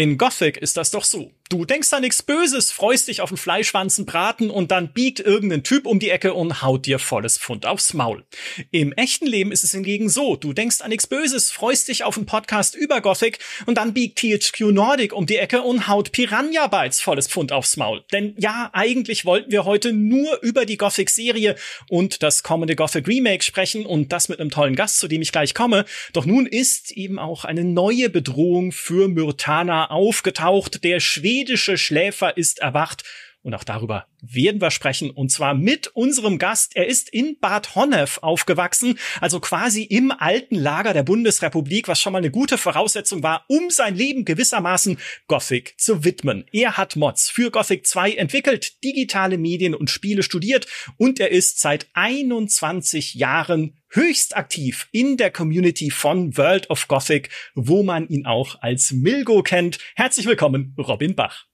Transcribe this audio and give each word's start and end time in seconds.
In 0.00 0.16
Gothic 0.16 0.56
ist 0.56 0.78
das 0.78 0.90
doch 0.90 1.04
so. 1.04 1.30
Du 1.52 1.64
denkst 1.64 1.92
an 1.92 2.02
nichts 2.02 2.22
Böses, 2.22 2.70
freust 2.70 3.08
dich 3.08 3.22
auf 3.22 3.30
einen 3.30 3.36
Fleischwanzenbraten 3.36 4.50
und 4.50 4.70
dann 4.70 4.92
biegt 4.92 5.18
irgendein 5.18 5.64
Typ 5.64 5.84
um 5.84 5.98
die 5.98 6.10
Ecke 6.10 6.32
und 6.32 6.62
haut 6.62 6.86
dir 6.86 7.00
volles 7.00 7.38
Pfund 7.38 7.66
aufs 7.66 7.92
Maul. 7.92 8.22
Im 8.70 8.92
echten 8.92 9.26
Leben 9.26 9.50
ist 9.50 9.64
es 9.64 9.72
hingegen 9.72 10.08
so. 10.08 10.36
Du 10.36 10.52
denkst 10.52 10.80
an 10.80 10.90
nichts 10.90 11.08
Böses, 11.08 11.50
freust 11.50 11.88
dich 11.88 12.04
auf 12.04 12.16
einen 12.16 12.26
Podcast 12.26 12.76
über 12.76 13.00
Gothic 13.00 13.40
und 13.66 13.78
dann 13.78 13.94
biegt 13.94 14.20
THQ 14.20 14.70
Nordic 14.70 15.12
um 15.12 15.26
die 15.26 15.38
Ecke 15.38 15.62
und 15.62 15.88
haut 15.88 16.12
Piranha 16.12 16.68
Bytes 16.68 17.00
volles 17.00 17.26
Pfund 17.26 17.50
aufs 17.50 17.76
Maul. 17.76 18.04
Denn 18.12 18.36
ja, 18.38 18.70
eigentlich 18.72 19.24
wollten 19.24 19.50
wir 19.50 19.64
heute 19.64 19.92
nur 19.92 20.40
über 20.42 20.64
die 20.64 20.76
Gothic-Serie 20.76 21.56
und 21.88 22.22
das 22.22 22.44
kommende 22.44 22.76
Gothic 22.76 23.08
Remake 23.08 23.42
sprechen 23.42 23.86
und 23.86 24.12
das 24.12 24.28
mit 24.28 24.38
einem 24.38 24.50
tollen 24.50 24.76
Gast, 24.76 25.00
zu 25.00 25.08
dem 25.08 25.20
ich 25.20 25.32
gleich 25.32 25.52
komme. 25.52 25.84
Doch 26.12 26.26
nun 26.26 26.46
ist 26.46 26.92
eben 26.92 27.18
auch 27.18 27.44
eine 27.44 27.64
neue 27.64 28.08
Bedrohung 28.08 28.70
für 28.70 29.08
Myrtana 29.08 29.90
aufgetaucht. 29.90 30.84
Der 30.84 31.00
schwedische 31.40 31.78
Schläfer 31.78 32.36
ist 32.36 32.58
erwacht. 32.58 33.02
Und 33.42 33.54
auch 33.54 33.64
darüber 33.64 34.06
werden 34.20 34.60
wir 34.60 34.70
sprechen. 34.70 35.08
Und 35.08 35.30
zwar 35.30 35.54
mit 35.54 35.86
unserem 35.86 36.36
Gast. 36.36 36.76
Er 36.76 36.86
ist 36.86 37.08
in 37.08 37.38
Bad 37.40 37.74
Honnef 37.74 38.18
aufgewachsen, 38.18 38.98
also 39.22 39.40
quasi 39.40 39.82
im 39.84 40.10
alten 40.10 40.56
Lager 40.56 40.92
der 40.92 41.04
Bundesrepublik, 41.04 41.88
was 41.88 42.02
schon 42.02 42.12
mal 42.12 42.18
eine 42.18 42.30
gute 42.30 42.58
Voraussetzung 42.58 43.22
war, 43.22 43.46
um 43.48 43.70
sein 43.70 43.96
Leben 43.96 44.26
gewissermaßen 44.26 44.98
Gothic 45.26 45.80
zu 45.80 46.04
widmen. 46.04 46.44
Er 46.52 46.76
hat 46.76 46.96
Mods 46.96 47.30
für 47.30 47.50
Gothic 47.50 47.86
2 47.86 48.12
entwickelt, 48.12 48.84
digitale 48.84 49.38
Medien 49.38 49.74
und 49.74 49.88
Spiele 49.88 50.22
studiert 50.22 50.66
und 50.98 51.18
er 51.18 51.30
ist 51.30 51.60
seit 51.60 51.88
21 51.94 53.14
Jahren 53.14 53.79
höchst 53.90 54.36
aktiv 54.36 54.88
in 54.92 55.16
der 55.16 55.30
Community 55.30 55.90
von 55.90 56.36
World 56.36 56.70
of 56.70 56.86
Gothic, 56.88 57.30
wo 57.54 57.82
man 57.82 58.08
ihn 58.08 58.24
auch 58.24 58.60
als 58.62 58.92
Milgo 58.92 59.42
kennt. 59.42 59.78
Herzlich 59.96 60.26
willkommen, 60.26 60.74
Robin 60.78 61.14
Bach. 61.14 61.46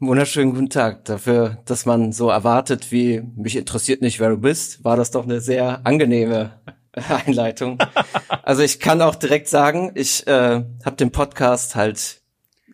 Wunderschönen 0.00 0.52
guten 0.52 0.70
Tag. 0.70 1.04
Dafür, 1.04 1.58
dass 1.66 1.86
man 1.86 2.12
so 2.12 2.30
erwartet, 2.30 2.90
wie 2.90 3.22
mich 3.36 3.56
interessiert 3.56 4.00
nicht, 4.02 4.18
wer 4.18 4.30
du 4.30 4.38
bist, 4.38 4.82
war 4.82 4.96
das 4.96 5.10
doch 5.10 5.24
eine 5.24 5.40
sehr 5.40 5.86
angenehme 5.86 6.58
Einleitung. 6.92 7.78
also 8.42 8.62
ich 8.62 8.80
kann 8.80 9.02
auch 9.02 9.14
direkt 9.14 9.48
sagen, 9.48 9.92
ich 9.94 10.26
äh, 10.26 10.64
habe 10.84 10.96
den 10.96 11.12
Podcast 11.12 11.76
halt 11.76 12.22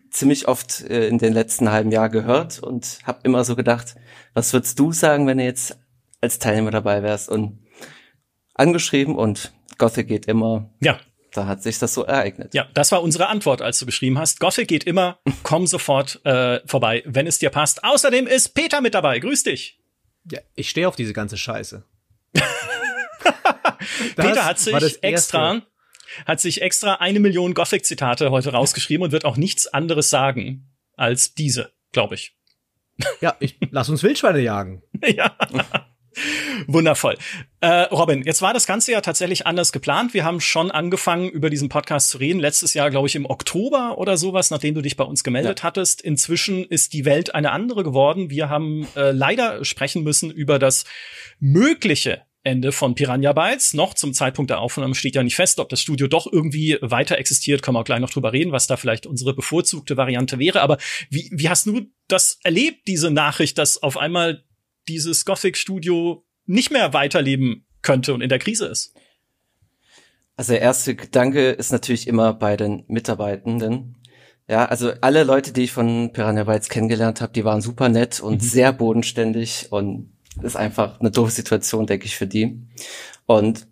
ziemlich 0.09 0.47
oft 0.47 0.81
äh, 0.89 1.07
in 1.07 1.17
den 1.17 1.33
letzten 1.33 1.69
halben 1.69 1.91
Jahr 1.91 2.09
gehört 2.09 2.59
und 2.59 2.99
habe 3.03 3.19
immer 3.23 3.43
so 3.43 3.55
gedacht, 3.55 3.95
was 4.33 4.53
würdest 4.53 4.79
du 4.79 4.91
sagen, 4.91 5.27
wenn 5.27 5.37
du 5.37 5.43
jetzt 5.43 5.77
als 6.21 6.39
Teilnehmer 6.39 6.71
dabei 6.71 7.03
wärst 7.03 7.29
und 7.29 7.59
angeschrieben 8.57 9.15
und 9.15 9.53
Gothic 9.77 10.07
geht 10.07 10.25
immer. 10.25 10.69
Ja 10.81 10.99
da 11.37 11.45
hat 11.45 11.61
sich 11.61 11.77
das 11.79 11.93
so 11.93 12.03
ereignet. 12.03 12.53
Ja, 12.53 12.67
das 12.73 12.91
war 12.91 13.01
unsere 13.03 13.27
Antwort, 13.27 13.61
als 13.61 13.79
du 13.79 13.85
geschrieben 13.85 14.17
hast. 14.17 14.39
Gothic 14.39 14.67
geht 14.67 14.83
immer, 14.85 15.19
komm 15.43 15.67
sofort 15.67 16.19
äh, 16.25 16.61
vorbei, 16.65 17.03
wenn 17.05 17.27
es 17.27 17.37
dir 17.37 17.51
passt. 17.51 17.83
Außerdem 17.83 18.27
ist 18.27 18.49
Peter 18.49 18.81
mit 18.81 18.95
dabei. 18.95 19.19
Grüß 19.19 19.43
dich. 19.43 19.79
Ja, 20.31 20.39
ich 20.55 20.69
stehe 20.69 20.87
auf 20.87 20.95
diese 20.95 21.13
ganze 21.13 21.37
Scheiße. 21.37 21.85
Peter 24.15 24.45
hat 24.45 24.59
sich 24.59 25.03
extra 25.03 25.61
hat 26.25 26.39
sich 26.39 26.61
extra 26.61 26.95
eine 26.95 27.19
Million 27.19 27.53
Gothic-Zitate 27.53 28.31
heute 28.31 28.51
rausgeschrieben 28.51 29.03
und 29.03 29.11
wird 29.11 29.25
auch 29.25 29.37
nichts 29.37 29.67
anderes 29.67 30.09
sagen 30.09 30.73
als 30.95 31.35
diese, 31.35 31.73
glaube 31.91 32.15
ich. 32.15 32.35
Ja, 33.21 33.35
ich 33.39 33.57
lass 33.69 33.89
uns 33.89 34.01
Wildschweine 34.01 34.39
jagen. 34.39 34.81
ja. 35.05 35.35
Wundervoll. 36.67 37.17
Äh, 37.59 37.83
Robin, 37.83 38.23
jetzt 38.23 38.41
war 38.41 38.53
das 38.53 38.67
Ganze 38.67 38.91
ja 38.91 39.01
tatsächlich 39.01 39.47
anders 39.47 39.71
geplant. 39.71 40.13
Wir 40.13 40.23
haben 40.23 40.39
schon 40.39 40.71
angefangen, 40.71 41.29
über 41.29 41.49
diesen 41.49 41.69
Podcast 41.69 42.09
zu 42.09 42.17
reden. 42.17 42.39
Letztes 42.39 42.73
Jahr, 42.73 42.89
glaube 42.89 43.07
ich, 43.07 43.15
im 43.15 43.25
Oktober 43.25 43.97
oder 43.97 44.17
sowas, 44.17 44.51
nachdem 44.51 44.75
du 44.75 44.81
dich 44.81 44.95
bei 44.95 45.03
uns 45.03 45.23
gemeldet 45.23 45.59
ja. 45.59 45.63
hattest. 45.63 46.01
Inzwischen 46.01 46.65
ist 46.65 46.93
die 46.93 47.05
Welt 47.05 47.33
eine 47.35 47.51
andere 47.51 47.83
geworden. 47.83 48.29
Wir 48.29 48.49
haben 48.49 48.87
äh, 48.95 49.11
leider 49.11 49.65
sprechen 49.65 50.03
müssen 50.03 50.31
über 50.31 50.59
das 50.59 50.85
mögliche 51.39 52.21
Ende 52.47 52.71
von 52.71 52.95
Piranha 52.95 53.33
Bytes. 53.33 53.73
Noch 53.73 53.93
zum 53.93 54.13
Zeitpunkt 54.13 54.49
der 54.49 54.59
Aufnahme 54.61 54.95
steht 54.95 55.15
ja 55.15 55.23
nicht 55.23 55.35
fest, 55.35 55.59
ob 55.59 55.67
das 55.67 55.81
Studio 55.81 56.07
doch 56.07 56.31
irgendwie 56.31 56.77
weiter 56.81 57.17
existiert. 57.17 57.61
Können 57.61 57.75
wir 57.75 57.81
auch 57.81 57.85
gleich 57.85 57.99
noch 57.99 58.09
drüber 58.09 58.31
reden, 58.31 58.53
was 58.53 58.67
da 58.67 58.77
vielleicht 58.77 59.05
unsere 59.05 59.33
bevorzugte 59.33 59.97
Variante 59.97 60.39
wäre. 60.39 60.61
Aber 60.61 60.77
wie, 61.09 61.29
wie 61.33 61.49
hast 61.49 61.65
du 61.65 61.91
das 62.07 62.39
erlebt, 62.43 62.87
diese 62.87 63.11
Nachricht, 63.11 63.57
dass 63.57 63.83
auf 63.83 63.97
einmal 63.97 64.45
dieses 64.87 65.25
Gothic-Studio 65.25 66.25
nicht 66.45 66.71
mehr 66.71 66.93
weiterleben 66.93 67.65
könnte 67.81 68.13
und 68.13 68.21
in 68.21 68.29
der 68.29 68.39
Krise 68.39 68.67
ist? 68.67 68.93
Also 70.35 70.53
der 70.53 70.61
erste 70.61 70.95
Gedanke 70.95 71.49
ist 71.49 71.71
natürlich 71.71 72.07
immer 72.07 72.33
bei 72.33 72.57
den 72.57 72.83
Mitarbeitenden. 72.87 73.95
Ja, 74.47 74.65
also 74.65 74.93
alle 75.01 75.23
Leute, 75.23 75.51
die 75.51 75.63
ich 75.63 75.71
von 75.71 76.13
Piranha 76.13 76.43
Bytes 76.45 76.69
kennengelernt 76.69 77.21
habe, 77.21 77.33
die 77.33 77.43
waren 77.43 77.61
super 77.61 77.89
nett 77.89 78.19
und 78.19 78.41
mhm. 78.41 78.45
sehr 78.45 78.71
bodenständig 78.71 79.67
und 79.71 80.13
ist 80.41 80.55
einfach 80.55 80.99
eine 80.99 81.11
doofe 81.11 81.31
Situation, 81.31 81.87
denke 81.87 82.05
ich, 82.05 82.15
für 82.15 82.27
die. 82.27 82.61
Und 83.25 83.67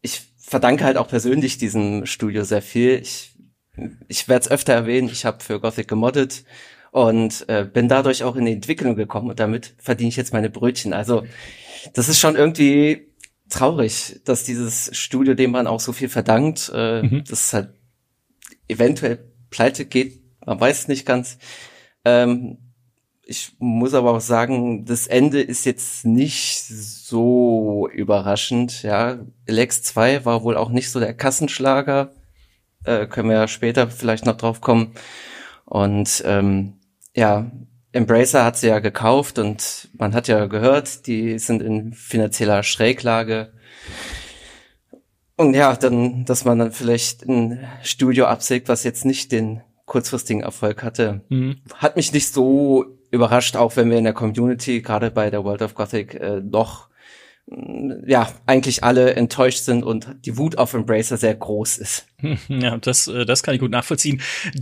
ich 0.00 0.22
verdanke 0.38 0.84
halt 0.84 0.96
auch 0.96 1.08
persönlich 1.08 1.58
diesem 1.58 2.06
Studio 2.06 2.44
sehr 2.44 2.62
viel. 2.62 3.00
Ich, 3.00 3.34
ich 4.08 4.28
werde 4.28 4.44
es 4.44 4.50
öfter 4.50 4.72
erwähnen, 4.72 5.08
ich 5.12 5.24
habe 5.24 5.42
für 5.42 5.60
Gothic 5.60 5.88
gemoddet 5.88 6.44
und 6.90 7.48
äh, 7.48 7.64
bin 7.64 7.88
dadurch 7.88 8.24
auch 8.24 8.36
in 8.36 8.46
die 8.46 8.52
Entwicklung 8.52 8.96
gekommen 8.96 9.30
und 9.30 9.40
damit 9.40 9.74
verdiene 9.78 10.08
ich 10.08 10.16
jetzt 10.16 10.32
meine 10.32 10.50
Brötchen. 10.50 10.92
Also 10.92 11.24
das 11.94 12.08
ist 12.08 12.18
schon 12.18 12.36
irgendwie 12.36 13.08
traurig, 13.48 14.20
dass 14.24 14.44
dieses 14.44 14.96
Studio, 14.96 15.34
dem 15.34 15.52
man 15.52 15.66
auch 15.66 15.80
so 15.80 15.92
viel 15.92 16.08
verdankt, 16.08 16.70
äh, 16.74 17.02
mhm. 17.02 17.24
das 17.28 17.52
halt 17.52 17.70
eventuell 18.68 19.18
pleite 19.50 19.84
geht, 19.84 20.20
man 20.44 20.60
weiß 20.60 20.88
nicht 20.88 21.06
ganz. 21.06 21.38
Ähm, 22.04 22.58
ich 23.22 23.52
muss 23.58 23.94
aber 23.94 24.12
auch 24.12 24.20
sagen, 24.20 24.84
das 24.86 25.06
Ende 25.06 25.40
ist 25.40 25.64
jetzt 25.64 26.04
nicht 26.04 26.64
so 26.64 27.88
überraschend. 27.92 28.82
Ja, 28.82 29.20
Lex 29.46 29.82
2 29.84 30.24
war 30.24 30.42
wohl 30.42 30.56
auch 30.56 30.70
nicht 30.70 30.90
so 30.90 30.98
der 30.98 31.14
Kassenschlager. 31.14 32.12
Äh, 32.84 33.06
können 33.06 33.28
wir 33.28 33.36
ja 33.36 33.48
später 33.48 33.88
vielleicht 33.88 34.26
noch 34.26 34.36
drauf 34.36 34.60
kommen. 34.60 34.94
Und 35.64 36.24
ähm, 36.26 36.79
ja, 37.14 37.50
Embracer 37.92 38.44
hat 38.44 38.56
sie 38.56 38.68
ja 38.68 38.78
gekauft 38.78 39.38
und 39.38 39.88
man 39.98 40.14
hat 40.14 40.28
ja 40.28 40.46
gehört, 40.46 41.06
die 41.06 41.38
sind 41.38 41.62
in 41.62 41.92
finanzieller 41.92 42.62
Schräglage. 42.62 43.52
Und 45.36 45.54
ja, 45.54 45.74
dann, 45.74 46.24
dass 46.24 46.44
man 46.44 46.58
dann 46.58 46.72
vielleicht 46.72 47.26
ein 47.26 47.66
Studio 47.82 48.26
absägt, 48.26 48.68
was 48.68 48.84
jetzt 48.84 49.04
nicht 49.04 49.32
den 49.32 49.62
kurzfristigen 49.86 50.42
Erfolg 50.42 50.82
hatte, 50.84 51.22
mhm. 51.30 51.62
hat 51.74 51.96
mich 51.96 52.12
nicht 52.12 52.32
so 52.32 52.84
überrascht, 53.10 53.56
auch 53.56 53.74
wenn 53.74 53.90
wir 53.90 53.98
in 53.98 54.04
der 54.04 54.12
Community, 54.12 54.82
gerade 54.82 55.10
bei 55.10 55.30
der 55.30 55.42
World 55.42 55.62
of 55.62 55.74
Gothic, 55.74 56.14
äh, 56.14 56.40
noch 56.40 56.89
ja, 58.06 58.32
eigentlich 58.46 58.84
alle 58.84 59.14
enttäuscht 59.14 59.64
sind 59.64 59.82
und 59.82 60.06
die 60.24 60.38
Wut 60.38 60.56
auf 60.56 60.72
Embracer 60.72 61.16
sehr 61.16 61.34
groß 61.34 61.78
ist. 61.78 62.06
Ja, 62.48 62.76
das, 62.76 63.08
äh, 63.08 63.24
das 63.24 63.42
kann 63.42 63.54
ich 63.54 63.60
gut 63.60 63.70
nachvollziehen. 63.70 64.20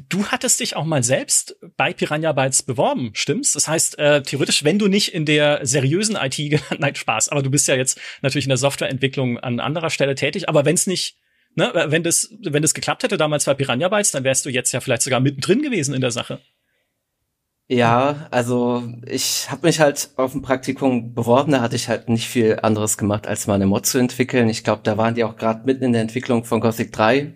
Du 0.08 0.26
hattest 0.26 0.60
dich 0.60 0.76
auch 0.76 0.84
mal 0.84 1.02
selbst 1.02 1.56
bei 1.76 1.92
Piranha 1.92 2.32
Bytes 2.32 2.62
beworben, 2.62 3.10
stimmt's? 3.14 3.54
Das 3.54 3.66
heißt, 3.66 3.98
äh, 3.98 4.22
theoretisch, 4.22 4.62
wenn 4.62 4.78
du 4.78 4.86
nicht 4.86 5.12
in 5.12 5.24
der 5.24 5.66
seriösen 5.66 6.16
IT, 6.16 6.38
nein, 6.78 6.94
Spaß, 6.94 7.30
aber 7.30 7.42
du 7.42 7.50
bist 7.50 7.66
ja 7.66 7.74
jetzt 7.74 8.00
natürlich 8.22 8.44
in 8.44 8.50
der 8.50 8.58
Softwareentwicklung 8.58 9.38
an 9.38 9.58
anderer 9.58 9.90
Stelle 9.90 10.14
tätig, 10.14 10.48
aber 10.48 10.64
wenn 10.64 10.74
es 10.74 10.86
nicht, 10.86 11.16
ne, 11.56 11.72
wenn 11.88 12.04
das, 12.04 12.30
wenn 12.42 12.62
das 12.62 12.74
geklappt 12.74 13.02
hätte 13.02 13.16
damals 13.16 13.44
bei 13.44 13.54
Piranha 13.54 13.88
Bytes, 13.88 14.12
dann 14.12 14.24
wärst 14.24 14.46
du 14.46 14.50
jetzt 14.50 14.72
ja 14.72 14.80
vielleicht 14.80 15.02
sogar 15.02 15.18
mittendrin 15.20 15.62
gewesen 15.62 15.94
in 15.94 16.00
der 16.00 16.12
Sache. 16.12 16.40
Ja, 17.70 18.28
also 18.30 18.82
ich 19.04 19.50
habe 19.50 19.66
mich 19.66 19.78
halt 19.78 20.10
auf 20.16 20.34
ein 20.34 20.40
Praktikum 20.40 21.12
beworben, 21.12 21.52
da 21.52 21.60
hatte 21.60 21.76
ich 21.76 21.88
halt 21.88 22.08
nicht 22.08 22.26
viel 22.26 22.58
anderes 22.62 22.96
gemacht, 22.96 23.26
als 23.26 23.46
mal 23.46 23.56
eine 23.56 23.66
Mod 23.66 23.84
zu 23.84 23.98
entwickeln. 23.98 24.48
Ich 24.48 24.64
glaube, 24.64 24.80
da 24.84 24.96
waren 24.96 25.14
die 25.14 25.22
auch 25.22 25.36
gerade 25.36 25.66
mitten 25.66 25.84
in 25.84 25.92
der 25.92 26.00
Entwicklung 26.00 26.44
von 26.44 26.60
Gothic 26.60 26.92
3. 26.92 27.34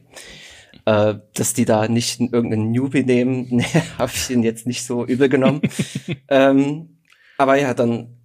Äh, 0.84 1.14
dass 1.34 1.52
die 1.52 1.66
da 1.66 1.86
nicht 1.86 2.18
irgendeinen 2.18 2.72
Newbie 2.72 3.04
nehmen, 3.04 3.46
nee, 3.50 3.64
habe 3.98 4.10
ich 4.12 4.30
ihn 4.30 4.42
jetzt 4.42 4.66
nicht 4.66 4.84
so 4.84 5.04
übel 5.04 5.28
genommen. 5.28 5.60
ähm, 6.28 6.98
aber 7.36 7.56
ja, 7.56 7.74
dann, 7.74 8.16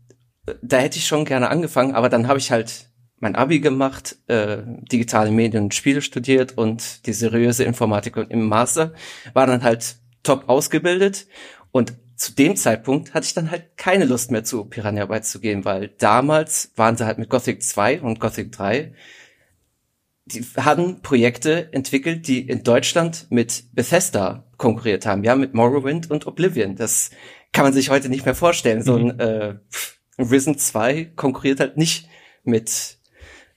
da 0.62 0.77
hätte 0.77 0.98
ich 0.98 1.06
schon 1.06 1.25
gerne 1.25 1.50
angefangen, 1.50 1.94
aber 1.94 2.07
dann 2.07 2.27
habe 2.27 2.39
ich 2.39 2.51
halt 2.51 2.89
mein 3.19 3.36
Abi 3.36 3.60
gemacht, 3.60 4.15
äh, 4.27 4.60
digitale 4.92 5.30
Medien 5.31 5.65
und 5.65 5.75
Spiele 5.75 6.01
studiert 6.01 6.57
und 6.57 7.06
die 7.06 7.13
seriöse 7.13 7.65
Informatik 7.65 8.15
im 8.30 8.48
Master, 8.48 8.94
war 9.33 9.45
dann 9.45 9.63
halt 9.63 9.98
top 10.24 10.50
ausgebildet 10.50 11.27
und 11.77 11.94
zu 12.15 12.33
dem 12.33 12.56
Zeitpunkt 12.56 13.13
hatte 13.13 13.25
ich 13.25 13.35
dann 13.35 13.51
halt 13.51 13.77
keine 13.77 14.06
Lust 14.06 14.31
mehr 14.31 14.44
zu 14.44 14.65
Piranha 14.65 15.06
Bytes 15.06 15.29
zu 15.29 15.39
gehen, 15.39 15.63
weil 15.65 15.89
damals 16.00 16.71
waren 16.75 16.97
sie 16.97 17.06
halt 17.06 17.19
mit 17.19 17.29
Gothic 17.29 17.62
2 17.62 18.01
und 18.01 18.19
Gothic 18.19 18.51
3 18.51 18.94
die 20.25 20.44
hatten 20.57 21.01
Projekte 21.01 21.71
entwickelt, 21.71 22.27
die 22.27 22.41
in 22.41 22.63
Deutschland 22.63 23.27
mit 23.29 23.63
Bethesda 23.74 24.44
konkurriert 24.57 25.06
haben, 25.06 25.24
ja, 25.24 25.35
mit 25.35 25.53
Morrowind 25.53 26.12
und 26.12 26.27
Oblivion. 26.27 26.75
Das 26.75 27.12
kann 27.53 27.63
man 27.63 27.71
sich 27.71 27.89
heute 27.89 28.09
nicht 28.09 28.25
mehr 28.25 28.35
vorstellen. 28.35 28.83
So 28.83 28.97
ein 28.97 29.06
mhm. 29.06 29.19
äh, 29.19 29.56
Risen 30.21 30.57
2 30.57 31.13
konkurriert 31.15 31.62
halt 31.62 31.77
nicht 31.77 32.09
mit 32.44 32.97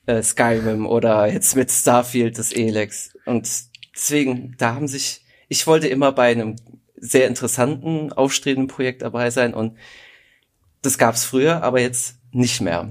äh, 0.06 0.22
Skyrim 0.22 0.87
oder 0.87 1.26
jetzt 1.26 1.56
mit 1.56 1.72
Starfield, 1.72 2.38
das 2.38 2.52
Elex. 2.52 3.19
Und 3.25 3.50
deswegen, 3.96 4.55
da 4.56 4.76
haben 4.76 4.87
sich 4.87 5.25
ich 5.52 5.67
wollte 5.67 5.88
immer 5.88 6.12
bei 6.12 6.31
einem 6.31 6.55
sehr 7.00 7.26
interessanten, 7.26 8.12
aufstrebenden 8.12 8.69
Projekt 8.69 9.02
dabei 9.02 9.31
sein 9.31 9.55
und 9.55 9.76
das 10.82 10.99
gab's 10.99 11.25
früher, 11.25 11.62
aber 11.62 11.81
jetzt 11.81 12.17
nicht 12.32 12.61
mehr. 12.61 12.88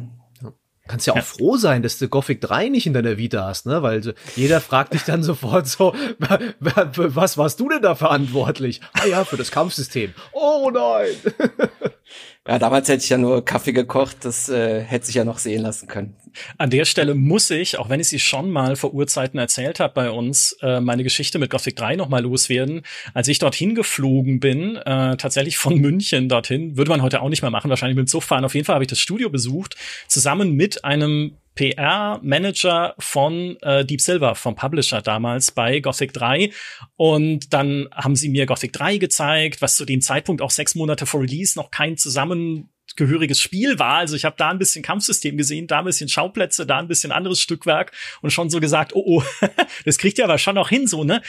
Kannst 0.90 1.06
ja 1.06 1.14
auch 1.14 1.18
ja. 1.18 1.22
froh 1.22 1.56
sein, 1.56 1.84
dass 1.84 2.00
du 2.00 2.10
Gothic 2.10 2.42
3 2.42 2.70
nicht 2.70 2.88
in 2.88 2.94
deiner 2.94 3.20
Vita 3.20 3.46
hast, 3.46 3.68
ne? 3.68 3.84
Weil 3.84 4.02
so, 4.02 4.14
jeder 4.36 4.60
fragt 4.60 4.96
dich 4.96 5.04
dann 5.04 5.22
sofort 5.24 5.68
so, 5.68 5.94
was 6.60 7.38
warst 7.38 7.60
du 7.60 7.70
denn 7.70 7.84
da 7.84 7.94
verantwortlich? 7.94 8.82
Ah 8.94 9.06
ja, 9.06 9.24
für 9.24 9.38
das 9.38 9.52
Kampfsystem. 9.52 10.16
Oh 10.34 10.72
nein! 10.74 11.16
Ja, 12.50 12.58
damals 12.58 12.90
hätte 12.90 13.04
ich 13.04 13.10
ja 13.10 13.20
nur 13.20 13.46
Kaffee 13.46 13.74
gekocht, 13.74 14.26
das 14.26 14.50
äh, 14.50 14.82
hätte 14.82 15.06
sich 15.06 15.14
ja 15.14 15.24
noch 15.24 15.38
sehen 15.38 15.62
lassen 15.62 15.88
können. 15.88 16.16
An 16.58 16.72
der 16.72 16.86
Stelle 16.86 17.14
muss 17.14 17.52
ich, 17.52 17.78
auch 17.78 17.90
wenn 17.90 18.00
ich 18.00 18.08
sie 18.08 18.18
schon 18.18 18.50
mal 18.50 18.76
vor 18.76 18.92
Urzeiten 18.92 19.38
erzählt 19.38 19.80
habe 19.80 19.94
bei 19.94 20.10
uns, 20.10 20.58
äh, 20.64 20.82
meine 20.82 21.04
Geschichte 21.04 21.38
mit 21.38 21.52
Gothic 21.52 21.76
3 21.76 21.96
noch 21.96 22.10
mal 22.10 22.24
loswerden. 22.24 22.82
Als 23.14 23.28
ich 23.28 23.38
dorthin 23.38 23.76
geflogen 23.76 24.40
bin, 24.40 24.78
äh, 24.78 25.16
tatsächlich 25.18 25.60
von 25.60 25.76
München 25.80 26.28
dorthin, 26.28 26.76
würde 26.76 26.90
man 26.90 27.04
heute 27.04 27.22
auch 27.22 27.30
nicht 27.30 27.44
mehr 27.44 27.52
machen, 27.52 27.70
wahrscheinlich 27.70 27.96
mit 27.96 28.08
dem 28.08 28.10
Zug 28.10 28.24
fahren. 28.24 28.44
Auf 28.44 28.56
jeden 28.56 28.66
Fall 28.66 28.74
habe 28.74 28.84
ich 28.84 28.90
das 28.90 29.00
Studio 29.00 29.30
besucht, 29.30 29.76
zusammen 30.08 30.54
mit 30.54 30.84
einem 30.84 31.36
PR-Manager 31.60 32.96
von 33.00 33.58
äh, 33.62 33.84
Deep 33.84 34.00
Silver, 34.00 34.36
vom 34.36 34.56
Publisher 34.56 35.02
damals 35.02 35.52
bei 35.52 35.82
Gothic 35.82 36.14
3. 36.14 36.52
Und 36.96 37.54
dann 37.54 37.90
haben 37.94 38.16
sie 38.16 38.30
mir 38.30 38.46
Gothic 38.46 38.72
3 38.72 38.98
gezeigt, 38.98 39.62
was 39.62 39.76
zu 39.76 39.84
dem 39.84 40.00
Zeitpunkt 40.00 40.42
auch 40.42 40.52
sechs 40.52 40.74
Monate 40.76 41.06
vor 41.06 41.22
Release 41.22 41.60
noch 41.60 41.70
kein 41.70 41.98
zusammengehöriges 41.98 43.42
Spiel 43.42 43.78
war. 43.78 43.96
Also 43.96 44.16
ich 44.16 44.24
habe 44.24 44.38
da 44.38 44.50
ein 44.50 44.58
bisschen 44.58 44.84
Kampfsystem 44.84 45.36
gesehen, 45.36 45.68
da 45.68 45.80
ein 45.80 45.86
bisschen 45.86 46.08
Schauplätze, 46.08 46.66
da 46.66 46.78
ein 46.78 46.88
bisschen 46.88 47.12
anderes 47.12 47.42
Stückwerk 47.42 47.92
und 48.22 48.32
schon 48.32 48.50
so 48.50 48.62
gesagt, 48.62 48.96
oh 48.96 49.04
oh, 49.06 49.24
das 49.86 49.98
kriegt 49.98 50.18
ihr 50.18 50.24
aber 50.24 50.38
schon 50.38 50.56
noch 50.56 50.70
hin, 50.70 50.88
so, 50.88 51.04
ne? 51.04 51.22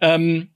Ähm, 0.00 0.53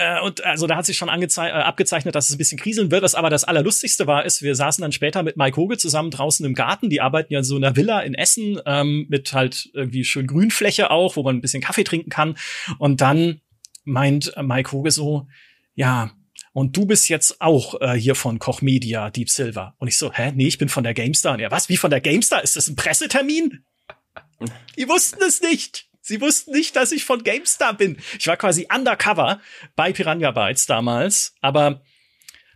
äh, 0.00 0.20
und 0.20 0.42
also 0.44 0.66
da 0.66 0.76
hat 0.76 0.86
sich 0.86 0.96
schon 0.96 1.08
äh, 1.08 1.12
abgezeichnet, 1.12 2.14
dass 2.14 2.28
es 2.28 2.34
ein 2.34 2.38
bisschen 2.38 2.58
kriseln 2.58 2.90
wird. 2.90 3.02
Was 3.02 3.14
aber 3.14 3.28
das 3.28 3.44
Allerlustigste 3.44 4.06
war, 4.06 4.24
ist, 4.24 4.40
wir 4.40 4.54
saßen 4.54 4.80
dann 4.80 4.92
später 4.92 5.22
mit 5.22 5.36
Mike 5.36 5.56
Hoge 5.56 5.76
zusammen 5.76 6.10
draußen 6.10 6.44
im 6.46 6.54
Garten. 6.54 6.88
Die 6.88 7.00
arbeiten 7.00 7.32
ja 7.32 7.40
in 7.40 7.44
so 7.44 7.56
einer 7.56 7.76
Villa 7.76 8.00
in 8.00 8.14
Essen 8.14 8.58
ähm, 8.64 9.06
mit 9.10 9.32
halt 9.34 9.68
irgendwie 9.74 10.04
schön 10.04 10.26
Grünfläche 10.26 10.90
auch, 10.90 11.16
wo 11.16 11.22
man 11.22 11.36
ein 11.36 11.40
bisschen 11.42 11.62
Kaffee 11.62 11.84
trinken 11.84 12.08
kann. 12.08 12.36
Und 12.78 13.02
dann 13.02 13.42
meint 13.84 14.32
Mike 14.40 14.72
Hoge 14.72 14.90
so, 14.90 15.26
ja, 15.74 16.10
und 16.52 16.76
du 16.76 16.86
bist 16.86 17.08
jetzt 17.08 17.40
auch 17.40 17.80
äh, 17.80 17.92
hier 17.92 18.14
von 18.14 18.38
Koch 18.38 18.62
Media, 18.62 19.10
Deep 19.10 19.28
Silver. 19.28 19.74
Und 19.78 19.88
ich 19.88 19.98
so, 19.98 20.12
hä? 20.12 20.32
Nee, 20.34 20.48
ich 20.48 20.58
bin 20.58 20.68
von 20.68 20.82
der 20.82 20.94
GameStar. 20.94 21.34
Und 21.34 21.40
er, 21.40 21.50
was? 21.50 21.68
Wie 21.68 21.76
von 21.76 21.90
der 21.90 22.00
GameStar? 22.00 22.42
Ist 22.42 22.56
das 22.56 22.68
ein 22.68 22.76
Pressetermin? 22.76 23.64
Die 24.76 24.88
wussten 24.88 25.22
es 25.22 25.40
nicht. 25.42 25.89
Sie 26.10 26.20
wussten 26.20 26.50
nicht, 26.50 26.74
dass 26.74 26.90
ich 26.90 27.04
von 27.04 27.22
GameStar 27.22 27.72
bin. 27.72 27.96
Ich 28.18 28.26
war 28.26 28.36
quasi 28.36 28.66
undercover 28.74 29.40
bei 29.76 29.92
Piranha 29.92 30.32
Bytes 30.32 30.66
damals, 30.66 31.36
aber 31.40 31.82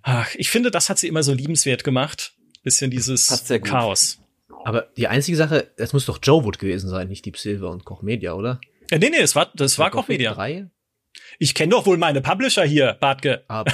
ach, 0.02 0.34
ich 0.34 0.50
finde, 0.50 0.72
das 0.72 0.90
hat 0.90 0.98
sie 0.98 1.06
immer 1.06 1.22
so 1.22 1.32
liebenswert 1.32 1.84
gemacht. 1.84 2.34
Bisschen 2.64 2.90
dieses 2.90 3.28
Chaos. 3.62 4.18
Aber 4.64 4.88
die 4.96 5.06
einzige 5.06 5.36
Sache, 5.36 5.72
es 5.76 5.92
muss 5.92 6.04
doch 6.06 6.18
Joe 6.20 6.42
Wood 6.42 6.58
gewesen 6.58 6.90
sein, 6.90 7.06
nicht 7.06 7.24
Deep 7.26 7.38
Silver 7.38 7.70
und 7.70 7.84
Koch 7.84 8.02
Media, 8.02 8.32
oder? 8.32 8.60
Ja, 8.90 8.98
nee, 8.98 9.10
nee, 9.10 9.18
es 9.18 9.36
war, 9.36 9.52
das 9.54 9.78
war, 9.78 9.84
war 9.84 9.90
Koch 9.92 10.08
Media. 10.08 10.34
3? 10.34 10.68
Ich 11.38 11.54
kenne 11.54 11.70
doch 11.70 11.86
wohl 11.86 11.96
meine 11.96 12.20
Publisher 12.20 12.64
hier, 12.64 12.96
Bartke. 13.00 13.44
Ah, 13.48 13.62
okay. 13.62 13.72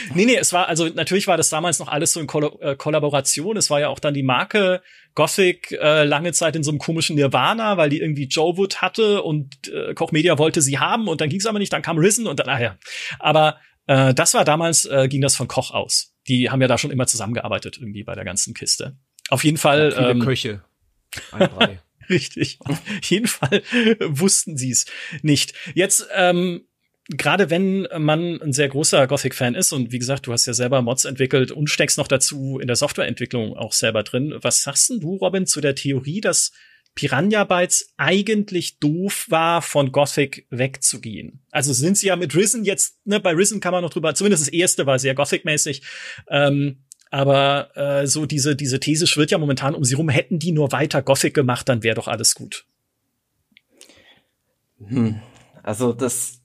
nee, 0.14 0.24
nee, 0.24 0.36
es 0.36 0.52
war, 0.52 0.68
also 0.68 0.88
natürlich 0.88 1.26
war 1.26 1.36
das 1.36 1.50
damals 1.50 1.78
noch 1.78 1.88
alles 1.88 2.12
so 2.12 2.20
in 2.20 2.26
Koll 2.26 2.50
äh, 2.60 2.76
Kollaboration. 2.76 3.56
Es 3.56 3.70
war 3.70 3.80
ja 3.80 3.88
auch 3.88 3.98
dann 3.98 4.14
die 4.14 4.22
Marke 4.22 4.82
Gothic 5.14 5.72
äh, 5.72 6.04
lange 6.04 6.32
Zeit 6.32 6.56
in 6.56 6.62
so 6.62 6.70
einem 6.70 6.78
komischen 6.78 7.16
Nirvana, 7.16 7.76
weil 7.76 7.90
die 7.90 8.00
irgendwie 8.00 8.24
Joe 8.24 8.56
Wood 8.56 8.80
hatte 8.82 9.22
und 9.22 9.68
äh, 9.68 9.94
Koch 9.94 10.12
Media 10.12 10.38
wollte 10.38 10.62
sie 10.62 10.78
haben 10.78 11.08
und 11.08 11.20
dann 11.20 11.28
ging 11.28 11.40
es 11.40 11.46
aber 11.46 11.58
nicht, 11.58 11.72
dann 11.72 11.82
kam 11.82 11.98
Risen 11.98 12.26
und 12.26 12.40
dann, 12.40 12.48
ah 12.48 12.60
ja. 12.60 12.78
Aber 13.18 13.58
äh, 13.86 14.14
das 14.14 14.34
war 14.34 14.44
damals, 14.44 14.84
äh, 14.86 15.08
ging 15.08 15.20
das 15.20 15.36
von 15.36 15.48
Koch 15.48 15.72
aus. 15.72 16.14
Die 16.28 16.50
haben 16.50 16.60
ja 16.62 16.68
da 16.68 16.78
schon 16.78 16.90
immer 16.90 17.06
zusammengearbeitet 17.06 17.78
irgendwie 17.78 18.04
bei 18.04 18.14
der 18.14 18.24
ganzen 18.24 18.54
Kiste. 18.54 18.96
Auf 19.30 19.44
jeden 19.44 19.56
Fall. 19.56 19.90
Ja, 19.90 19.96
viele 19.96 20.10
ähm, 20.10 20.20
Köche. 20.20 20.62
Ein, 21.32 21.48
drei. 21.48 21.80
Richtig. 22.10 22.58
Auf 22.60 22.80
jeden 23.04 23.28
Fall 23.28 23.62
wussten 24.00 24.56
sie 24.56 24.70
es 24.70 24.86
nicht. 25.22 25.54
Jetzt 25.74 26.06
ähm, 26.14 26.66
gerade 27.16 27.50
wenn 27.50 27.88
man 27.98 28.40
ein 28.40 28.52
sehr 28.52 28.68
großer 28.68 29.06
Gothic-Fan 29.06 29.54
ist 29.54 29.72
und 29.72 29.92
wie 29.92 29.98
gesagt, 29.98 30.26
du 30.26 30.32
hast 30.32 30.46
ja 30.46 30.54
selber 30.54 30.82
Mods 30.82 31.04
entwickelt 31.04 31.50
und 31.50 31.68
steckst 31.68 31.98
noch 31.98 32.08
dazu 32.08 32.58
in 32.58 32.66
der 32.66 32.76
Softwareentwicklung 32.76 33.56
auch 33.56 33.72
selber 33.72 34.02
drin. 34.02 34.34
Was 34.40 34.62
sagst 34.62 34.90
denn 34.90 35.00
du, 35.00 35.16
Robin, 35.16 35.46
zu 35.46 35.60
der 35.60 35.74
Theorie, 35.74 36.20
dass 36.20 36.52
Piranha 36.94 37.44
Bytes 37.44 37.92
eigentlich 37.96 38.78
doof 38.78 39.26
war, 39.28 39.62
von 39.62 39.92
Gothic 39.92 40.46
wegzugehen? 40.50 41.44
Also 41.50 41.72
sind 41.72 41.98
sie 41.98 42.08
ja 42.08 42.16
mit 42.16 42.34
Risen 42.34 42.64
jetzt, 42.64 42.98
ne, 43.04 43.18
bei 43.20 43.32
Risen 43.32 43.60
kann 43.60 43.72
man 43.72 43.82
noch 43.82 43.90
drüber, 43.90 44.14
zumindest 44.14 44.46
das 44.46 44.52
erste 44.52 44.86
war 44.86 44.98
sehr 44.98 45.14
Gothic-mäßig, 45.14 45.82
ähm, 46.28 46.84
aber 47.10 47.76
äh, 47.76 48.06
so 48.06 48.26
diese, 48.26 48.56
diese 48.56 48.80
These 48.80 49.06
schwirrt 49.06 49.30
ja 49.30 49.38
momentan 49.38 49.74
um 49.74 49.84
sie 49.84 49.94
rum, 49.94 50.08
hätten 50.08 50.38
die 50.38 50.52
nur 50.52 50.72
weiter 50.72 51.02
Gothic 51.02 51.34
gemacht, 51.34 51.68
dann 51.68 51.82
wäre 51.82 51.96
doch 51.96 52.08
alles 52.08 52.34
gut. 52.34 52.64
Hm. 54.78 55.20
Also 55.62 55.92
das 55.92 56.40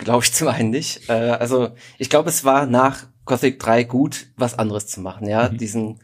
Glaube 0.00 0.24
ich 0.24 0.32
zum 0.32 0.48
einen 0.48 0.70
nicht. 0.70 1.08
Äh, 1.08 1.12
also 1.12 1.70
ich 1.98 2.10
glaube, 2.10 2.28
es 2.28 2.44
war 2.44 2.66
nach 2.66 3.06
Gothic 3.24 3.58
3 3.58 3.84
gut, 3.84 4.26
was 4.36 4.58
anderes 4.58 4.86
zu 4.86 5.00
machen, 5.00 5.28
ja, 5.28 5.50
mhm. 5.50 5.58
diesen 5.58 6.00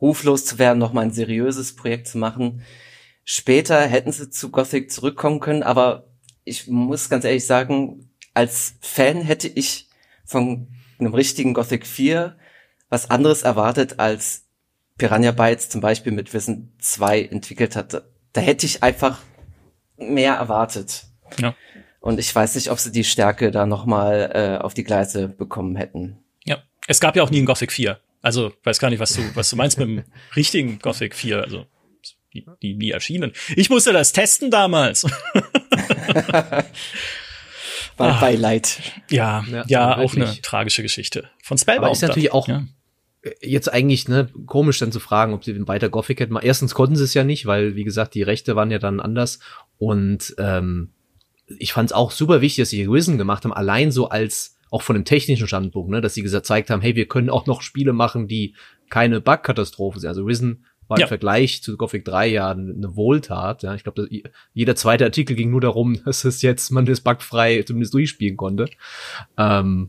Ruf 0.00 0.24
loszuwerden, 0.24 0.78
nochmal 0.78 1.04
ein 1.04 1.12
seriöses 1.12 1.76
Projekt 1.76 2.08
zu 2.08 2.18
machen. 2.18 2.62
Später 3.24 3.80
hätten 3.80 4.12
sie 4.12 4.30
zu 4.30 4.50
Gothic 4.50 4.90
zurückkommen 4.90 5.40
können, 5.40 5.62
aber 5.62 6.08
ich 6.42 6.66
muss 6.66 7.08
ganz 7.08 7.24
ehrlich 7.24 7.46
sagen, 7.46 8.10
als 8.34 8.74
Fan 8.80 9.22
hätte 9.22 9.48
ich 9.48 9.88
von 10.24 10.68
einem 10.98 11.14
richtigen 11.14 11.54
Gothic 11.54 11.86
4 11.86 12.36
was 12.94 13.10
anderes 13.10 13.42
erwartet, 13.42 13.98
als 13.98 14.44
Piranha 14.96 15.32
Bytes 15.32 15.68
zum 15.68 15.80
Beispiel 15.80 16.12
mit 16.12 16.32
Wissen 16.32 16.72
2 16.78 17.24
entwickelt 17.24 17.74
hatte. 17.74 18.08
Da 18.32 18.40
hätte 18.40 18.66
ich 18.66 18.84
einfach 18.84 19.18
mehr 19.96 20.34
erwartet. 20.34 21.06
Ja. 21.40 21.56
Und 22.00 22.20
ich 22.20 22.32
weiß 22.32 22.54
nicht, 22.54 22.70
ob 22.70 22.78
sie 22.78 22.92
die 22.92 23.02
Stärke 23.02 23.50
da 23.50 23.66
nochmal 23.66 24.30
äh, 24.32 24.58
auf 24.62 24.74
die 24.74 24.84
Gleise 24.84 25.26
bekommen 25.26 25.74
hätten. 25.74 26.18
Ja, 26.44 26.62
es 26.86 27.00
gab 27.00 27.16
ja 27.16 27.24
auch 27.24 27.30
nie 27.30 27.40
ein 27.40 27.46
Gothic 27.46 27.72
4. 27.72 27.98
Also, 28.22 28.52
weiß 28.62 28.78
gar 28.78 28.90
nicht, 28.90 29.00
was 29.00 29.14
du, 29.14 29.22
was 29.34 29.50
du 29.50 29.56
meinst 29.56 29.76
mit 29.78 29.88
dem 29.88 30.04
richtigen 30.36 30.78
Gothic 30.78 31.16
4. 31.16 31.42
Also, 31.42 31.66
die, 32.32 32.46
die 32.62 32.74
nie 32.74 32.92
erschienen. 32.92 33.32
Ich 33.56 33.70
musste 33.70 33.92
das 33.92 34.12
testen 34.12 34.52
damals. 34.52 35.04
War 37.96 38.16
ah, 38.16 38.20
Beileid. 38.20 38.80
Ja, 39.10 39.44
ja, 39.50 39.64
ja 39.66 39.96
auch 39.98 40.14
eine 40.14 40.40
tragische 40.42 40.82
Geschichte. 40.82 41.30
Von 41.42 41.58
Spellbound. 41.58 41.86
Aber 41.86 41.92
ist 41.92 42.02
natürlich 42.02 42.32
auch 42.32 42.48
ja. 42.48 42.64
Jetzt 43.40 43.72
eigentlich 43.72 44.08
ne, 44.08 44.28
komisch 44.46 44.78
dann 44.78 44.92
zu 44.92 45.00
fragen, 45.00 45.32
ob 45.32 45.44
sie 45.44 45.54
den 45.54 45.68
weiter 45.68 45.88
Gothic 45.88 46.20
hätten. 46.20 46.36
Erstens 46.40 46.74
konnten 46.74 46.96
sie 46.96 47.04
es 47.04 47.14
ja 47.14 47.24
nicht, 47.24 47.46
weil, 47.46 47.74
wie 47.74 47.84
gesagt, 47.84 48.14
die 48.14 48.22
Rechte 48.22 48.56
waren 48.56 48.70
ja 48.70 48.78
dann 48.78 49.00
anders. 49.00 49.38
Und 49.78 50.34
ähm, 50.38 50.90
ich 51.46 51.72
fand 51.72 51.90
es 51.90 51.94
auch 51.94 52.10
super 52.10 52.40
wichtig, 52.40 52.62
dass 52.62 52.70
sie 52.70 52.84
Risen 52.84 53.18
gemacht 53.18 53.44
haben, 53.44 53.52
allein 53.52 53.90
so 53.92 54.08
als 54.08 54.58
auch 54.70 54.82
von 54.82 54.94
dem 54.94 55.04
technischen 55.04 55.46
Standpunkt, 55.46 55.90
ne, 55.90 56.00
dass 56.00 56.14
sie 56.14 56.22
gezeigt 56.22 56.70
haben, 56.70 56.82
hey, 56.82 56.96
wir 56.96 57.06
können 57.06 57.30
auch 57.30 57.46
noch 57.46 57.62
Spiele 57.62 57.92
machen, 57.92 58.28
die 58.28 58.54
keine 58.90 59.20
Bug-Katastrophe 59.20 60.00
sind. 60.00 60.08
Also 60.08 60.24
Risen 60.24 60.64
war 60.88 60.98
ja. 60.98 61.04
im 61.04 61.08
Vergleich 61.08 61.62
zu 61.62 61.76
Gothic 61.76 62.04
3 62.04 62.26
ja 62.28 62.50
eine 62.50 62.96
Wohltat. 62.96 63.62
Ja. 63.62 63.74
Ich 63.74 63.84
glaube, 63.84 64.08
jeder 64.52 64.76
zweite 64.76 65.04
Artikel 65.04 65.36
ging 65.36 65.50
nur 65.50 65.60
darum, 65.60 65.98
dass 66.04 66.24
es 66.24 66.42
jetzt 66.42 66.70
man 66.70 66.86
das 66.86 67.00
bugfrei 67.00 67.62
zumindest 67.62 67.94
durchspielen 67.94 68.36
konnte. 68.36 68.68
Ähm, 69.38 69.88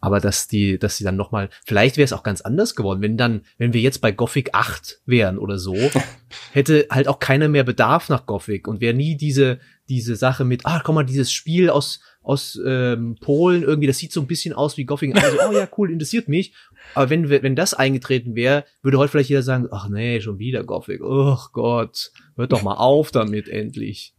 aber 0.00 0.20
dass 0.20 0.48
die, 0.48 0.78
dass 0.78 0.96
sie 0.96 1.04
dann 1.04 1.16
noch 1.16 1.32
mal, 1.32 1.48
vielleicht 1.64 1.96
wäre 1.96 2.04
es 2.04 2.12
auch 2.12 2.22
ganz 2.22 2.40
anders 2.40 2.74
geworden, 2.76 3.02
wenn 3.02 3.16
dann, 3.16 3.42
wenn 3.58 3.72
wir 3.72 3.80
jetzt 3.80 4.00
bei 4.00 4.12
Gothic 4.12 4.50
8 4.52 5.00
wären 5.06 5.38
oder 5.38 5.58
so, 5.58 5.74
hätte 6.52 6.86
halt 6.90 7.08
auch 7.08 7.18
keiner 7.18 7.48
mehr 7.48 7.64
Bedarf 7.64 8.08
nach 8.08 8.26
Gothic 8.26 8.68
und 8.68 8.80
wäre 8.80 8.94
nie 8.94 9.16
diese, 9.16 9.58
diese 9.88 10.16
Sache 10.16 10.44
mit, 10.44 10.66
ah, 10.66 10.80
komm 10.84 10.96
mal, 10.96 11.04
dieses 11.04 11.32
Spiel 11.32 11.70
aus, 11.70 12.00
aus 12.22 12.58
ähm, 12.66 13.16
Polen 13.20 13.62
irgendwie, 13.62 13.86
das 13.86 13.98
sieht 13.98 14.12
so 14.12 14.20
ein 14.20 14.26
bisschen 14.26 14.52
aus 14.52 14.76
wie 14.76 14.84
Gothic. 14.84 15.16
Also, 15.16 15.38
oh 15.48 15.52
ja, 15.52 15.68
cool, 15.78 15.90
interessiert 15.90 16.28
mich. 16.28 16.52
Aber 16.94 17.10
wenn, 17.10 17.30
wenn 17.30 17.56
das 17.56 17.74
eingetreten 17.74 18.34
wäre, 18.34 18.64
würde 18.82 18.98
heute 18.98 19.12
vielleicht 19.12 19.30
jeder 19.30 19.42
sagen, 19.42 19.68
ach 19.70 19.88
nee, 19.88 20.20
schon 20.20 20.38
wieder 20.38 20.64
Gothic. 20.64 21.02
Oh 21.02 21.38
Gott, 21.52 22.10
hört 22.36 22.52
doch 22.52 22.62
mal 22.62 22.74
auf 22.74 23.12
damit 23.12 23.48
endlich. 23.48 24.15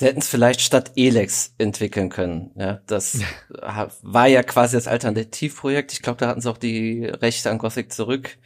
Sie 0.00 0.06
hätten 0.06 0.20
es 0.20 0.28
vielleicht 0.28 0.62
statt 0.62 0.92
Elex 0.96 1.54
entwickeln 1.58 2.08
können. 2.08 2.52
Ja, 2.56 2.80
das 2.86 3.20
war 4.00 4.28
ja 4.28 4.42
quasi 4.42 4.74
das 4.74 4.88
Alternativprojekt. 4.88 5.92
Ich 5.92 6.00
glaube, 6.00 6.16
da 6.16 6.28
hatten 6.28 6.40
sie 6.40 6.48
auch 6.48 6.56
die 6.56 7.04
Rechte 7.04 7.50
an 7.50 7.58
Gothic 7.58 7.92
zurück. 7.92 8.38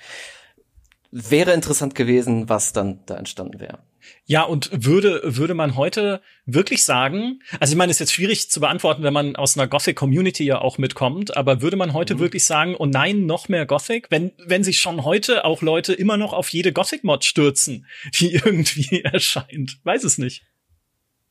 Wäre 1.13 1.53
interessant 1.53 1.95
gewesen, 1.95 2.49
was 2.49 2.73
dann 2.73 3.07
da 3.07 3.15
entstanden 3.15 3.61
wäre. 3.61 3.79
Ja, 4.27 4.43
und 4.43 4.69
würde, 4.73 5.21
würde 5.23 5.55
man 5.55 5.77
heute 5.77 6.23
wirklich 6.45 6.83
sagen, 6.83 7.39
also 7.61 7.73
ich 7.73 7.79
meine, 7.79 7.93
es 7.93 7.99
ist 7.99 8.01
jetzt 8.01 8.15
schwierig 8.15 8.51
zu 8.51 8.59
beantworten, 8.59 9.05
wenn 9.05 9.15
man 9.15 9.37
aus 9.37 9.57
einer 9.57 9.69
Gothic-Community 9.69 10.43
ja 10.43 10.61
auch 10.61 10.77
mitkommt, 10.77 11.37
aber 11.37 11.63
würde 11.63 11.77
man 11.77 11.93
heute 11.93 12.17
mhm. 12.17 12.19
wirklich 12.19 12.45
sagen, 12.45 12.75
oh 12.77 12.87
nein, 12.87 13.27
noch 13.27 13.49
mehr 13.49 13.65
Gothic, 13.65 14.09
wenn, 14.11 14.33
wenn 14.45 14.65
sich 14.65 14.81
schon 14.81 15.05
heute 15.05 15.45
auch 15.45 15.63
Leute 15.63 15.93
immer 15.93 16.17
noch 16.17 16.33
auf 16.33 16.49
jede 16.49 16.73
Gothic-Mod 16.73 17.25
stürzen, 17.25 17.87
die 18.15 18.33
irgendwie 18.45 19.03
erscheint? 19.03 19.79
Weiß 19.85 20.03
es 20.03 20.19
nicht. 20.19 20.43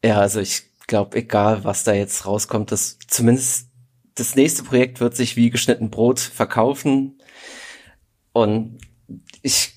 Ja, 0.03 0.19
also 0.19 0.41
ich 0.41 0.63
glaube, 0.87 1.17
egal 1.17 1.63
was 1.63 1.83
da 1.83 1.93
jetzt 1.93 2.25
rauskommt, 2.25 2.71
das 2.71 2.97
zumindest 3.07 3.69
das 4.15 4.35
nächste 4.35 4.63
Projekt 4.63 4.99
wird 4.99 5.15
sich 5.15 5.35
wie 5.35 5.49
geschnitten 5.49 5.89
Brot 5.89 6.19
verkaufen. 6.19 7.19
Und 8.31 8.79
ich, 9.41 9.73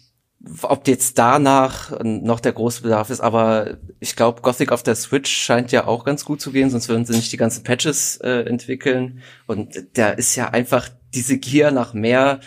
ob 0.62 0.88
jetzt 0.88 1.18
danach 1.18 1.98
noch 2.02 2.40
der 2.40 2.52
große 2.52 2.82
Bedarf 2.82 3.10
ist, 3.10 3.20
aber 3.20 3.78
ich 4.00 4.16
glaube, 4.16 4.42
Gothic 4.42 4.72
auf 4.72 4.82
der 4.82 4.94
Switch 4.94 5.30
scheint 5.30 5.72
ja 5.72 5.86
auch 5.86 6.04
ganz 6.04 6.24
gut 6.24 6.40
zu 6.40 6.52
gehen, 6.52 6.70
sonst 6.70 6.88
würden 6.88 7.06
sie 7.06 7.14
nicht 7.14 7.32
die 7.32 7.38
ganzen 7.38 7.64
Patches 7.64 8.18
äh, 8.18 8.42
entwickeln. 8.42 9.22
Und 9.46 9.96
der 9.96 10.18
ist 10.18 10.36
ja 10.36 10.50
einfach 10.50 10.88
diese 11.14 11.38
Gier 11.38 11.70
nach 11.70 11.94
mehr, 11.94 12.40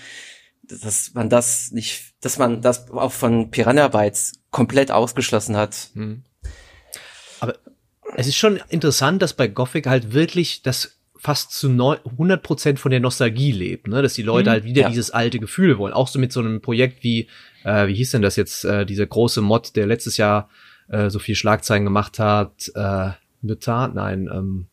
dass 0.63 1.13
man 1.13 1.29
das 1.29 1.71
nicht, 1.71 2.13
dass 2.21 2.37
man 2.37 2.61
das 2.61 2.91
auch 2.91 3.11
von 3.11 3.49
Piranha 3.49 3.87
Bytes 3.87 4.33
komplett 4.51 4.91
ausgeschlossen 4.91 5.57
hat. 5.57 5.89
Hm. 5.93 6.23
Es 8.15 8.27
ist 8.27 8.37
schon 8.37 8.59
interessant, 8.69 9.21
dass 9.21 9.33
bei 9.33 9.47
Gothic 9.47 9.87
halt 9.87 10.13
wirklich 10.13 10.61
das 10.61 10.99
fast 11.19 11.51
zu 11.51 11.69
100 11.69 12.41
Prozent 12.41 12.79
von 12.79 12.91
der 12.91 13.01
Nostalgie 13.01 13.51
lebt, 13.51 13.87
ne? 13.87 14.01
dass 14.01 14.13
die 14.13 14.23
Leute 14.23 14.49
mhm, 14.49 14.53
halt 14.53 14.63
wieder 14.63 14.83
ja. 14.83 14.89
dieses 14.89 15.11
alte 15.11 15.39
Gefühl 15.39 15.77
wollen. 15.77 15.93
Auch 15.93 16.07
so 16.07 16.17
mit 16.17 16.31
so 16.31 16.39
einem 16.39 16.61
Projekt 16.61 17.03
wie, 17.03 17.27
äh, 17.65 17.87
wie 17.87 17.93
hieß 17.93 18.11
denn 18.11 18.21
das 18.21 18.37
jetzt, 18.37 18.63
äh, 18.63 18.85
dieser 18.85 19.05
große 19.05 19.41
Mod, 19.41 19.75
der 19.75 19.85
letztes 19.85 20.15
Jahr 20.15 20.49
äh, 20.87 21.09
so 21.09 21.19
viel 21.19 21.35
Schlagzeilen 21.35 21.83
gemacht 21.83 22.19
hat, 22.19 22.71
äh, 22.73 23.11
Mutant, 23.41 23.95
nein, 23.95 24.29
ähm, 24.31 24.68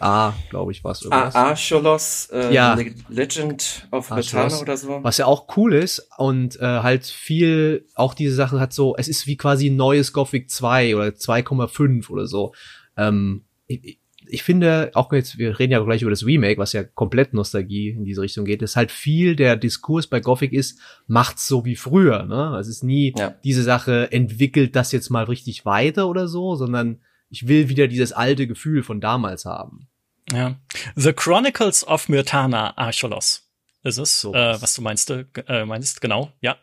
A, 0.00 0.34
glaube 0.50 0.72
ich, 0.72 0.84
war 0.84 0.92
es 0.92 1.02
irgendwas. 1.02 1.34
Archolos, 1.34 2.28
äh, 2.32 2.54
ja. 2.54 2.78
Legend 3.08 3.88
of 3.90 4.08
Bethana 4.08 4.58
oder 4.58 4.76
so. 4.76 5.00
Was 5.02 5.18
ja 5.18 5.26
auch 5.26 5.56
cool 5.56 5.74
ist 5.74 6.08
und 6.16 6.58
äh, 6.60 6.64
halt 6.64 7.04
viel, 7.06 7.86
auch 7.94 8.14
diese 8.14 8.34
Sache 8.34 8.60
hat 8.60 8.72
so, 8.72 8.96
es 8.96 9.08
ist 9.08 9.26
wie 9.26 9.36
quasi 9.36 9.68
ein 9.68 9.76
neues 9.76 10.12
Gothic 10.12 10.50
2 10.50 10.96
oder 10.96 11.08
2,5 11.08 12.08
oder 12.10 12.26
so. 12.26 12.54
Ähm, 12.96 13.44
ich, 13.66 13.98
ich 14.26 14.42
finde, 14.42 14.90
auch 14.94 15.12
jetzt, 15.12 15.36
wir 15.38 15.58
reden 15.58 15.72
ja 15.72 15.80
gleich 15.80 16.02
über 16.02 16.10
das 16.10 16.24
Remake, 16.24 16.58
was 16.58 16.72
ja 16.72 16.84
komplett 16.84 17.34
Nostalgie 17.34 17.90
in 17.90 18.04
diese 18.04 18.22
Richtung 18.22 18.44
geht, 18.44 18.62
ist 18.62 18.76
halt 18.76 18.90
viel 18.90 19.36
der 19.36 19.56
Diskurs 19.56 20.06
bei 20.06 20.20
Gothic 20.20 20.52
ist, 20.52 20.78
macht's 21.06 21.46
so 21.46 21.64
wie 21.64 21.76
früher, 21.76 22.24
ne? 22.24 22.56
Es 22.58 22.68
ist 22.68 22.82
nie 22.82 23.12
ja. 23.16 23.34
diese 23.44 23.62
Sache, 23.62 24.10
entwickelt 24.12 24.74
das 24.76 24.92
jetzt 24.92 25.10
mal 25.10 25.24
richtig 25.24 25.66
weiter 25.66 26.08
oder 26.08 26.28
so, 26.28 26.54
sondern 26.54 27.00
ich 27.32 27.48
will 27.48 27.70
wieder 27.70 27.88
dieses 27.88 28.12
alte 28.12 28.46
Gefühl 28.46 28.82
von 28.82 29.00
damals 29.00 29.46
haben. 29.46 29.88
Ja. 30.30 30.60
The 30.94 31.14
Chronicles 31.14 31.86
of 31.86 32.08
Myrtana 32.08 32.76
Archolos 32.76 33.48
ist 33.84 33.98
es, 33.98 34.20
so 34.20 34.32
äh, 34.32 34.62
was 34.62 34.74
du 34.74 34.82
meinst, 34.82 35.10
äh, 35.10 35.64
meinst, 35.64 36.00
genau, 36.00 36.30
ja. 36.40 36.56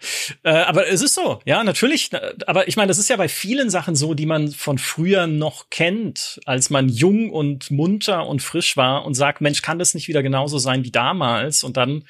Äh, 0.44 0.52
aber 0.52 0.88
es 0.88 1.02
ist 1.02 1.16
so, 1.16 1.42
ja, 1.44 1.64
natürlich. 1.66 2.12
Aber 2.48 2.70
ich 2.70 2.78
meine, 2.78 2.88
das 2.88 2.98
ist 2.98 3.10
ja 3.10 3.18
bei 3.18 3.28
vielen 3.28 3.70
Sachen 3.70 3.96
so, 3.96 4.14
die 4.14 4.26
man 4.26 4.50
von 4.52 4.78
früher 4.78 5.28
noch 5.28 5.70
kennt, 5.70 6.40
als 6.46 6.70
man 6.70 6.88
jung 6.88 7.32
und 7.32 7.72
munter 7.72 8.26
und 8.26 8.42
frisch 8.42 8.78
war 8.78 9.06
und 9.06 9.16
sagt, 9.16 9.42
Mensch, 9.42 9.62
kann 9.62 9.80
das 9.80 9.96
nicht 9.96 10.08
wieder 10.08 10.24
genauso 10.24 10.60
sein 10.60 10.86
wie 10.86 10.92
damals? 10.92 11.64
Und 11.64 11.76
dann 11.76 12.06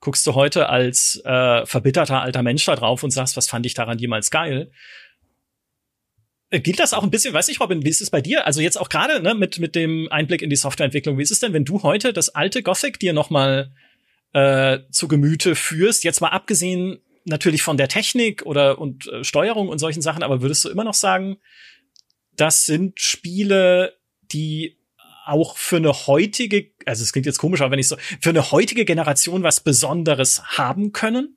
guckst 0.00 0.26
du 0.26 0.34
heute 0.34 0.70
als 0.70 1.20
äh, 1.24 1.66
verbitterter 1.66 2.22
alter 2.22 2.42
Mensch 2.42 2.64
da 2.64 2.76
drauf 2.76 3.02
und 3.02 3.10
sagst, 3.10 3.36
was 3.36 3.48
fand 3.48 3.66
ich 3.66 3.74
daran 3.74 3.98
jemals 3.98 4.30
geil? 4.30 4.70
Äh, 6.50 6.60
gilt 6.60 6.80
das 6.80 6.92
auch 6.92 7.02
ein 7.02 7.10
bisschen, 7.10 7.32
weiß 7.32 7.48
ich, 7.48 7.60
Robin, 7.60 7.84
wie 7.84 7.88
ist 7.88 8.00
es 8.00 8.10
bei 8.10 8.20
dir? 8.20 8.46
Also 8.46 8.60
jetzt 8.60 8.78
auch 8.78 8.88
gerade 8.88 9.22
ne, 9.22 9.34
mit, 9.34 9.58
mit 9.58 9.74
dem 9.74 10.08
Einblick 10.10 10.42
in 10.42 10.50
die 10.50 10.56
Softwareentwicklung, 10.56 11.16
wie 11.16 11.22
ist 11.22 11.30
es 11.30 11.40
denn, 11.40 11.52
wenn 11.52 11.64
du 11.64 11.82
heute 11.82 12.12
das 12.12 12.30
alte 12.30 12.62
Gothic 12.62 12.98
dir 12.98 13.12
noch 13.12 13.30
mal 13.30 13.72
äh, 14.32 14.80
zu 14.90 15.08
Gemüte 15.08 15.54
führst? 15.54 16.04
Jetzt 16.04 16.20
mal 16.20 16.28
abgesehen 16.28 16.98
natürlich 17.24 17.62
von 17.62 17.76
der 17.76 17.88
Technik 17.88 18.44
oder 18.44 18.78
und 18.78 19.06
äh, 19.06 19.22
Steuerung 19.22 19.68
und 19.68 19.78
solchen 19.78 20.02
Sachen, 20.02 20.22
aber 20.22 20.42
würdest 20.42 20.64
du 20.64 20.68
immer 20.68 20.84
noch 20.84 20.94
sagen, 20.94 21.36
das 22.36 22.66
sind 22.66 23.00
Spiele, 23.00 23.96
die 24.32 24.78
auch 25.26 25.56
für 25.56 25.76
eine 25.76 25.92
heutige, 25.92 26.70
also 26.86 27.04
es 27.04 27.12
klingt 27.12 27.26
jetzt 27.26 27.38
komisch, 27.38 27.60
aber 27.60 27.70
wenn 27.70 27.78
ich 27.78 27.88
so, 27.88 27.96
für 28.20 28.30
eine 28.30 28.50
heutige 28.50 28.84
Generation 28.84 29.42
was 29.44 29.60
Besonderes 29.60 30.42
haben 30.58 30.92
können? 30.92 31.36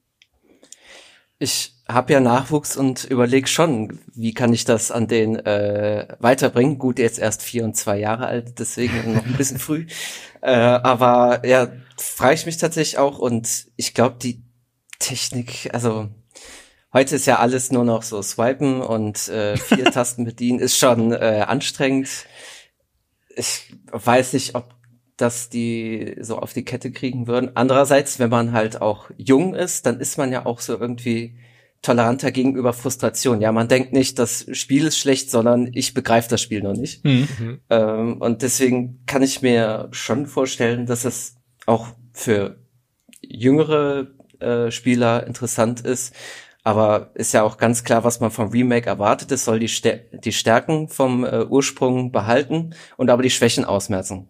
Ich 1.37 1.72
habe 1.87 2.13
ja 2.13 2.19
Nachwuchs 2.19 2.77
und 2.77 3.03
überleg 3.03 3.49
schon, 3.49 3.99
wie 4.13 4.33
kann 4.33 4.53
ich 4.53 4.63
das 4.63 4.91
an 4.91 5.07
den 5.07 5.35
äh, 5.35 6.07
weiterbringen. 6.19 6.77
Gut, 6.77 6.97
jetzt 6.97 7.19
erst 7.19 7.41
vier 7.41 7.65
und 7.65 7.75
zwei 7.75 7.97
Jahre 7.97 8.27
alt, 8.27 8.59
deswegen 8.59 9.13
noch 9.15 9.25
ein 9.25 9.37
bisschen 9.37 9.59
früh. 9.59 9.85
Äh, 10.41 10.51
aber 10.51 11.45
ja, 11.45 11.69
frage 11.97 12.35
ich 12.35 12.45
mich 12.45 12.57
tatsächlich 12.57 12.97
auch 12.97 13.19
und 13.19 13.67
ich 13.75 13.93
glaube, 13.93 14.17
die 14.21 14.43
Technik, 14.99 15.69
also 15.73 16.09
heute 16.93 17.15
ist 17.15 17.25
ja 17.25 17.39
alles 17.39 17.71
nur 17.71 17.83
noch 17.83 18.03
so 18.03 18.21
swipen 18.21 18.81
und 18.81 19.27
äh, 19.27 19.57
vier 19.57 19.85
Tasten 19.91 20.23
bedienen, 20.23 20.59
ist 20.59 20.77
schon 20.77 21.11
äh, 21.11 21.43
anstrengend. 21.45 22.09
Ich 23.35 23.73
weiß 23.91 24.33
nicht, 24.33 24.55
ob 24.55 24.73
das 25.17 25.49
die 25.49 26.15
so 26.21 26.39
auf 26.39 26.53
die 26.53 26.63
Kette 26.63 26.91
kriegen 26.91 27.27
würden. 27.27 27.51
Andererseits, 27.55 28.19
wenn 28.19 28.29
man 28.29 28.53
halt 28.53 28.81
auch 28.81 29.09
jung 29.17 29.53
ist, 29.53 29.85
dann 29.85 29.99
ist 29.99 30.17
man 30.17 30.31
ja 30.31 30.45
auch 30.45 30.59
so 30.59 30.79
irgendwie 30.79 31.37
toleranter 31.83 32.31
gegenüber 32.31 32.73
Frustration. 32.73 33.41
Ja, 33.41 33.51
man 33.51 33.67
denkt 33.67 33.93
nicht, 33.93 34.17
das 34.17 34.47
Spiel 34.53 34.87
ist 34.87 34.97
schlecht, 34.97 35.29
sondern 35.29 35.69
ich 35.73 35.93
begreife 35.93 36.29
das 36.29 36.41
Spiel 36.41 36.63
noch 36.63 36.73
nicht. 36.73 37.05
Mhm. 37.05 37.59
Ähm, 37.69 38.21
und 38.21 38.41
deswegen 38.41 39.03
kann 39.05 39.21
ich 39.21 39.43
mir 39.43 39.89
schon 39.91 40.25
vorstellen, 40.25 40.87
dass 40.87 41.05
es 41.05 41.35
auch 41.65 41.89
für 42.13 42.57
jüngere 43.21 44.07
äh, 44.39 44.71
Spieler 44.71 45.27
interessant 45.27 45.81
ist. 45.81 46.15
Aber 46.63 47.11
ist 47.15 47.33
ja 47.33 47.43
auch 47.43 47.57
ganz 47.57 47.83
klar, 47.83 48.05
was 48.05 48.21
man 48.21 48.31
vom 48.31 48.49
Remake 48.49 48.89
erwartet. 48.89 49.33
Es 49.33 49.43
soll 49.43 49.59
die, 49.59 49.67
Stär 49.67 49.97
die 50.13 50.31
Stärken 50.31 50.87
vom 50.87 51.25
äh, 51.25 51.43
Ursprung 51.43 52.13
behalten 52.13 52.73
und 52.95 53.09
aber 53.09 53.21
die 53.21 53.29
Schwächen 53.29 53.65
ausmerzen. 53.65 54.29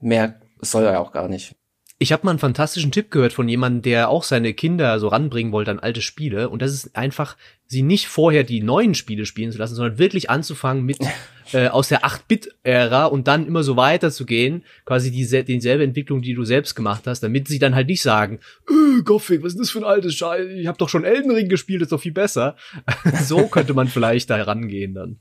Mehr 0.00 0.40
soll 0.60 0.84
er 0.84 1.00
auch 1.00 1.12
gar 1.12 1.28
nicht. 1.28 1.54
Ich 1.98 2.12
habe 2.12 2.26
mal 2.26 2.30
einen 2.30 2.38
fantastischen 2.38 2.92
Tipp 2.92 3.10
gehört 3.10 3.32
von 3.32 3.48
jemandem, 3.48 3.80
der 3.80 4.10
auch 4.10 4.22
seine 4.22 4.52
Kinder 4.52 5.00
so 5.00 5.08
ranbringen 5.08 5.52
wollte 5.52 5.70
an 5.70 5.80
alte 5.80 6.02
Spiele. 6.02 6.50
Und 6.50 6.60
das 6.60 6.74
ist 6.74 6.94
einfach, 6.94 7.36
sie 7.66 7.80
nicht 7.80 8.06
vorher 8.06 8.44
die 8.44 8.62
neuen 8.62 8.94
Spiele 8.94 9.24
spielen 9.24 9.50
zu 9.50 9.56
lassen, 9.56 9.76
sondern 9.76 9.98
wirklich 9.98 10.28
anzufangen 10.28 10.84
mit 10.84 10.98
äh, 11.52 11.68
aus 11.68 11.88
der 11.88 12.04
8-Bit-Ära 12.04 13.06
und 13.06 13.28
dann 13.28 13.46
immer 13.46 13.62
so 13.62 13.76
weiterzugehen, 13.76 14.62
quasi 14.84 15.10
diese, 15.10 15.42
dieselbe 15.42 15.84
Entwicklung, 15.84 16.20
die 16.20 16.34
du 16.34 16.44
selbst 16.44 16.74
gemacht 16.74 17.06
hast, 17.06 17.20
damit 17.20 17.48
sie 17.48 17.58
dann 17.58 17.74
halt 17.74 17.88
nicht 17.88 18.02
sagen, 18.02 18.40
äh, 18.68 19.02
Gothic, 19.02 19.42
was 19.42 19.54
ist 19.54 19.60
das 19.60 19.70
für 19.70 19.78
ein 19.78 19.84
altes 19.84 20.14
Scheiß? 20.16 20.48
Ich 20.50 20.66
habe 20.66 20.76
doch 20.76 20.90
schon 20.90 21.04
Elden 21.04 21.30
Ring 21.30 21.48
gespielt, 21.48 21.80
ist 21.80 21.92
doch 21.92 22.00
viel 22.00 22.12
besser. 22.12 22.56
so 23.24 23.46
könnte 23.46 23.72
man 23.72 23.88
vielleicht 23.88 24.28
da 24.28 24.36
herangehen 24.36 24.92
dann. 24.92 25.18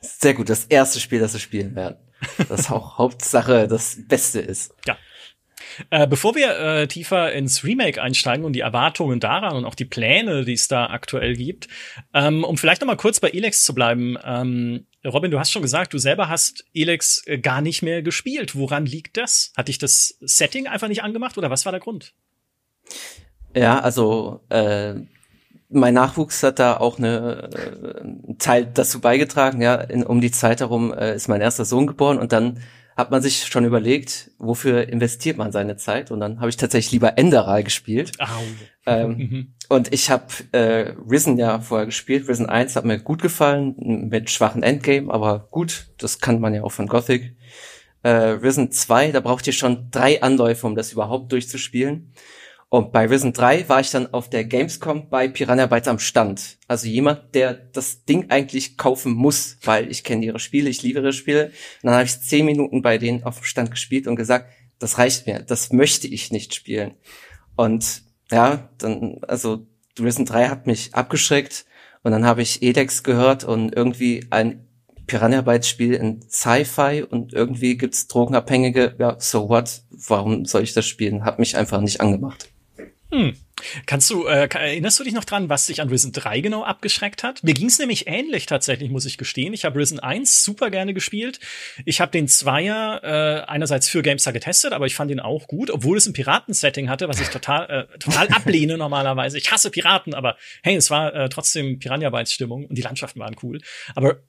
Sehr 0.00 0.34
gut, 0.34 0.48
das 0.48 0.66
erste 0.66 1.00
Spiel, 1.00 1.18
das 1.18 1.32
sie 1.32 1.40
spielen 1.40 1.74
werden. 1.74 1.96
Das 2.48 2.70
auch 2.70 2.98
Hauptsache 2.98 3.68
das 3.68 3.98
Beste 4.08 4.40
ist. 4.40 4.74
Ja. 4.86 4.96
Äh, 5.90 6.06
bevor 6.06 6.34
wir 6.34 6.58
äh, 6.58 6.88
tiefer 6.88 7.32
ins 7.32 7.64
Remake 7.64 8.02
einsteigen 8.02 8.44
und 8.44 8.52
die 8.52 8.60
Erwartungen 8.60 9.20
daran 9.20 9.56
und 9.56 9.64
auch 9.64 9.74
die 9.74 9.84
Pläne, 9.84 10.44
die 10.44 10.54
es 10.54 10.68
da 10.68 10.86
aktuell 10.86 11.34
gibt, 11.34 11.68
ähm, 12.14 12.44
um 12.44 12.56
vielleicht 12.56 12.80
noch 12.80 12.86
mal 12.86 12.96
kurz 12.96 13.20
bei 13.20 13.30
Elex 13.30 13.64
zu 13.64 13.74
bleiben. 13.74 14.16
Ähm, 14.24 14.86
Robin, 15.04 15.30
du 15.30 15.38
hast 15.38 15.52
schon 15.52 15.62
gesagt, 15.62 15.94
du 15.94 15.98
selber 15.98 16.28
hast 16.28 16.64
Elex 16.74 17.22
äh, 17.26 17.38
gar 17.38 17.60
nicht 17.60 17.82
mehr 17.82 18.02
gespielt. 18.02 18.56
Woran 18.56 18.86
liegt 18.86 19.16
das? 19.16 19.52
Hat 19.56 19.68
dich 19.68 19.78
das 19.78 20.16
Setting 20.20 20.66
einfach 20.66 20.88
nicht 20.88 21.02
angemacht 21.02 21.38
oder 21.38 21.50
was 21.50 21.64
war 21.64 21.72
der 21.72 21.80
Grund? 21.80 22.14
Ja, 23.54 23.78
also 23.80 24.40
äh, 24.50 24.94
mein 25.70 25.94
Nachwuchs 25.94 26.42
hat 26.42 26.58
da 26.58 26.76
auch 26.76 26.98
eine 26.98 27.50
äh, 27.52 28.34
Teil 28.38 28.66
dazu 28.66 29.00
beigetragen. 29.00 29.60
Ja, 29.60 29.76
in, 29.76 30.04
um 30.04 30.20
die 30.20 30.30
Zeit 30.30 30.60
herum 30.60 30.92
äh, 30.92 31.14
ist 31.14 31.28
mein 31.28 31.40
erster 31.40 31.64
Sohn 31.64 31.86
geboren 31.86 32.18
und 32.18 32.32
dann 32.32 32.60
hat 32.98 33.12
man 33.12 33.22
sich 33.22 33.46
schon 33.46 33.64
überlegt, 33.64 34.32
wofür 34.38 34.88
investiert 34.88 35.36
man 35.38 35.52
seine 35.52 35.76
Zeit? 35.76 36.10
Und 36.10 36.18
dann 36.18 36.40
habe 36.40 36.48
ich 36.48 36.56
tatsächlich 36.56 36.90
lieber 36.90 37.16
Enderal 37.16 37.62
gespielt. 37.62 38.10
Ähm, 38.86 39.10
mhm. 39.16 39.54
Und 39.68 39.94
ich 39.94 40.10
habe 40.10 40.26
äh, 40.50 40.94
Risen 41.08 41.38
ja 41.38 41.60
vorher 41.60 41.86
gespielt. 41.86 42.28
Risen 42.28 42.46
1 42.46 42.74
hat 42.74 42.84
mir 42.84 42.98
gut 42.98 43.22
gefallen, 43.22 43.76
mit 44.10 44.30
schwachen 44.30 44.64
Endgame, 44.64 45.14
aber 45.14 45.46
gut, 45.52 45.92
das 45.98 46.18
kann 46.18 46.40
man 46.40 46.52
ja 46.54 46.64
auch 46.64 46.72
von 46.72 46.88
Gothic. 46.88 47.36
Äh, 48.02 48.10
Risen 48.10 48.72
2, 48.72 49.12
da 49.12 49.20
braucht 49.20 49.46
ihr 49.46 49.52
schon 49.52 49.92
drei 49.92 50.20
Anläufe, 50.20 50.66
um 50.66 50.74
das 50.74 50.92
überhaupt 50.92 51.30
durchzuspielen. 51.30 52.12
Und 52.70 52.92
bei 52.92 53.06
Risen 53.06 53.32
3 53.32 53.68
war 53.70 53.80
ich 53.80 53.90
dann 53.90 54.12
auf 54.12 54.28
der 54.28 54.44
Gamescom 54.44 55.08
bei 55.08 55.26
Piranha 55.26 55.66
Bytes 55.66 55.88
am 55.88 55.98
Stand. 55.98 56.58
Also 56.68 56.86
jemand, 56.86 57.34
der 57.34 57.54
das 57.54 58.04
Ding 58.04 58.28
eigentlich 58.28 58.76
kaufen 58.76 59.12
muss, 59.12 59.56
weil 59.62 59.90
ich 59.90 60.04
kenne 60.04 60.26
ihre 60.26 60.38
Spiele, 60.38 60.68
ich 60.68 60.82
liebe 60.82 60.98
ihre 61.00 61.14
Spiele. 61.14 61.46
Und 61.46 61.84
dann 61.84 61.94
habe 61.94 62.04
ich 62.04 62.20
zehn 62.20 62.44
Minuten 62.44 62.82
bei 62.82 62.98
denen 62.98 63.24
auf 63.24 63.38
dem 63.38 63.44
Stand 63.44 63.70
gespielt 63.70 64.06
und 64.06 64.16
gesagt, 64.16 64.52
das 64.78 64.98
reicht 64.98 65.26
mir, 65.26 65.40
das 65.40 65.72
möchte 65.72 66.06
ich 66.06 66.30
nicht 66.30 66.54
spielen. 66.54 66.94
Und 67.56 68.02
ja, 68.30 68.68
dann, 68.76 69.20
also 69.26 69.66
Risen 69.98 70.26
3 70.26 70.48
hat 70.48 70.66
mich 70.66 70.94
abgeschreckt 70.94 71.64
und 72.02 72.12
dann 72.12 72.26
habe 72.26 72.42
ich 72.42 72.62
Edex 72.62 73.02
gehört 73.02 73.44
und 73.44 73.74
irgendwie 73.74 74.26
ein 74.28 74.68
Piranha 75.06 75.40
Bytes 75.40 75.70
Spiel 75.70 75.94
in 75.94 76.20
Sci-Fi 76.28 77.02
und 77.02 77.32
irgendwie 77.32 77.78
gibt's 77.78 78.08
Drogenabhängige. 78.08 78.94
Ja, 78.98 79.16
so 79.18 79.48
what? 79.48 79.82
Warum 79.90 80.44
soll 80.44 80.62
ich 80.62 80.74
das 80.74 80.86
spielen? 80.86 81.24
Hat 81.24 81.38
mich 81.38 81.56
einfach 81.56 81.80
nicht 81.80 82.02
angemacht. 82.02 82.50
Hm. 83.10 83.34
Kannst 83.86 84.10
du, 84.10 84.26
äh, 84.26 84.48
erinnerst 84.48 85.00
du 85.00 85.04
dich 85.04 85.14
noch 85.14 85.24
dran, 85.24 85.48
was 85.48 85.66
dich 85.66 85.80
an 85.80 85.88
Risen 85.88 86.12
3 86.12 86.40
genau 86.40 86.62
abgeschreckt 86.62 87.22
hat? 87.22 87.42
Mir 87.42 87.54
ging 87.54 87.66
es 87.66 87.78
nämlich 87.78 88.06
ähnlich 88.06 88.46
tatsächlich, 88.46 88.90
muss 88.90 89.04
ich 89.04 89.18
gestehen. 89.18 89.52
Ich 89.52 89.64
habe 89.64 89.78
Risen 89.78 89.98
1 89.98 90.44
super 90.44 90.70
gerne 90.70 90.94
gespielt. 90.94 91.40
Ich 91.84 92.00
habe 92.00 92.12
den 92.12 92.28
Zweier 92.28 93.00
äh, 93.02 93.50
einerseits 93.50 93.88
für 93.88 94.02
GameStar 94.02 94.32
getestet, 94.32 94.72
aber 94.72 94.86
ich 94.86 94.94
fand 94.94 95.10
ihn 95.10 95.20
auch 95.20 95.48
gut, 95.48 95.70
obwohl 95.70 95.96
es 95.96 96.06
ein 96.06 96.12
Piraten-Setting 96.12 96.88
hatte, 96.88 97.08
was 97.08 97.20
ich 97.20 97.28
total, 97.28 97.88
äh, 97.92 97.98
total 97.98 98.28
ablehne 98.32 98.78
normalerweise. 98.78 99.38
Ich 99.38 99.50
hasse 99.50 99.70
Piraten, 99.70 100.14
aber 100.14 100.36
hey, 100.62 100.76
es 100.76 100.90
war 100.90 101.14
äh, 101.14 101.28
trotzdem 101.28 101.78
Piranha-Bytes-Stimmung 101.78 102.66
und 102.66 102.78
die 102.78 102.82
Landschaften 102.82 103.20
waren 103.20 103.36
cool. 103.42 103.60
Aber 103.94 104.22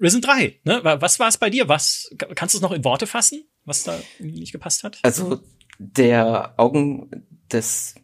Risen 0.00 0.20
3, 0.20 0.60
ne? 0.64 0.80
Was 0.82 1.18
war 1.18 1.28
es 1.28 1.38
bei 1.38 1.50
dir? 1.50 1.68
Was 1.68 2.10
kannst 2.34 2.54
du 2.54 2.58
es 2.58 2.62
noch 2.62 2.70
in 2.70 2.84
Worte 2.84 3.06
fassen, 3.06 3.44
was 3.64 3.82
da 3.82 3.98
nicht 4.20 4.52
gepasst 4.52 4.84
hat? 4.84 4.98
Also 5.02 5.40
der 5.78 6.54
Augen 6.58 7.26
des 7.52 7.96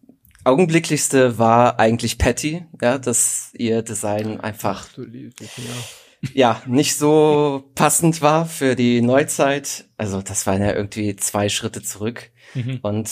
augenblicklichste 0.44 1.38
war 1.38 1.78
eigentlich 1.78 2.18
Patty, 2.18 2.64
ja, 2.80 2.98
dass 2.98 3.50
ihr 3.54 3.82
Design 3.82 4.40
einfach 4.40 4.86
ja 6.34 6.62
nicht 6.66 6.96
so 6.96 7.70
passend 7.74 8.22
war 8.22 8.46
für 8.46 8.76
die 8.76 9.00
Neuzeit. 9.00 9.86
Also 9.96 10.22
das 10.22 10.46
waren 10.46 10.62
ja 10.62 10.74
irgendwie 10.74 11.16
zwei 11.16 11.48
Schritte 11.48 11.82
zurück 11.82 12.30
mhm. 12.54 12.78
und 12.82 13.10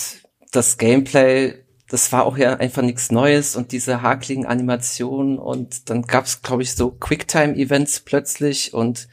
das 0.53 0.79
Gameplay, 0.79 1.55
das 1.89 2.13
war 2.13 2.25
auch 2.25 2.37
ja 2.39 2.57
einfach 2.57 2.83
nichts 2.83 3.11
Neues 3.11 3.57
und 3.57 3.73
diese 3.73 4.03
hakligen 4.03 4.47
Animationen 4.47 5.39
und 5.39 5.91
dann 5.91 6.03
gab's 6.03 6.43
glaube 6.43 6.63
ich 6.63 6.75
so 6.75 6.91
Quicktime-Events 6.91 8.01
plötzlich 8.01 8.75
und 8.75 9.09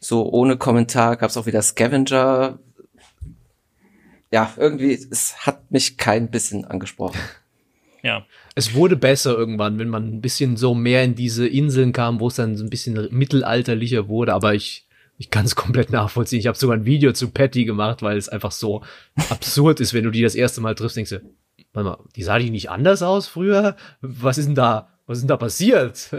so 0.00 0.30
ohne 0.30 0.56
Kommentar 0.56 1.16
gab's 1.16 1.36
auch 1.36 1.46
wieder 1.46 1.62
Scavenger. 1.62 2.58
Ja, 4.30 4.52
irgendwie, 4.56 4.92
es 5.10 5.46
hat 5.46 5.70
mich 5.70 5.96
kein 5.96 6.30
bisschen 6.30 6.64
angesprochen. 6.66 7.18
Ja. 8.02 8.26
Es 8.54 8.74
wurde 8.74 8.96
besser 8.96 9.36
irgendwann, 9.36 9.78
wenn 9.78 9.88
man 9.88 10.08
ein 10.08 10.20
bisschen 10.20 10.56
so 10.56 10.74
mehr 10.74 11.04
in 11.04 11.14
diese 11.14 11.46
Inseln 11.46 11.92
kam, 11.92 12.20
wo 12.20 12.28
es 12.28 12.36
dann 12.36 12.56
so 12.56 12.64
ein 12.64 12.70
bisschen 12.70 13.08
mittelalterlicher 13.10 14.08
wurde, 14.08 14.34
aber 14.34 14.54
ich, 14.54 14.86
ich 15.16 15.30
kann 15.30 15.44
es 15.44 15.56
komplett 15.56 15.90
nachvollziehen. 15.90 16.40
Ich 16.40 16.46
habe 16.46 16.58
sogar 16.58 16.76
ein 16.76 16.86
Video 16.86 17.12
zu 17.12 17.30
Patty 17.30 17.64
gemacht, 17.64 18.02
weil 18.02 18.16
es 18.16 18.28
einfach 18.28 18.52
so 18.52 18.82
absurd 19.30 19.80
ist, 19.80 19.94
wenn 19.94 20.04
du 20.04 20.10
die 20.10 20.22
das 20.22 20.34
erste 20.34 20.60
Mal 20.60 20.74
triffst, 20.74 20.96
denkst 20.96 21.10
du, 21.10 21.20
warte 21.72 21.88
mal, 21.88 21.98
die 22.16 22.22
sah 22.22 22.38
die 22.38 22.50
nicht 22.50 22.70
anders 22.70 23.02
aus 23.02 23.28
früher? 23.28 23.76
Was 24.00 24.38
ist 24.38 24.46
denn 24.46 24.54
da, 24.54 24.88
was 25.06 25.18
ist 25.18 25.22
denn 25.22 25.28
da 25.28 25.36
passiert? 25.36 26.10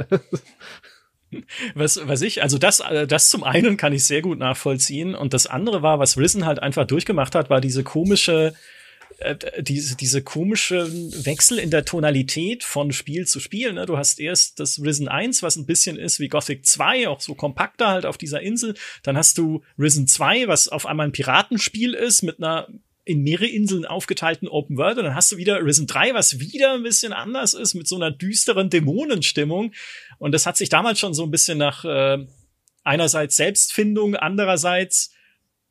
Was, 1.76 2.08
was 2.08 2.24
ich, 2.24 2.42
also 2.42 2.58
das, 2.58 2.80
äh, 2.80 3.06
das 3.06 3.30
zum 3.30 3.44
einen 3.44 3.78
kann 3.78 3.94
ich 3.94 4.04
sehr 4.04 4.24
gut 4.24 4.40
nachvollziehen 4.40 5.14
und 5.14 5.34
das 5.34 5.46
andere 5.46 5.84
war, 5.84 6.00
was 6.00 6.18
Risen 6.18 6.46
halt 6.46 6.60
einfach 6.60 6.88
durchgemacht 6.88 7.36
hat, 7.36 7.52
war 7.52 7.62
diese 7.62 7.84
komische, 7.84 8.54
äh, 9.22 9.64
diese, 9.64 9.96
diese 9.96 10.22
komische 10.22 10.90
Wechsel 11.26 11.60
in 11.60 11.72
der 11.72 11.86
Tonalität 11.86 12.64
von 12.64 12.92
Spiel 12.92 13.28
zu 13.28 13.40
Spiel. 13.40 13.74
Ne? 13.74 13.86
Du 13.86 13.98
hast 13.98 14.20
erst 14.20 14.60
das 14.60 14.82
Risen 14.82 15.08
1, 15.08 15.44
was 15.44 15.56
ein 15.56 15.66
bisschen 15.66 15.98
ist 15.98 16.20
wie 16.20 16.28
Gothic 16.28 16.66
2, 16.66 17.08
auch 17.08 17.20
so 17.20 17.36
kompakter 17.36 17.88
halt 17.88 18.06
auf 18.06 18.18
dieser 18.18 18.42
Insel. 18.42 18.76
Dann 19.04 19.18
hast 19.18 19.38
du 19.38 19.62
Risen 19.78 20.08
2, 20.08 20.48
was 20.48 20.68
auf 20.68 20.86
einmal 20.86 21.08
ein 21.08 21.12
Piratenspiel 21.12 21.94
ist 21.94 22.22
mit 22.22 22.38
einer 22.38 22.68
in 23.06 23.24
mehrere 23.24 23.48
Inseln 23.48 23.86
aufgeteilten 23.86 24.48
Open 24.48 24.78
World 24.78 25.00
und 25.00 25.06
dann 25.06 25.16
hast 25.16 25.32
du 25.32 25.38
wieder 25.38 25.66
Risen 25.66 25.88
3, 25.88 26.14
was 26.14 26.40
wieder 26.40 26.74
ein 26.74 26.84
bisschen 26.84 27.12
anders 27.12 27.56
ist 27.56 27.74
mit 27.74 27.88
so 27.88 27.96
einer 27.96 28.12
düsteren 28.12 28.70
Dämonenstimmung 28.70 29.74
und 30.20 30.32
das 30.32 30.46
hat 30.46 30.58
sich 30.58 30.70
damals 30.70 31.00
schon 31.00 31.16
so 31.16 31.24
ein 31.24 31.32
bisschen 31.32 31.58
nach 31.58 31.84
äh, 31.86 32.20
einerseits 32.84 33.36
Selbstfindung, 33.36 34.16
andererseits 34.16 35.12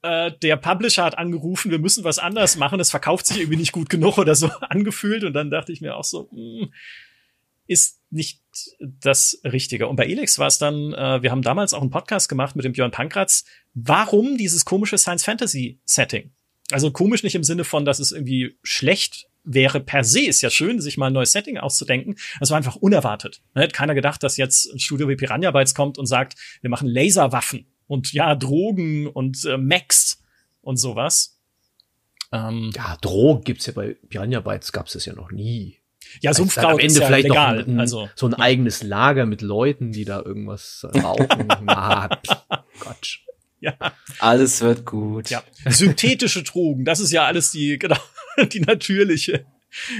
äh, 0.02 0.32
der 0.42 0.56
Publisher 0.56 1.04
hat 1.04 1.18
angerufen, 1.18 1.70
wir 1.70 1.78
müssen 1.78 2.04
was 2.04 2.18
anders 2.18 2.56
machen, 2.56 2.80
es 2.80 2.90
verkauft 2.90 3.26
sich 3.26 3.38
irgendwie 3.38 3.58
nicht 3.58 3.72
gut 3.72 3.88
genug 3.88 4.18
oder 4.18 4.34
so 4.34 4.48
angefühlt 4.60 5.24
und 5.24 5.32
dann 5.32 5.50
dachte 5.50 5.72
ich 5.72 5.80
mir 5.80 5.96
auch 5.96 6.04
so, 6.04 6.28
mh, 6.32 6.60
hm, 6.60 6.72
ist 7.66 8.00
nicht 8.10 8.40
das 8.80 9.40
Richtige. 9.44 9.88
Und 9.88 9.96
bei 9.96 10.06
Elix 10.06 10.38
war 10.38 10.46
es 10.46 10.58
dann, 10.58 10.94
äh, 10.94 11.22
wir 11.22 11.30
haben 11.30 11.42
damals 11.42 11.74
auch 11.74 11.82
einen 11.82 11.90
Podcast 11.90 12.28
gemacht 12.28 12.56
mit 12.56 12.64
dem 12.64 12.72
Björn 12.72 12.90
Pankratz, 12.90 13.44
warum 13.74 14.38
dieses 14.38 14.64
komische 14.64 14.96
Science-Fantasy-Setting? 14.96 16.30
Also 16.70 16.90
komisch 16.90 17.22
nicht 17.22 17.34
im 17.34 17.44
Sinne 17.44 17.64
von, 17.64 17.84
dass 17.84 17.98
es 17.98 18.12
irgendwie 18.12 18.56
schlecht 18.62 19.28
wäre 19.44 19.80
per 19.80 20.04
se, 20.04 20.20
ist 20.22 20.42
ja 20.42 20.50
schön, 20.50 20.80
sich 20.80 20.96
mal 20.96 21.06
ein 21.06 21.12
neues 21.12 21.32
Setting 21.32 21.58
auszudenken. 21.58 22.16
Es 22.40 22.50
war 22.50 22.56
einfach 22.56 22.76
unerwartet. 22.76 23.40
Hätte 23.54 23.74
keiner 23.74 23.94
gedacht, 23.94 24.22
dass 24.22 24.36
jetzt 24.36 24.72
ein 24.72 24.78
Studio 24.78 25.08
wie 25.08 25.16
Piranha 25.16 25.50
Bytes 25.50 25.74
kommt 25.74 25.98
und 25.98 26.06
sagt, 26.06 26.36
wir 26.60 26.70
machen 26.70 26.88
Laserwaffen 26.88 27.66
und 27.88 28.12
ja, 28.12 28.36
Drogen 28.36 29.08
und 29.08 29.44
äh, 29.44 29.58
Max 29.58 30.22
und 30.60 30.76
sowas. 30.76 31.40
Ähm, 32.30 32.70
ja, 32.76 32.96
Drogen 33.00 33.42
gibt's 33.42 33.66
ja 33.66 33.72
bei 33.72 33.96
Piranha 34.08 34.40
Bytes 34.40 34.70
gab's 34.70 34.92
das 34.92 35.06
ja 35.06 35.14
noch 35.14 35.32
nie. 35.32 35.78
Ja, 36.20 36.32
Sumpfkraut 36.32 36.74
am 36.74 36.78
Ende 36.78 37.00
ja 37.00 37.06
vielleicht 37.06 37.28
legal. 37.28 37.58
Noch 37.58 37.66
ein, 37.66 37.80
also 37.80 38.08
so 38.14 38.26
ein 38.26 38.34
eigenes 38.34 38.82
Lager 38.82 39.26
mit 39.26 39.42
Leuten, 39.42 39.92
die 39.92 40.04
da 40.04 40.22
irgendwas 40.22 40.86
rauchen. 40.94 41.48
Na, 41.62 42.08
Quatsch. 42.78 43.20
Ja. 43.60 43.74
Alles 44.20 44.60
wird 44.60 44.84
gut. 44.84 45.30
Ja. 45.30 45.42
Synthetische 45.66 46.44
Drogen, 46.44 46.84
das 46.84 47.00
ist 47.00 47.10
ja 47.10 47.24
alles 47.24 47.50
die, 47.50 47.78
genau, 47.78 47.98
die 48.52 48.60
natürliche 48.60 49.46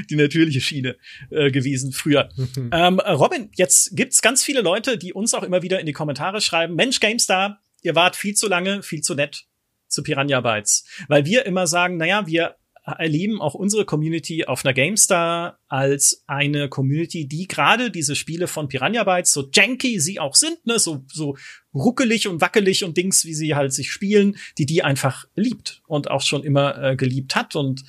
die 0.09 0.17
natürliche 0.17 0.63
Schiene 0.63 0.97
äh, 1.31 1.51
gewesen 1.51 1.93
früher. 1.93 2.31
ähm, 2.73 3.01
Robin, 3.01 3.51
jetzt 3.55 3.95
gibt's 3.95 4.23
ganz 4.23 4.43
viele 4.43 4.63
Leute, 4.63 4.97
die 4.97 5.13
uns 5.13 5.35
auch 5.35 5.43
immer 5.43 5.63
wieder 5.63 5.79
in 5.79 5.87
die 5.87 5.93
Kommentare 5.93 6.41
schreiben, 6.41 6.75
Mensch, 6.75 7.01
GameStar, 7.01 7.61
ihr 7.83 7.95
wart 7.95 8.17
viel 8.17 8.35
zu 8.35 8.49
lange, 8.49 8.83
viel 8.83 9.01
zu 9.01 9.15
nett 9.15 9.47
zu 9.89 10.03
Piranha 10.03 10.41
Bytes. 10.41 10.85
Weil 11.09 11.25
wir 11.25 11.47
immer 11.47 11.67
sagen, 11.67 11.97
naja, 11.97 12.27
wir 12.27 12.57
erleben 12.97 13.41
auch 13.41 13.55
unsere 13.55 13.85
Community 13.85 14.47
auf 14.47 14.65
einer 14.65 14.73
GameStar 14.73 15.59
als 15.69 16.25
eine 16.27 16.69
Community, 16.69 17.27
die 17.29 17.47
gerade 17.47 17.91
diese 17.91 18.17
Spiele 18.17 18.47
von 18.47 18.69
Piranha 18.69 19.05
Bytes, 19.05 19.33
so 19.33 19.49
janky 19.53 20.01
sie 20.01 20.21
auch 20.21 20.35
sind, 20.35 20.65
ne, 20.67 20.79
so, 20.79 21.05
so 21.13 21.37
ruckelig 21.75 22.29
und 22.29 22.41
wackelig 22.41 22.85
und 22.85 22.97
Dings, 22.97 23.25
wie 23.25 23.35
sie 23.35 23.55
halt 23.55 23.73
sich 23.73 23.91
spielen, 23.91 24.37
die 24.57 24.67
die 24.67 24.83
einfach 24.83 25.27
liebt 25.35 25.83
und 25.87 26.11
auch 26.11 26.23
schon 26.23 26.45
immer 26.45 26.83
äh, 26.83 26.97
geliebt 26.97 27.37
hat. 27.37 27.57
Und 27.57 27.85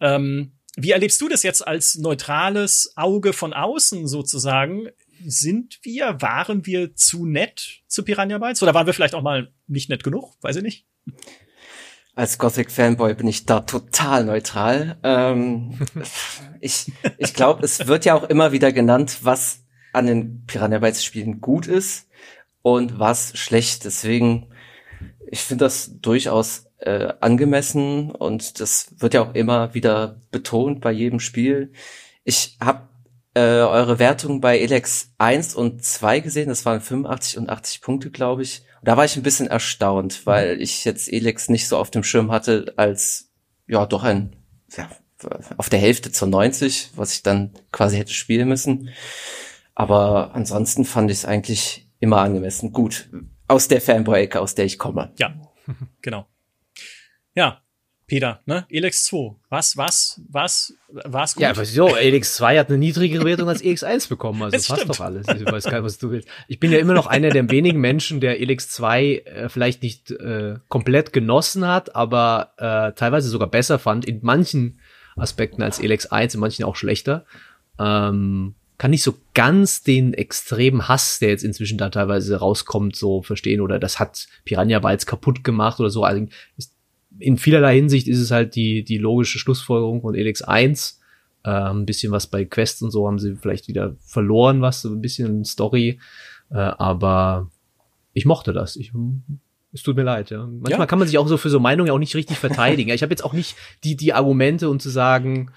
ähm, 0.00 0.52
wie 0.76 0.90
erlebst 0.90 1.20
du 1.20 1.28
das 1.28 1.42
jetzt 1.42 1.66
als 1.66 1.96
neutrales 1.96 2.92
Auge 2.96 3.32
von 3.32 3.52
außen 3.52 4.06
sozusagen? 4.06 4.88
Sind 5.26 5.78
wir, 5.82 6.20
waren 6.20 6.66
wir 6.66 6.94
zu 6.94 7.26
nett 7.26 7.82
zu 7.86 8.04
Piranha 8.04 8.38
Bytes? 8.38 8.62
Oder 8.62 8.74
waren 8.74 8.86
wir 8.86 8.94
vielleicht 8.94 9.14
auch 9.14 9.22
mal 9.22 9.52
nicht 9.66 9.88
nett 9.88 10.04
genug? 10.04 10.34
Weiß 10.40 10.56
ich 10.56 10.62
nicht. 10.62 10.86
Als 12.14 12.38
Gothic-Fanboy 12.38 13.14
bin 13.14 13.26
ich 13.26 13.46
da 13.46 13.60
total 13.60 14.24
neutral. 14.24 14.98
Ähm, 15.02 15.78
ich 16.60 16.92
ich 17.18 17.34
glaube, 17.34 17.64
es 17.64 17.86
wird 17.86 18.04
ja 18.04 18.14
auch 18.14 18.24
immer 18.24 18.52
wieder 18.52 18.72
genannt, 18.72 19.18
was 19.22 19.64
an 19.92 20.06
den 20.06 20.44
Piranha 20.46 20.78
Bytes 20.78 21.04
Spielen 21.04 21.40
gut 21.40 21.66
ist 21.66 22.08
und 22.60 22.98
was 22.98 23.36
schlecht. 23.38 23.84
Deswegen, 23.84 24.48
ich 25.30 25.40
finde 25.40 25.64
das 25.64 26.00
durchaus 26.00 26.66
äh, 26.78 27.14
angemessen 27.20 28.10
und 28.10 28.60
das 28.60 28.94
wird 28.98 29.14
ja 29.14 29.22
auch 29.22 29.34
immer 29.34 29.74
wieder 29.74 30.20
betont 30.30 30.80
bei 30.80 30.92
jedem 30.92 31.20
Spiel. 31.20 31.72
Ich 32.24 32.56
habe 32.60 32.88
äh, 33.34 33.40
eure 33.40 33.98
Wertung 33.98 34.40
bei 34.40 34.58
Elex 34.58 35.12
1 35.18 35.54
und 35.54 35.84
2 35.84 36.20
gesehen. 36.20 36.48
Das 36.48 36.64
waren 36.66 36.80
85 36.80 37.38
und 37.38 37.48
80 37.50 37.80
Punkte, 37.80 38.10
glaube 38.10 38.42
ich. 38.42 38.62
Und 38.80 38.88
da 38.88 38.96
war 38.96 39.04
ich 39.04 39.16
ein 39.16 39.22
bisschen 39.22 39.46
erstaunt, 39.46 40.26
weil 40.26 40.60
ich 40.60 40.84
jetzt 40.84 41.10
Elex 41.12 41.48
nicht 41.48 41.68
so 41.68 41.76
auf 41.78 41.90
dem 41.90 42.04
Schirm 42.04 42.30
hatte 42.30 42.74
als, 42.76 43.30
ja, 43.66 43.86
doch 43.86 44.02
ein, 44.02 44.36
ja, 44.76 44.90
auf 45.56 45.68
der 45.68 45.78
Hälfte 45.78 46.10
zur 46.10 46.28
90, 46.28 46.90
was 46.96 47.14
ich 47.14 47.22
dann 47.22 47.52
quasi 47.70 47.96
hätte 47.96 48.12
spielen 48.12 48.48
müssen. 48.48 48.90
Aber 49.74 50.34
ansonsten 50.34 50.84
fand 50.84 51.10
ich 51.10 51.18
es 51.18 51.24
eigentlich 51.24 51.88
immer 52.00 52.18
angemessen. 52.18 52.72
Gut, 52.72 53.08
aus 53.48 53.68
der 53.68 53.80
Fanboy-Ecke, 53.80 54.40
aus 54.40 54.54
der 54.54 54.64
ich 54.64 54.78
komme. 54.78 55.12
Ja, 55.18 55.34
genau. 56.02 56.26
Ja, 57.34 57.61
Peter, 58.12 58.40
ne? 58.44 58.66
Elex 58.68 59.06
2. 59.06 59.36
Was, 59.48 59.78
was, 59.78 60.20
was, 60.28 60.74
was 60.88 61.34
gut? 61.34 61.44
Ja, 61.44 61.48
aber 61.48 61.64
so, 61.64 61.96
Elex 61.96 62.36
2 62.36 62.58
hat 62.58 62.68
eine 62.68 62.76
niedrigere 62.76 63.24
Wertung 63.24 63.48
als 63.48 63.62
Elex 63.62 63.82
1 63.82 64.08
bekommen, 64.08 64.42
also 64.42 64.52
das 64.58 64.68
passt 64.68 64.86
doch 64.86 65.00
alles. 65.00 65.26
Ich 65.28 65.50
weiß 65.50 65.64
gar 65.64 65.78
nicht, 65.78 65.84
was 65.84 65.96
du 65.96 66.10
willst. 66.10 66.28
Ich 66.46 66.60
bin 66.60 66.70
ja 66.70 66.78
immer 66.78 66.92
noch 66.92 67.06
einer 67.06 67.30
der 67.30 67.48
wenigen 67.48 67.80
Menschen, 67.80 68.20
der 68.20 68.38
Elex 68.38 68.68
2 68.68 69.14
äh, 69.24 69.48
vielleicht 69.48 69.82
nicht 69.82 70.10
äh, 70.10 70.56
komplett 70.68 71.14
genossen 71.14 71.66
hat, 71.66 71.96
aber 71.96 72.52
äh, 72.58 72.92
teilweise 72.92 73.30
sogar 73.30 73.48
besser 73.48 73.78
fand, 73.78 74.04
in 74.04 74.18
manchen 74.20 74.78
Aspekten 75.16 75.62
als 75.62 75.80
Elex 75.80 76.04
1, 76.04 76.34
in 76.34 76.40
manchen 76.40 76.64
auch 76.66 76.76
schlechter. 76.76 77.24
Ähm, 77.78 78.56
kann 78.76 78.90
nicht 78.90 79.04
so 79.04 79.14
ganz 79.32 79.84
den 79.84 80.12
extremen 80.12 80.88
Hass, 80.88 81.18
der 81.18 81.30
jetzt 81.30 81.44
inzwischen 81.44 81.78
da 81.78 81.88
teilweise 81.88 82.36
rauskommt, 82.36 82.94
so 82.94 83.22
verstehen 83.22 83.60
oder 83.60 83.78
das 83.78 83.98
hat 83.98 84.26
Piranha 84.44 84.80
Bytes 84.80 85.06
kaputt 85.06 85.44
gemacht 85.44 85.80
oder 85.80 85.88
so. 85.88 86.04
Also 86.04 86.26
ist 86.58 86.71
in 87.18 87.36
vielerlei 87.36 87.76
Hinsicht 87.76 88.08
ist 88.08 88.18
es 88.18 88.30
halt 88.30 88.54
die, 88.54 88.84
die 88.84 88.98
logische 88.98 89.38
Schlussfolgerung 89.38 90.02
von 90.02 90.14
Elix 90.14 90.42
1. 90.42 91.00
Äh, 91.44 91.50
ein 91.50 91.86
bisschen 91.86 92.12
was 92.12 92.26
bei 92.26 92.44
Quests 92.44 92.82
und 92.82 92.90
so 92.90 93.06
haben 93.06 93.18
sie 93.18 93.36
vielleicht 93.36 93.68
wieder 93.68 93.96
verloren, 94.00 94.62
was, 94.62 94.82
so 94.82 94.90
ein 94.90 95.00
bisschen 95.00 95.44
Story. 95.44 95.98
Äh, 96.50 96.56
aber 96.56 97.50
ich 98.12 98.24
mochte 98.24 98.52
das. 98.52 98.76
Ich, 98.76 98.92
es 99.72 99.82
tut 99.82 99.96
mir 99.96 100.02
leid, 100.02 100.30
ja. 100.30 100.46
Manchmal 100.46 100.80
ja. 100.80 100.86
kann 100.86 100.98
man 100.98 101.08
sich 101.08 101.18
auch 101.18 101.28
so 101.28 101.36
für 101.36 101.50
so 101.50 101.60
Meinungen 101.60 101.90
auch 101.90 101.98
nicht 101.98 102.14
richtig 102.14 102.38
verteidigen. 102.38 102.90
ich 102.90 103.02
habe 103.02 103.12
jetzt 103.12 103.24
auch 103.24 103.32
nicht 103.32 103.56
die, 103.84 103.96
die 103.96 104.12
Argumente, 104.12 104.68
um 104.68 104.78
zu 104.78 104.90
sagen, 104.90 105.50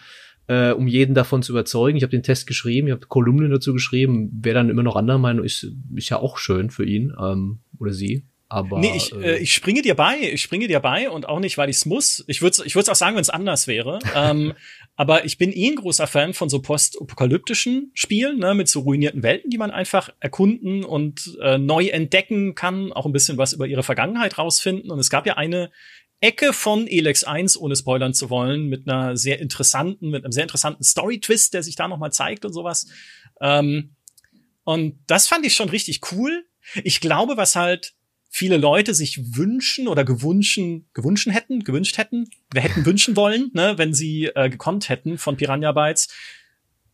äh, 0.47 0.71
um 0.71 0.87
jeden 0.87 1.15
davon 1.15 1.43
zu 1.43 1.51
überzeugen. 1.51 1.97
Ich 1.97 2.03
habe 2.03 2.11
den 2.11 2.23
Test 2.23 2.47
geschrieben, 2.47 2.87
ich 2.87 2.93
habe 2.93 3.07
Kolumnen 3.07 3.51
dazu 3.51 3.73
geschrieben. 3.73 4.29
Wer 4.41 4.53
dann 4.53 4.69
immer 4.69 4.83
noch 4.83 4.95
anderer 4.95 5.17
Meinung 5.17 5.43
ist, 5.43 5.67
ist 5.95 6.09
ja 6.09 6.17
auch 6.17 6.37
schön 6.37 6.69
für 6.69 6.85
ihn 6.85 7.13
ähm, 7.19 7.59
oder 7.79 7.91
sie. 7.91 8.25
Aber, 8.47 8.79
nee, 8.79 8.93
ich, 8.95 9.11
äh, 9.13 9.37
ich 9.39 9.53
springe 9.53 9.81
dir 9.81 9.95
bei, 9.95 10.19
ich 10.21 10.41
springe 10.41 10.67
dir 10.67 10.79
bei 10.79 11.09
und 11.09 11.27
auch 11.27 11.39
nicht, 11.39 11.57
weil 11.57 11.69
ich 11.69 11.77
es 11.77 11.85
muss. 11.85 12.23
Ich 12.27 12.41
würde 12.43 12.63
ich 12.63 12.75
würd's 12.75 12.89
auch 12.89 12.95
sagen, 12.95 13.15
wenn 13.15 13.21
es 13.21 13.31
anders 13.31 13.65
wäre. 13.67 13.99
ähm, 14.15 14.53
aber 14.95 15.25
ich 15.25 15.37
bin 15.37 15.51
eh 15.51 15.69
ein 15.69 15.75
großer 15.75 16.05
Fan 16.05 16.33
von 16.33 16.47
so 16.47 16.61
postapokalyptischen 16.61 17.91
Spielen, 17.95 18.39
ne, 18.39 18.53
mit 18.53 18.69
so 18.69 18.81
ruinierten 18.81 19.23
Welten, 19.23 19.49
die 19.49 19.57
man 19.57 19.71
einfach 19.71 20.09
erkunden 20.19 20.83
und 20.83 21.37
äh, 21.41 21.57
neu 21.57 21.87
entdecken 21.87 22.53
kann, 22.53 22.93
auch 22.93 23.05
ein 23.05 23.11
bisschen 23.11 23.37
was 23.37 23.53
über 23.53 23.65
ihre 23.65 23.83
Vergangenheit 23.83 24.37
rausfinden. 24.37 24.91
Und 24.91 24.99
es 24.99 25.09
gab 25.09 25.25
ja 25.25 25.37
eine 25.37 25.71
Ecke 26.21 26.53
von 26.53 26.87
Elex 26.87 27.23
1, 27.23 27.57
ohne 27.57 27.75
spoilern 27.75 28.13
zu 28.13 28.29
wollen, 28.29 28.67
mit 28.67 28.87
einer 28.87 29.17
sehr 29.17 29.39
interessanten, 29.39 30.09
mit 30.09 30.23
einem 30.23 30.31
sehr 30.31 30.43
interessanten 30.43 30.83
Story-Twist, 30.83 31.53
der 31.53 31.63
sich 31.63 31.75
da 31.75 31.87
nochmal 31.87 32.13
zeigt 32.13 32.45
und 32.45 32.53
sowas. 32.53 32.87
Ähm, 33.41 33.95
und 34.63 34.99
das 35.07 35.27
fand 35.27 35.45
ich 35.45 35.55
schon 35.55 35.69
richtig 35.69 36.11
cool. 36.11 36.45
Ich 36.83 36.99
glaube, 36.99 37.37
was 37.37 37.55
halt 37.55 37.95
viele 38.35 38.57
Leute 38.57 38.93
sich 38.93 39.37
wünschen 39.37 39.87
oder 39.87 40.03
gewünschen, 40.03 40.89
gewünschen 40.93 41.31
hätten, 41.31 41.63
gewünscht 41.63 41.97
hätten, 41.97 42.29
wir 42.51 42.61
hätten 42.61 42.85
wünschen 42.85 43.15
wollen, 43.15 43.49
ne, 43.53 43.77
wenn 43.77 43.93
sie 43.93 44.25
äh, 44.25 44.49
gekonnt 44.49 44.89
hätten 44.89 45.17
von 45.17 45.37
Piranha 45.37 45.71
Bytes, 45.71 46.09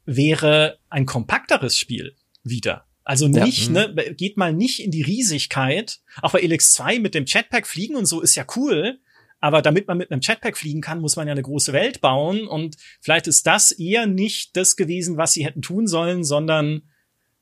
wäre 0.06 0.78
ein 0.92 1.08
kompakteres 1.08 1.76
Spiel 1.76 2.16
wieder. 2.44 2.86
Also 3.04 3.28
nicht, 3.28 3.72
ja. 3.74 3.88
Mhm. 3.88 3.96
ne, 3.96 4.14
geht 4.14 4.38
mal 4.38 4.54
nicht 4.54 4.84
in 4.84 4.92
die 4.92 5.02
Riesigkeit. 5.02 6.02
Auch 6.22 6.34
bei 6.34 6.42
Elix 6.42 6.74
2 6.74 7.00
mit 7.00 7.16
dem 7.16 7.26
Chatpack 7.26 7.66
fliegen 7.66 7.96
und 7.96 8.06
so 8.06 8.22
ist 8.22 8.36
ja 8.36 8.46
cool. 8.56 9.00
Aber 9.40 9.64
damit 9.64 9.88
man 9.88 9.98
mit 9.98 10.12
einem 10.12 10.22
Chatpack 10.22 10.56
fliegen 10.56 10.82
kann, 10.82 11.02
muss 11.02 11.16
man 11.16 11.26
ja 11.26 11.32
eine 11.32 11.42
große 11.42 11.74
Welt 11.74 12.02
bauen. 12.02 12.48
Und 12.48 12.78
vielleicht 13.00 13.26
ist 13.26 13.48
das 13.48 13.72
eher 13.72 14.06
nicht 14.06 14.56
das 14.56 14.76
gewesen, 14.76 15.18
was 15.18 15.34
sie 15.34 15.44
hätten 15.44 15.64
tun 15.64 15.88
sollen, 15.88 16.24
sondern 16.24 16.84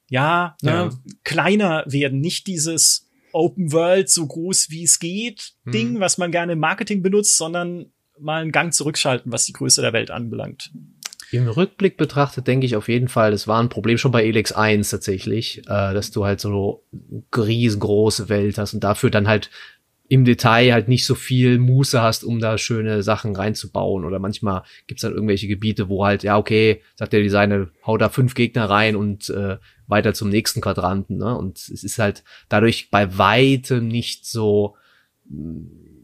ja, 0.09 0.55
ne, 0.61 0.71
ja. 0.71 0.89
kleiner 1.25 1.83
werden. 1.85 2.21
Nicht 2.21 2.47
dieses 2.47 3.08
Open 3.33 3.71
World 3.71 4.09
so 4.09 4.25
groß 4.25 4.69
wie 4.69 4.83
es 4.83 4.99
geht 4.99 5.53
hm. 5.65 5.71
Ding, 5.71 5.99
was 5.99 6.17
man 6.17 6.31
gerne 6.31 6.53
im 6.53 6.59
Marketing 6.59 7.01
benutzt, 7.01 7.37
sondern 7.37 7.91
mal 8.19 8.41
einen 8.41 8.51
Gang 8.51 8.73
zurückschalten, 8.73 9.31
was 9.31 9.45
die 9.45 9.53
Größe 9.53 9.81
der 9.81 9.93
Welt 9.93 10.11
anbelangt. 10.11 10.71
Im 11.31 11.47
Rückblick 11.47 11.95
betrachtet 11.95 12.47
denke 12.47 12.65
ich 12.65 12.75
auf 12.75 12.89
jeden 12.89 13.07
Fall, 13.07 13.31
das 13.31 13.47
war 13.47 13.61
ein 13.61 13.69
Problem 13.69 13.97
schon 13.97 14.11
bei 14.11 14.25
Elix 14.25 14.51
1 14.51 14.89
tatsächlich, 14.89 15.59
äh, 15.59 15.93
dass 15.93 16.11
du 16.11 16.25
halt 16.25 16.39
so 16.39 16.83
eine 16.91 17.45
riesengroße 17.45 18.29
Welt 18.29 18.57
hast 18.57 18.73
und 18.73 18.83
dafür 18.83 19.11
dann 19.11 19.27
halt 19.27 19.51
im 20.09 20.25
Detail 20.25 20.73
halt 20.73 20.87
nicht 20.87 21.05
so 21.05 21.13
viel 21.13 21.59
Muße 21.59 22.01
hast, 22.01 22.23
um 22.23 22.39
da 22.39 22.57
schöne 22.57 23.03
Sachen 23.03 23.35
reinzubauen. 23.35 24.05
Oder 24.05 24.17
manchmal 24.17 24.63
gibt's 24.87 25.03
dann 25.03 25.13
irgendwelche 25.13 25.47
Gebiete, 25.47 25.87
wo 25.87 26.03
halt, 26.03 26.23
ja, 26.23 26.35
okay, 26.35 26.81
sagt 26.95 27.13
der 27.13 27.21
Designer, 27.21 27.69
hau 27.85 27.95
da 27.97 28.09
fünf 28.09 28.33
Gegner 28.33 28.67
rein 28.67 28.95
und 28.95 29.29
äh, 29.29 29.57
weiter 29.89 30.13
zum 30.13 30.29
nächsten 30.29 30.61
Quadranten. 30.61 31.17
Ne? 31.17 31.37
Und 31.37 31.57
es 31.57 31.83
ist 31.83 31.99
halt 31.99 32.23
dadurch 32.47 32.89
bei 32.89 33.17
weitem 33.17 33.87
nicht 33.87 34.25
so, 34.25 34.75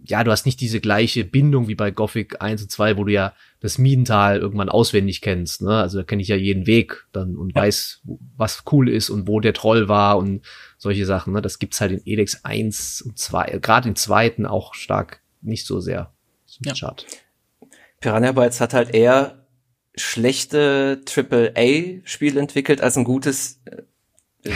ja, 0.03 0.23
du 0.23 0.31
hast 0.31 0.45
nicht 0.45 0.61
diese 0.61 0.79
gleiche 0.79 1.23
Bindung 1.23 1.67
wie 1.67 1.75
bei 1.75 1.91
Gothic 1.91 2.41
1 2.41 2.63
und 2.63 2.71
2, 2.71 2.97
wo 2.97 3.03
du 3.05 3.11
ja 3.11 3.33
das 3.59 3.77
Miedental 3.77 4.37
irgendwann 4.39 4.69
auswendig 4.69 5.21
kennst. 5.21 5.61
Ne? 5.61 5.75
Also 5.75 5.99
da 5.99 6.03
kenne 6.03 6.21
ich 6.21 6.27
ja 6.27 6.35
jeden 6.35 6.67
Weg 6.67 7.07
dann 7.11 7.35
und 7.35 7.55
ja. 7.55 7.61
weiß, 7.61 8.01
was 8.37 8.63
cool 8.71 8.89
ist 8.89 9.09
und 9.09 9.27
wo 9.27 9.39
der 9.39 9.53
Troll 9.53 9.87
war 9.87 10.17
und 10.17 10.41
solche 10.77 11.05
Sachen. 11.05 11.33
Ne? 11.33 11.41
Das 11.41 11.59
gibt's 11.59 11.81
halt 11.81 11.91
in 11.91 12.05
Elex 12.05 12.43
1 12.43 13.01
und 13.01 13.17
2, 13.17 13.59
gerade 13.61 13.89
im 13.89 13.95
zweiten 13.95 14.45
auch 14.45 14.73
stark 14.73 15.21
nicht 15.41 15.65
so 15.65 15.79
sehr. 15.79 16.11
Ja. 16.63 16.73
Chart. 16.73 17.05
Piranha 17.99 18.31
Bytes 18.31 18.61
hat 18.61 18.73
halt 18.73 18.93
eher 18.93 19.44
schlechte 19.97 21.01
Triple 21.05 21.53
A 21.55 22.05
Spiel 22.07 22.37
entwickelt 22.37 22.81
als 22.81 22.97
ein 22.97 23.03
gutes 23.03 23.61
äh, 23.65 24.51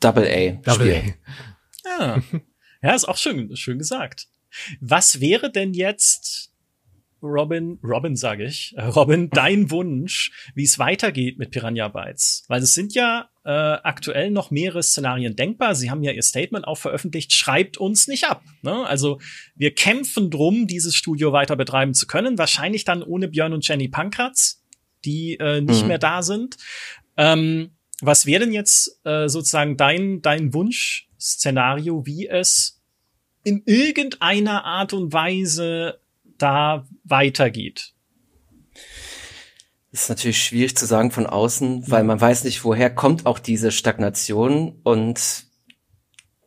Double 0.00 0.26
A 0.26 0.72
Spiel. 0.74 1.14
Ja. 1.84 2.22
ja, 2.82 2.94
ist 2.94 3.08
auch 3.08 3.16
schön, 3.16 3.54
schön 3.56 3.78
gesagt. 3.78 4.28
Was 4.80 5.20
wäre 5.20 5.50
denn 5.50 5.74
jetzt 5.74 6.52
Robin, 7.22 7.78
Robin 7.84 8.16
sage 8.16 8.44
ich, 8.44 8.74
äh, 8.76 8.84
Robin, 8.84 9.30
dein 9.30 9.70
Wunsch, 9.70 10.32
wie 10.54 10.64
es 10.64 10.78
weitergeht 10.78 11.38
mit 11.38 11.52
Piranha 11.52 11.88
Bytes? 11.88 12.44
Weil 12.48 12.62
es 12.62 12.74
sind 12.74 12.94
ja 12.94 13.30
äh, 13.44 13.50
aktuell 13.50 14.30
noch 14.30 14.50
mehrere 14.50 14.82
Szenarien 14.82 15.36
denkbar. 15.36 15.74
Sie 15.74 15.90
haben 15.90 16.02
ja 16.02 16.12
ihr 16.12 16.22
Statement 16.22 16.66
auch 16.66 16.78
veröffentlicht. 16.78 17.32
Schreibt 17.32 17.78
uns 17.78 18.08
nicht 18.08 18.24
ab. 18.24 18.42
Ne? 18.62 18.84
Also 18.86 19.20
wir 19.54 19.74
kämpfen 19.74 20.30
drum, 20.30 20.66
dieses 20.66 20.96
Studio 20.96 21.32
weiter 21.32 21.56
betreiben 21.56 21.94
zu 21.94 22.06
können. 22.06 22.38
Wahrscheinlich 22.38 22.84
dann 22.84 23.02
ohne 23.02 23.28
Björn 23.28 23.52
und 23.52 23.66
Jenny 23.66 23.88
Pankratz, 23.88 24.61
die 25.04 25.38
äh, 25.38 25.60
nicht 25.60 25.82
mhm. 25.82 25.88
mehr 25.88 25.98
da 25.98 26.22
sind. 26.22 26.56
Ähm, 27.16 27.70
was 28.00 28.26
wäre 28.26 28.44
denn 28.44 28.52
jetzt 28.52 29.00
äh, 29.04 29.28
sozusagen 29.28 29.76
dein 29.76 30.22
dein 30.22 30.52
Wunsch-Szenario, 30.54 32.04
wie 32.06 32.26
es 32.26 32.80
in 33.44 33.62
irgendeiner 33.64 34.64
Art 34.64 34.92
und 34.92 35.12
Weise 35.12 36.00
da 36.38 36.86
weitergeht? 37.04 37.92
Das 39.92 40.04
ist 40.04 40.08
natürlich 40.08 40.42
schwierig 40.42 40.76
zu 40.76 40.86
sagen 40.86 41.10
von 41.10 41.26
außen, 41.26 41.90
weil 41.90 42.02
man 42.02 42.20
weiß 42.20 42.44
nicht, 42.44 42.64
woher 42.64 42.88
kommt 42.88 43.26
auch 43.26 43.38
diese 43.38 43.70
Stagnation 43.70 44.80
und 44.82 45.44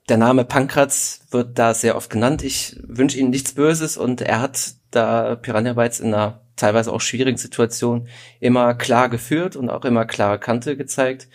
der 0.10 0.18
Name 0.18 0.46
Pankratz 0.46 1.22
wird 1.32 1.58
da 1.58 1.74
sehr 1.74 1.96
oft 1.96 2.10
genannt. 2.10 2.44
Ich 2.44 2.78
wünsche 2.84 3.18
ihm 3.18 3.30
nichts 3.30 3.54
Böses 3.54 3.98
und 3.98 4.22
er 4.22 4.41
hat 4.41 4.74
da 4.91 5.36
Piranha 5.36 5.74
Bytes 5.74 6.00
in 6.00 6.13
einer 6.13 6.44
teilweise 6.56 6.91
auch 6.91 7.02
schwierigen 7.02 7.38
Situation 7.38 8.08
immer 8.39 8.74
klar 8.74 9.10
geführt 9.10 9.56
und 9.56 9.70
auch 9.70 9.86
immer 9.86 10.06
klare 10.06 10.39
Kante 10.39 10.78
gezeigt. 10.78 11.28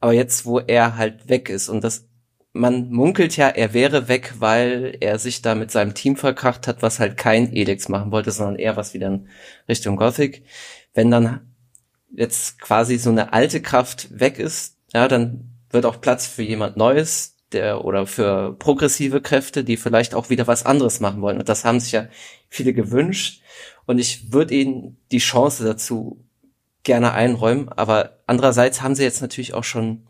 Aber 0.00 0.12
jetzt, 0.12 0.46
wo 0.46 0.60
er 0.60 0.96
halt 0.96 1.28
weg 1.28 1.48
ist 1.48 1.68
und 1.68 1.82
das 1.84 2.08
man 2.52 2.90
munkelt 2.90 3.36
ja, 3.36 3.48
er 3.48 3.72
wäre 3.72 4.08
weg, 4.08 4.34
weil 4.38 4.96
er 5.00 5.18
sich 5.18 5.42
da 5.42 5.54
mit 5.54 5.70
seinem 5.70 5.94
Team 5.94 6.16
verkracht 6.16 6.66
hat, 6.66 6.82
was 6.82 6.98
halt 6.98 7.16
kein 7.16 7.52
Elex 7.52 7.88
machen 7.88 8.10
wollte, 8.10 8.30
sondern 8.30 8.56
eher 8.56 8.76
was 8.76 8.94
wieder 8.94 9.08
in 9.08 9.28
Richtung 9.68 9.96
Gothic. 9.96 10.44
Wenn 10.94 11.10
dann 11.10 11.52
jetzt 12.10 12.60
quasi 12.60 12.98
so 12.98 13.10
eine 13.10 13.32
alte 13.32 13.60
Kraft 13.62 14.08
weg 14.18 14.38
ist, 14.38 14.76
ja, 14.92 15.08
dann 15.08 15.52
wird 15.70 15.86
auch 15.86 16.00
Platz 16.00 16.26
für 16.26 16.42
jemand 16.42 16.76
Neues, 16.76 17.36
der 17.52 17.84
oder 17.84 18.06
für 18.06 18.54
progressive 18.58 19.20
Kräfte, 19.20 19.64
die 19.64 19.76
vielleicht 19.76 20.14
auch 20.14 20.30
wieder 20.30 20.46
was 20.46 20.66
anderes 20.66 21.00
machen 21.00 21.20
wollen. 21.20 21.38
Und 21.38 21.48
das 21.48 21.64
haben 21.64 21.80
sich 21.80 21.92
ja 21.92 22.08
viele 22.48 22.72
gewünscht. 22.72 23.42
Und 23.88 23.98
ich 23.98 24.34
würde 24.34 24.54
ihnen 24.54 24.98
die 25.10 25.18
Chance 25.18 25.64
dazu 25.64 26.22
gerne 26.82 27.12
einräumen. 27.12 27.70
Aber 27.70 28.18
andererseits 28.26 28.82
haben 28.82 28.94
sie 28.94 29.02
jetzt 29.02 29.22
natürlich 29.22 29.54
auch 29.54 29.64
schon 29.64 30.04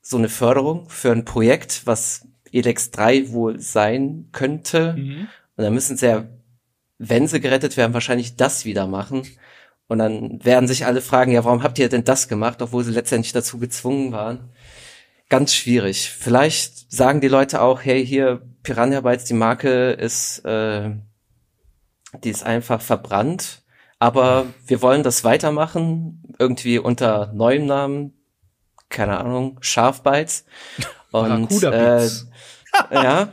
so 0.00 0.16
eine 0.16 0.30
Förderung 0.30 0.88
für 0.88 1.12
ein 1.12 1.26
Projekt, 1.26 1.82
was 1.84 2.26
Elex 2.50 2.90
3 2.90 3.32
wohl 3.32 3.60
sein 3.60 4.30
könnte. 4.32 4.94
Mhm. 4.94 5.28
Und 5.56 5.64
dann 5.64 5.74
müssen 5.74 5.98
sie 5.98 6.06
ja, 6.06 6.24
wenn 6.96 7.26
sie 7.26 7.42
gerettet 7.42 7.76
werden, 7.76 7.92
wahrscheinlich 7.92 8.36
das 8.36 8.64
wieder 8.64 8.86
machen. 8.86 9.28
Und 9.86 9.98
dann 9.98 10.42
werden 10.42 10.66
sich 10.66 10.86
alle 10.86 11.02
fragen, 11.02 11.32
ja, 11.32 11.44
warum 11.44 11.62
habt 11.62 11.78
ihr 11.78 11.90
denn 11.90 12.04
das 12.04 12.28
gemacht, 12.28 12.62
obwohl 12.62 12.82
sie 12.82 12.92
letztendlich 12.92 13.34
dazu 13.34 13.58
gezwungen 13.58 14.10
waren? 14.12 14.48
Ganz 15.28 15.52
schwierig. 15.52 16.08
Vielleicht 16.08 16.90
sagen 16.90 17.20
die 17.20 17.28
Leute 17.28 17.60
auch, 17.60 17.84
hey, 17.84 18.06
hier 18.06 18.40
Piranha 18.62 19.02
Bytes, 19.02 19.26
die 19.26 19.34
Marke 19.34 19.90
ist, 19.90 20.38
äh, 20.46 20.92
die 22.24 22.30
ist 22.30 22.44
einfach 22.44 22.80
verbrannt. 22.80 23.62
Aber 23.98 24.46
wir 24.66 24.80
wollen 24.82 25.02
das 25.02 25.24
weitermachen, 25.24 26.22
irgendwie 26.38 26.78
unter 26.78 27.32
neuem 27.34 27.66
Namen, 27.66 28.14
keine 28.88 29.18
Ahnung, 29.18 29.58
Schafbites. 29.60 30.46
Und 31.12 31.62
äh, 31.64 32.08
ja. 32.92 33.32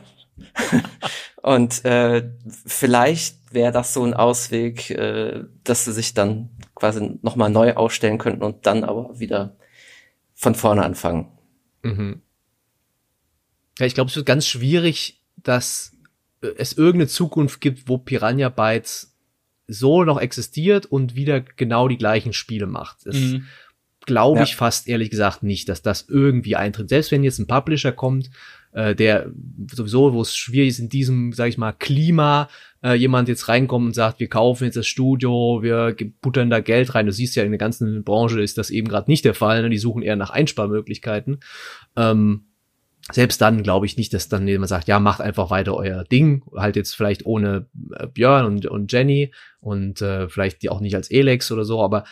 und 1.41 1.85
äh, 1.85 2.29
vielleicht 2.65 3.53
wäre 3.53 3.71
das 3.71 3.93
so 3.93 4.03
ein 4.03 4.13
Ausweg, 4.13 4.89
äh, 4.89 5.43
dass 5.63 5.85
sie 5.85 5.93
sich 5.93 6.13
dann 6.13 6.49
quasi 6.75 7.19
nochmal 7.21 7.49
neu 7.49 7.73
aufstellen 7.75 8.17
könnten 8.17 8.43
und 8.43 8.65
dann 8.65 8.83
aber 8.83 9.19
wieder 9.19 9.55
von 10.33 10.55
vorne 10.55 10.83
anfangen. 10.83 11.31
Mhm. 11.83 12.21
Ja, 13.79 13.85
ich 13.85 13.93
glaube, 13.93 14.09
es 14.09 14.15
wird 14.15 14.25
ganz 14.25 14.47
schwierig, 14.47 15.21
dass 15.37 15.91
es 16.41 16.73
irgendeine 16.73 17.07
Zukunft 17.07 17.61
gibt, 17.61 17.87
wo 17.87 17.97
Piranha 17.97 18.49
Bytes 18.49 19.15
so 19.67 20.03
noch 20.03 20.19
existiert 20.19 20.85
und 20.85 21.15
wieder 21.15 21.41
genau 21.41 21.87
die 21.87 21.97
gleichen 21.97 22.33
Spiele 22.33 22.67
macht. 22.67 23.05
Es, 23.05 23.15
mhm 23.15 23.47
glaube 24.07 24.41
ich 24.43 24.55
fast 24.55 24.87
ehrlich 24.87 25.11
gesagt 25.11 25.43
nicht, 25.43 25.69
dass 25.69 25.83
das 25.83 26.07
irgendwie 26.09 26.55
eintritt. 26.55 26.89
Selbst 26.89 27.11
wenn 27.11 27.23
jetzt 27.23 27.39
ein 27.39 27.45
Publisher 27.45 27.91
kommt, 27.91 28.31
äh, 28.71 28.95
der 28.95 29.29
sowieso, 29.71 30.13
wo 30.13 30.21
es 30.21 30.35
schwierig 30.35 30.69
ist, 30.69 30.79
in 30.79 30.89
diesem, 30.89 31.33
sag 31.33 31.49
ich 31.49 31.57
mal, 31.57 31.73
Klima, 31.73 32.49
äh, 32.81 32.93
jemand 32.93 33.27
jetzt 33.27 33.49
reinkommt 33.49 33.85
und 33.85 33.93
sagt, 33.93 34.19
wir 34.19 34.29
kaufen 34.29 34.63
jetzt 34.63 34.77
das 34.77 34.87
Studio, 34.87 35.59
wir 35.61 35.95
buttern 36.21 36.49
da 36.49 36.61
Geld 36.61 36.95
rein. 36.95 37.05
Du 37.05 37.11
siehst 37.11 37.35
ja, 37.35 37.43
in 37.43 37.51
der 37.51 37.59
ganzen 37.59 38.03
Branche 38.03 38.41
ist 38.41 38.57
das 38.57 38.69
eben 38.69 38.87
gerade 38.87 39.11
nicht 39.11 39.25
der 39.25 39.33
Fall. 39.33 39.61
Ne? 39.61 39.69
Die 39.69 39.77
suchen 39.77 40.01
eher 40.01 40.15
nach 40.15 40.29
Einsparmöglichkeiten. 40.29 41.41
Ähm, 41.97 42.45
selbst 43.11 43.41
dann 43.41 43.63
glaube 43.63 43.85
ich 43.85 43.97
nicht, 43.97 44.13
dass 44.13 44.29
dann 44.29 44.47
jemand 44.47 44.69
sagt, 44.69 44.87
ja, 44.87 44.99
macht 44.99 45.21
einfach 45.21 45.49
weiter 45.49 45.75
euer 45.75 46.03
Ding, 46.03 46.43
halt 46.55 46.75
jetzt 46.75 46.95
vielleicht 46.95 47.25
ohne 47.25 47.67
äh, 47.95 48.07
Björn 48.07 48.45
und, 48.45 48.65
und 48.65 48.91
Jenny 48.91 49.33
und 49.59 50.01
äh, 50.01 50.27
vielleicht 50.29 50.61
die 50.61 50.69
auch 50.69 50.81
nicht 50.81 50.95
als 50.95 51.09
Elex 51.09 51.51
oder 51.51 51.63
so, 51.63 51.81
aber 51.81 52.03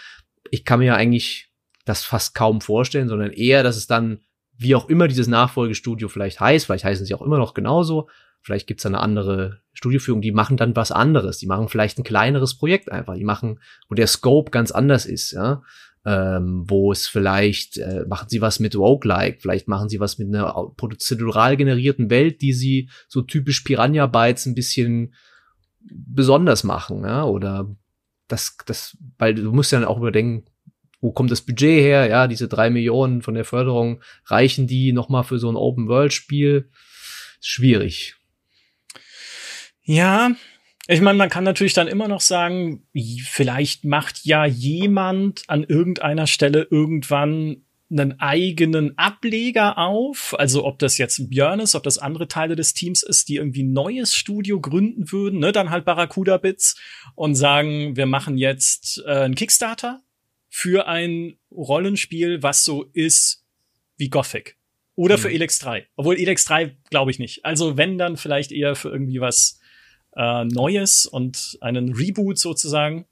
ich 0.51 0.63
kann 0.63 0.79
mir 0.79 0.85
ja 0.85 0.95
eigentlich 0.95 1.51
das 1.85 2.03
fast 2.03 2.33
kaum 2.33 2.61
vorstellen, 2.61 3.09
sondern 3.09 3.31
eher, 3.31 3.63
dass 3.63 3.75
es 3.75 3.87
dann, 3.87 4.19
wie 4.57 4.75
auch 4.75 4.87
immer 4.87 5.07
dieses 5.07 5.27
Nachfolgestudio 5.27 6.07
vielleicht 6.07 6.39
heißt, 6.39 6.65
vielleicht 6.65 6.85
heißen 6.85 7.05
sie 7.05 7.13
auch 7.13 7.21
immer 7.21 7.37
noch 7.37 7.53
genauso, 7.53 8.09
vielleicht 8.41 8.67
gibt's 8.67 8.85
eine 8.85 8.99
andere 9.01 9.59
Studioführung, 9.73 10.21
die 10.21 10.31
machen 10.31 10.55
dann 10.55 10.75
was 10.75 10.91
anderes, 10.91 11.39
die 11.39 11.47
machen 11.47 11.67
vielleicht 11.67 11.99
ein 11.99 12.03
kleineres 12.03 12.57
Projekt 12.57 12.91
einfach, 12.91 13.15
die 13.15 13.25
machen, 13.25 13.59
wo 13.89 13.95
der 13.95 14.07
Scope 14.07 14.51
ganz 14.51 14.71
anders 14.71 15.05
ist, 15.05 15.31
ja 15.31 15.61
ähm, 16.05 16.63
wo 16.67 16.91
es 16.91 17.07
vielleicht, 17.07 17.77
äh, 17.77 18.05
machen 18.07 18.29
sie 18.29 18.41
was 18.41 18.59
mit 18.59 18.75
Roguelike, 18.75 19.39
vielleicht 19.41 19.67
machen 19.67 19.89
sie 19.89 19.99
was 19.99 20.17
mit 20.17 20.27
einer 20.27 20.71
prozedural 20.77 21.57
generierten 21.57 22.09
Welt, 22.09 22.41
die 22.41 22.53
sie 22.53 22.89
so 23.07 23.21
typisch 23.21 23.61
Piranha 23.61 24.05
Bytes 24.05 24.45
ein 24.45 24.55
bisschen 24.55 25.15
besonders 25.81 26.63
machen, 26.63 27.03
ja, 27.03 27.23
oder 27.23 27.75
das, 28.27 28.57
das, 28.65 28.97
weil 29.17 29.35
du 29.35 29.51
musst 29.51 29.71
ja 29.71 29.79
dann 29.79 29.87
auch 29.87 29.97
überdenken, 29.97 30.45
wo 31.01 31.11
kommt 31.11 31.29
das 31.29 31.41
Budget 31.41 31.81
her? 31.81 32.07
Ja, 32.07 32.27
diese 32.27 32.47
drei 32.47 32.69
Millionen 32.69 33.21
von 33.21 33.35
der 33.35 33.45
Förderung, 33.45 34.01
reichen 34.25 34.65
die 34.65 34.91
nochmal 34.91 35.23
für 35.23 35.37
so 35.37 35.49
ein 35.49 35.55
Open-World-Spiel? 35.55 36.69
Schwierig. 37.39 38.15
Ja, 39.83 40.31
ich 40.87 41.01
meine, 41.01 41.17
man 41.17 41.29
kann 41.29 41.43
natürlich 41.43 41.73
dann 41.73 41.87
immer 41.87 42.07
noch 42.07 42.21
sagen, 42.21 42.87
vielleicht 43.23 43.85
macht 43.85 44.25
ja 44.25 44.45
jemand 44.45 45.43
an 45.47 45.63
irgendeiner 45.63 46.27
Stelle 46.27 46.67
irgendwann 46.69 47.63
einen 47.89 48.19
eigenen 48.19 48.97
Ableger 48.97 49.77
auf, 49.77 50.35
also 50.37 50.65
ob 50.65 50.79
das 50.79 50.97
jetzt 50.97 51.29
Björn 51.29 51.59
ist, 51.59 51.75
ob 51.75 51.83
das 51.83 51.97
andere 51.97 52.27
Teile 52.27 52.55
des 52.55 52.73
Teams 52.73 53.03
ist, 53.03 53.29
die 53.29 53.35
irgendwie 53.35 53.63
ein 53.63 53.73
neues 53.73 54.15
Studio 54.15 54.59
gründen 54.59 55.11
würden, 55.11 55.39
ne, 55.39 55.51
dann 55.51 55.69
halt 55.69 55.85
Barracuda 55.85 56.37
Bits 56.37 56.79
und 57.13 57.35
sagen, 57.35 57.95
wir 57.95 58.07
machen 58.07 58.37
jetzt 58.37 59.03
äh, 59.05 59.11
einen 59.11 59.35
Kickstarter 59.35 60.01
für 60.49 60.87
ein 60.87 61.37
Rollenspiel, 61.51 62.41
was 62.41 62.63
so 62.65 62.83
ist 62.93 63.45
wie 63.97 64.09
Gothic 64.09 64.57
oder 64.95 65.17
mhm. 65.17 65.21
für 65.21 65.31
Elex 65.31 65.59
3. 65.59 65.87
Obwohl 65.95 66.17
Elex 66.17 66.45
3 66.45 66.75
glaube 66.89 67.11
ich 67.11 67.19
nicht. 67.19 67.45
Also 67.45 67.77
wenn 67.77 67.97
dann 67.97 68.17
vielleicht 68.17 68.51
eher 68.51 68.75
für 68.75 68.89
irgendwie 68.89 69.19
was 69.19 69.59
äh, 70.15 70.45
Neues 70.45 71.05
und 71.05 71.57
einen 71.61 71.93
Reboot 71.93 72.37
sozusagen. 72.37 73.05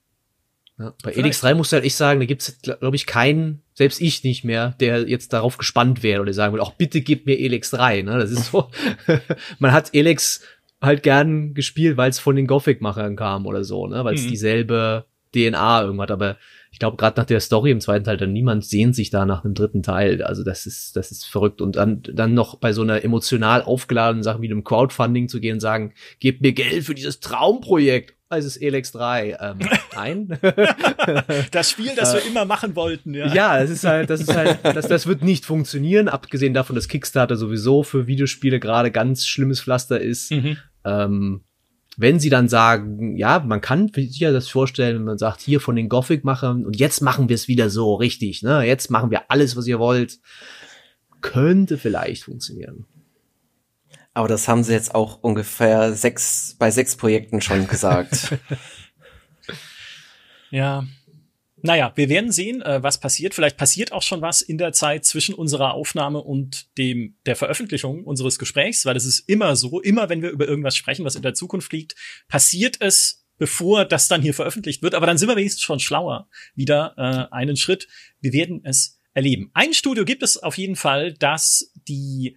Ja, 0.80 0.94
bei 1.04 1.12
Elix 1.12 1.42
3 1.42 1.54
muss 1.54 1.72
halt 1.72 1.86
ich 1.86 1.96
sagen, 1.96 2.20
da 2.20 2.26
gibt's 2.26 2.60
glaube 2.62 2.96
ich 2.96 3.06
keinen, 3.06 3.62
selbst 3.76 4.02
ich 4.02 4.24
nicht 4.24 4.44
mehr, 4.44 4.76
der 4.80 5.08
jetzt 5.08 5.32
darauf 5.32 5.58
gespannt 5.58 6.02
wäre 6.02 6.22
oder 6.22 6.34
sagen 6.34 6.54
will, 6.54 6.62
auch 6.62 6.74
bitte 6.74 7.02
gib 7.02 7.26
mir 7.26 7.38
Elix 7.38 7.70
3. 7.72 8.02
Ne? 8.02 8.18
Das 8.18 8.32
ist 8.32 8.52
so, 8.52 8.70
man 9.60 9.72
hat 9.72 9.94
Elix 9.94 10.42
halt 10.82 11.04
gern 11.04 11.54
gespielt, 11.54 11.96
weil 11.98 12.10
es 12.10 12.20
von 12.20 12.36
den 12.36 12.48
Gothic-Machern 12.48 13.16
kam 13.16 13.46
oder 13.46 13.64
so, 13.64 13.88
ne? 13.88 14.04
weil 14.04 14.16
es 14.16 14.24
mhm. 14.24 14.30
dieselbe 14.30 15.06
DNA 15.34 15.84
irgendwas, 15.84 16.10
aber 16.10 16.38
ich 16.74 16.80
glaube, 16.80 16.98
gerade 16.98 17.22
nach 17.22 17.28
der 17.28 17.40
Story 17.40 17.70
im 17.70 17.82
zweiten 17.82 18.04
Teil, 18.04 18.18
dann 18.18 18.34
niemand 18.34 18.66
sehnt 18.66 18.96
sich 18.96 19.12
da 19.12 19.28
nach 19.28 19.46
einem 19.46 19.54
dritten 19.54 19.84
Teil. 19.84 20.24
Also 20.24 20.44
das 20.44 20.66
ist, 20.66 20.96
das 20.96 21.12
ist 21.12 21.24
verrückt. 21.24 21.62
Und 21.62 21.76
dann, 21.76 22.02
dann 22.02 22.34
noch 22.34 22.56
bei 22.56 22.74
so 22.74 22.82
einer 22.82 23.04
emotional 23.04 23.62
aufgeladenen 23.62 24.24
Sache 24.24 24.42
wie 24.42 24.50
einem 24.50 24.64
Crowdfunding 24.64 25.30
zu 25.30 25.40
gehen 25.40 25.54
und 25.54 25.60
sagen, 25.60 25.94
gebt 26.20 26.42
mir 26.42 26.52
Geld 26.52 26.84
für 26.84 26.96
dieses 26.96 27.20
Traumprojekt. 27.20 28.16
Es 28.32 28.46
ist 28.46 28.58
Elex 28.58 28.92
3. 28.92 29.38
Ähm, 29.40 29.60
nein. 29.96 30.40
das 31.52 31.70
Spiel, 31.70 31.92
das 31.96 32.16
wir 32.16 32.26
immer 32.26 32.46
machen 32.46 32.76
wollten, 32.76 33.14
ja. 33.14 33.32
Ja, 33.32 33.60
das 33.60 33.70
ist 33.70 33.84
halt, 33.84 34.10
das 34.10 34.22
ist 34.22 34.36
halt, 34.36 34.58
das, 34.64 34.88
das 34.88 35.06
wird 35.06 35.22
nicht 35.22 35.46
funktionieren, 35.46 36.08
abgesehen 36.08 36.56
davon, 36.56 36.76
dass 36.76 36.88
Kickstarter 36.88 37.36
sowieso 37.36 37.84
für 37.84 38.08
Videospiele 38.08 38.60
gerade 38.60 38.90
ganz 38.90 39.28
schlimmes 39.28 39.62
Pflaster 39.62 40.02
ist. 40.02 40.32
Mhm. 40.32 40.58
Ähm, 40.84 41.44
wenn 41.98 42.20
sie 42.20 42.30
dann 42.30 42.50
sagen, 42.50 43.16
ja, 43.18 43.40
man 43.40 43.62
kann 43.62 43.92
sich 43.94 44.20
ja 44.20 44.32
das 44.32 44.48
vorstellen, 44.48 44.98
wenn 44.98 45.06
man 45.06 45.18
sagt, 45.18 45.42
hier 45.42 45.60
von 45.60 45.76
den 45.76 45.90
Gothic-Machern 45.90 46.66
und 46.66 46.78
jetzt 46.78 47.02
machen 47.02 47.30
wir 47.30 47.36
es 47.36 47.48
wieder 47.48 47.70
so 47.70 47.96
richtig, 47.96 48.42
ne? 48.42 48.64
Jetzt 48.64 48.90
machen 48.90 49.12
wir 49.12 49.30
alles, 49.30 49.56
was 49.56 49.68
ihr 49.68 49.80
wollt. 49.80 50.20
Könnte 51.22 51.78
vielleicht 51.78 52.24
funktionieren. 52.24 52.86
Aber 54.14 54.28
das 54.28 54.48
haben 54.48 54.64
sie 54.64 54.74
jetzt 54.74 54.94
auch 54.94 55.20
ungefähr 55.22 55.94
sechs, 55.94 56.56
bei 56.60 56.70
sechs 56.70 56.96
Projekten 56.96 57.42
schon 57.42 57.68
gesagt. 57.68 58.38
ja, 60.52 60.84
naja, 61.66 61.94
wir 61.96 62.10
werden 62.10 62.34
sehen, 62.34 62.62
äh, 62.62 62.84
was 62.84 63.00
passiert. 63.00 63.34
Vielleicht 63.34 63.56
passiert 63.56 63.94
auch 63.94 64.02
schon 64.02 64.22
was 64.22 64.42
in 64.42 64.58
der 64.58 64.74
Zeit 64.74 65.06
zwischen 65.06 65.34
unserer 65.34 65.74
Aufnahme 65.74 66.22
und 66.22 66.68
dem 66.78 67.16
der 67.26 67.38
Veröffentlichung 67.38 68.04
unseres 68.04 68.38
Gesprächs, 68.38 68.86
weil 68.86 68.98
es 68.98 69.06
ist 69.06 69.20
immer 69.30 69.56
so, 69.56 69.80
immer 69.80 70.10
wenn 70.10 70.22
wir 70.22 70.30
über 70.30 70.46
irgendwas 70.46 70.76
sprechen, 70.76 71.06
was 71.06 71.16
in 71.16 71.22
der 71.22 71.34
Zukunft 71.34 71.72
liegt, 71.72 71.96
passiert 72.28 72.82
es, 72.82 73.26
bevor 73.38 73.86
das 73.86 74.10
dann 74.10 74.22
hier 74.22 74.34
veröffentlicht 74.34 74.84
wird. 74.84 74.94
Aber 74.94 75.06
dann 75.06 75.18
sind 75.18 75.30
wir 75.30 75.38
wenigstens 75.38 75.64
schon 75.64 75.80
schlauer. 75.80 76.28
Wieder 76.54 76.96
äh, 76.98 77.34
einen 77.34 77.56
Schritt. 77.56 77.88
Wir 78.20 78.34
werden 78.34 78.60
es 78.66 79.00
erleben. 79.14 79.50
Ein 79.54 79.74
Studio 79.74 80.04
gibt 80.04 80.22
es 80.22 80.36
auf 80.36 80.58
jeden 80.58 80.76
Fall, 80.76 81.14
das 81.14 81.72
die 81.88 82.36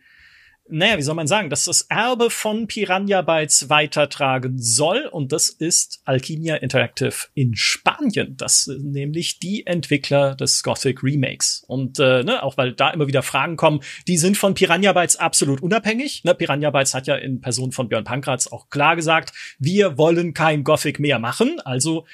naja, 0.68 0.98
wie 0.98 1.02
soll 1.02 1.14
man 1.14 1.26
sagen, 1.26 1.50
dass 1.50 1.64
das 1.64 1.83
Erbe 1.83 2.31
von 2.31 2.66
Piranha 2.66 3.22
Bytes 3.22 3.68
weitertragen 3.68 4.59
soll. 4.59 5.07
Und 5.07 5.33
das 5.33 5.48
ist 5.48 6.00
Alchemia 6.05 6.57
Interactive 6.57 7.14
in 7.35 7.55
Spanien. 7.55 8.37
Das 8.37 8.64
sind 8.64 8.92
nämlich 8.92 9.38
die 9.38 9.66
Entwickler 9.66 10.35
des 10.35 10.62
Gothic 10.62 11.02
Remakes. 11.02 11.64
Und 11.68 11.98
äh, 11.98 12.22
ne, 12.22 12.42
auch 12.42 12.57
weil 12.57 12.72
da 12.72 12.90
immer 12.90 13.07
wieder 13.07 13.22
Fragen 13.22 13.57
kommen, 13.57 13.81
die 14.09 14.18
sind 14.18 14.37
von 14.37 14.55
Piranha 14.55 14.92
Bytes 14.92 15.16
absolut 15.16 15.62
unabhängig. 15.62 16.24
Ne, 16.24 16.35
Piranha 16.35 16.70
Bytes 16.70 16.94
hat 16.94 17.07
ja 17.07 17.16
in 17.16 17.40
Person 17.40 17.72
von 17.72 17.88
Björn 17.88 18.05
Pankratz 18.05 18.46
auch 18.48 18.68
klar 18.68 18.96
gesagt, 18.96 19.33
wir 19.59 19.98
wollen 19.98 20.35
kein 20.35 20.64
Gothic 20.64 20.98
mehr 20.98 21.18
machen. 21.18 21.61
Also 21.61 22.07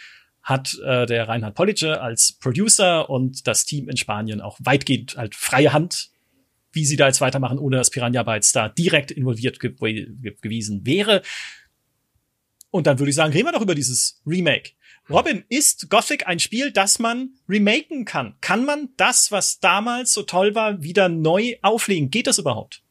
hat 0.42 0.76
äh, 0.84 1.06
der 1.06 1.28
Reinhard 1.28 1.54
Pollice 1.54 2.00
als 2.00 2.32
Producer 2.32 3.08
und 3.08 3.46
das 3.46 3.64
Team 3.64 3.88
in 3.88 3.96
Spanien 3.96 4.40
auch 4.40 4.58
weitgehend 4.60 5.16
halt 5.16 5.34
freie 5.34 5.72
Hand 5.72 6.11
wie 6.72 6.84
sie 6.84 6.96
da 6.96 7.06
jetzt 7.06 7.20
weitermachen, 7.20 7.58
ohne 7.58 7.76
dass 7.76 7.90
Piranha 7.90 8.22
Bytes 8.22 8.52
da 8.52 8.68
direkt 8.68 9.10
involviert 9.10 9.60
ge 9.60 9.74
ge 9.78 10.36
gewesen 10.40 10.86
wäre. 10.86 11.22
Und 12.70 12.86
dann 12.86 12.98
würde 12.98 13.10
ich 13.10 13.16
sagen, 13.16 13.32
reden 13.32 13.46
wir 13.46 13.52
doch 13.52 13.60
über 13.60 13.74
dieses 13.74 14.22
Remake. 14.26 14.70
Robin, 15.10 15.44
ist 15.48 15.90
Gothic 15.90 16.26
ein 16.26 16.38
Spiel, 16.38 16.70
das 16.70 16.98
man 16.98 17.34
remaken 17.48 18.04
kann? 18.04 18.36
Kann 18.40 18.64
man 18.64 18.90
das, 18.96 19.32
was 19.32 19.60
damals 19.60 20.14
so 20.14 20.22
toll 20.22 20.54
war, 20.54 20.82
wieder 20.82 21.08
neu 21.08 21.56
auflegen? 21.60 22.10
Geht 22.10 22.28
das 22.28 22.38
überhaupt? 22.38 22.82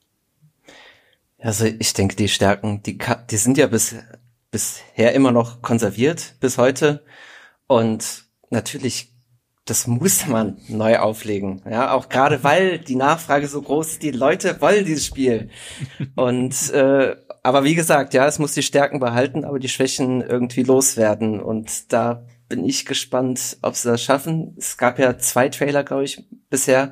Also 1.39 1.65
ich 1.65 1.93
denke, 1.93 2.15
die 2.15 2.27
Stärken, 2.27 2.83
die, 2.83 2.99
die 3.29 3.37
sind 3.37 3.57
ja 3.57 3.67
bis, 3.67 3.95
bisher 4.51 5.13
immer 5.13 5.31
noch 5.31 5.61
konserviert 5.61 6.35
bis 6.39 6.57
heute. 6.57 7.03
Und 7.65 8.25
natürlich 8.49 9.10
das 9.65 9.87
muss 9.87 10.27
man 10.27 10.57
neu 10.67 10.97
auflegen. 10.97 11.61
Ja, 11.69 11.93
auch 11.93 12.09
gerade 12.09 12.43
weil 12.43 12.79
die 12.79 12.95
Nachfrage 12.95 13.47
so 13.47 13.61
groß 13.61 13.93
ist, 13.93 14.03
die 14.03 14.11
Leute 14.11 14.59
wollen 14.59 14.85
dieses 14.85 15.05
Spiel. 15.05 15.49
Und 16.15 16.71
äh, 16.71 17.15
aber 17.43 17.63
wie 17.63 17.75
gesagt, 17.75 18.13
ja, 18.13 18.27
es 18.27 18.39
muss 18.39 18.53
die 18.53 18.63
Stärken 18.63 18.99
behalten, 18.99 19.45
aber 19.45 19.59
die 19.59 19.69
Schwächen 19.69 20.21
irgendwie 20.21 20.63
loswerden. 20.63 21.39
Und 21.41 21.91
da 21.91 22.25
bin 22.49 22.63
ich 22.65 22.85
gespannt, 22.85 23.57
ob 23.61 23.75
sie 23.75 23.89
das 23.89 24.03
schaffen. 24.03 24.55
Es 24.57 24.77
gab 24.77 24.99
ja 24.99 25.17
zwei 25.17 25.49
Trailer, 25.49 25.83
glaube 25.83 26.03
ich, 26.03 26.23
bisher, 26.49 26.91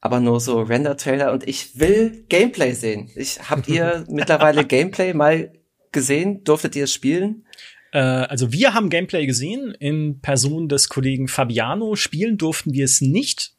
aber 0.00 0.20
nur 0.20 0.40
so 0.40 0.62
Render-Trailer. 0.62 1.32
Und 1.32 1.46
ich 1.46 1.78
will 1.78 2.24
Gameplay 2.28 2.72
sehen. 2.72 3.10
Ich 3.14 3.50
habt 3.50 3.68
ihr 3.68 4.04
mittlerweile 4.08 4.64
Gameplay 4.64 5.12
mal 5.12 5.52
gesehen? 5.92 6.44
Durftet 6.44 6.76
ihr 6.76 6.84
es 6.84 6.94
spielen? 6.94 7.44
Äh, 7.92 7.98
also 7.98 8.52
wir 8.52 8.74
haben 8.74 8.90
Gameplay 8.90 9.26
gesehen 9.26 9.72
in 9.78 10.20
Person 10.20 10.68
des 10.68 10.88
Kollegen 10.88 11.28
Fabiano. 11.28 11.96
Spielen 11.96 12.38
durften 12.38 12.72
wir 12.72 12.84
es 12.84 13.00
nicht. 13.00 13.52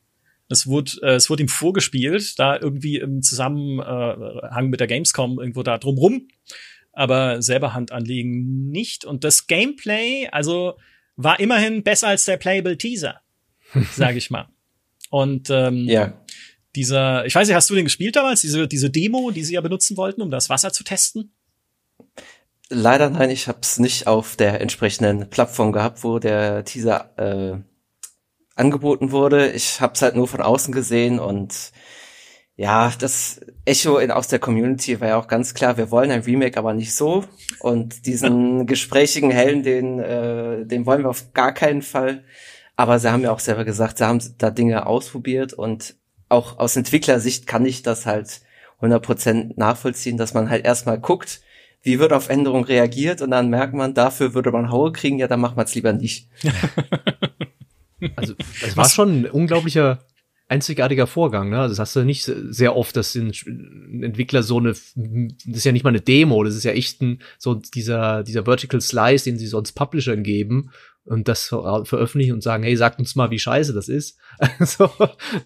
Es 0.50 0.67
wurde, 0.67 0.91
äh, 1.02 1.15
es 1.15 1.30
wurde 1.30 1.44
ihm 1.44 1.50
vorgespielt, 1.50 2.38
da 2.38 2.58
irgendwie 2.60 2.98
im 2.98 3.22
Zusammenhang 3.22 4.70
mit 4.70 4.80
der 4.80 4.88
Gamescom 4.88 5.39
irgendwo 5.39 5.63
da 5.63 5.78
drumrum. 5.78 6.28
Aber 6.94 7.41
selber 7.41 7.74
Hand 7.74 7.91
anlegen 7.91 8.70
nicht. 8.70 9.06
Und 9.06 9.24
das 9.24 9.48
Gameplay, 9.48 10.28
also 10.32 10.78
war 11.15 11.39
immerhin 11.39 11.84
besser 11.84 12.10
als 12.10 12.26
der 12.26 12.38
Playable 12.38 12.78
Teaser, 12.78 13.22
sage 13.94 14.17
ich 14.17 14.30
mal. 14.30 14.50
Und 15.10 15.50
ähm, 15.50 15.88
ja. 15.88 16.22
dieser, 16.76 17.26
ich 17.26 17.36
weiß 17.36 17.48
nicht, 17.48 17.56
hast 17.56 17.70
du 17.70 17.76
den 17.76 17.86
gespielt 17.86 18.15
damals, 18.15 18.41
diese, 18.41 18.67
diese 18.67 18.89
Demo, 18.89 19.32
die 19.32 19.44
sie 19.44 19.54
ja 19.54 19.62
benutzen 19.62 19.98
wollten, 19.98 20.22
um 20.22 20.32
das 20.32 20.50
Wasser 20.50 20.74
zu 20.74 20.84
testen? 20.84 21.34
Leider 22.74 23.10
nein, 23.10 23.30
ich 23.30 23.50
habe 23.50 23.60
es 23.62 23.80
nicht 23.80 24.08
auf 24.08 24.38
der 24.38 24.62
entsprechenden 24.62 25.30
Plattform 25.30 25.74
gehabt, 25.74 26.06
wo 26.06 26.20
der 26.20 26.64
Teaser 26.64 27.12
äh, 27.18 27.60
angeboten 28.56 29.12
wurde. 29.12 29.52
Ich 29.52 29.82
habe 29.82 29.94
es 29.94 30.02
halt 30.02 30.16
nur 30.16 30.28
von 30.28 30.42
außen 30.42 30.74
gesehen 30.74 31.20
und 31.20 31.74
ja, 32.56 32.94
das 32.98 33.42
Echo 33.66 33.98
in, 33.98 34.12
aus 34.12 34.30
der 34.30 34.40
Community 34.40 35.02
war 35.02 35.08
ja 35.10 35.18
auch 35.18 35.28
ganz 35.28 35.54
klar, 35.54 35.76
wir 35.76 35.92
wollen 35.92 36.12
ein 36.12 36.22
Remake, 36.22 36.58
aber 36.58 36.74
nicht 36.74 36.94
so. 36.94 37.26
Und 37.60 38.06
diesen 38.06 38.66
gesprächigen 38.68 39.32
Helden, 39.32 39.64
den, 39.64 40.00
äh, 40.00 40.66
den 40.66 40.86
wollen 40.86 41.04
wir 41.04 41.10
auf 41.10 41.34
gar 41.34 41.54
keinen 41.54 41.82
Fall. 41.82 42.24
Aber 42.78 43.00
sie 43.00 43.12
haben 43.12 43.24
ja 43.24 43.32
auch 43.32 43.40
selber 43.40 43.66
gesagt, 43.66 43.98
sie 43.98 44.06
haben 44.06 44.22
da 44.38 44.50
Dinge 44.50 44.86
ausprobiert 44.86 45.54
und 45.54 45.96
auch 46.30 46.58
aus 46.58 46.78
Entwicklersicht 46.78 47.48
kann 47.48 47.66
ich 47.66 47.84
das 47.84 48.06
halt 48.06 48.42
100% 48.80 49.54
nachvollziehen, 49.58 50.18
dass 50.18 50.34
man 50.34 50.50
halt 50.50 50.66
erstmal 50.66 51.00
guckt, 51.00 51.42
wie 51.82 52.00
wird 52.00 52.13
auf 52.13 52.30
Änderungen 52.30 52.63
reagiert 52.63 53.22
und 53.22 53.32
dann 53.32 53.50
merkt 53.50 53.74
man, 53.74 53.94
dafür 53.94 54.34
würde 54.34 54.52
man 54.52 54.72
Haue 54.72 54.91
kriegen, 54.91 55.20
ja, 55.20 55.28
dann 55.28 55.41
macht 55.41 55.56
man 55.56 55.65
es 55.65 55.76
lieber 55.76 55.94
nicht. 55.94 56.28
also 58.15 58.34
es 58.65 58.78
war 58.78 58.89
schon 58.89 59.22
ein 59.22 59.26
unglaublicher 59.26 60.06
einzigartiger 60.52 61.08
Vorgang. 61.08 61.50
Ne? 61.50 61.67
Das 61.70 61.80
hast 61.80 61.96
du 61.96 62.04
nicht 62.04 62.24
sehr 62.26 62.76
oft, 62.76 62.96
dass 62.98 63.15
ein 63.15 63.32
Entwickler 64.04 64.44
so 64.44 64.58
eine, 64.58 64.74
das 64.74 65.58
ist 65.58 65.63
ja 65.63 65.72
nicht 65.72 65.84
mal 65.84 65.91
eine 65.91 66.02
Demo, 66.02 66.44
das 66.44 66.56
ist 66.56 66.65
ja 66.65 66.74
echt 66.74 67.02
ein, 67.02 67.22
so 67.39 67.56
dieser, 67.56 68.24
dieser 68.24 68.44
Vertical 68.44 68.82
Slice, 68.82 69.24
den 69.24 69.39
sie 69.39 69.48
sonst 69.48 69.72
Publishern 69.72 70.24
geben 70.24 70.72
und 71.06 71.30
das 71.30 71.48
veröffentlichen 71.48 72.34
und 72.34 72.44
sagen, 72.44 72.63
hey, 72.63 72.76
sagt 72.76 73.00
uns 73.00 73.15
mal, 73.15 73.32
wie 73.32 73.39
scheiße 73.39 73.74
das 73.74 73.88
ist. 73.88 74.20
Also, 74.60 74.89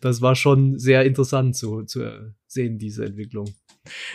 das 0.02 0.22
war 0.22 0.36
schon 0.36 0.80
sehr 0.80 1.06
interessant 1.06 1.56
zu, 1.56 1.84
zu 1.84 2.34
sehen, 2.56 2.80
diese 2.80 3.06
Entwicklung. 3.06 3.54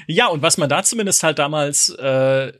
Ja, 0.08 0.26
und 0.26 0.42
was 0.42 0.58
man 0.58 0.68
da 0.68 0.82
zumindest 0.82 1.22
halt 1.22 1.38
damals 1.38 1.90
äh, 1.90 2.52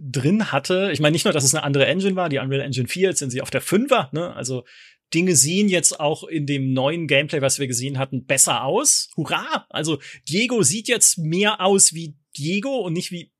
drin 0.00 0.50
hatte, 0.50 0.90
ich 0.92 1.00
meine 1.00 1.12
nicht 1.12 1.24
nur, 1.24 1.34
dass 1.34 1.44
es 1.44 1.54
eine 1.54 1.62
andere 1.62 1.86
Engine 1.86 2.16
war, 2.16 2.30
die 2.30 2.38
Unreal 2.38 2.62
Engine 2.62 2.88
4, 2.88 3.10
jetzt 3.10 3.18
sind 3.18 3.30
sie 3.30 3.42
auf 3.42 3.50
der 3.50 3.62
5er, 3.62 4.08
ne? 4.14 4.34
Also 4.34 4.64
Dinge 5.12 5.36
sehen 5.36 5.68
jetzt 5.68 6.00
auch 6.00 6.24
in 6.24 6.46
dem 6.46 6.72
neuen 6.72 7.06
Gameplay, 7.06 7.42
was 7.42 7.58
wir 7.58 7.68
gesehen 7.68 7.98
hatten, 7.98 8.24
besser 8.24 8.64
aus. 8.64 9.10
Hurra! 9.16 9.66
Also 9.68 9.98
Diego 10.28 10.62
sieht 10.62 10.88
jetzt 10.88 11.18
mehr 11.18 11.60
aus 11.60 11.92
wie 11.92 12.16
Diego 12.36 12.78
und 12.78 12.94
nicht 12.94 13.12
wie 13.12 13.30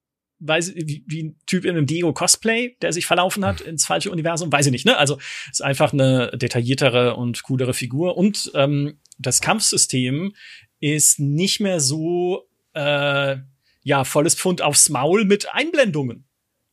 weiß 0.40 0.74
wie, 0.74 1.04
wie 1.07 1.22
ein 1.22 1.38
Typ 1.46 1.64
in 1.64 1.70
einem 1.70 1.87
Diego 1.87 2.12
Cosplay, 2.12 2.76
der 2.83 2.92
sich 2.92 3.07
verlaufen 3.07 3.44
hat 3.44 3.61
ins 3.62 3.87
falsche 3.87 4.11
Universum, 4.11 4.52
weiß 4.52 4.66
ich 4.66 4.72
nicht, 4.72 4.87
ne? 4.87 4.96
Also 4.96 5.18
ist 5.50 5.62
einfach 5.62 5.92
eine 5.92 6.30
detailliertere 6.37 7.16
und 7.16 7.42
coolere 7.44 7.74
Figur 7.74 8.16
und 8.16 8.50
ähm, 8.54 9.00
das 9.18 9.40
Kampfsystem 9.40 10.35
ist 10.92 11.18
nicht 11.20 11.60
mehr 11.60 11.80
so 11.80 12.48
äh, 12.74 13.36
ja 13.82 14.04
volles 14.04 14.34
Pfund 14.34 14.62
aufs 14.62 14.88
Maul 14.88 15.24
mit 15.24 15.52
Einblendungen 15.52 16.26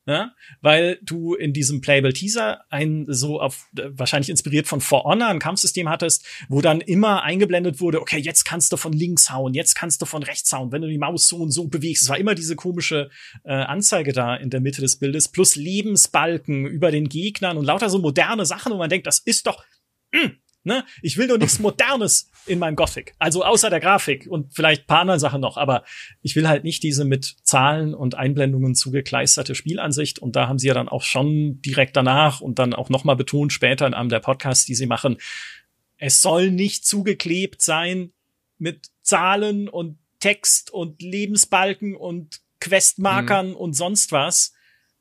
ja? 0.06 0.34
weil 0.62 1.00
du 1.02 1.36
in 1.36 1.54
diesem 1.54 1.82
Playable 1.82 2.14
Teaser 2.14 2.64
ein 2.70 3.06
so 3.08 3.40
auf 3.40 3.68
wahrscheinlich 3.74 4.30
inspiriert 4.30 4.68
von 4.68 4.82
For 4.82 5.04
Honor 5.04 5.28
ein 5.28 5.40
Kampfsystem 5.40 5.90
hattest, 5.90 6.26
wo 6.50 6.62
dann 6.62 6.82
immer 6.82 7.24
eingeblendet 7.24 7.80
wurde, 7.80 8.02
okay, 8.02 8.18
jetzt 8.18 8.44
kannst 8.44 8.72
du 8.72 8.78
von 8.78 8.94
links 8.94 9.30
hauen, 9.30 9.54
jetzt 9.54 9.76
kannst 9.76 10.02
du 10.02 10.06
von 10.06 10.24
rechts 10.24 10.52
hauen, 10.52 10.72
wenn 10.72 10.82
du 10.82 10.88
die 10.88 10.98
Maus 10.98 11.28
so 11.28 11.38
und 11.38 11.52
so 11.52 11.68
bewegst. 11.68 12.04
Es 12.04 12.10
war 12.10 12.18
immer 12.18 12.36
diese 12.36 12.56
komische 12.56 13.10
äh, 13.44 13.54
Anzeige 13.54 14.14
da 14.14 14.36
in 14.36 14.50
der 14.50 14.62
Mitte 14.62 14.82
des 14.82 14.98
Bildes 14.98 15.28
plus 15.30 15.56
Lebensbalken 15.56 16.66
über 16.66 16.92
den 16.92 17.10
Gegnern 17.10 17.58
und 17.58 17.66
lauter 17.66 17.90
so 17.90 18.00
moderne 18.00 18.46
Sachen, 18.46 18.72
wo 18.74 18.78
man 18.78 18.90
denkt, 18.90 19.08
das 19.08 19.20
ist 19.20 19.48
doch 19.48 19.64
mh, 20.14 20.22
hm, 20.22 20.38
Ne? 20.64 20.84
Ich 21.02 21.18
will 21.18 21.28
nur 21.28 21.38
nichts 21.38 21.60
Modernes 21.60 22.30
in 22.46 22.60
meinem 22.60 22.76
Gothic. 22.76 23.14
Also 23.20 23.44
außer 23.44 23.70
der 23.70 23.80
Grafik 23.80 24.28
und 24.28 24.54
vielleicht 24.54 24.88
paar 24.88 25.00
andere 25.00 25.20
Sachen 25.20 25.42
noch. 25.42 25.58
Aber 25.58 25.84
ich 26.22 26.36
will 26.36 26.48
halt 26.48 26.64
nicht 26.64 26.84
diese 26.84 27.06
mit 27.06 27.36
Zahlen 27.44 27.94
und 27.94 28.16
Einblendungen 28.16 28.76
zugekleisterte 28.76 29.56
Spielansicht. 29.56 30.20
Und 30.20 30.36
da 30.36 30.48
haben 30.48 30.60
sie 30.60 30.68
ja 30.68 30.74
dann 30.74 30.90
auch 30.90 31.04
schon 31.04 31.62
direkt 31.62 31.96
danach 31.96 32.42
und 32.42 32.60
dann 32.60 32.74
auch 32.74 32.90
nochmal 32.90 33.16
betont 33.16 33.54
später 33.54 33.88
in 33.88 33.94
einem 33.94 34.10
der 34.10 34.20
Podcasts, 34.20 34.66
die 34.66 34.76
sie 34.76 34.88
machen, 34.88 35.18
es 35.98 36.22
soll 36.22 36.52
nicht 36.52 36.86
zugeklebt 36.86 37.62
sein 37.62 38.12
mit 38.58 38.88
Zahlen 39.02 39.70
und 39.70 40.00
Text 40.20 40.72
und 40.72 41.02
Lebensbalken 41.02 41.96
und 41.96 42.42
Questmarkern 42.60 43.50
mhm. 43.50 43.56
und 43.56 43.74
sonst 43.74 44.12
was, 44.12 44.54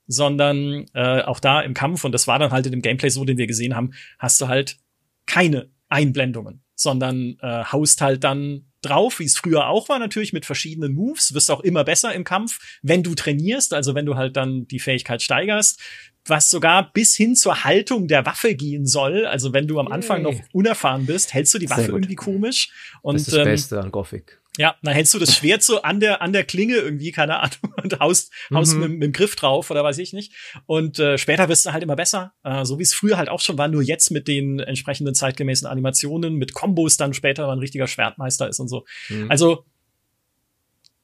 sondern 0.07 0.87
äh, 0.95 1.23
auch 1.23 1.41
da 1.41 1.61
im 1.61 1.75
Kampf, 1.75 2.05
und 2.05 2.13
das 2.13 2.27
war 2.27 2.39
dann 2.39 2.51
halt 2.51 2.67
in 2.67 2.73
dem 2.73 2.83
Gameplay 2.83 3.11
so, 3.11 3.25
den 3.25 3.39
wir 3.39 3.47
gesehen 3.47 3.77
haben, 3.77 3.93
hast 4.19 4.41
du 4.41 4.49
halt 4.49 4.79
keine 5.27 5.71
Einblendungen, 5.89 6.63
sondern 6.75 7.37
äh, 7.41 7.65
haust 7.65 8.01
halt 8.01 8.25
dann 8.25 8.67
drauf, 8.83 9.19
wie 9.19 9.25
es 9.25 9.37
früher 9.37 9.67
auch 9.69 9.89
war, 9.89 9.99
natürlich 9.99 10.33
mit 10.33 10.47
verschiedenen 10.47 10.95
Moves, 10.95 11.35
wirst 11.35 11.51
auch 11.51 11.61
immer 11.61 11.85
besser 11.85 12.15
im 12.15 12.25
Kampf, 12.25 12.79
wenn 12.83 13.03
du 13.03 13.15
trainierst, 13.15 13.75
also 13.75 13.95
wenn 13.95 14.07
du 14.07 14.17
halt 14.17 14.37
dann 14.37 14.67
die 14.67 14.79
Fähigkeit 14.79 15.23
steigerst, 15.23 15.81
was 16.25 16.51
sogar 16.51 16.93
bis 16.93 17.15
hin 17.15 17.35
zur 17.35 17.65
Haltung 17.65 18.09
der 18.09 18.27
Waffe 18.27 18.55
gehen 18.55 18.87
soll. 18.87 19.27
Also 19.27 19.53
wenn 19.53 19.67
du 19.67 19.81
am 19.81 19.89
Anfang 19.89 20.23
noch 20.23 20.35
unerfahren 20.53 21.07
bist, 21.07 21.35
hältst 21.35 21.55
du 21.55 21.59
die 21.59 21.71
Waffe 21.71 21.87
irgendwie 21.87 22.15
komisch. 22.15 22.71
Und, 23.03 23.15
das 23.15 23.23
ist 23.23 23.33
das 23.33 23.39
ähm, 23.39 23.45
Beste 23.45 23.81
an 23.81 23.91
Gothic. 23.91 24.40
Ja, 24.59 24.75
dann 24.83 24.95
hältst 24.95 25.15
du 25.15 25.19
das 25.19 25.37
Schwert 25.37 25.63
so 25.63 25.83
an 25.83 26.01
der 26.01 26.23
an 26.23 26.33
der 26.33 26.45
Klinge 26.45 26.75
irgendwie, 26.75 27.13
keine 27.13 27.39
Ahnung, 27.39 27.73
und 27.83 28.01
haust, 28.01 28.33
haust 28.53 28.75
mhm. 28.75 28.81
mit, 28.81 28.91
mit, 28.91 29.03
dem 29.05 29.13
Griff 29.13 29.37
drauf 29.37 29.71
oder 29.71 29.85
weiß 29.85 29.99
ich 29.99 30.13
nicht. 30.13 30.33
Und 30.67 30.99
äh, 30.99 31.19
später 31.19 31.49
wirst 31.49 31.67
du 31.67 31.73
halt 31.73 31.83
immer 31.83 31.97
besser, 31.97 32.35
äh, 32.43 32.65
so 32.65 32.79
wie 32.79 32.83
es 32.83 32.93
früher 32.93 33.17
halt 33.17 33.29
auch 33.29 33.41
schon 33.41 33.59
war, 33.59 33.69
nur 33.69 33.83
jetzt 33.83 34.11
mit 34.11 34.27
den 34.27 34.59
entsprechenden 34.59 35.15
zeitgemäßen 35.15 35.69
Animationen, 35.69 36.35
mit 36.35 36.53
Kombos 36.53 36.97
dann 36.97 37.15
später, 37.15 37.45
wenn 37.45 37.53
ein 37.53 37.59
richtiger 37.61 37.87
Schwertmeister 37.87 38.49
ist 38.49 38.59
und 38.59 38.69
so. 38.69 38.85
Mhm. 39.09 39.31
Also 39.31 39.65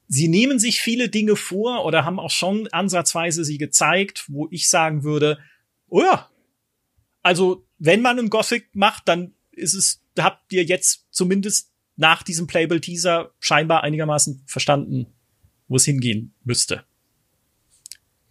sie 0.07 0.27
nehmen 0.27 0.59
sich 0.59 0.81
viele 0.81 1.09
Dinge 1.09 1.35
vor 1.35 1.85
oder 1.85 2.05
haben 2.05 2.19
auch 2.19 2.31
schon 2.31 2.67
ansatzweise 2.67 3.45
sie 3.45 3.57
gezeigt, 3.57 4.25
wo 4.27 4.47
ich 4.51 4.69
sagen 4.69 5.03
würde, 5.03 5.39
oh 5.87 6.01
ja, 6.01 6.29
also 7.23 7.65
wenn 7.77 8.01
man 8.01 8.19
einen 8.19 8.29
Gothic 8.29 8.69
macht, 8.73 9.07
dann 9.07 9.33
ist 9.51 9.73
es, 9.73 10.03
habt 10.17 10.51
ihr 10.53 10.63
jetzt 10.63 11.07
zumindest 11.11 11.71
nach 11.97 12.23
diesem 12.23 12.47
Playable 12.47 12.79
Teaser 12.79 13.31
scheinbar 13.39 13.83
einigermaßen 13.83 14.43
verstanden, 14.45 15.07
wo 15.67 15.75
es 15.75 15.85
hingehen 15.85 16.33
müsste. 16.43 16.83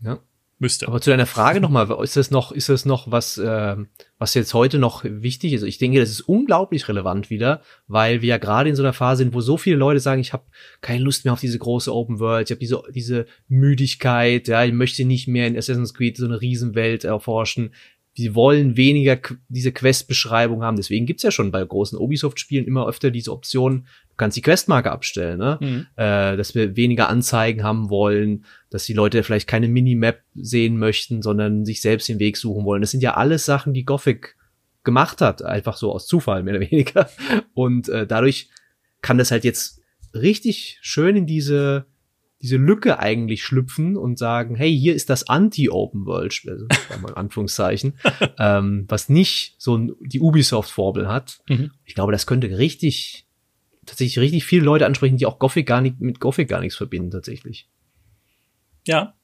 Ja. 0.01 0.21
Müsste. 0.59 0.89
Aber 0.89 1.03
zu 1.03 1.11
deiner 1.11 1.27
Frage 1.27 1.61
nochmal, 1.61 1.91
ist 2.03 2.17
das 2.17 2.31
noch, 2.31 2.51
ist 2.51 2.71
das 2.71 2.87
noch 2.87 3.11
was, 3.11 3.37
äh, 3.37 3.77
was 4.17 4.33
jetzt 4.33 4.55
heute 4.55 4.79
noch 4.79 5.05
wichtig 5.05 5.53
ist? 5.53 5.63
Ich 5.63 5.77
denke, 5.77 6.01
das 6.01 6.09
ist 6.09 6.23
unglaublich 6.23 6.89
relevant 6.89 7.29
wieder, 7.29 7.61
weil 7.89 8.23
wir 8.23 8.29
ja 8.31 8.39
gerade 8.39 8.71
in 8.71 8.75
so 8.75 8.83
einer 8.83 8.95
Phase 8.95 9.19
sind, 9.19 9.35
wo 9.35 9.43
so 9.43 9.59
viele 9.59 9.77
Leute 9.77 10.01
sagen, 10.01 10.23
ich 10.23 10.33
habe 10.33 10.45
keine 10.81 11.05
Lust 11.05 11.27
mehr 11.27 11.35
auf 11.35 11.41
diese 11.41 11.59
große 11.59 11.93
Open 11.93 12.21
World, 12.21 12.49
ich 12.49 12.55
habe 12.55 12.61
diese, 12.61 12.83
diese 12.95 13.27
Müdigkeit, 13.49 14.49
ja, 14.49 14.65
ich 14.65 14.73
möchte 14.73 15.05
nicht 15.05 15.29
mehr 15.29 15.47
in 15.47 15.59
Assassin's 15.59 15.93
Creed 15.93 16.17
so 16.17 16.25
eine 16.25 16.41
Riesenwelt 16.41 17.05
erforschen 17.05 17.75
die 18.17 18.35
wollen 18.35 18.77
weniger 18.77 19.19
diese 19.49 19.73
Quest-Beschreibung 19.73 20.63
haben. 20.63 20.77
Deswegen 20.77 21.05
gibt's 21.05 21.23
ja 21.23 21.31
schon 21.31 21.51
bei 21.51 21.63
großen 21.63 21.99
Ubisoft-Spielen 21.99 22.67
immer 22.67 22.89
öfter 22.89 23.11
diese 23.11 23.33
Option, 23.33 23.87
du 24.09 24.15
kannst 24.17 24.37
die 24.37 24.43
Questmarke 24.43 24.91
abstellen, 24.91 25.39
ne? 25.39 25.59
Mhm. 25.61 25.87
Äh, 25.97 26.37
dass 26.37 26.55
wir 26.55 26.77
weniger 26.77 27.09
Anzeigen 27.09 27.63
haben 27.63 27.91
wollen, 27.91 28.45
dass 28.71 28.87
die 28.87 28.95
Leute 28.95 29.23
vielleicht 29.23 29.49
keine 29.49 29.69
Minimap 29.69 30.21
sehen 30.35 30.79
möchten, 30.79 31.21
sondern 31.21 31.65
sich 31.65 31.83
selbst 31.83 32.09
den 32.09 32.19
Weg 32.19 32.39
suchen 32.39 32.65
wollen. 32.65 32.81
Das 32.81 32.91
sind 32.91 33.03
ja 33.03 33.15
alles 33.15 33.45
Sachen, 33.45 33.75
die 33.75 33.85
Gothic 33.85 34.37
gemacht 34.85 35.21
hat, 35.21 35.43
einfach 35.43 35.77
so 35.77 35.93
aus 35.93 36.07
Zufall, 36.07 36.43
mehr 36.43 36.57
oder 36.57 36.71
weniger. 36.71 37.11
Und 37.53 37.89
äh, 37.91 38.07
dadurch 38.07 38.49
kann 39.03 39.19
das 39.19 39.31
halt 39.31 39.45
jetzt 39.45 39.83
richtig 40.15 40.79
schön 40.81 41.17
in 41.17 41.27
diese 41.27 41.87
diese 42.47 42.59
Lücke 42.59 43.01
eigentlich 43.01 43.43
schlüpfen 43.43 43.97
und 43.97 44.19
sagen, 44.19 44.55
hey, 44.55 44.73
hier 44.73 44.95
ist 44.95 45.11
das 45.11 45.29
Anti-Open 45.29 46.07
World 46.07 46.41
also, 46.47 46.67
in 47.09 47.15
Anführungszeichen, 47.15 47.99
ähm, 48.39 48.85
was 48.89 49.09
nicht 49.09 49.57
so 49.59 49.77
die 50.01 50.21
Ubisoft-Formel 50.21 51.09
hat. 51.09 51.41
Mhm. 51.49 51.73
Ich 51.85 51.97
glaube, 51.97 52.13
das 52.13 52.27
könnte 52.27 52.57
richtig, 52.57 53.27
tatsächlich 53.85 54.21
richtig 54.21 54.45
viele 54.45 54.65
Leute 54.65 54.87
ansprechen, 54.87 55.17
die 55.17 55.27
auch 55.27 55.41
Gothic 55.41 55.67
gar 55.67 55.81
nicht, 55.81 56.01
mit 56.01 56.21
Gothic 56.21 56.49
gar 56.49 56.61
nichts 56.61 56.77
verbinden, 56.77 57.11
tatsächlich. 57.11 57.69
Ja. 58.87 59.15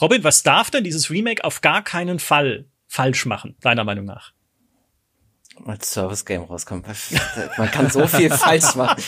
Robin, 0.00 0.22
was 0.22 0.44
darf 0.44 0.70
denn 0.70 0.84
dieses 0.84 1.10
Remake 1.10 1.42
auf 1.44 1.62
gar 1.62 1.82
keinen 1.82 2.20
Fall 2.20 2.66
falsch 2.86 3.26
machen, 3.26 3.56
deiner 3.60 3.82
Meinung 3.82 4.04
nach? 4.04 4.32
Als 5.64 5.92
Service-Game 5.92 6.42
rauskommt. 6.42 6.86
Man 7.58 7.70
kann 7.70 7.90
so 7.90 8.06
viel 8.06 8.30
falsch 8.30 8.74
machen. 8.74 9.02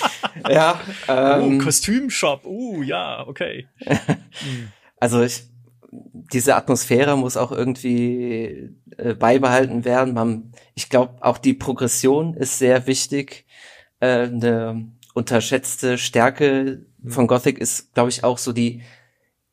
Ja. 0.48 0.80
Ähm, 1.09 1.59
oh, 1.59 1.64
Kostümshop. 1.64 2.44
Uh, 2.44 2.83
ja, 2.83 3.26
okay. 3.26 3.66
also 5.00 5.22
ich, 5.22 5.44
diese 5.90 6.57
Atmosphäre 6.57 7.16
muss 7.16 7.37
auch 7.37 7.52
irgendwie 7.52 8.76
äh, 8.96 9.14
beibehalten 9.14 9.85
werden. 9.85 10.14
Man, 10.14 10.52
ich 10.74 10.88
glaube, 10.88 11.16
auch 11.20 11.38
die 11.38 11.54
Progression 11.54 12.35
ist 12.35 12.59
sehr 12.59 12.87
wichtig. 12.87 13.46
Äh, 14.00 14.24
eine 14.24 14.92
unterschätzte 15.14 15.98
Stärke 15.98 16.87
von 17.07 17.26
Gothic 17.26 17.59
ist, 17.59 17.94
glaube 17.94 18.11
ich, 18.11 18.24
auch 18.24 18.38
so 18.38 18.52
die 18.52 18.83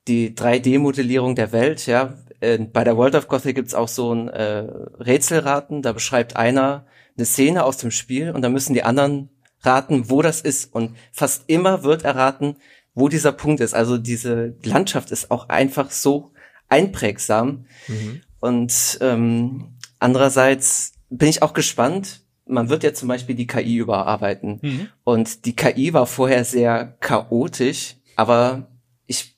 die 0.08 0.36
3D-Modellierung 0.36 1.36
der 1.36 1.52
Welt. 1.52 1.86
Ja, 1.86 2.18
äh, 2.42 2.58
bei 2.58 2.84
der 2.84 2.98
World 2.98 3.16
of 3.16 3.28
Gothic 3.28 3.56
gibt's 3.56 3.74
auch 3.74 3.88
so 3.88 4.14
ein 4.14 4.28
äh, 4.28 4.68
Rätselraten. 5.00 5.82
Da 5.82 5.94
beschreibt 5.94 6.36
einer 6.36 6.86
eine 7.18 7.26
Szene 7.26 7.64
aus 7.64 7.78
dem 7.78 7.92
Spiel 7.92 8.32
und 8.32 8.42
dann 8.42 8.54
müssen 8.54 8.74
die 8.74 8.84
anderen 8.84 9.30
raten, 9.62 10.10
wo 10.10 10.22
das 10.22 10.42
ist. 10.42 10.74
Und 10.74 10.96
fast 11.12 11.44
immer 11.48 11.84
wird 11.84 12.04
erraten, 12.04 12.58
wo 12.94 13.08
dieser 13.08 13.32
Punkt 13.32 13.62
ist. 13.62 13.74
Also 13.74 13.98
diese 13.98 14.56
Landschaft 14.64 15.12
ist 15.12 15.32
auch 15.32 15.50
einfach 15.50 15.92
so 15.92 16.32
einprägsam. 16.68 17.66
Mhm. 17.88 18.22
Und 18.40 18.98
ähm, 19.02 19.76
andererseits 20.00 20.94
bin 21.10 21.30
ich 21.30 21.44
auch 21.44 21.54
gespannt. 21.54 22.22
Man 22.46 22.70
wird 22.70 22.84
ja 22.84 22.94
zum 22.94 23.08
Beispiel 23.08 23.36
die 23.36 23.48
KI 23.48 23.78
überarbeiten. 23.78 24.60
Mhm. 24.62 24.88
Und 25.04 25.46
die 25.46 25.56
KI 25.56 25.94
war 25.94 26.08
vorher 26.08 26.44
sehr 26.44 26.98
chaotisch, 27.00 27.98
aber 28.16 28.68
ich 29.06 29.38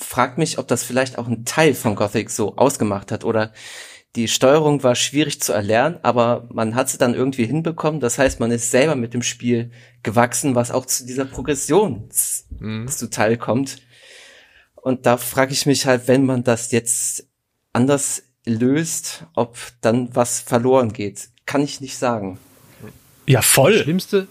frag 0.00 0.38
mich, 0.38 0.58
ob 0.58 0.68
das 0.68 0.82
vielleicht 0.82 1.18
auch 1.18 1.28
ein 1.28 1.44
Teil 1.44 1.74
von 1.74 1.94
Gothic 1.94 2.30
so 2.30 2.56
ausgemacht 2.56 3.12
hat 3.12 3.24
oder 3.24 3.52
die 4.16 4.26
Steuerung 4.26 4.82
war 4.82 4.96
schwierig 4.96 5.40
zu 5.40 5.52
erlernen, 5.52 5.98
aber 6.02 6.48
man 6.52 6.74
hat 6.74 6.88
sie 6.88 6.98
dann 6.98 7.14
irgendwie 7.14 7.46
hinbekommen. 7.46 8.00
Das 8.00 8.18
heißt, 8.18 8.40
man 8.40 8.50
ist 8.50 8.72
selber 8.72 8.96
mit 8.96 9.14
dem 9.14 9.22
Spiel 9.22 9.70
gewachsen, 10.02 10.56
was 10.56 10.72
auch 10.72 10.84
zu 10.84 11.06
dieser 11.06 11.26
Progression 11.26 12.08
mhm. 12.58 12.88
zuteil 12.88 13.36
kommt. 13.36 13.76
Und 14.74 15.06
da 15.06 15.16
frage 15.16 15.52
ich 15.52 15.64
mich 15.66 15.86
halt, 15.86 16.08
wenn 16.08 16.26
man 16.26 16.42
das 16.42 16.72
jetzt 16.72 17.28
anders 17.72 18.24
löst, 18.44 19.26
ob 19.34 19.56
dann 19.80 20.14
was 20.14 20.40
verloren 20.40 20.92
geht. 20.92 21.28
Kann 21.46 21.62
ich 21.62 21.80
nicht 21.80 21.96
sagen. 21.96 22.38
Ja, 23.26 23.42
voll. 23.42 23.74
Das 23.74 23.82
Schlimmste, 23.82 24.26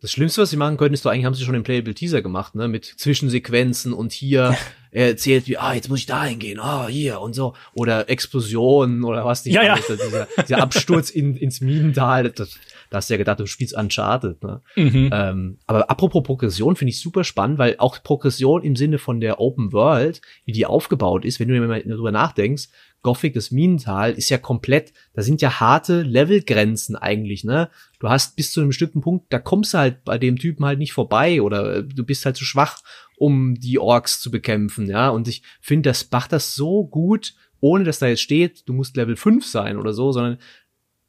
das 0.00 0.12
Schlimmste, 0.12 0.42
was 0.42 0.50
sie 0.50 0.56
machen 0.56 0.76
können, 0.76 0.94
ist 0.94 1.04
doch 1.04 1.10
eigentlich, 1.10 1.26
haben 1.26 1.34
sie 1.34 1.44
schon 1.44 1.54
im 1.54 1.62
Playable 1.62 1.94
Teaser 1.94 2.22
gemacht, 2.22 2.54
ne? 2.54 2.68
Mit 2.68 2.84
Zwischensequenzen 2.84 3.92
und 3.92 4.12
hier, 4.12 4.56
er 4.92 5.08
erzählt 5.08 5.46
wie, 5.46 5.56
ah, 5.56 5.74
jetzt 5.74 5.88
muss 5.88 6.00
ich 6.00 6.06
da 6.06 6.24
hingehen, 6.24 6.58
ah, 6.58 6.88
hier 6.88 7.20
und 7.20 7.34
so. 7.34 7.54
Oder 7.74 8.08
Explosionen 8.08 9.04
oder 9.04 9.24
was 9.24 9.44
nicht. 9.44 9.54
Ja, 9.54 9.62
ja. 9.62 9.76
Dieser, 9.76 10.26
dieser 10.42 10.62
Absturz 10.62 11.10
in, 11.10 11.36
ins 11.36 11.60
Minental, 11.60 12.30
das, 12.30 12.58
da 12.90 12.96
hast 12.96 13.08
du 13.08 13.14
ja 13.14 13.18
gedacht, 13.18 13.38
du 13.38 13.46
spielst 13.46 13.76
Uncharted, 13.76 14.42
ne? 14.42 14.62
Mhm. 14.74 15.10
Ähm, 15.12 15.58
aber 15.66 15.88
apropos 15.88 16.22
Progression 16.24 16.74
finde 16.74 16.90
ich 16.90 17.00
super 17.00 17.22
spannend, 17.22 17.58
weil 17.58 17.76
auch 17.78 18.02
Progression 18.02 18.62
im 18.62 18.74
Sinne 18.74 18.98
von 18.98 19.20
der 19.20 19.40
Open 19.40 19.72
World, 19.72 20.20
wie 20.44 20.52
die 20.52 20.66
aufgebaut 20.66 21.24
ist, 21.24 21.38
wenn 21.38 21.48
du 21.48 21.60
mal 21.60 21.82
darüber 21.82 22.10
nachdenkst, 22.10 22.68
Gothic, 23.02 23.32
das 23.32 23.50
Minental, 23.50 24.12
ist 24.12 24.28
ja 24.28 24.36
komplett, 24.36 24.92
da 25.14 25.22
sind 25.22 25.40
ja 25.40 25.58
harte 25.58 26.02
Levelgrenzen 26.02 26.96
eigentlich, 26.96 27.44
ne? 27.44 27.70
Du 27.98 28.08
hast 28.08 28.36
bis 28.36 28.52
zu 28.52 28.60
einem 28.60 28.68
bestimmten 28.68 29.00
Punkt, 29.00 29.32
da 29.32 29.38
kommst 29.38 29.72
du 29.72 29.78
halt 29.78 30.04
bei 30.04 30.18
dem 30.18 30.36
Typen 30.36 30.66
halt 30.66 30.78
nicht 30.78 30.92
vorbei 30.92 31.40
oder 31.40 31.82
du 31.82 32.04
bist 32.04 32.26
halt 32.26 32.36
zu 32.36 32.44
schwach, 32.44 32.80
um 33.20 33.54
die 33.54 33.78
Orks 33.78 34.18
zu 34.18 34.30
bekämpfen, 34.30 34.88
ja? 34.88 35.10
Und 35.10 35.28
ich 35.28 35.42
finde, 35.60 35.90
das 35.90 36.10
macht 36.10 36.32
das 36.32 36.54
so 36.54 36.86
gut, 36.86 37.34
ohne 37.60 37.84
dass 37.84 37.98
da 37.98 38.06
jetzt 38.06 38.22
steht, 38.22 38.66
du 38.66 38.72
musst 38.72 38.96
Level 38.96 39.14
5 39.14 39.44
sein 39.44 39.76
oder 39.76 39.92
so, 39.92 40.10
sondern 40.10 40.38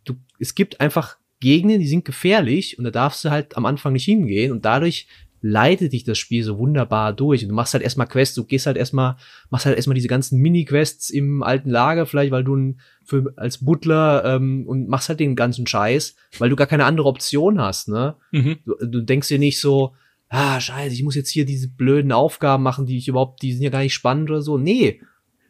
du, 0.03 0.15
es 0.37 0.53
gibt 0.53 0.81
einfach 0.81 1.15
Gegner, 1.39 1.77
die 1.77 1.87
sind 1.87 2.03
gefährlich 2.03 2.77
und 2.77 2.83
da 2.83 2.91
darfst 2.91 3.23
du 3.23 3.31
halt 3.31 3.55
am 3.55 3.65
Anfang 3.65 3.93
nicht 3.93 4.03
hingehen 4.03 4.51
und 4.51 4.65
dadurch 4.65 5.07
leitet 5.39 5.93
dich 5.93 6.03
das 6.03 6.17
Spiel 6.17 6.43
so 6.43 6.57
wunderbar 6.57 7.13
durch. 7.13 7.43
Und 7.43 7.49
du 7.49 7.55
machst 7.55 7.73
halt 7.73 7.83
erstmal 7.83 8.07
Quests, 8.07 8.35
du 8.35 8.43
gehst 8.43 8.65
halt 8.65 8.75
erstmal, 8.75 9.15
machst 9.49 9.65
halt 9.65 9.77
erstmal 9.77 9.95
diese 9.95 10.09
ganzen 10.09 10.37
Mini-Quests 10.39 11.09
im 11.11 11.43
alten 11.43 11.69
Lager, 11.69 12.05
vielleicht, 12.05 12.31
weil 12.31 12.43
du 12.43 12.57
ein, 12.57 12.81
für, 13.05 13.33
als 13.37 13.63
Butler 13.63 14.23
ähm, 14.25 14.67
und 14.67 14.89
machst 14.89 15.07
halt 15.07 15.21
den 15.21 15.37
ganzen 15.37 15.65
Scheiß, 15.65 16.15
weil 16.39 16.49
du 16.49 16.57
gar 16.57 16.67
keine 16.67 16.83
andere 16.83 17.07
Option 17.07 17.59
hast, 17.59 17.87
ne? 17.87 18.17
Mhm. 18.31 18.57
Du, 18.65 18.75
du 18.85 19.01
denkst 19.01 19.29
dir 19.29 19.39
nicht 19.39 19.61
so, 19.61 19.95
ah, 20.31 20.59
scheiße, 20.59 20.95
ich 20.95 21.03
muss 21.03 21.15
jetzt 21.15 21.29
hier 21.29 21.45
diese 21.45 21.67
blöden 21.67 22.11
Aufgaben 22.11 22.63
machen, 22.63 22.85
die 22.85 22.97
ich 22.97 23.07
überhaupt, 23.07 23.41
die 23.41 23.53
sind 23.53 23.63
ja 23.63 23.69
gar 23.69 23.81
nicht 23.81 23.93
spannend 23.93 24.29
oder 24.29 24.41
so. 24.41 24.57
Nee. 24.57 25.01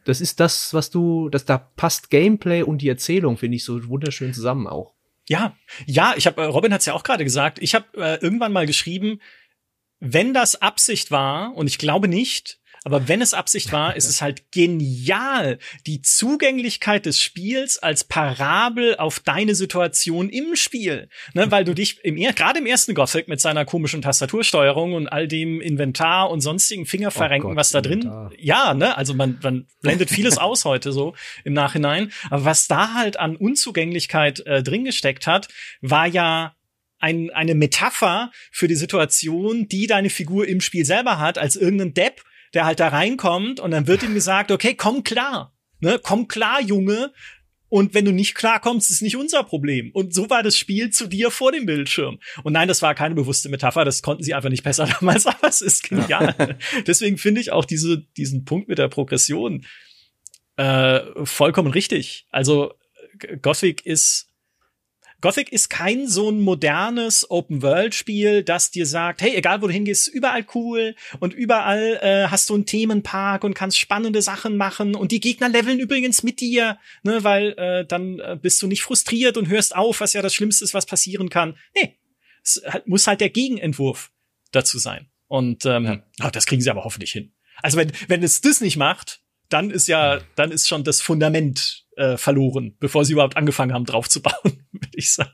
Das 0.04 0.20
ist 0.20 0.40
das, 0.40 0.74
was 0.74 0.90
du, 0.90 1.30
das 1.30 1.46
da 1.46 1.60
passt 1.60 2.10
Gameplay 2.10 2.64
und 2.64 2.82
die 2.82 2.90
Erzählung, 2.90 3.38
finde 3.38 3.58
ich, 3.58 3.64
so 3.64 3.88
wunderschön 3.88 4.34
zusammen 4.34 4.66
auch. 4.66 4.96
Ja, 5.30 5.56
ja, 5.86 6.16
ich 6.18 6.26
habe, 6.26 6.42
äh, 6.42 6.46
Robin 6.46 6.74
hat 6.74 6.80
es 6.80 6.88
ja 6.88 6.94
auch 6.94 7.04
gerade 7.04 7.24
gesagt, 7.24 7.60
ich 7.62 7.76
habe 7.76 7.86
äh, 7.96 8.18
irgendwann 8.22 8.52
mal 8.52 8.66
geschrieben, 8.66 9.22
wenn 10.00 10.34
das 10.34 10.60
Absicht 10.60 11.12
war, 11.12 11.56
und 11.56 11.68
ich 11.68 11.78
glaube 11.78 12.08
nicht, 12.08 12.60
aber 12.84 13.08
wenn 13.08 13.22
es 13.22 13.36
Absicht 13.36 13.72
war, 13.72 13.96
ist 13.96 14.08
es 14.08 14.22
halt 14.24 14.52
genial, 14.52 15.60
die 15.86 16.02
Zugänglichkeit 16.02 17.06
des 17.06 17.22
Spiels 17.22 17.78
als 17.78 18.04
Parabel 18.04 18.96
auf 18.98 19.20
deine 19.20 19.54
Situation 19.54 20.30
im 20.30 20.56
Spiel. 20.56 21.08
Ne, 21.34 21.52
weil 21.52 21.64
du 21.64 21.76
dich 21.76 22.04
im, 22.04 22.16
gerade 22.16 22.60
im 22.60 22.66
ersten 22.66 22.96
Gothic 22.96 23.28
mit 23.28 23.40
seiner 23.40 23.66
komischen 23.66 24.02
Tastatursteuerung 24.02 24.94
und 24.94 25.08
all 25.08 25.28
dem 25.28 25.62
Inventar 25.62 26.32
und 26.32 26.42
sonstigen 26.42 26.88
Fingerverrenken, 26.88 27.46
oh 27.46 27.50
Gott, 27.52 27.58
was 27.58 27.70
da 27.70 27.82
drin, 27.82 28.02
Inventar. 28.02 28.32
ja, 28.40 28.74
ne, 28.74 28.98
also 28.98 29.14
man, 29.14 29.38
man 29.44 29.68
blendet 29.82 30.10
vieles 30.10 30.38
aus 30.40 30.66
heute 30.66 30.92
so 30.92 31.14
im 31.44 31.54
Nachhinein. 31.54 32.12
Aber 32.32 32.46
was 32.46 32.68
da 32.68 32.96
halt 32.96 33.18
an 33.18 33.36
Unzugänglichkeit 33.36 34.40
äh, 34.48 34.64
drin 34.64 34.86
gesteckt 34.86 35.28
hat, 35.28 35.50
war 35.82 36.08
ja 36.08 36.56
ein, 36.98 37.30
eine 37.32 37.54
Metapher 37.54 38.32
für 38.52 38.68
die 38.68 38.76
Situation, 38.76 39.68
die 39.68 39.86
deine 39.88 40.10
Figur 40.10 40.48
im 40.48 40.62
Spiel 40.62 40.86
selber 40.86 41.20
hat, 41.20 41.38
als 41.38 41.56
irgendein 41.56 41.94
Depp, 41.94 42.24
der 42.54 42.66
halt 42.66 42.80
da 42.80 42.90
reinkommt 42.90 43.60
und 43.60 43.72
dann 43.72 43.88
wird 43.88 44.04
ihm 44.04 44.14
gesagt, 44.14 44.52
okay, 44.52 44.76
komm 44.76 45.04
klar, 45.04 45.56
ne, 45.80 46.00
komm 46.02 46.28
klar, 46.28 46.62
Junge. 46.62 47.14
Und 47.70 47.94
wenn 47.94 48.04
du 48.04 48.12
nicht 48.12 48.36
klarkommst, 48.36 48.92
ist 48.92 49.02
nicht 49.02 49.16
unser 49.16 49.46
Problem. 49.46 49.92
Und 49.94 50.14
so 50.14 50.30
war 50.30 50.44
das 50.44 50.58
Spiel 50.58 50.90
zu 50.90 51.08
dir 51.08 51.32
vor 51.32 51.54
dem 51.54 51.66
Bildschirm. 51.66 52.20
Und 52.44 52.52
nein, 52.52 52.68
das 52.68 52.82
war 52.82 52.94
keine 52.96 53.16
bewusste 53.16 53.48
Metapher, 53.48 53.86
das 53.86 54.02
konnten 54.02 54.24
sie 54.24 54.34
einfach 54.34 54.50
nicht 54.50 54.64
besser 54.64 54.88
damals, 55.00 55.26
aber 55.26 55.48
es 55.48 55.62
ist 55.62 55.88
genial. 55.88 56.58
Deswegen 56.88 57.18
finde 57.18 57.40
ich 57.40 57.54
auch 57.54 57.64
diese, 57.64 58.00
diesen 58.18 58.44
Punkt 58.44 58.68
mit 58.68 58.78
der 58.78 58.90
Progression 58.90 59.66
äh, 60.58 61.00
vollkommen 61.24 61.72
richtig. 61.72 62.28
Also 62.30 62.74
Gothic 63.42 63.86
ist 63.86 64.31
Gothic 65.22 65.52
ist 65.52 65.70
kein 65.70 66.08
so 66.08 66.30
ein 66.30 66.42
modernes 66.42 67.30
Open-World-Spiel, 67.30 68.44
das 68.44 68.72
dir 68.72 68.86
sagt, 68.86 69.22
hey, 69.22 69.36
egal 69.36 69.62
wo 69.62 69.68
du 69.68 69.74
hingehst, 69.74 70.08
überall 70.08 70.46
cool 70.56 70.96
und 71.20 71.34
überall 71.34 72.00
äh, 72.02 72.28
hast 72.28 72.50
du 72.50 72.56
einen 72.56 72.66
Themenpark 72.66 73.44
und 73.44 73.54
kannst 73.54 73.78
spannende 73.78 74.22
Sachen 74.22 74.58
machen 74.58 74.96
und 74.96 75.12
die 75.12 75.20
Gegner 75.20 75.48
leveln 75.48 75.80
übrigens 75.80 76.24
mit 76.24 76.40
dir, 76.40 76.80
ne, 77.04 77.24
weil 77.24 77.52
äh, 77.58 77.86
dann 77.86 78.20
äh, 78.20 78.38
bist 78.42 78.62
du 78.62 78.68
nicht 78.68 78.82
frustriert 78.82 79.38
und 79.38 79.48
hörst 79.48 79.76
auf, 79.76 80.02
was 80.02 80.14
ja 80.14 80.22
das 80.22 80.34
Schlimmste 80.34 80.66
ist, 80.66 80.74
was 80.74 80.86
passieren 80.88 81.30
kann. 81.30 81.56
Nee, 81.76 82.00
es 82.44 82.62
muss 82.86 83.06
halt 83.06 83.22
der 83.22 83.30
Gegenentwurf 83.30 84.12
dazu 84.52 84.80
sein. 84.80 85.08
Und 85.28 85.66
ähm, 85.66 85.86
ja. 85.86 86.04
oh, 86.26 86.30
das 86.32 86.46
kriegen 86.46 86.62
sie 86.62 86.70
aber 86.70 86.84
hoffentlich 86.84 87.12
hin. 87.12 87.32
Also 87.62 87.78
wenn, 87.78 87.92
wenn 88.08 88.24
es 88.24 88.42
das 88.42 88.60
nicht 88.60 88.76
macht, 88.76 89.22
dann 89.50 89.70
ist 89.70 89.88
ja, 89.88 90.20
dann 90.36 90.52
ist 90.52 90.68
schon 90.68 90.84
das 90.84 91.02
Fundament 91.02 91.86
äh, 91.96 92.18
verloren, 92.18 92.76
bevor 92.80 93.06
sie 93.06 93.14
überhaupt 93.14 93.38
angefangen 93.38 93.74
haben, 93.74 93.86
drauf 93.86 94.10
zu 94.10 94.22
bauen, 94.22 94.61
würde 94.86 94.98
ich 94.98 95.14
sagen. 95.14 95.32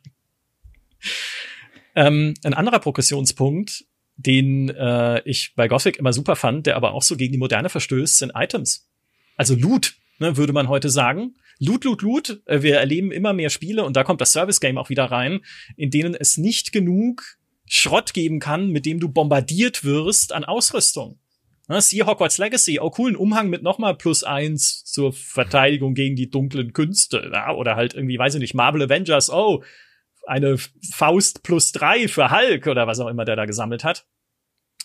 Ähm, 1.96 2.36
ein 2.44 2.54
anderer 2.54 2.80
Progressionspunkt, 2.80 3.86
den 4.18 4.70
äh, 4.70 5.22
ich 5.26 5.54
bei 5.56 5.68
Gothic 5.68 5.98
immer 5.98 6.14
super 6.14 6.36
fand, 6.36 6.68
der 6.68 6.76
aber 6.76 6.94
auch 6.94 7.04
so 7.04 7.18
gegen 7.18 7.32
die 7.32 7.40
Moderne 7.40 7.70
verstößt, 7.70 8.18
sind 8.18 8.34
Items. 8.36 8.90
Also 9.36 9.56
Loot, 9.56 9.96
ne, 10.20 10.38
würde 10.38 10.54
man 10.54 10.68
heute 10.68 10.90
sagen. 10.90 11.36
Loot, 11.60 11.86
Loot, 11.86 12.02
Loot. 12.02 12.42
Äh, 12.46 12.62
wir 12.62 12.78
erleben 12.78 13.12
immer 13.12 13.34
mehr 13.34 13.50
Spiele 13.50 13.84
und 13.84 13.96
da 13.96 14.04
kommt 14.04 14.22
das 14.22 14.32
Service 14.32 14.60
Game 14.60 14.78
auch 14.78 14.90
wieder 14.90 15.06
rein, 15.06 15.42
in 15.76 15.92
denen 15.92 16.14
es 16.14 16.38
nicht 16.38 16.72
genug 16.72 17.38
Schrott 17.66 18.14
geben 18.14 18.40
kann, 18.40 18.70
mit 18.70 18.86
dem 18.86 19.00
du 19.00 19.10
bombardiert 19.10 19.84
wirst 19.84 20.34
an 20.34 20.46
Ausrüstung. 20.46 21.20
Ne, 21.68 21.82
See 21.82 22.04
Hogwarts 22.04 22.38
Legacy, 22.38 22.80
oh 22.80 22.94
cool, 22.98 23.12
ein 23.12 23.16
Umhang 23.18 23.50
mit 23.50 23.62
nochmal 23.62 23.96
plus 23.96 24.24
eins 24.24 24.86
zur 24.86 25.12
Verteidigung 25.12 25.96
gegen 25.96 26.16
die 26.16 26.30
dunklen 26.30 26.72
Künste. 26.72 27.30
Ja, 27.34 27.54
oder 27.54 27.76
halt 27.76 27.94
irgendwie, 27.94 28.18
weiß 28.18 28.36
ich 28.36 28.40
nicht, 28.40 28.54
Marvel 28.54 28.84
Avengers, 28.84 29.30
oh, 29.30 29.64
eine 30.26 30.58
Faust 30.94 31.44
plus 31.44 31.74
drei 31.74 32.08
für 32.08 32.32
Hulk 32.32 32.68
oder 32.68 32.88
was 32.88 33.00
auch 33.00 33.08
immer 33.08 33.26
der 33.26 33.36
da 33.36 33.46
gesammelt 33.46 33.84
hat. 33.84 34.06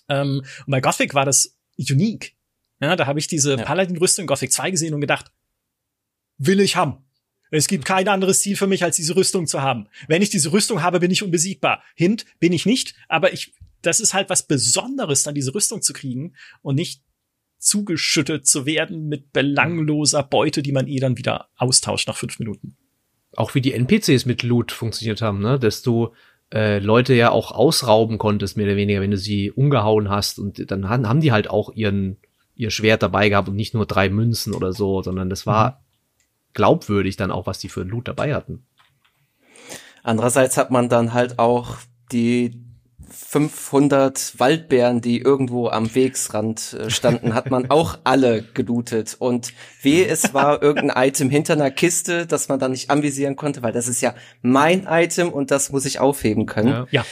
Ähm, 0.09 0.43
und 0.67 0.71
bei 0.71 0.81
Gothic 0.81 1.15
war 1.15 1.25
das 1.25 1.57
unique. 1.79 2.35
Ja, 2.81 2.97
da 2.97 3.07
habe 3.07 3.21
ich 3.21 3.29
diese 3.29 3.57
ja. 3.57 3.63
Paladin-Rüstung 3.63 4.27
Gothic 4.27 4.53
2 4.53 4.73
gesehen 4.73 4.95
und 4.95 5.01
gedacht, 5.01 5.31
will 6.39 6.61
ich 6.61 6.75
haben. 6.75 7.05
Es 7.53 7.69
gibt 7.69 7.85
kein 7.85 8.09
anderes 8.09 8.41
Ziel 8.41 8.57
für 8.57 8.67
mich, 8.67 8.83
als 8.83 8.97
diese 8.97 9.15
Rüstung 9.15 9.47
zu 9.47 9.63
haben. 9.63 9.87
Wenn 10.09 10.23
ich 10.23 10.31
diese 10.31 10.53
Rüstung 10.53 10.83
habe, 10.83 11.01
bin 11.01 11.11
ich 11.11 11.23
unbesiegbar. 11.23 11.83
Hint, 11.95 12.25
bin 12.41 12.53
ich 12.53 12.67
nicht, 12.67 12.95
aber 13.09 13.33
ich, 13.33 13.53
das 13.83 14.01
ist 14.01 14.15
halt 14.15 14.31
was 14.31 14.45
Besonderes, 14.45 15.23
dann 15.23 15.35
diese 15.35 15.55
Rüstung 15.55 15.83
zu 15.83 15.93
kriegen 15.93 16.35
und 16.63 16.77
nicht 16.77 17.03
zugeschüttet 17.59 18.47
zu 18.47 18.67
werden 18.67 19.09
mit 19.09 19.33
belangloser 19.33 20.23
Beute, 20.23 20.63
die 20.63 20.73
man 20.73 20.89
eh 20.89 20.99
dann 20.99 21.17
wieder 21.17 21.49
austauscht 21.57 22.09
nach 22.09 22.17
fünf 22.17 22.39
Minuten. 22.39 22.77
Auch 23.37 23.55
wie 23.55 23.61
die 23.61 23.73
NPCs 23.73 24.27
mit 24.27 24.43
Loot 24.43 24.73
funktioniert 24.73 25.23
haben, 25.23 25.41
ne? 25.41 25.59
Dass 25.59 25.83
du 25.83 26.13
äh, 26.53 26.81
Leute 26.81 27.15
ja 27.15 27.31
auch 27.31 27.53
ausrauben 27.53 28.19
konntest, 28.19 28.57
mehr 28.57 28.67
oder 28.67 28.77
weniger, 28.77 29.01
wenn 29.01 29.11
du 29.11 29.17
sie 29.17 29.51
umgehauen 29.51 30.11
hast. 30.11 30.39
Und 30.39 30.71
dann 30.71 30.89
haben 30.89 31.21
die 31.21 31.33
halt 31.33 31.49
auch 31.49 31.73
ihren, 31.73 32.19
ihr 32.55 32.71
Schwert 32.71 33.03
dabei 33.03 33.29
gehabt 33.29 33.49
und 33.49 33.57
nicht 33.57 33.75
nur 33.75 33.87
drei 33.87 34.11
Münzen 34.11 34.55
oder 34.55 34.73
so, 34.73 35.03
sondern 35.03 35.31
das 35.31 35.47
war 35.47 35.71
mhm. 35.71 35.75
glaubwürdig 36.53 37.17
dann 37.17 37.31
auch, 37.31 37.47
was 37.47 37.59
die 37.59 37.69
für 37.69 37.85
Loot 37.85 38.09
dabei 38.09 38.35
hatten. 38.35 38.67
Andererseits 40.03 40.57
hat 40.57 40.71
man 40.71 40.89
dann 40.89 41.15
halt 41.15 41.39
auch 41.39 41.77
die 42.11 42.62
500 43.13 44.39
Waldbären, 44.39 45.01
die 45.01 45.21
irgendwo 45.21 45.69
am 45.69 45.95
Wegsrand 45.95 46.73
äh, 46.75 46.91
standen, 46.91 47.35
hat 47.35 47.51
man 47.51 47.71
auch 47.71 47.99
alle 48.05 48.43
gelootet. 48.43 49.17
Und 49.19 49.53
wie 49.83 50.03
es 50.03 50.35
war 50.35 50.63
irgendein 50.63 51.09
Item 51.09 51.31
hinter 51.31 51.53
einer 51.53 51.71
Kiste, 51.71 52.27
das 52.27 52.49
man 52.49 52.59
dann 52.59 52.73
nicht 52.73 52.91
anvisieren 52.91 53.37
konnte, 53.37 53.63
weil 53.63 53.73
das 53.73 53.89
ist 53.89 54.01
ja 54.01 54.15
mein 54.41 54.87
Item 54.89 55.29
und 55.29 55.51
das 55.51 55.71
muss 55.71 55.85
ich 55.85 56.01
aufheben 56.01 56.47
können. 56.47 56.69
Ja. 56.69 56.87
ja. 56.91 57.07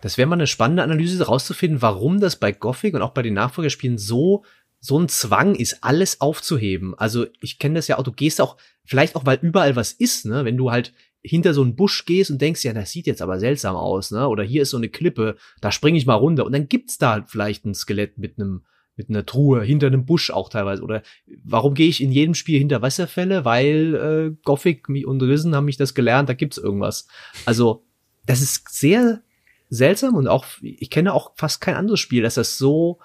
Das 0.00 0.18
wäre 0.18 0.28
mal 0.28 0.36
eine 0.36 0.46
spannende 0.46 0.82
Analyse 0.82 1.24
rauszufinden, 1.24 1.80
warum 1.80 2.20
das 2.20 2.36
bei 2.36 2.52
Gothic 2.52 2.94
und 2.94 3.02
auch 3.02 3.12
bei 3.12 3.22
den 3.22 3.34
Nachfolgerspielen 3.34 3.98
so 3.98 4.44
so 4.84 4.98
ein 4.98 5.08
Zwang 5.08 5.54
ist, 5.54 5.84
alles 5.84 6.20
aufzuheben. 6.20 6.98
Also 6.98 7.26
ich 7.40 7.60
kenne 7.60 7.76
das 7.76 7.86
ja 7.86 7.98
auch, 7.98 8.02
du 8.02 8.10
gehst 8.10 8.40
auch, 8.40 8.56
vielleicht 8.84 9.14
auch, 9.14 9.24
weil 9.24 9.38
überall 9.40 9.76
was 9.76 9.92
ist, 9.92 10.26
ne? 10.26 10.44
Wenn 10.44 10.56
du 10.56 10.72
halt 10.72 10.92
hinter 11.22 11.54
so 11.54 11.62
einen 11.62 11.76
Busch 11.76 12.04
gehst 12.04 12.30
und 12.30 12.40
denkst, 12.42 12.64
ja, 12.64 12.72
das 12.72 12.90
sieht 12.90 13.06
jetzt 13.06 13.22
aber 13.22 13.38
seltsam 13.38 13.76
aus, 13.76 14.10
ne? 14.10 14.28
Oder 14.28 14.42
hier 14.42 14.62
ist 14.62 14.70
so 14.70 14.76
eine 14.76 14.88
Klippe, 14.88 15.36
da 15.60 15.70
springe 15.70 15.98
ich 15.98 16.06
mal 16.06 16.14
runter 16.14 16.44
und 16.44 16.52
dann 16.52 16.68
gibt's 16.68 16.98
da 16.98 17.24
vielleicht 17.26 17.64
ein 17.64 17.74
Skelett 17.74 18.18
mit 18.18 18.38
einem 18.38 18.62
mit 18.94 19.08
einer 19.08 19.24
Truhe 19.24 19.62
hinter 19.62 19.86
einem 19.86 20.04
Busch 20.04 20.30
auch 20.30 20.50
teilweise. 20.50 20.82
Oder 20.82 21.02
warum 21.42 21.72
gehe 21.72 21.88
ich 21.88 22.02
in 22.02 22.12
jedem 22.12 22.34
Spiel 22.34 22.58
hinter 22.58 22.82
Wasserfälle? 22.82 23.44
Weil 23.44 23.94
äh, 23.94 24.36
Gothic 24.44 24.86
und 24.88 25.22
Risen 25.22 25.54
haben 25.54 25.64
mich 25.64 25.78
das 25.78 25.94
gelernt, 25.94 26.28
da 26.28 26.34
gibt's 26.34 26.58
irgendwas. 26.58 27.06
Also 27.46 27.84
das 28.26 28.42
ist 28.42 28.68
sehr 28.68 29.22
seltsam 29.70 30.14
und 30.14 30.28
auch 30.28 30.44
ich 30.60 30.90
kenne 30.90 31.14
auch 31.14 31.32
fast 31.36 31.60
kein 31.62 31.74
anderes 31.74 32.00
Spiel, 32.00 32.22
dass 32.22 32.34
das 32.34 32.58
so 32.58 32.98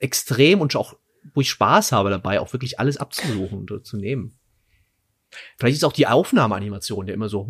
extrem 0.00 0.60
und 0.60 0.74
auch 0.74 0.96
wo 1.34 1.42
ich 1.42 1.50
Spaß 1.50 1.92
habe 1.92 2.10
dabei, 2.10 2.40
auch 2.40 2.52
wirklich 2.52 2.80
alles 2.80 2.96
abzusuchen 2.96 3.66
und 3.70 3.86
zu 3.86 3.96
nehmen. 3.96 4.39
Vielleicht 5.58 5.76
ist 5.76 5.84
auch 5.84 5.92
die 5.92 6.06
Aufnahmeanimation 6.06 7.06
ja 7.06 7.14
immer 7.14 7.28
so. 7.28 7.48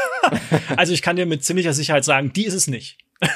also 0.76 0.92
ich 0.92 1.02
kann 1.02 1.16
dir 1.16 1.26
mit 1.26 1.44
ziemlicher 1.44 1.72
Sicherheit 1.72 2.04
sagen, 2.04 2.32
die 2.32 2.46
ist 2.46 2.54
es 2.54 2.66
nicht. 2.66 2.98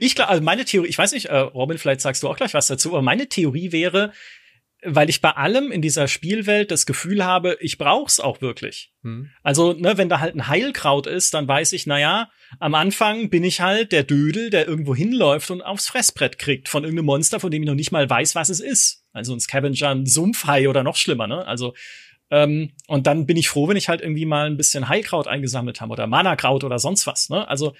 ich 0.00 0.14
glaube, 0.14 0.30
also 0.30 0.42
meine 0.42 0.64
Theorie, 0.64 0.88
ich 0.88 0.98
weiß 0.98 1.12
nicht, 1.12 1.26
äh, 1.26 1.36
Robin, 1.36 1.78
vielleicht 1.78 2.00
sagst 2.00 2.22
du 2.22 2.28
auch 2.28 2.36
gleich 2.36 2.54
was 2.54 2.66
dazu, 2.66 2.90
aber 2.90 3.02
meine 3.02 3.28
Theorie 3.28 3.72
wäre, 3.72 4.12
weil 4.82 5.08
ich 5.08 5.20
bei 5.20 5.30
allem 5.30 5.72
in 5.72 5.82
dieser 5.82 6.06
Spielwelt 6.06 6.70
das 6.70 6.86
Gefühl 6.86 7.24
habe, 7.24 7.56
ich 7.60 7.78
brauch's 7.78 8.20
auch 8.20 8.40
wirklich. 8.40 8.92
Hm. 9.02 9.30
Also, 9.42 9.72
ne, 9.72 9.96
wenn 9.96 10.08
da 10.08 10.20
halt 10.20 10.34
ein 10.34 10.48
Heilkraut 10.48 11.06
ist, 11.06 11.34
dann 11.34 11.48
weiß 11.48 11.72
ich, 11.72 11.86
na 11.86 11.98
ja, 11.98 12.30
am 12.60 12.74
Anfang 12.74 13.30
bin 13.30 13.42
ich 13.42 13.60
halt 13.60 13.92
der 13.92 14.04
Dödel, 14.04 14.50
der 14.50 14.68
irgendwo 14.68 14.94
hinläuft 14.94 15.50
und 15.50 15.62
aufs 15.62 15.88
Fressbrett 15.88 16.38
kriegt 16.38 16.68
von 16.68 16.84
irgendeinem 16.84 17.06
Monster, 17.06 17.40
von 17.40 17.50
dem 17.50 17.62
ich 17.62 17.68
noch 17.68 17.74
nicht 17.74 17.90
mal 17.90 18.08
weiß, 18.08 18.34
was 18.34 18.48
es 18.48 18.60
ist. 18.60 19.05
Also 19.16 19.34
ein 19.34 19.40
Scavenger, 19.40 19.88
ein 19.88 20.06
Sumpfhai 20.06 20.68
oder 20.68 20.82
noch 20.82 20.96
schlimmer, 20.96 21.26
ne? 21.26 21.46
Also 21.46 21.74
ähm, 22.30 22.72
und 22.86 23.06
dann 23.06 23.26
bin 23.26 23.36
ich 23.36 23.48
froh, 23.48 23.68
wenn 23.68 23.76
ich 23.76 23.88
halt 23.88 24.00
irgendwie 24.00 24.26
mal 24.26 24.46
ein 24.46 24.56
bisschen 24.56 24.88
Heilkraut 24.88 25.28
eingesammelt 25.28 25.80
habe 25.80 25.92
oder 25.92 26.06
Manakraut 26.06 26.64
oder 26.64 26.78
sonst 26.78 27.06
was, 27.06 27.28
ne? 27.28 27.48
Also 27.48 27.74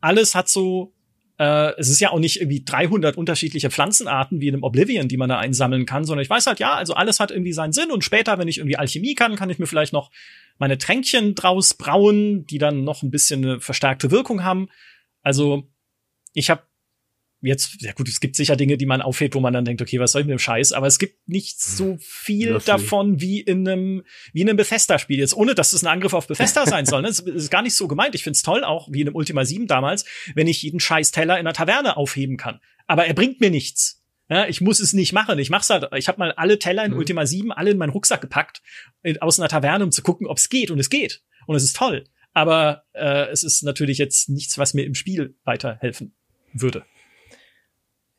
alles 0.00 0.34
hat 0.34 0.48
so 0.48 0.92
äh, 1.38 1.72
es 1.78 1.88
ist 1.88 2.00
ja 2.00 2.10
auch 2.10 2.18
nicht 2.18 2.40
irgendwie 2.40 2.62
300 2.64 3.16
unterschiedliche 3.16 3.70
Pflanzenarten 3.70 4.40
wie 4.40 4.48
in 4.48 4.54
einem 4.54 4.64
Oblivion, 4.64 5.08
die 5.08 5.16
man 5.16 5.28
da 5.28 5.38
einsammeln 5.38 5.86
kann, 5.86 6.04
sondern 6.04 6.22
ich 6.22 6.30
weiß 6.30 6.46
halt, 6.46 6.60
ja, 6.60 6.74
also 6.74 6.94
alles 6.94 7.20
hat 7.20 7.30
irgendwie 7.30 7.52
seinen 7.52 7.72
Sinn 7.72 7.90
und 7.90 8.04
später, 8.04 8.38
wenn 8.38 8.48
ich 8.48 8.58
irgendwie 8.58 8.76
Alchemie 8.76 9.14
kann, 9.14 9.36
kann 9.36 9.50
ich 9.50 9.58
mir 9.58 9.66
vielleicht 9.66 9.92
noch 9.92 10.10
meine 10.58 10.78
Tränkchen 10.78 11.34
draus 11.34 11.74
brauen, 11.74 12.46
die 12.46 12.58
dann 12.58 12.84
noch 12.84 13.02
ein 13.02 13.10
bisschen 13.10 13.44
eine 13.44 13.60
verstärkte 13.60 14.10
Wirkung 14.10 14.44
haben. 14.44 14.68
Also 15.22 15.68
ich 16.34 16.50
habe 16.50 16.62
jetzt, 17.42 17.82
ja 17.82 17.92
gut, 17.92 18.08
es 18.08 18.20
gibt 18.20 18.36
sicher 18.36 18.56
Dinge, 18.56 18.76
die 18.76 18.86
man 18.86 19.02
aufhebt, 19.02 19.34
wo 19.34 19.40
man 19.40 19.52
dann 19.52 19.64
denkt, 19.64 19.82
okay, 19.82 19.98
was 19.98 20.12
soll 20.12 20.22
ich 20.22 20.26
mit 20.26 20.32
dem 20.32 20.38
Scheiß? 20.38 20.72
Aber 20.72 20.86
es 20.86 20.98
gibt 20.98 21.28
nicht 21.28 21.60
so 21.60 21.96
viel 22.00 22.50
Löffel. 22.50 22.66
davon 22.66 23.20
wie 23.20 23.40
in 23.40 23.68
einem, 23.68 24.04
wie 24.32 24.42
in 24.42 24.48
einem 24.48 24.56
Bethesda-Spiel. 24.56 25.18
Jetzt 25.18 25.36
ohne, 25.36 25.54
dass 25.54 25.72
es 25.72 25.82
ein 25.82 25.88
Angriff 25.88 26.14
auf 26.14 26.26
Bethesda 26.28 26.66
sein 26.68 26.86
soll. 26.86 27.02
Ne? 27.02 27.08
Das 27.08 27.18
ist 27.18 27.50
gar 27.50 27.62
nicht 27.62 27.74
so 27.74 27.88
gemeint. 27.88 28.14
Ich 28.14 28.22
find's 28.22 28.42
toll, 28.42 28.64
auch 28.64 28.88
wie 28.90 29.00
in 29.00 29.08
einem 29.08 29.16
Ultima 29.16 29.44
7 29.44 29.66
damals, 29.66 30.04
wenn 30.34 30.46
ich 30.46 30.62
jeden 30.62 30.80
scheiß 30.80 31.10
Teller 31.10 31.38
in 31.38 31.44
der 31.44 31.54
Taverne 31.54 31.96
aufheben 31.96 32.36
kann. 32.36 32.60
Aber 32.86 33.06
er 33.06 33.14
bringt 33.14 33.40
mir 33.40 33.50
nichts. 33.50 34.02
Ja, 34.28 34.46
ich 34.46 34.60
muss 34.60 34.80
es 34.80 34.92
nicht 34.92 35.12
machen. 35.12 35.38
Ich 35.38 35.50
mach's 35.50 35.68
halt. 35.68 35.88
Ich 35.96 36.08
habe 36.08 36.18
mal 36.18 36.32
alle 36.32 36.58
Teller 36.58 36.84
in 36.84 36.92
mhm. 36.92 36.98
Ultima 36.98 37.26
7 37.26 37.52
alle 37.52 37.72
in 37.72 37.78
meinen 37.78 37.90
Rucksack 37.90 38.20
gepackt 38.20 38.62
aus 39.20 39.38
einer 39.38 39.48
Taverne, 39.48 39.84
um 39.84 39.92
zu 39.92 40.02
gucken, 40.02 40.26
ob's 40.26 40.48
geht. 40.48 40.70
Und 40.70 40.78
es 40.78 40.88
geht. 40.88 41.22
Und 41.46 41.56
es 41.56 41.64
ist 41.64 41.76
toll. 41.76 42.04
Aber 42.32 42.84
äh, 42.92 43.28
es 43.30 43.42
ist 43.42 43.62
natürlich 43.62 43.98
jetzt 43.98 44.30
nichts, 44.30 44.56
was 44.56 44.74
mir 44.74 44.84
im 44.86 44.94
Spiel 44.94 45.36
weiterhelfen 45.44 46.14
würde. 46.54 46.84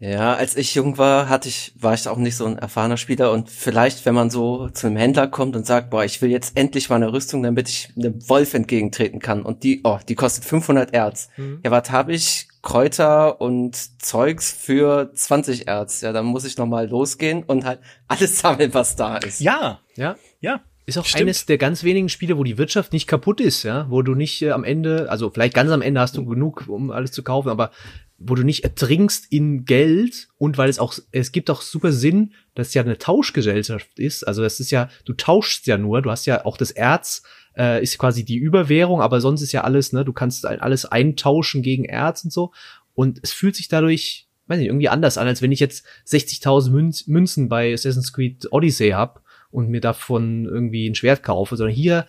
Ja, 0.04 0.34
als 0.34 0.58
ich 0.58 0.76
jung 0.76 0.98
war, 0.98 1.30
hatte 1.30 1.48
ich, 1.48 1.72
war 1.80 1.94
ich 1.94 2.10
auch 2.10 2.18
nicht 2.18 2.36
so 2.36 2.46
ein 2.46 2.58
erfahrener 2.58 2.98
Spieler 2.98 3.32
und 3.32 3.50
vielleicht, 3.50 4.06
wenn 4.06 4.14
man 4.14 4.30
so 4.30 4.68
zu 4.68 4.88
einem 4.88 4.98
Händler 4.98 5.28
kommt 5.28 5.56
und 5.56 5.66
sagt, 5.66 5.92
boah, 5.92 6.04
ich 6.04 6.22
will 6.22 6.30
jetzt 6.30 6.58
endlich 6.58 6.90
mal 6.90 6.98
eine 6.98 7.14
Rüstung, 7.14 7.42
damit 7.42 7.70
ich 7.70 7.94
einem 7.96 8.28
Wolf 8.28 8.54
entgegentreten 8.54 9.20
kann 9.20 9.44
und 9.44 9.64
die, 9.64 9.80
oh, 9.86 10.00
die 10.10 10.16
kostet 10.16 10.44
500 10.44 10.94
Erz. 10.94 11.30
Mhm. 11.38 11.62
Ja, 11.64 11.72
was 11.72 11.90
habe 11.90 12.12
ich? 12.12 12.50
Kräuter 12.62 13.40
und 13.40 13.78
Zeugs 14.02 14.52
für 14.52 15.10
20 15.14 15.70
Erz. 15.70 16.02
Ja, 16.02 16.12
dann 16.12 16.26
muss 16.26 16.44
ich 16.44 16.58
nochmal 16.58 16.90
losgehen 16.90 17.44
und 17.44 17.64
halt 17.64 17.80
alles 18.10 18.40
sammeln, 18.40 18.74
was 18.74 18.98
da 18.98 19.18
ist. 19.18 19.40
Ja, 19.40 19.80
ja, 19.96 20.18
ja. 20.42 20.62
Ist 20.86 20.98
auch 20.98 21.06
Stimmt. 21.06 21.22
eines 21.22 21.46
der 21.46 21.58
ganz 21.58 21.86
wenigen 21.86 22.10
Spiele, 22.10 22.38
wo 22.38 22.44
die 22.44 22.58
Wirtschaft 22.58 22.92
nicht 22.92 23.08
kaputt 23.08 23.40
ist, 23.40 23.64
ja, 23.64 23.86
wo 23.90 24.02
du 24.02 24.16
nicht 24.16 24.42
äh, 24.42 24.52
am 24.52 24.66
Ende, 24.66 25.10
also 25.10 25.30
vielleicht 25.30 25.54
ganz 25.54 25.72
am 25.72 25.82
Ende 25.82 26.02
hast 26.02 26.18
du 26.18 26.26
genug, 26.26 26.66
um 26.68 26.92
alles 26.92 27.14
zu 27.14 27.24
kaufen, 27.24 27.48
aber 27.48 27.72
wo 28.18 28.36
du 28.36 28.44
nicht 28.44 28.64
ertrinkst 28.64 29.32
in 29.32 29.66
Geld 29.66 30.30
und 30.38 30.58
weil 30.58 30.70
es 30.70 30.80
auch, 30.80 30.94
es 31.12 31.32
gibt 31.32 31.50
auch 31.50 31.62
super 31.62 31.92
Sinn, 31.92 32.34
dass 32.56 32.70
es 32.70 32.74
ja 32.74 32.82
eine 32.82 32.98
Tauschgesellschaft 32.98 34.00
ist. 34.00 34.26
Also 34.28 34.42
das 34.42 34.60
ist 34.60 34.72
ja, 34.72 34.90
du 35.06 35.14
tauschst 35.14 35.68
ja 35.68 35.78
nur, 35.78 36.02
du 36.02 36.12
hast 36.12 36.26
ja 36.26 36.46
auch 36.46 36.58
das 36.58 36.72
Erz, 36.72 37.24
äh, 37.58 37.82
ist 37.82 37.98
quasi 37.98 38.24
die 38.24 38.38
Überwährung, 38.38 39.02
aber 39.02 39.22
sonst 39.22 39.42
ist 39.42 39.52
ja 39.52 39.64
alles, 39.64 39.94
ne, 39.94 40.06
du 40.06 40.14
kannst 40.14 40.46
alles 40.46 40.86
eintauschen 40.86 41.62
gegen 41.62 41.86
Erz 41.86 42.24
und 42.24 42.32
so. 42.32 42.52
Und 42.94 43.20
es 43.24 43.32
fühlt 43.32 43.56
sich 43.56 43.68
dadurch, 43.68 44.28
weiß 44.48 44.60
nicht, 44.60 44.68
irgendwie 44.68 44.90
anders 44.90 45.18
an, 45.18 45.28
als 45.28 45.42
wenn 45.42 45.52
ich 45.52 45.60
jetzt 45.60 45.86
60.000 46.08 46.72
Münz, 46.72 47.08
Münzen 47.08 47.50
bei 47.50 47.74
Assassin's 47.74 48.14
Creed 48.14 48.48
Odyssey 48.52 48.92
hab 48.92 49.24
und 49.52 49.70
mir 49.70 49.82
davon 49.82 50.46
irgendwie 50.46 50.88
ein 50.88 50.96
Schwert 50.96 51.24
kaufe, 51.24 51.58
sondern 51.58 51.76
hier 51.76 52.06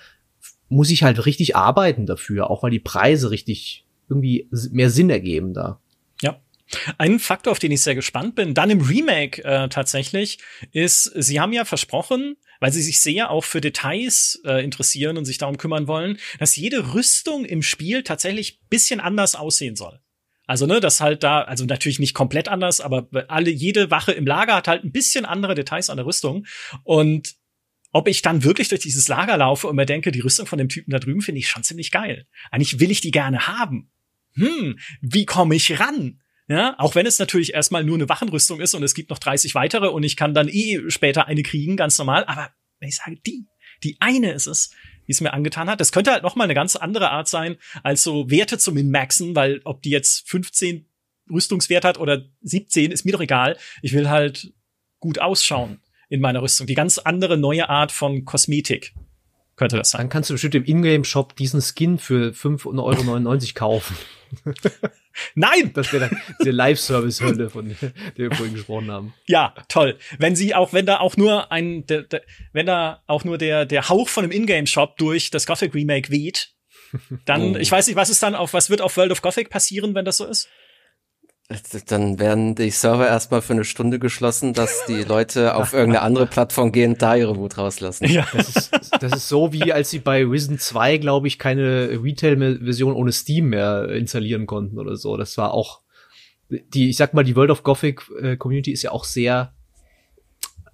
muss 0.68 0.90
ich 0.90 1.02
halt 1.02 1.24
richtig 1.26 1.56
arbeiten 1.56 2.06
dafür, 2.06 2.50
auch 2.50 2.62
weil 2.62 2.70
die 2.70 2.80
Preise 2.80 3.30
richtig 3.30 3.86
irgendwie 4.08 4.48
mehr 4.70 4.90
Sinn 4.90 5.10
ergeben 5.10 5.54
da. 5.54 5.80
Ein 6.98 7.18
Faktor, 7.18 7.52
auf 7.52 7.58
den 7.58 7.72
ich 7.72 7.82
sehr 7.82 7.94
gespannt 7.94 8.34
bin, 8.34 8.54
dann 8.54 8.70
im 8.70 8.80
Remake 8.80 9.44
äh, 9.44 9.68
tatsächlich, 9.68 10.38
ist, 10.72 11.04
sie 11.04 11.40
haben 11.40 11.52
ja 11.52 11.64
versprochen, 11.64 12.36
weil 12.60 12.72
sie 12.72 12.82
sich 12.82 13.00
sehr 13.00 13.30
auch 13.30 13.44
für 13.44 13.60
Details 13.60 14.40
äh, 14.44 14.64
interessieren 14.64 15.18
und 15.18 15.24
sich 15.24 15.38
darum 15.38 15.58
kümmern 15.58 15.86
wollen, 15.86 16.18
dass 16.38 16.56
jede 16.56 16.94
Rüstung 16.94 17.44
im 17.44 17.62
Spiel 17.62 18.02
tatsächlich 18.02 18.60
bisschen 18.70 19.00
anders 19.00 19.34
aussehen 19.34 19.76
soll. 19.76 20.00
Also, 20.46 20.66
ne, 20.66 20.80
das 20.80 21.00
halt 21.00 21.22
da, 21.22 21.42
also 21.42 21.64
natürlich 21.64 21.98
nicht 21.98 22.14
komplett 22.14 22.48
anders, 22.48 22.80
aber 22.80 23.08
alle, 23.28 23.50
jede 23.50 23.90
Wache 23.90 24.12
im 24.12 24.26
Lager 24.26 24.54
hat 24.54 24.68
halt 24.68 24.84
ein 24.84 24.92
bisschen 24.92 25.24
andere 25.24 25.54
Details 25.54 25.88
an 25.88 25.96
der 25.96 26.06
Rüstung. 26.06 26.46
Und 26.82 27.34
ob 27.92 28.08
ich 28.08 28.22
dann 28.22 28.44
wirklich 28.44 28.68
durch 28.68 28.82
dieses 28.82 29.08
Lager 29.08 29.36
laufe 29.36 29.68
und 29.68 29.76
mir 29.76 29.86
denke, 29.86 30.12
die 30.12 30.20
Rüstung 30.20 30.46
von 30.46 30.58
dem 30.58 30.68
Typen 30.68 30.90
da 30.90 30.98
drüben 30.98 31.22
finde 31.22 31.38
ich 31.38 31.48
schon 31.48 31.62
ziemlich 31.62 31.90
geil. 31.90 32.26
Eigentlich 32.50 32.80
will 32.80 32.90
ich 32.90 33.00
die 33.00 33.10
gerne 33.10 33.46
haben. 33.46 33.90
Hm, 34.34 34.78
wie 35.00 35.24
komme 35.24 35.54
ich 35.54 35.78
ran? 35.78 36.20
Ja, 36.46 36.74
auch 36.78 36.94
wenn 36.94 37.06
es 37.06 37.18
natürlich 37.18 37.54
erstmal 37.54 37.84
nur 37.84 37.96
eine 37.96 38.08
Wachenrüstung 38.08 38.60
ist 38.60 38.74
und 38.74 38.82
es 38.82 38.94
gibt 38.94 39.10
noch 39.10 39.18
30 39.18 39.54
weitere 39.54 39.88
und 39.88 40.02
ich 40.02 40.16
kann 40.16 40.34
dann 40.34 40.48
eh 40.48 40.90
später 40.90 41.26
eine 41.26 41.42
kriegen, 41.42 41.76
ganz 41.76 41.96
normal. 41.98 42.24
Aber 42.26 42.50
wenn 42.80 42.88
ich 42.88 42.96
sage, 42.96 43.16
die, 43.26 43.46
die 43.82 43.96
eine 44.00 44.32
ist 44.32 44.46
es, 44.46 44.70
wie 45.06 45.12
es 45.12 45.20
mir 45.22 45.32
angetan 45.32 45.70
hat, 45.70 45.80
das 45.80 45.90
könnte 45.90 46.12
halt 46.12 46.22
noch 46.22 46.36
mal 46.36 46.44
eine 46.44 46.54
ganz 46.54 46.76
andere 46.76 47.10
Art 47.10 47.28
sein, 47.28 47.56
als 47.82 48.02
so 48.02 48.30
Werte 48.30 48.58
zu 48.58 48.72
min-maxen, 48.72 49.34
weil 49.34 49.62
ob 49.64 49.82
die 49.82 49.90
jetzt 49.90 50.28
15 50.28 50.86
Rüstungswert 51.30 51.84
hat 51.84 51.98
oder 51.98 52.26
17, 52.42 52.92
ist 52.92 53.06
mir 53.06 53.12
doch 53.12 53.20
egal. 53.20 53.56
Ich 53.80 53.94
will 53.94 54.10
halt 54.10 54.52
gut 55.00 55.18
ausschauen 55.18 55.80
in 56.10 56.20
meiner 56.20 56.42
Rüstung. 56.42 56.66
Die 56.66 56.74
ganz 56.74 56.98
andere 56.98 57.38
neue 57.38 57.70
Art 57.70 57.90
von 57.90 58.26
Kosmetik 58.26 58.94
könnte 59.56 59.76
das 59.76 59.90
sein. 59.90 60.02
Dann 60.02 60.08
kannst 60.10 60.28
du 60.28 60.34
bestimmt 60.34 60.54
im 60.56 60.64
Ingame-Shop 60.64 61.36
diesen 61.36 61.62
Skin 61.62 61.98
für 61.98 62.32
5,99 62.32 62.66
Euro 62.76 63.54
kaufen. 63.54 63.96
Nein! 65.34 65.72
Das 65.74 65.92
wäre 65.92 66.08
dann 66.08 66.20
die 66.44 66.50
Live-Service-Hölle, 66.50 67.50
von 67.50 67.68
der 67.68 67.92
wir 68.16 68.32
vorhin 68.32 68.54
gesprochen 68.54 68.90
haben. 68.90 69.14
Ja, 69.26 69.54
toll. 69.68 69.98
Wenn 70.18 70.36
sie 70.36 70.54
auch, 70.54 70.72
wenn 70.72 70.86
da 70.86 70.98
auch 70.98 71.16
nur 71.16 71.50
ein, 71.52 71.86
der, 71.86 72.02
der, 72.02 72.22
wenn 72.52 72.66
da 72.66 73.02
auch 73.06 73.24
nur 73.24 73.38
der, 73.38 73.66
der 73.66 73.88
Hauch 73.88 74.08
von 74.08 74.24
einem 74.24 74.32
Ingame-Shop 74.32 74.96
durch 74.96 75.30
das 75.30 75.46
Gothic 75.46 75.74
Remake 75.74 76.10
weht, 76.10 76.54
dann, 77.24 77.56
oh. 77.56 77.58
ich 77.58 77.70
weiß 77.70 77.86
nicht, 77.86 77.96
was 77.96 78.10
ist 78.10 78.22
dann 78.22 78.34
auf, 78.34 78.52
was 78.52 78.70
wird 78.70 78.80
auf 78.80 78.96
World 78.96 79.12
of 79.12 79.22
Gothic 79.22 79.50
passieren, 79.50 79.94
wenn 79.94 80.04
das 80.04 80.18
so 80.18 80.26
ist? 80.26 80.48
Dann 81.88 82.18
werden 82.18 82.54
die 82.54 82.70
Server 82.70 83.06
erstmal 83.06 83.42
für 83.42 83.52
eine 83.52 83.64
Stunde 83.64 83.98
geschlossen, 83.98 84.54
dass 84.54 84.86
die 84.86 85.02
Leute 85.02 85.54
auf 85.56 85.74
irgendeine 85.74 86.00
andere 86.00 86.26
Plattform 86.26 86.72
gehen 86.72 86.92
und 86.92 87.02
da 87.02 87.16
ihre 87.16 87.36
Wut 87.36 87.58
rauslassen. 87.58 88.06
Ja. 88.06 88.26
Das 88.32 88.48
ist, 88.48 88.70
das 89.00 89.12
ist 89.12 89.28
so, 89.28 89.52
wie 89.52 89.70
als 89.70 89.90
sie 89.90 89.98
bei 89.98 90.24
Risen 90.24 90.58
2, 90.58 90.96
glaube 90.96 91.28
ich, 91.28 91.38
keine 91.38 92.02
Retail-Version 92.02 92.94
ohne 92.94 93.12
Steam 93.12 93.50
mehr 93.50 93.90
installieren 93.90 94.46
konnten 94.46 94.78
oder 94.78 94.96
so. 94.96 95.18
Das 95.18 95.36
war 95.36 95.52
auch, 95.52 95.82
die, 96.48 96.88
ich 96.88 96.96
sag 96.96 97.12
mal, 97.12 97.24
die 97.24 97.36
World 97.36 97.50
of 97.50 97.62
Gothic 97.62 98.02
äh, 98.22 98.38
Community 98.38 98.72
ist 98.72 98.82
ja 98.82 98.92
auch 98.92 99.04
sehr 99.04 99.52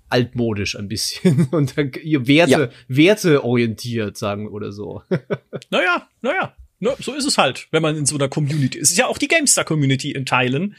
altmodisch 0.09 0.77
ein 0.77 0.89
bisschen 0.89 1.49
und 1.51 1.75
ihr 2.03 2.29
Werte, 2.29 2.53
ja. 2.53 2.69
Werte 2.87 3.45
orientiert, 3.45 4.17
sagen 4.17 4.49
oder 4.49 4.71
so. 4.71 5.03
naja, 5.71 6.09
naja. 6.21 6.55
Ne, 6.81 6.97
so 6.99 7.15
ist 7.15 7.27
es 7.27 7.37
halt, 7.37 7.69
wenn 7.71 7.83
man 7.83 7.95
in 7.97 8.07
so 8.07 8.17
einer 8.17 8.29
Community 8.29 8.79
ist. 8.79 8.89
Es 8.89 8.93
ist 8.93 8.99
ja 8.99 9.07
auch 9.07 9.19
die 9.19 9.29
GameStar-Community 9.29 10.13
in 10.13 10.25
Teilen. 10.25 10.77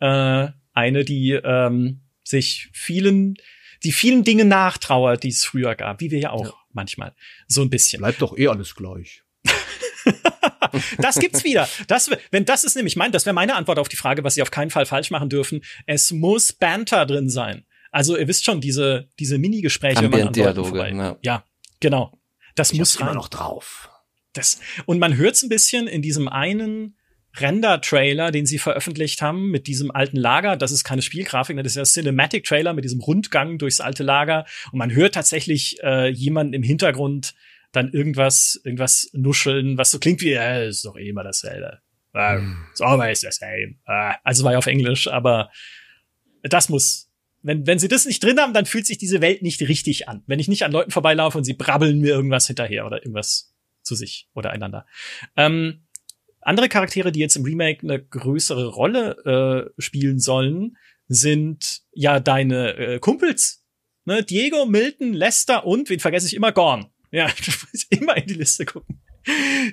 Äh, 0.00 0.48
eine, 0.72 1.04
die 1.04 1.32
ähm, 1.32 2.00
sich 2.24 2.70
vielen, 2.72 3.36
die 3.84 3.92
vielen 3.92 4.24
Dinge 4.24 4.46
nachtrauert, 4.46 5.22
die 5.22 5.28
es 5.28 5.44
früher 5.44 5.74
gab, 5.74 6.00
wie 6.00 6.10
wir 6.10 6.18
ja 6.18 6.30
auch 6.30 6.46
ja. 6.46 6.54
manchmal. 6.72 7.14
So 7.46 7.60
ein 7.60 7.68
bisschen. 7.68 8.00
Bleibt 8.00 8.22
doch 8.22 8.36
eh 8.36 8.48
alles 8.48 8.74
gleich. 8.74 9.22
das 10.98 11.18
gibt's 11.18 11.44
wieder. 11.44 11.68
Das, 11.86 12.10
wenn 12.30 12.46
das 12.46 12.64
ist 12.64 12.74
nämlich 12.74 12.96
mein, 12.96 13.12
das 13.12 13.26
wäre 13.26 13.34
meine 13.34 13.54
Antwort 13.54 13.78
auf 13.78 13.88
die 13.88 13.96
Frage, 13.96 14.24
was 14.24 14.34
Sie 14.34 14.42
auf 14.42 14.50
keinen 14.50 14.70
Fall 14.70 14.86
falsch 14.86 15.10
machen 15.10 15.28
dürfen. 15.28 15.62
Es 15.84 16.12
muss 16.12 16.54
Banter 16.54 17.04
drin 17.04 17.28
sein. 17.28 17.66
Also 17.90 18.16
ihr 18.16 18.26
wisst 18.26 18.46
schon, 18.46 18.62
diese, 18.62 19.10
diese 19.18 19.36
Mini-Gespräche. 19.36 19.98
Ambient-Dialoge. 19.98 20.96
Ja. 20.96 21.18
ja, 21.20 21.44
genau. 21.78 22.18
Das 22.54 22.72
ich 22.72 22.78
muss 22.78 22.98
rein. 22.98 23.08
immer 23.08 23.14
noch 23.14 23.28
drauf. 23.28 23.90
Das, 24.32 24.60
und 24.86 24.98
man 24.98 25.16
hört 25.16 25.34
es 25.34 25.42
ein 25.42 25.48
bisschen 25.48 25.86
in 25.86 26.02
diesem 26.02 26.28
einen 26.28 26.96
Render-Trailer, 27.36 28.30
den 28.30 28.46
sie 28.46 28.58
veröffentlicht 28.58 29.22
haben 29.22 29.50
mit 29.50 29.66
diesem 29.66 29.90
alten 29.90 30.16
Lager. 30.16 30.56
Das 30.56 30.70
ist 30.70 30.84
keine 30.84 31.02
Spielgrafik, 31.02 31.56
das 31.56 31.76
ist 31.76 31.96
ja 31.96 32.02
Cinematic-Trailer 32.02 32.74
mit 32.74 32.84
diesem 32.84 33.00
Rundgang 33.00 33.58
durchs 33.58 33.80
alte 33.80 34.02
Lager. 34.02 34.44
Und 34.70 34.78
man 34.78 34.92
hört 34.92 35.14
tatsächlich 35.14 35.82
äh, 35.82 36.08
jemanden 36.08 36.52
im 36.52 36.62
Hintergrund 36.62 37.34
dann 37.72 37.90
irgendwas, 37.90 38.60
irgendwas 38.64 39.08
nuscheln, 39.14 39.78
was 39.78 39.90
so 39.90 39.98
klingt 39.98 40.20
wie, 40.20 40.32
äh, 40.32 40.68
ist 40.68 40.84
doch 40.84 40.96
eh 40.96 41.08
immer 41.08 41.24
dasselbe. 41.24 41.80
Äh, 42.14 42.38
it's 42.70 42.82
always 42.82 43.20
the 43.20 43.30
same. 43.30 43.76
Äh, 43.86 44.14
also 44.24 44.44
war 44.44 44.52
ja 44.52 44.58
auf 44.58 44.66
Englisch, 44.66 45.08
aber 45.08 45.50
das 46.42 46.68
muss, 46.68 47.10
wenn, 47.42 47.66
wenn 47.66 47.78
sie 47.78 47.88
das 47.88 48.04
nicht 48.04 48.22
drin 48.22 48.38
haben, 48.38 48.52
dann 48.52 48.66
fühlt 48.66 48.86
sich 48.86 48.98
diese 48.98 49.22
Welt 49.22 49.40
nicht 49.40 49.60
richtig 49.62 50.08
an. 50.08 50.22
Wenn 50.26 50.38
ich 50.38 50.48
nicht 50.48 50.64
an 50.64 50.72
Leuten 50.72 50.90
vorbeilaufe 50.90 51.38
und 51.38 51.44
sie 51.44 51.54
brabbeln 51.54 52.00
mir 52.00 52.10
irgendwas 52.10 52.46
hinterher 52.46 52.84
oder 52.84 52.98
irgendwas 52.98 53.51
zu 53.82 53.94
sich 53.94 54.28
oder 54.34 54.50
einander. 54.50 54.86
Ähm, 55.36 55.86
andere 56.40 56.68
Charaktere, 56.68 57.12
die 57.12 57.20
jetzt 57.20 57.36
im 57.36 57.44
Remake 57.44 57.82
eine 57.82 58.02
größere 58.02 58.66
Rolle 58.68 59.70
äh, 59.76 59.80
spielen 59.80 60.18
sollen, 60.18 60.76
sind 61.08 61.82
ja 61.92 62.20
deine 62.20 62.76
äh, 62.76 62.98
Kumpels. 62.98 63.64
Ne? 64.04 64.24
Diego, 64.24 64.66
Milton, 64.66 65.12
Lester 65.12 65.64
und, 65.64 65.88
wen 65.88 66.00
vergesse 66.00 66.26
ich 66.26 66.34
immer, 66.34 66.52
Gorn. 66.52 66.86
Ja, 67.10 67.26
du 67.44 67.52
musst 67.72 67.92
immer 67.92 68.16
in 68.16 68.26
die 68.26 68.34
Liste 68.34 68.64
gucken. 68.64 69.00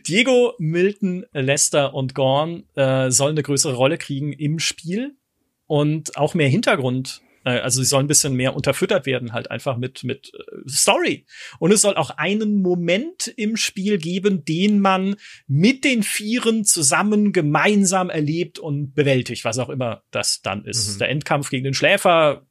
Diego, 0.08 0.54
Milton, 0.60 1.26
Lester 1.32 1.96
und 1.96 2.14
Gorn 2.14 2.66
äh, 2.76 3.10
sollen 3.10 3.32
eine 3.32 3.42
größere 3.42 3.74
Rolle 3.74 3.98
kriegen 3.98 4.32
im 4.32 4.60
Spiel 4.60 5.18
und 5.66 6.18
auch 6.18 6.36
mehr 6.36 6.50
Hintergrund 6.50 7.22
also 7.44 7.82
sie 7.82 7.88
sollen 7.88 8.06
ein 8.06 8.08
bisschen 8.08 8.34
mehr 8.34 8.56
unterfüttert 8.56 9.06
werden, 9.06 9.34
halt 9.34 9.50
einfach 9.52 9.78
mit, 9.78 10.04
mit 10.04 10.32
äh, 10.34 10.70
Story. 10.70 11.26
Und 11.60 11.72
es 11.72 11.82
soll 11.82 11.96
auch 11.96 12.12
einen 12.12 12.62
Moment 12.62 13.28
im 13.36 13.58
Spiel 13.58 13.98
geben, 13.98 14.46
den 14.46 14.80
man 14.80 15.16
mit 15.48 15.84
den 15.84 16.04
Vieren 16.04 16.66
zusammen 16.66 17.32
gemeinsam 17.32 18.10
erlebt 18.10 18.60
und 18.60 18.94
bewältigt, 18.94 19.46
was 19.46 19.60
auch 19.60 19.70
immer 19.70 20.04
das 20.12 20.42
dann 20.42 20.66
ist. 20.66 20.96
Mhm. 20.96 21.00
Der 21.00 21.10
Endkampf 21.10 21.50
gegen 21.50 21.64
den 21.64 21.74
Schläfer, 21.74 22.46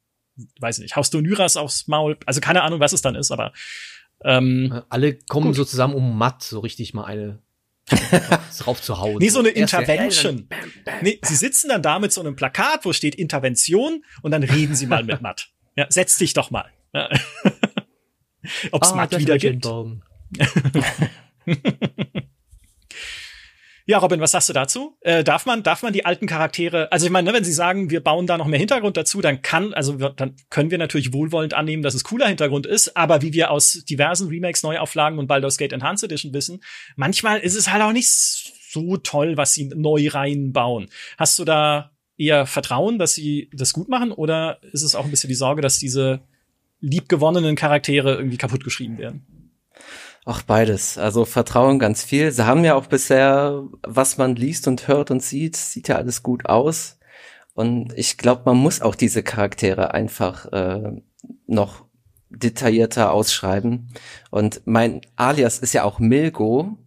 weiß 0.59 0.79
nicht, 0.79 0.95
haust 0.95 1.13
du 1.13 1.21
Nyras 1.21 1.57
aufs 1.57 1.87
Maul, 1.87 2.17
also 2.25 2.41
keine 2.41 2.63
Ahnung, 2.63 2.79
was 2.79 2.93
es 2.93 3.01
dann 3.01 3.15
ist, 3.15 3.31
aber 3.31 3.53
ähm, 4.23 4.81
alle 4.89 5.17
kommen 5.29 5.47
gut. 5.47 5.55
so 5.55 5.65
zusammen, 5.65 5.93
um 5.93 6.17
matt 6.17 6.43
so 6.43 6.59
richtig 6.59 6.93
mal 6.93 7.05
eine 7.05 7.41
drauf 8.59 8.81
zu 8.81 8.99
hauen. 8.99 9.17
Nee, 9.19 9.29
so 9.29 9.39
eine 9.39 9.49
Intervention. 9.49 10.47
Bam, 10.47 10.59
bam, 10.85 10.95
nee, 11.01 11.19
sie 11.23 11.35
sitzen 11.35 11.69
dann 11.69 11.81
da 11.81 11.99
mit 11.99 12.11
so 12.11 12.21
einem 12.21 12.35
Plakat, 12.35 12.85
wo 12.85 12.93
steht 12.93 13.15
Intervention 13.15 14.03
und 14.21 14.31
dann 14.31 14.43
reden 14.43 14.75
sie 14.75 14.87
mal 14.87 15.03
mit 15.03 15.21
Matt. 15.21 15.49
Ja, 15.75 15.87
setz 15.89 16.17
dich 16.17 16.33
doch 16.33 16.51
mal. 16.51 16.69
Ja. 16.93 17.09
Ob's 18.71 18.91
ah, 18.91 18.95
Matt 18.95 19.17
wieder 19.17 19.37
gibt. 19.37 19.65
Ja, 23.89 23.97
Robin, 23.97 24.19
was 24.19 24.33
sagst 24.33 24.47
du 24.49 24.53
dazu? 24.53 24.95
Äh, 25.01 25.23
darf 25.23 25.47
man, 25.47 25.63
darf 25.63 25.81
man 25.81 25.93
die 25.93 26.05
alten 26.05 26.27
Charaktere, 26.27 26.91
also 26.91 27.07
ich 27.07 27.11
meine, 27.11 27.31
ne, 27.31 27.35
wenn 27.35 27.43
Sie 27.43 27.51
sagen, 27.51 27.89
wir 27.89 28.03
bauen 28.03 28.27
da 28.27 28.37
noch 28.37 28.45
mehr 28.45 28.59
Hintergrund 28.59 28.97
dazu, 28.97 29.19
dann 29.19 29.41
kann, 29.41 29.73
also 29.73 29.93
dann 29.93 30.35
können 30.51 30.69
wir 30.69 30.77
natürlich 30.77 31.11
wohlwollend 31.11 31.55
annehmen, 31.55 31.81
dass 31.81 31.95
es 31.95 32.03
cooler 32.03 32.27
Hintergrund 32.27 32.67
ist, 32.67 32.95
aber 32.95 33.23
wie 33.23 33.33
wir 33.33 33.49
aus 33.49 33.83
diversen 33.89 34.27
Remakes, 34.27 34.61
Neuauflagen 34.61 35.17
und 35.17 35.25
Baldur's 35.25 35.57
Gate 35.57 35.73
Enhanced 35.73 36.03
Edition 36.03 36.35
wissen, 36.35 36.61
manchmal 36.97 37.39
ist 37.39 37.55
es 37.55 37.71
halt 37.71 37.81
auch 37.81 37.91
nicht 37.91 38.11
so 38.11 38.97
toll, 38.97 39.37
was 39.37 39.55
sie 39.55 39.71
neu 39.73 40.07
reinbauen. 40.09 40.89
Hast 41.17 41.39
du 41.39 41.43
da 41.43 41.89
eher 42.15 42.45
Vertrauen, 42.45 42.99
dass 42.99 43.15
sie 43.15 43.49
das 43.53 43.73
gut 43.73 43.89
machen, 43.89 44.11
oder 44.11 44.59
ist 44.71 44.83
es 44.83 44.93
auch 44.93 45.05
ein 45.05 45.09
bisschen 45.09 45.29
die 45.29 45.33
Sorge, 45.33 45.63
dass 45.63 45.79
diese 45.79 46.21
liebgewonnenen 46.79 47.55
Charaktere 47.55 48.17
irgendwie 48.17 48.37
kaputt 48.37 48.63
geschrieben 48.63 48.99
werden? 48.99 49.38
Ach, 50.25 50.41
beides. 50.43 50.97
Also 50.97 51.25
Vertrauen 51.25 51.79
ganz 51.79 52.03
viel. 52.03 52.31
Sie 52.31 52.45
haben 52.45 52.63
ja 52.63 52.75
auch 52.75 52.87
bisher, 52.87 53.63
was 53.81 54.17
man 54.17 54.35
liest 54.35 54.67
und 54.67 54.87
hört 54.87 55.11
und 55.11 55.23
sieht, 55.23 55.55
sieht 55.55 55.87
ja 55.87 55.95
alles 55.95 56.23
gut 56.23 56.45
aus. 56.45 56.99
Und 57.53 57.93
ich 57.97 58.17
glaube, 58.17 58.43
man 58.45 58.57
muss 58.57 58.81
auch 58.81 58.95
diese 58.95 59.23
Charaktere 59.23 59.93
einfach 59.93 60.45
äh, 60.51 61.01
noch 61.47 61.85
detaillierter 62.29 63.11
ausschreiben. 63.11 63.91
Und 64.29 64.61
mein 64.65 65.01
Alias 65.15 65.59
ist 65.59 65.73
ja 65.73 65.83
auch 65.83 65.99
Milgo. 65.99 66.77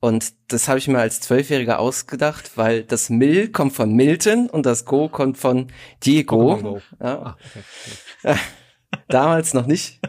Und 0.00 0.34
das 0.48 0.68
habe 0.68 0.78
ich 0.78 0.86
mir 0.86 0.98
als 0.98 1.20
Zwölfjähriger 1.20 1.78
ausgedacht, 1.78 2.56
weil 2.56 2.84
das 2.84 3.10
Mil 3.10 3.50
kommt 3.50 3.72
von 3.72 3.92
Milton 3.92 4.48
und 4.48 4.64
das 4.64 4.84
Go 4.84 5.08
kommt 5.08 5.38
von 5.38 5.68
Diego. 6.04 6.80
Ja. 7.00 7.06
Ah, 7.06 7.36
okay. 8.22 8.38
Damals 9.08 9.54
noch 9.54 9.66
nicht. 9.66 10.00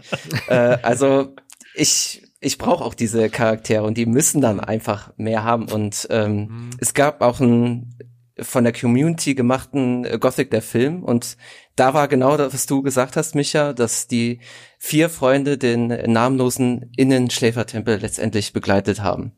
äh, 0.48 0.78
also 0.84 1.34
ich 1.74 2.29
ich 2.42 2.58
brauche 2.58 2.84
auch 2.84 2.94
diese 2.94 3.30
Charaktere 3.30 3.84
und 3.84 3.98
die 3.98 4.06
müssen 4.06 4.42
dann 4.42 4.60
einfach 4.60 5.12
mehr 5.18 5.44
haben. 5.44 5.70
Und 5.70 6.08
ähm, 6.10 6.36
mhm. 6.36 6.70
es 6.80 6.94
gab 6.94 7.22
auch 7.22 7.40
einen 7.40 7.96
von 8.42 8.64
der 8.64 8.74
Community 8.74 9.36
gemachten 9.36 10.06
äh, 10.06 10.18
Gothic 10.18 10.50
der 10.52 10.62
Film 10.62 11.04
und 11.04 11.36
da 11.76 11.94
war 11.94 12.08
genau 12.08 12.38
das, 12.38 12.54
was 12.54 12.66
du 12.66 12.82
gesagt 12.82 13.18
hast, 13.18 13.36
Micha, 13.36 13.74
dass 13.74 14.08
die 14.08 14.40
vier 14.78 15.10
Freunde 15.10 15.58
den 15.58 15.88
namenlosen 15.88 16.92
Innenschläfertempel 16.96 18.00
letztendlich 18.00 18.54
begleitet 18.54 19.02
haben. 19.02 19.34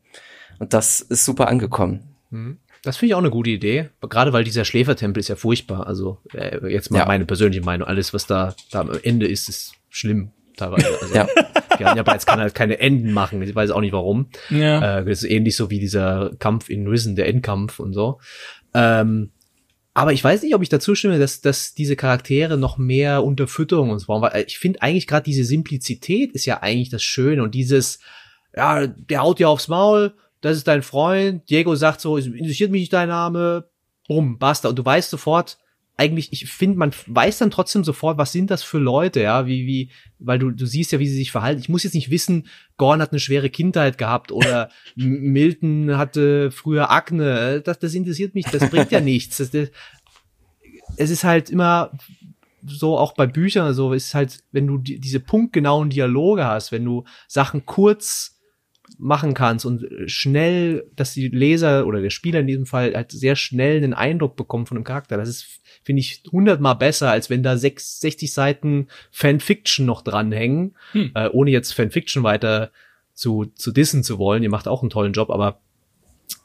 Und 0.60 0.74
das 0.74 1.02
ist 1.02 1.26
super 1.26 1.48
angekommen. 1.48 2.16
Mhm. 2.30 2.58
Das 2.84 2.98
finde 2.98 3.12
ich 3.12 3.16
auch 3.16 3.20
eine 3.20 3.30
gute 3.30 3.52
Idee, 3.52 3.90
gerade 4.02 4.34
weil 4.34 4.44
dieser 4.44 4.66
Schläfertempel 4.66 5.20
ist 5.20 5.28
ja 5.28 5.36
furchtbar. 5.36 5.86
Also 5.86 6.20
äh, 6.34 6.68
jetzt 6.72 6.90
mal 6.90 7.00
ja. 7.00 7.06
meine 7.06 7.26
persönliche 7.26 7.64
Meinung, 7.64 7.88
alles 7.88 8.14
was 8.14 8.26
da, 8.26 8.56
da 8.72 8.82
am 8.82 8.92
Ende 9.04 9.28
ist, 9.28 9.50
ist 9.50 9.74
schlimm 9.90 10.32
teilweise. 10.58 10.88
Also, 11.02 11.16
ja. 11.16 11.28
Piranha 11.78 12.04
Bytes 12.04 12.26
kann 12.26 12.40
halt 12.40 12.54
keine 12.54 12.80
Enden 12.80 13.12
machen. 13.12 13.42
Ich 13.42 13.56
weiß 13.56 13.72
auch 13.72 13.82
nicht 13.82 13.94
warum. 13.94 14.30
Ja. 14.50 15.00
Äh, 15.00 15.06
das 15.06 15.24
ist 15.24 15.30
ähnlich 15.30 15.56
so 15.56 15.70
wie 15.70 15.80
dieser 15.80 16.32
Kampf 16.38 16.70
in 16.70 16.88
Risen, 16.88 17.16
der 17.16 17.28
Endkampf 17.28 17.80
und 17.80 17.94
so. 17.94 18.20
Ähm, 18.74 19.32
aber 19.94 20.14
ich 20.14 20.24
weiß 20.24 20.44
nicht, 20.44 20.56
ob 20.56 20.62
ich 20.62 20.70
dazu 20.70 20.96
stimme, 20.96 21.20
dass, 21.20 21.42
dass 21.42 21.74
diese 21.74 21.96
Charaktere 21.96 22.58
noch 22.58 22.78
mehr 22.78 23.24
Unterfütterung 23.24 23.90
und 23.90 24.00
so 24.00 24.08
brauchen. 24.08 24.22
Weil 24.22 24.46
ich 24.48 24.58
finde 24.58 24.82
eigentlich 24.82 25.08
gerade 25.08 25.24
diese 25.24 25.44
Simplizität 25.44 26.32
ist 26.32 26.46
ja 26.46 26.62
eigentlich 26.62 26.90
das 26.90 27.04
Schöne 27.04 27.44
und 27.44 27.56
dieses, 27.56 28.00
ja, 28.56 28.88
der 28.88 29.22
haut 29.22 29.40
dir 29.40 29.50
aufs 29.50 29.68
Maul, 29.68 30.14
das 30.40 30.58
ist 30.58 30.68
dein 30.68 30.82
Freund, 30.82 31.50
Diego 31.50 31.76
sagt 31.76 32.02
so, 32.02 32.18
interessiert 32.18 32.72
mich 32.72 32.82
nicht 32.82 32.94
dein 32.94 33.10
Name, 33.10 33.66
bumm, 34.08 34.38
basta. 34.38 34.70
Und 34.70 34.80
du 34.80 34.86
weißt 34.86 35.10
sofort, 35.10 35.58
eigentlich, 36.02 36.34
ich 36.34 36.52
finde, 36.52 36.80
man 36.80 36.92
weiß 37.06 37.38
dann 37.38 37.52
trotzdem 37.52 37.84
sofort, 37.84 38.18
was 38.18 38.32
sind 38.32 38.50
das 38.50 38.64
für 38.64 38.80
Leute, 38.80 39.22
ja, 39.22 39.46
wie, 39.46 39.68
wie, 39.68 39.92
weil 40.18 40.40
du, 40.40 40.50
du 40.50 40.66
siehst 40.66 40.92
ja, 40.92 40.98
wie 40.98 41.08
sie 41.08 41.16
sich 41.16 41.32
verhalten. 41.32 41.62
Ich 41.62 41.70
muss 41.70 41.84
jetzt 41.84 41.94
nicht 41.94 42.10
wissen, 42.10 42.48
Gorn 42.78 43.04
hat 43.04 43.12
eine 43.12 43.20
schwere 43.20 43.52
Kindheit 43.52 44.00
gehabt 44.00 44.32
oder 44.32 44.70
Milton 44.96 45.98
hatte 45.98 46.50
früher 46.50 46.90
Akne. 46.90 47.62
Das, 47.62 47.78
das 47.78 47.94
interessiert 47.94 48.34
mich, 48.34 48.46
das 48.46 48.68
bringt 48.72 48.90
ja 48.90 49.00
nichts. 49.02 49.38
Das, 49.38 49.52
das, 49.52 49.70
es 50.98 51.12
ist 51.12 51.24
halt 51.24 51.52
immer 51.52 51.92
so, 52.66 52.98
auch 52.98 53.14
bei 53.14 53.28
Büchern, 53.28 53.72
so, 53.76 53.94
ist 53.94 54.16
halt, 54.16 54.40
wenn 54.52 54.66
du 54.66 54.80
die, 54.80 55.00
diese 55.00 55.20
punktgenauen 55.20 55.92
Dialoge 55.92 56.46
hast, 56.46 56.72
wenn 56.72 56.84
du 56.84 57.04
Sachen 57.28 57.68
kurz 57.68 58.41
machen 58.98 59.34
kannst 59.34 59.66
und 59.66 59.86
schnell, 60.06 60.86
dass 60.96 61.14
die 61.14 61.30
Leser 61.30 61.88
oder 61.88 62.02
der 62.02 62.10
Spieler 62.10 62.42
in 62.42 62.48
diesem 62.48 62.66
Fall 62.66 62.94
halt 62.94 63.12
sehr 63.12 63.36
schnell 63.36 63.78
einen 63.78 63.94
Eindruck 63.94 64.36
bekommt 64.36 64.68
von 64.68 64.76
dem 64.76 64.84
Charakter. 64.84 65.18
Das 65.18 65.30
ist 65.30 65.62
finde 65.84 66.02
ich 66.02 66.24
hundertmal 66.32 66.76
besser, 66.76 67.10
als 67.10 67.30
wenn 67.30 67.44
da 67.44 67.58
sechs, 67.58 68.00
60 68.02 68.32
Seiten 68.32 68.88
Fanfiction 69.12 69.86
noch 69.86 70.02
dranhängen, 70.02 70.76
hm. 70.92 71.12
äh, 71.16 71.30
ohne 71.30 71.52
jetzt 71.52 71.74
Fanfiction 71.74 72.24
weiter 72.24 72.72
zu, 73.14 73.46
zu 73.56 73.72
dissen 73.72 74.04
zu 74.04 74.18
wollen. 74.20 74.44
Ihr 74.44 74.50
macht 74.50 74.68
auch 74.68 74.82
einen 74.82 74.90
tollen 74.90 75.14
Job, 75.14 75.30
aber 75.30 75.60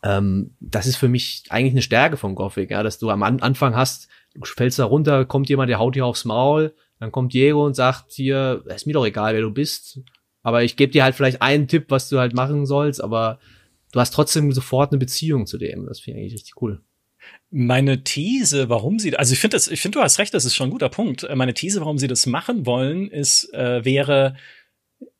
ähm, 0.02 0.54
das 0.60 0.86
ist 0.86 0.96
für 0.96 1.08
mich 1.08 1.44
eigentlich 1.50 1.74
eine 1.74 1.82
Stärke 1.82 2.16
von 2.16 2.34
Gothic, 2.34 2.70
ja, 2.70 2.82
dass 2.82 2.98
du 2.98 3.10
am 3.10 3.22
An 3.22 3.40
Anfang 3.40 3.76
hast, 3.76 4.08
du 4.34 4.44
fällst 4.44 4.78
da 4.78 4.84
runter, 4.84 5.24
kommt 5.24 5.48
jemand, 5.48 5.70
der 5.70 5.78
haut 5.78 5.94
dir 5.94 6.06
aufs 6.06 6.24
Maul, 6.24 6.74
dann 6.98 7.12
kommt 7.12 7.32
Diego 7.34 7.64
und 7.64 7.74
sagt 7.74 8.12
hier, 8.12 8.62
ist 8.66 8.86
mir 8.86 8.94
doch 8.94 9.06
egal, 9.06 9.34
wer 9.34 9.42
du 9.42 9.50
bist, 9.50 10.00
aber 10.46 10.62
ich 10.62 10.76
gebe 10.76 10.92
dir 10.92 11.02
halt 11.02 11.16
vielleicht 11.16 11.42
einen 11.42 11.66
Tipp, 11.66 11.86
was 11.88 12.08
du 12.08 12.20
halt 12.20 12.32
machen 12.32 12.66
sollst, 12.66 13.02
aber 13.02 13.40
du 13.90 13.98
hast 13.98 14.14
trotzdem 14.14 14.52
sofort 14.52 14.92
eine 14.92 15.00
Beziehung 15.00 15.44
zu 15.44 15.58
dem. 15.58 15.86
Das 15.86 15.98
finde 15.98 16.20
ich 16.20 16.22
eigentlich 16.22 16.34
richtig 16.34 16.62
cool. 16.62 16.82
Meine 17.50 18.04
These, 18.04 18.68
warum 18.68 19.00
sie, 19.00 19.16
also 19.16 19.32
ich 19.32 19.40
finde 19.40 19.56
das, 19.56 19.66
ich 19.66 19.80
finde, 19.80 19.98
du 19.98 20.04
hast 20.04 20.20
recht, 20.20 20.32
das 20.32 20.44
ist 20.44 20.54
schon 20.54 20.68
ein 20.68 20.70
guter 20.70 20.88
Punkt. 20.88 21.24
Äh, 21.24 21.34
meine 21.34 21.52
These, 21.52 21.80
warum 21.80 21.98
sie 21.98 22.06
das 22.06 22.26
machen 22.26 22.64
wollen, 22.64 23.10
ist, 23.10 23.52
äh, 23.54 23.84
wäre, 23.84 24.36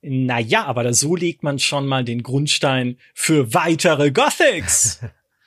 na 0.01 0.39
ja, 0.39 0.64
aber 0.64 0.85
da 0.85 0.93
so 0.93 1.16
legt 1.16 1.43
man 1.43 1.59
schon 1.59 1.89
mal 1.89 2.05
den 2.05 2.22
Grundstein 2.22 2.97
für 3.12 3.53
weitere 3.53 4.12
Gothics. 4.12 5.01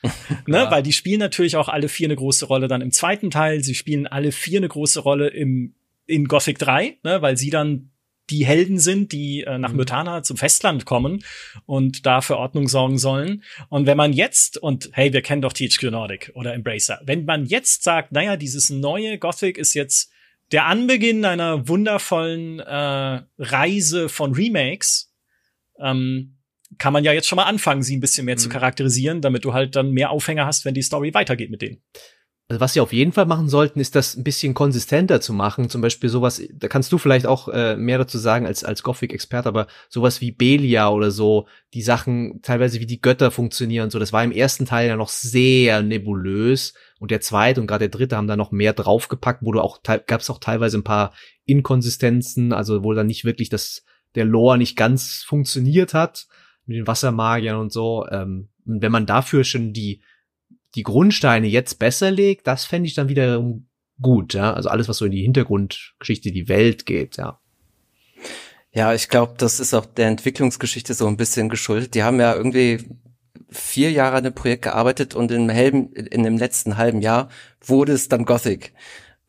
ne, 0.46 0.68
weil 0.70 0.84
die 0.84 0.92
spielen 0.92 1.22
natürlich 1.22 1.56
auch 1.56 1.70
alle 1.70 1.88
vier 1.88 2.08
eine 2.08 2.18
große 2.18 2.48
Rolle 2.48 2.68
dann 2.68 2.82
im 2.82 2.92
zweiten 2.92 3.32
Teil. 3.32 3.64
Sie 3.64 3.76
spielen 3.76 4.08
alle 4.08 4.34
vier 4.34 4.60
eine 4.60 4.68
große 4.68 5.00
Rolle 5.00 5.30
im 5.30 5.74
in 6.06 6.26
Gothic 6.26 6.60
3, 6.60 6.98
ne, 7.04 7.22
weil 7.22 7.38
sie 7.38 7.50
dann 7.50 7.92
die 8.30 8.46
Helden 8.46 8.80
sind, 8.80 9.12
die 9.12 9.42
äh, 9.42 9.58
nach 9.58 9.72
mhm. 9.72 9.78
Mythana 9.78 10.24
zum 10.24 10.38
Festland 10.38 10.86
kommen 10.86 11.24
und 11.66 12.06
da 12.06 12.22
für 12.22 12.38
Ordnung 12.38 12.68
sorgen 12.68 12.98
sollen. 12.98 13.44
Und 13.70 13.86
wenn 13.86 13.98
man 13.98 14.14
jetzt, 14.14 14.58
und 14.58 14.90
hey, 14.94 15.14
wir 15.14 15.22
kennen 15.22 15.42
doch 15.42 15.54
THQ 15.54 15.84
Nordic 15.92 16.32
oder 16.36 16.54
Embracer, 16.54 17.02
wenn 17.06 17.26
man 17.26 17.46
jetzt 17.46 17.84
sagt, 17.84 18.12
naja, 18.12 18.38
dieses 18.38 18.70
neue 18.70 19.18
Gothic 19.18 19.58
ist 19.58 19.74
jetzt 19.74 20.12
der 20.52 20.66
Anbeginn 20.66 21.26
einer 21.26 21.68
wundervollen 21.68 22.60
äh, 22.60 23.22
Reise 23.38 24.10
von 24.10 24.34
Remakes, 24.34 25.14
ähm, 25.80 26.36
kann 26.78 26.94
man 26.94 27.04
ja 27.04 27.14
jetzt 27.14 27.28
schon 27.28 27.38
mal 27.38 27.46
anfangen, 27.46 27.82
sie 27.82 27.98
ein 27.98 28.00
bisschen 28.00 28.26
mehr 28.26 28.36
Mhm. 28.36 28.40
zu 28.40 28.50
charakterisieren, 28.50 29.22
damit 29.22 29.44
du 29.46 29.54
halt 29.54 29.76
dann 29.76 29.92
mehr 29.92 30.12
Aufhänger 30.12 30.46
hast, 30.46 30.66
wenn 30.66 30.74
die 30.74 30.82
Story 30.82 31.14
weitergeht 31.14 31.50
mit 31.50 31.62
denen. 31.62 31.82
Also 32.50 32.62
was 32.62 32.74
sie 32.74 32.82
auf 32.82 32.94
jeden 32.94 33.12
Fall 33.12 33.28
machen 33.28 33.48
sollten, 33.48 33.80
ist 33.80 33.94
das 33.94 34.18
ein 34.18 34.24
bisschen 34.24 34.56
konsistenter 34.56 35.22
zu 35.22 35.34
machen. 35.34 35.70
Zum 35.70 35.82
Beispiel 35.82 36.10
sowas, 36.10 36.42
da 36.52 36.68
kannst 36.68 36.92
du 36.92 36.98
vielleicht 36.98 37.28
auch 37.28 37.48
äh, 37.48 37.76
mehr 37.76 38.00
dazu 38.00 38.18
sagen 38.18 38.48
als, 38.48 38.64
als 38.64 38.82
Gothic-Experte, 38.82 39.48
aber 39.48 39.68
sowas 39.88 40.20
wie 40.20 40.32
Belia 40.32 40.90
oder 40.90 41.12
so, 41.12 41.48
die 41.76 41.84
Sachen 41.84 42.42
teilweise 42.42 42.80
wie 42.80 42.88
die 42.88 43.02
Götter 43.02 43.30
funktionieren, 43.30 43.92
so, 43.92 44.00
das 44.00 44.14
war 44.14 44.24
im 44.24 44.32
ersten 44.32 44.66
Teil 44.66 44.88
ja 44.88 44.96
noch 44.96 45.10
sehr 45.10 45.84
nebulös 45.84 46.74
und 47.00 47.12
der 47.12 47.22
zweite 47.22 47.62
und 47.62 47.68
gerade 47.68 47.88
der 47.88 47.96
dritte 47.96 48.18
haben 48.18 48.28
da 48.28 48.36
noch 48.36 48.52
mehr 48.52 48.74
draufgepackt, 48.74 49.44
wo 49.44 49.52
du 49.52 49.62
auch, 49.62 49.84
gab 49.84 50.22
es 50.22 50.32
auch 50.32 50.40
teilweise 50.40 50.80
ein 50.80 50.84
paar 50.84 51.14
Inkonsistenzen, 51.46 52.52
also 52.52 52.84
wo 52.84 52.96
dann 52.96 53.06
nicht 53.06 53.26
wirklich 53.26 53.50
das, 53.50 53.84
der 54.16 54.26
Lore 54.26 54.58
nicht 54.58 54.76
ganz 54.76 55.22
funktioniert 55.22 55.94
hat 55.94 56.26
mit 56.66 56.78
den 56.78 56.88
Wassermagiern 56.88 57.58
und 57.58 57.72
so. 57.72 58.08
Ähm, 58.10 58.50
und 58.66 58.82
wenn 58.82 58.92
man 58.92 59.06
dafür 59.06 59.44
schon 59.44 59.72
die 59.72 60.02
die 60.76 60.84
Grundsteine 60.84 61.48
jetzt 61.48 61.80
besser 61.80 62.12
legt, 62.12 62.48
das 62.48 62.66
fände 62.66 62.88
ich 62.88 62.94
dann 62.94 63.10
wiederum 63.10 63.68
gut, 64.02 64.34
ja. 64.34 64.54
Also 64.54 64.70
alles, 64.70 64.88
was 64.88 64.98
so 64.98 65.06
in 65.06 65.12
die 65.12 65.22
Hintergrundgeschichte, 65.22 66.32
die 66.32 66.48
Welt 66.48 66.86
geht, 66.86 67.18
ja. 67.18 67.40
Ja, 68.72 68.94
ich 68.94 69.10
glaube, 69.10 69.34
das 69.38 69.60
ist 69.60 69.74
auch 69.74 69.86
der 69.86 70.08
Entwicklungsgeschichte 70.08 70.94
so 70.94 71.08
ein 71.08 71.18
bisschen 71.18 71.50
geschuldet. 71.50 71.96
Die 71.96 72.04
haben 72.04 72.20
ja 72.20 72.36
irgendwie 72.36 72.86
vier 73.50 73.92
Jahre 73.92 74.18
an 74.18 74.24
dem 74.24 74.36
Projekt 74.36 74.62
gearbeitet 74.62 75.16
und 75.16 75.32
im 75.32 75.50
halben, 75.52 75.92
in 75.94 76.24
dem 76.24 76.38
letzten 76.38 76.78
halben 76.78 77.02
Jahr 77.02 77.30
wurde 77.62 77.94
es 77.94 78.10
dann 78.10 78.26
Gothic. 78.26 78.74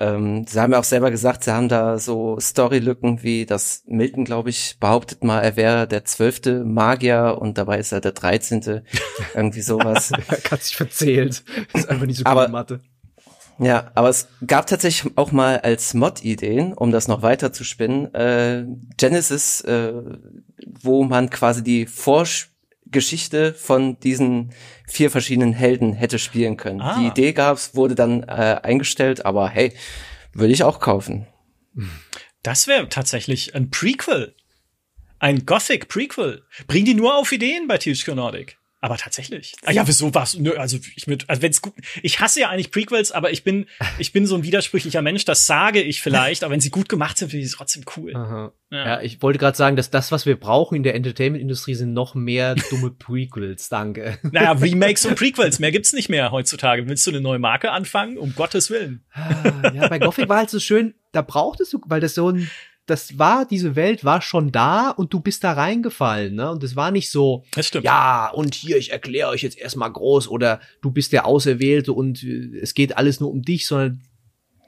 Ähm, 0.00 0.46
sie 0.48 0.58
haben 0.58 0.72
ja 0.72 0.78
auch 0.78 0.84
selber 0.84 1.10
gesagt, 1.10 1.44
sie 1.44 1.52
haben 1.52 1.68
da 1.68 1.98
so 1.98 2.38
Storylücken 2.40 3.22
wie, 3.22 3.44
dass 3.46 3.82
Milton, 3.86 4.24
glaube 4.24 4.48
ich, 4.50 4.78
behauptet 4.80 5.22
mal, 5.22 5.40
er 5.40 5.56
wäre 5.56 5.86
der 5.86 6.04
zwölfte 6.06 6.64
Magier 6.64 7.36
und 7.38 7.58
dabei 7.58 7.78
ist 7.78 7.92
er 7.92 8.00
der 8.00 8.12
dreizehnte. 8.12 8.82
Irgendwie 9.34 9.60
sowas. 9.60 10.10
Er 10.28 10.50
hat 10.50 10.62
sich 10.62 10.76
verzählt. 10.76 11.44
Ist 11.74 11.88
einfach 11.88 12.06
nicht 12.06 12.18
so 12.18 12.24
Aber- 12.24 12.42
gute 12.42 12.52
Mathe. 12.52 12.80
Ja, 13.62 13.90
aber 13.94 14.08
es 14.08 14.28
gab 14.46 14.66
tatsächlich 14.68 15.12
auch 15.18 15.32
mal 15.32 15.58
als 15.58 15.92
Mod-Ideen, 15.92 16.72
um 16.72 16.92
das 16.92 17.08
noch 17.08 17.20
weiter 17.20 17.52
zu 17.52 17.62
spinnen, 17.62 18.06
äh, 18.14 18.64
Genesis, 18.96 19.60
äh, 19.60 19.92
wo 20.80 21.04
man 21.04 21.28
quasi 21.28 21.62
die 21.62 21.84
Vorgeschichte 22.90 23.54
von 23.54 24.00
diesen 24.00 24.52
vier 24.88 25.12
verschiedenen 25.12 25.52
Helden 25.52 25.92
hätte 25.92 26.18
spielen 26.18 26.56
können. 26.56 26.80
Ah. 26.80 26.98
Die 26.98 27.06
Idee 27.06 27.32
gab's, 27.32 27.76
wurde 27.76 27.94
dann 27.94 28.24
äh, 28.24 28.58
eingestellt, 28.62 29.24
aber 29.24 29.48
hey, 29.48 29.72
würde 30.32 30.52
ich 30.52 30.64
auch 30.64 30.80
kaufen. 30.80 31.26
Das 32.42 32.66
wäre 32.66 32.88
tatsächlich 32.88 33.54
ein 33.54 33.70
Prequel. 33.70 34.34
Ein 35.20 35.46
Gothic 35.46 35.86
Prequel. 35.86 36.42
Bringen 36.66 36.86
die 36.86 36.94
nur 36.94 37.16
auf 37.16 37.30
Ideen 37.30 37.68
bei 37.68 37.78
THQ 37.78 38.08
Nordic. 38.08 38.58
Aber 38.82 38.96
tatsächlich. 38.96 39.54
Ah, 39.64 39.72
ja, 39.72 39.86
wieso 39.86 40.14
was? 40.14 40.38
Nö, 40.38 40.56
also 40.56 40.78
ich 40.96 41.06
mit, 41.06 41.28
also 41.28 41.42
wenn's 41.42 41.60
gut, 41.60 41.74
ich 42.02 42.20
hasse 42.20 42.40
ja 42.40 42.48
eigentlich 42.48 42.70
Prequels, 42.70 43.12
aber 43.12 43.30
ich 43.30 43.44
bin, 43.44 43.66
ich 43.98 44.12
bin 44.12 44.26
so 44.26 44.36
ein 44.36 44.42
widersprüchlicher 44.42 45.02
Mensch, 45.02 45.26
das 45.26 45.46
sage 45.46 45.82
ich 45.82 46.00
vielleicht, 46.00 46.44
aber 46.44 46.52
wenn 46.52 46.60
sie 46.60 46.70
gut 46.70 46.88
gemacht 46.88 47.18
sind, 47.18 47.30
finde 47.30 47.44
ich 47.44 47.52
es 47.52 47.56
trotzdem 47.56 47.84
cool. 47.96 48.12
Ja. 48.12 48.52
Ja. 48.72 49.00
ich 49.02 49.20
wollte 49.20 49.40
gerade 49.40 49.56
sagen, 49.56 49.76
dass 49.76 49.90
das, 49.90 50.12
was 50.12 50.26
wir 50.26 50.38
brauchen 50.38 50.76
in 50.76 50.84
der 50.84 50.94
Entertainment-Industrie, 50.94 51.74
sind 51.74 51.92
noch 51.92 52.14
mehr 52.14 52.54
dumme 52.70 52.90
Prequels, 52.98 53.68
danke. 53.68 54.18
Naja, 54.22 54.52
Remakes 54.52 55.04
und 55.04 55.14
Prequels, 55.18 55.58
mehr 55.58 55.72
gibt's 55.72 55.92
nicht 55.92 56.08
mehr 56.08 56.30
heutzutage. 56.30 56.88
Willst 56.88 57.06
du 57.06 57.10
eine 57.10 57.20
neue 57.20 57.40
Marke 57.40 57.72
anfangen? 57.72 58.16
Um 58.16 58.34
Gottes 58.34 58.70
Willen. 58.70 59.04
Ah, 59.12 59.72
ja, 59.74 59.88
bei 59.88 59.98
Gothic 59.98 60.28
war 60.28 60.38
halt 60.38 60.50
so 60.50 60.60
schön, 60.60 60.94
da 61.12 61.22
brauchtest 61.22 61.72
du, 61.72 61.80
weil 61.86 62.00
das 62.00 62.14
so 62.14 62.30
ein, 62.30 62.48
das 62.90 63.18
war, 63.18 63.46
diese 63.46 63.76
Welt 63.76 64.04
war 64.04 64.20
schon 64.20 64.50
da 64.50 64.90
und 64.90 65.12
du 65.12 65.20
bist 65.20 65.44
da 65.44 65.52
reingefallen, 65.52 66.34
ne? 66.34 66.50
Und 66.50 66.64
es 66.64 66.74
war 66.74 66.90
nicht 66.90 67.10
so, 67.10 67.44
ja, 67.84 68.28
und 68.30 68.54
hier, 68.54 68.76
ich 68.76 68.90
erkläre 68.90 69.28
euch 69.28 69.42
jetzt 69.42 69.58
erstmal 69.58 69.92
groß 69.92 70.28
oder 70.28 70.60
du 70.82 70.90
bist 70.90 71.12
der 71.12 71.24
Auserwählte 71.24 71.92
und 71.92 72.22
äh, 72.24 72.58
es 72.60 72.74
geht 72.74 72.98
alles 72.98 73.20
nur 73.20 73.30
um 73.30 73.42
dich, 73.42 73.66
sondern 73.66 74.02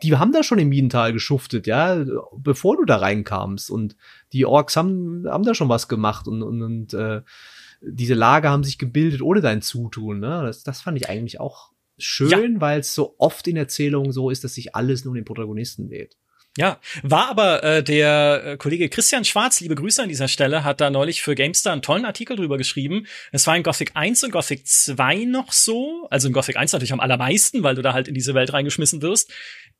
die 0.03 0.17
haben 0.17 0.33
da 0.33 0.43
schon 0.43 0.59
im 0.59 0.69
Miental 0.69 1.13
geschuftet, 1.13 1.67
ja, 1.67 2.05
bevor 2.37 2.77
du 2.77 2.85
da 2.85 2.97
reinkamst 2.97 3.71
und 3.71 3.97
die 4.33 4.47
Orks 4.47 4.77
haben, 4.77 5.25
haben 5.29 5.45
da 5.45 5.55
schon 5.55 5.69
was 5.69 5.89
gemacht 5.89 6.27
und, 6.29 6.43
und, 6.43 6.63
und 6.63 6.95
äh, 6.95 7.23
diese 7.81 8.15
Lager 8.15 8.51
haben 8.51 8.65
sich 8.65 8.79
gebildet 8.79 9.23
ohne 9.23 9.41
dein 9.41 9.63
Zutun, 9.63 10.21
ne? 10.21 10.43
Das, 10.45 10.63
das 10.63 10.81
fand 10.81 10.97
ich 10.97 11.09
eigentlich 11.09 11.41
auch 11.41 11.73
schön, 11.99 12.61
weil 12.61 12.81
es 12.81 12.95
so 12.95 13.15
oft 13.19 13.47
in 13.49 13.57
Erzählungen 13.57 14.13
so 14.13 14.31
ist, 14.31 14.45
dass 14.45 14.55
sich 14.55 14.75
alles 14.75 15.05
nur 15.05 15.11
um 15.11 15.17
den 15.17 15.25
Protagonisten 15.25 15.89
dreht. 15.89 16.17
Ja, 16.59 16.81
war 17.03 17.31
aber 17.31 17.63
äh, 17.63 17.83
der 17.83 18.43
äh, 18.45 18.57
Kollege 18.59 18.91
Christian 18.91 19.25
Schwarz, 19.25 19.61
liebe 19.61 19.75
Grüße 19.75 20.03
an 20.03 20.11
dieser 20.11 20.29
Stelle, 20.29 20.65
hat 20.65 20.83
da 20.83 20.91
neulich 20.91 21.23
für 21.23 21.35
GameStar 21.35 21.73
einen 21.73 21.81
tollen 21.81 22.05
Artikel 22.05 22.37
drüber 22.37 22.59
geschrieben. 22.59 23.07
Es 23.31 23.47
war 23.47 23.57
in 23.57 23.63
Gothic 23.63 23.93
1 23.95 24.23
und 24.25 24.33
Gothic 24.33 24.67
2 24.67 25.25
noch 25.25 25.51
so, 25.51 26.07
also 26.11 26.29
in 26.29 26.35
Gothic 26.35 26.57
1 26.57 26.75
natürlich 26.75 26.93
am 26.93 27.01
allermeisten, 27.01 27.63
weil 27.63 27.75
du 27.75 27.81
da 27.81 27.95
halt 27.95 28.07
in 28.07 28.13
diese 28.13 28.35
Welt 28.35 28.53
reingeschmissen 28.53 29.01
wirst. 29.01 29.33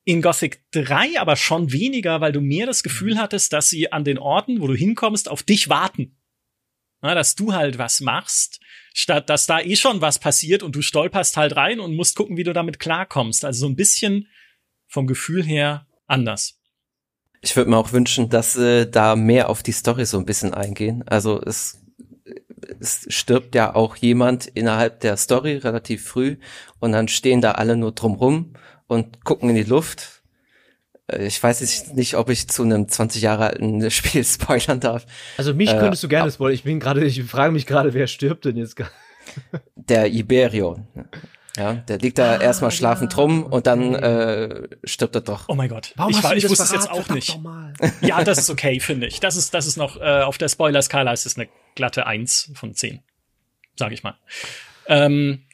In 0.05 0.23
Gothic 0.23 0.63
3 0.71 1.21
aber 1.21 1.37
schon 1.37 1.73
weniger, 1.73 2.23
weil 2.23 2.33
du 2.33 2.41
mehr 2.41 2.65
das 2.65 2.83
Gefühl 2.83 3.19
hattest, 3.19 3.53
dass 3.53 3.69
sie 3.69 3.93
an 3.93 4.05
den 4.05 4.17
Orten, 4.17 4.63
wo 4.63 4.67
du 4.67 4.75
hinkommst, 4.75 5.29
auf 5.29 5.43
dich 5.43 5.69
warten. 5.69 6.17
Na, 7.03 7.15
dass 7.15 7.35
du 7.35 7.53
halt 7.53 7.77
was 7.77 8.01
machst, 8.01 8.61
statt 8.95 9.29
dass 9.29 9.47
da 9.47 9.61
eh 9.61 9.77
schon 9.77 10.01
was 10.01 10.19
passiert 10.19 10.63
und 10.63 10.75
du 10.75 10.81
stolperst 10.81 11.37
halt 11.37 11.55
rein 11.55 11.81
und 11.81 11.95
musst 11.95 12.17
gucken, 12.17 12.39
wie 12.39 12.45
du 12.45 12.55
damit 12.55 12.79
klarkommst. 12.79 13.45
Also 13.45 13.67
so 13.67 13.69
ein 13.69 13.77
bisschen 13.77 14.29
vom 14.87 15.07
Gefühl 15.07 15.45
her 15.45 15.87
anders. 16.07 16.62
Ich 17.45 17.57
würde 17.57 17.71
mir 17.71 17.77
auch 17.77 17.93
wünschen, 17.93 18.29
dass 18.31 18.57
äh, 18.57 18.87
da 18.89 19.17
mehr 19.17 19.49
auf 19.51 19.63
die 19.63 19.73
Story 19.73 20.07
so 20.07 20.17
ein 20.19 20.25
bisschen 20.25 20.55
eingehen. 20.55 21.03
Also 21.09 21.41
es, 21.43 21.81
es 22.81 23.07
stirbt 23.09 23.55
ja 23.57 23.75
auch 23.75 23.97
jemand 23.97 24.47
innerhalb 24.47 25.01
der 25.01 25.17
Story 25.17 25.57
relativ 25.57 26.07
früh 26.07 26.37
und 26.79 26.93
dann 26.93 27.09
stehen 27.09 27.41
da 27.41 27.53
alle 27.53 27.77
nur 27.77 27.93
drumrum 27.93 28.53
und 28.87 29.25
gucken 29.25 29.51
in 29.51 29.57
die 29.57 29.65
Luft. 29.65 30.23
Äh, 31.09 31.27
Ich 31.27 31.43
weiß 31.43 31.61
jetzt 31.61 31.95
nicht, 31.97 32.15
ob 32.17 32.31
ich 32.31 32.49
zu 32.49 32.63
einem 32.63 32.89
20 32.89 33.21
Jahre 33.23 33.49
alten 33.49 33.91
Spiel 33.91 34.25
spoilern 34.25 34.79
darf. 34.79 35.05
Also 35.37 35.53
mich 35.53 35.71
Äh, 35.71 35.79
könntest 35.79 36.05
du 36.05 36.09
gerne 36.09 36.31
spoilern. 36.31 36.55
Ich 36.55 36.63
bin 36.63 36.79
gerade, 36.79 37.05
ich 37.05 37.25
frage 37.25 37.53
mich 37.53 37.67
gerade, 37.67 37.93
wer 37.93 38.07
stirbt 38.07 38.45
denn 38.45 38.57
jetzt? 38.57 38.77
Der 39.75 40.09
Iberio. 40.13 40.79
Ja, 41.57 41.75
der 41.75 41.99
liegt 41.99 42.19
da 42.19 42.41
erstmal 42.41 42.71
schlafend 42.71 43.15
rum 43.17 43.45
und 43.45 43.67
dann 43.67 43.95
äh, 43.95 44.69
stirbt 44.85 45.15
er 45.15 45.21
doch. 45.21 45.49
Oh 45.49 45.55
mein 45.55 45.69
Gott. 45.69 45.93
Warum 45.97 46.11
ich 46.11 46.17
hast 46.17 46.25
war, 46.25 46.37
ich 46.37 46.43
das 46.45 46.51
wusste 46.51 46.65
es 46.65 46.73
jetzt 46.73 46.91
auch 46.91 47.09
nicht. 47.09 47.39
Ja, 48.01 48.25
das 48.25 48.39
ist 48.39 48.51
okay, 48.51 48.81
finde 48.81 49.07
ich. 49.07 49.21
Das 49.21 49.37
ist, 49.37 49.53
das 49.53 49.67
ist 49.67 49.77
noch, 49.77 50.01
äh, 50.01 50.23
auf 50.23 50.39
der 50.39 50.49
Spoiler-Skala 50.49 51.13
ist 51.13 51.27
es 51.27 51.37
eine 51.37 51.49
glatte 51.75 52.07
Eins 52.07 52.51
von 52.55 52.75
zehn, 52.75 53.01
Sag 53.77 53.93
ich 53.93 54.03
mal. 54.03 54.17
Ähm, 54.87 55.45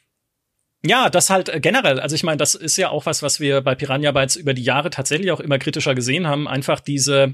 ja, 0.85 1.09
das 1.09 1.29
halt 1.29 1.49
äh, 1.49 1.59
generell. 1.59 1.99
Also 1.99 2.15
ich 2.15 2.23
meine, 2.23 2.37
das 2.37 2.55
ist 2.55 2.77
ja 2.77 2.89
auch 2.89 3.05
was, 3.05 3.21
was 3.21 3.39
wir 3.39 3.61
bei 3.61 3.75
Piranha 3.75 4.11
Bytes 4.11 4.35
über 4.35 4.53
die 4.53 4.63
Jahre 4.63 4.89
tatsächlich 4.89 5.31
auch 5.31 5.39
immer 5.39 5.59
kritischer 5.59 5.95
gesehen 5.95 6.27
haben. 6.27 6.47
Einfach 6.47 6.79
diese, 6.79 7.33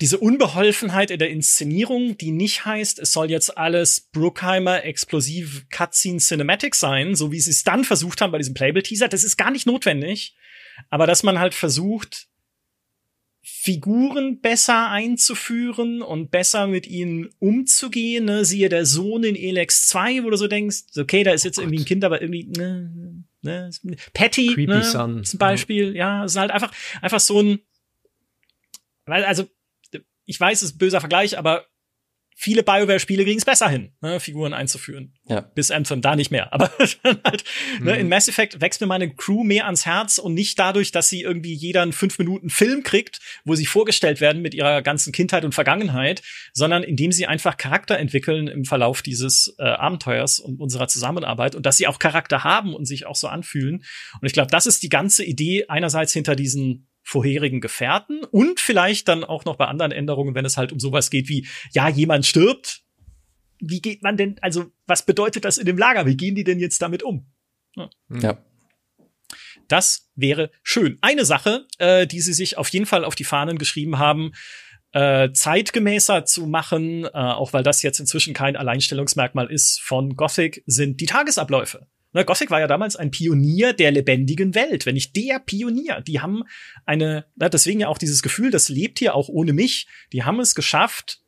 diese 0.00 0.18
Unbeholfenheit 0.18 1.10
in 1.10 1.18
der 1.18 1.30
Inszenierung, 1.30 2.18
die 2.18 2.32
nicht 2.32 2.64
heißt, 2.64 2.98
es 2.98 3.12
soll 3.12 3.30
jetzt 3.30 3.56
alles 3.56 4.00
Bruckheimer 4.12 4.84
explosiv 4.84 5.66
Cutscene 5.70 6.18
Cinematic 6.18 6.74
sein, 6.74 7.14
so 7.14 7.30
wie 7.30 7.40
sie 7.40 7.50
es 7.50 7.62
dann 7.62 7.84
versucht 7.84 8.20
haben 8.20 8.32
bei 8.32 8.38
diesem 8.38 8.54
Playable-Teaser. 8.54 9.08
Das 9.08 9.22
ist 9.22 9.36
gar 9.36 9.50
nicht 9.50 9.66
notwendig. 9.66 10.34
Aber 10.90 11.06
dass 11.06 11.22
man 11.22 11.38
halt 11.38 11.54
versucht, 11.54 12.28
Figuren 13.44 14.40
besser 14.40 14.88
einzuführen 14.90 16.00
und 16.00 16.30
besser 16.30 16.68
mit 16.68 16.86
ihnen 16.86 17.28
umzugehen. 17.40 18.24
Ne? 18.24 18.44
Siehe 18.44 18.68
der 18.68 18.86
Sohn 18.86 19.24
in 19.24 19.34
Elex 19.34 19.88
2, 19.88 20.22
wo 20.22 20.30
du 20.30 20.36
so 20.36 20.46
denkst, 20.46 20.96
okay, 20.96 21.24
da 21.24 21.32
ist 21.32 21.44
jetzt 21.44 21.58
irgendwie 21.58 21.78
ein 21.78 21.84
Kind, 21.84 22.04
aber 22.04 22.22
irgendwie, 22.22 22.46
ne, 22.56 23.24
ne, 23.42 23.70
Patty, 24.14 24.54
Creepy 24.54 24.66
ne, 24.66 24.84
Son. 24.84 25.24
zum 25.24 25.38
Beispiel, 25.38 25.96
ja, 25.96 26.24
es 26.24 26.32
ist 26.32 26.38
halt 26.38 26.52
einfach, 26.52 26.72
einfach 27.00 27.18
so 27.18 27.40
ein, 27.40 27.58
also, 29.06 29.48
ich 30.24 30.38
weiß, 30.38 30.62
es 30.62 30.70
ist 30.70 30.74
ein 30.76 30.78
böser 30.78 31.00
Vergleich, 31.00 31.36
aber 31.36 31.66
viele 32.34 32.62
BioWare-Spiele 32.62 33.24
kriegen 33.24 33.38
es 33.38 33.44
besser 33.44 33.68
hin, 33.68 33.92
ne, 34.00 34.18
Figuren 34.18 34.54
einzuführen. 34.54 35.14
Ja. 35.28 35.40
Bis 35.40 35.70
Anthem 35.70 36.00
da 36.00 36.16
nicht 36.16 36.30
mehr. 36.30 36.52
Aber 36.52 36.70
halt, 37.04 37.44
ne, 37.80 37.92
Mhm. 37.92 38.00
in 38.00 38.08
Mass 38.08 38.26
Effect 38.26 38.60
wächst 38.60 38.80
mir 38.80 38.86
meine 38.86 39.14
Crew 39.14 39.44
mehr 39.44 39.66
ans 39.66 39.84
Herz 39.84 40.18
und 40.18 40.34
nicht 40.34 40.58
dadurch, 40.58 40.92
dass 40.92 41.08
sie 41.08 41.20
irgendwie 41.22 41.52
jeder 41.54 41.82
einen 41.82 41.92
fünf 41.92 42.18
Minuten 42.18 42.50
Film 42.50 42.82
kriegt, 42.84 43.20
wo 43.44 43.54
sie 43.54 43.66
vorgestellt 43.66 44.20
werden 44.20 44.42
mit 44.42 44.54
ihrer 44.54 44.80
ganzen 44.82 45.12
Kindheit 45.12 45.44
und 45.44 45.54
Vergangenheit, 45.54 46.22
sondern 46.52 46.82
indem 46.82 47.12
sie 47.12 47.26
einfach 47.26 47.58
Charakter 47.58 47.98
entwickeln 47.98 48.48
im 48.48 48.64
Verlauf 48.64 49.02
dieses 49.02 49.54
äh, 49.58 49.64
Abenteuers 49.64 50.40
und 50.40 50.58
unserer 50.58 50.88
Zusammenarbeit 50.88 51.54
und 51.54 51.66
dass 51.66 51.76
sie 51.76 51.86
auch 51.86 51.98
Charakter 51.98 52.44
haben 52.44 52.74
und 52.74 52.86
sich 52.86 53.06
auch 53.06 53.16
so 53.16 53.28
anfühlen. 53.28 53.84
Und 54.20 54.26
ich 54.26 54.32
glaube, 54.32 54.50
das 54.50 54.66
ist 54.66 54.82
die 54.82 54.88
ganze 54.88 55.22
Idee 55.22 55.66
einerseits 55.68 56.12
hinter 56.12 56.34
diesen 56.34 56.88
vorherigen 57.02 57.60
Gefährten 57.60 58.24
und 58.24 58.60
vielleicht 58.60 59.08
dann 59.08 59.24
auch 59.24 59.44
noch 59.44 59.56
bei 59.56 59.66
anderen 59.66 59.92
Änderungen, 59.92 60.34
wenn 60.34 60.44
es 60.44 60.56
halt 60.56 60.72
um 60.72 60.80
sowas 60.80 61.10
geht 61.10 61.28
wie, 61.28 61.46
ja, 61.72 61.88
jemand 61.88 62.26
stirbt. 62.26 62.82
Wie 63.60 63.80
geht 63.80 64.02
man 64.02 64.16
denn, 64.16 64.36
also 64.40 64.66
was 64.86 65.04
bedeutet 65.04 65.44
das 65.44 65.58
in 65.58 65.66
dem 65.66 65.78
Lager? 65.78 66.06
Wie 66.06 66.16
gehen 66.16 66.34
die 66.34 66.44
denn 66.44 66.58
jetzt 66.58 66.82
damit 66.82 67.02
um? 67.02 67.26
Ja. 67.76 68.38
Das 69.68 70.10
wäre 70.14 70.50
schön. 70.62 70.98
Eine 71.00 71.24
Sache, 71.24 71.66
äh, 71.78 72.06
die 72.06 72.20
sie 72.20 72.32
sich 72.32 72.58
auf 72.58 72.68
jeden 72.68 72.86
Fall 72.86 73.04
auf 73.04 73.14
die 73.14 73.24
Fahnen 73.24 73.58
geschrieben 73.58 73.98
haben, 73.98 74.32
äh, 74.92 75.32
zeitgemäßer 75.32 76.24
zu 76.24 76.46
machen, 76.46 77.04
äh, 77.04 77.08
auch 77.12 77.52
weil 77.52 77.62
das 77.62 77.82
jetzt 77.82 77.98
inzwischen 77.98 78.34
kein 78.34 78.56
Alleinstellungsmerkmal 78.56 79.50
ist 79.50 79.80
von 79.80 80.16
Gothic, 80.16 80.62
sind 80.66 81.00
die 81.00 81.06
Tagesabläufe. 81.06 81.86
Ne, 82.12 82.24
Gothic 82.24 82.50
war 82.50 82.60
ja 82.60 82.66
damals 82.66 82.96
ein 82.96 83.10
Pionier 83.10 83.72
der 83.72 83.90
lebendigen 83.90 84.54
Welt, 84.54 84.84
wenn 84.84 84.94
nicht 84.94 85.16
der 85.16 85.38
Pionier. 85.38 86.02
Die 86.02 86.20
haben 86.20 86.44
eine, 86.84 87.26
deswegen 87.36 87.80
ja 87.80 87.88
auch 87.88 87.98
dieses 87.98 88.22
Gefühl, 88.22 88.50
das 88.50 88.68
lebt 88.68 88.98
hier 88.98 89.14
auch 89.14 89.28
ohne 89.28 89.52
mich. 89.52 89.86
Die 90.12 90.24
haben 90.24 90.40
es 90.40 90.54
geschafft, 90.54 91.20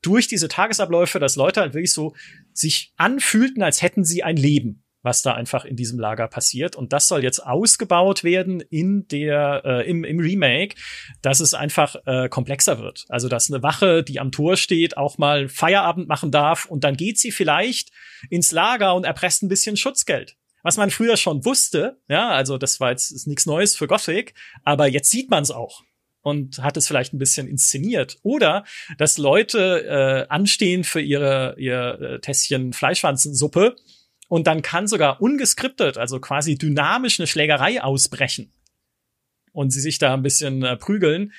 durch 0.00 0.28
diese 0.28 0.48
Tagesabläufe, 0.48 1.18
dass 1.18 1.34
Leute 1.34 1.60
halt 1.60 1.74
wirklich 1.74 1.92
so 1.92 2.14
sich 2.52 2.92
anfühlten, 2.96 3.62
als 3.64 3.82
hätten 3.82 4.04
sie 4.04 4.22
ein 4.22 4.36
Leben 4.36 4.84
was 5.08 5.22
da 5.22 5.32
einfach 5.32 5.64
in 5.64 5.74
diesem 5.74 5.98
Lager 5.98 6.28
passiert. 6.28 6.76
Und 6.76 6.92
das 6.92 7.08
soll 7.08 7.24
jetzt 7.24 7.38
ausgebaut 7.38 8.24
werden 8.24 8.60
in 8.60 9.08
der, 9.08 9.62
äh, 9.64 9.88
im, 9.88 10.04
im 10.04 10.20
Remake, 10.20 10.76
dass 11.22 11.40
es 11.40 11.54
einfach 11.54 11.96
äh, 12.04 12.28
komplexer 12.28 12.78
wird. 12.78 13.06
Also, 13.08 13.28
dass 13.28 13.50
eine 13.50 13.62
Wache, 13.62 14.04
die 14.04 14.20
am 14.20 14.32
Tor 14.32 14.58
steht, 14.58 14.98
auch 14.98 15.16
mal 15.16 15.48
Feierabend 15.48 16.08
machen 16.08 16.30
darf 16.30 16.66
und 16.66 16.84
dann 16.84 16.94
geht 16.94 17.18
sie 17.18 17.32
vielleicht 17.32 17.90
ins 18.28 18.52
Lager 18.52 18.94
und 18.94 19.04
erpresst 19.04 19.42
ein 19.42 19.48
bisschen 19.48 19.78
Schutzgeld. 19.78 20.36
Was 20.62 20.76
man 20.76 20.90
früher 20.90 21.16
schon 21.16 21.42
wusste, 21.46 21.98
ja, 22.08 22.28
also 22.28 22.58
das 22.58 22.78
war 22.78 22.90
jetzt 22.90 23.10
ist 23.10 23.26
nichts 23.26 23.46
Neues 23.46 23.76
für 23.76 23.86
Gothic, 23.86 24.34
aber 24.62 24.88
jetzt 24.88 25.10
sieht 25.10 25.30
man 25.30 25.42
es 25.42 25.50
auch 25.50 25.84
und 26.20 26.58
hat 26.58 26.76
es 26.76 26.86
vielleicht 26.86 27.14
ein 27.14 27.18
bisschen 27.18 27.48
inszeniert. 27.48 28.18
Oder 28.22 28.64
dass 28.98 29.16
Leute 29.16 29.86
äh, 29.86 30.26
anstehen 30.28 30.84
für 30.84 31.00
ihre 31.00 31.54
ihr 31.56 31.98
äh, 31.98 32.20
Tässchen 32.20 32.74
Fleischwanzensuppe 32.74 33.76
und 34.28 34.46
dann 34.46 34.62
kann 34.62 34.86
sogar 34.86 35.20
ungeskriptet, 35.20 35.98
also 35.98 36.20
quasi 36.20 36.56
dynamisch 36.56 37.18
eine 37.18 37.26
Schlägerei 37.26 37.82
ausbrechen. 37.82 38.52
Und 39.52 39.70
sie 39.70 39.80
sich 39.80 39.98
da 39.98 40.14
ein 40.14 40.22
bisschen 40.22 40.62
äh, 40.62 40.76
prügeln. 40.76 41.32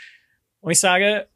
Und 0.60 0.72
ich 0.72 0.80
sage, 0.80 1.28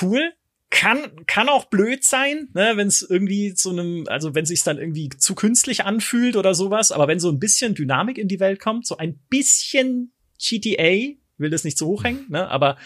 cool, 0.00 0.32
kann 0.70 1.26
kann 1.26 1.48
auch 1.48 1.66
blöd 1.66 2.04
sein, 2.04 2.48
ne, 2.54 2.72
wenn 2.76 2.88
es 2.88 3.02
irgendwie 3.02 3.54
zu 3.54 3.70
einem, 3.70 4.06
also 4.08 4.34
wenn 4.34 4.46
sich 4.46 4.62
dann 4.62 4.78
irgendwie 4.78 5.10
zu 5.10 5.34
künstlich 5.34 5.84
anfühlt 5.84 6.36
oder 6.36 6.54
sowas, 6.54 6.92
aber 6.92 7.08
wenn 7.08 7.20
so 7.20 7.30
ein 7.30 7.38
bisschen 7.38 7.74
Dynamik 7.74 8.16
in 8.16 8.28
die 8.28 8.40
Welt 8.40 8.58
kommt, 8.58 8.86
so 8.86 8.96
ein 8.96 9.18
bisschen 9.28 10.12
GTA, 10.38 11.14
will 11.36 11.50
das 11.50 11.64
nicht 11.64 11.76
so 11.76 11.88
hochhängen, 11.88 12.26
ne, 12.30 12.48
aber 12.48 12.78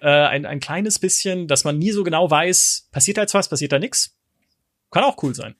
äh, 0.00 0.08
ein 0.08 0.46
ein 0.46 0.60
kleines 0.60 0.98
bisschen, 0.98 1.48
dass 1.48 1.64
man 1.64 1.78
nie 1.78 1.90
so 1.90 2.02
genau 2.02 2.30
weiß, 2.30 2.88
passiert 2.92 3.18
da 3.18 3.22
jetzt 3.22 3.34
was, 3.34 3.50
passiert 3.50 3.72
da 3.72 3.78
nix, 3.78 4.16
kann 4.90 5.04
auch 5.04 5.22
cool 5.22 5.34
sein. 5.34 5.54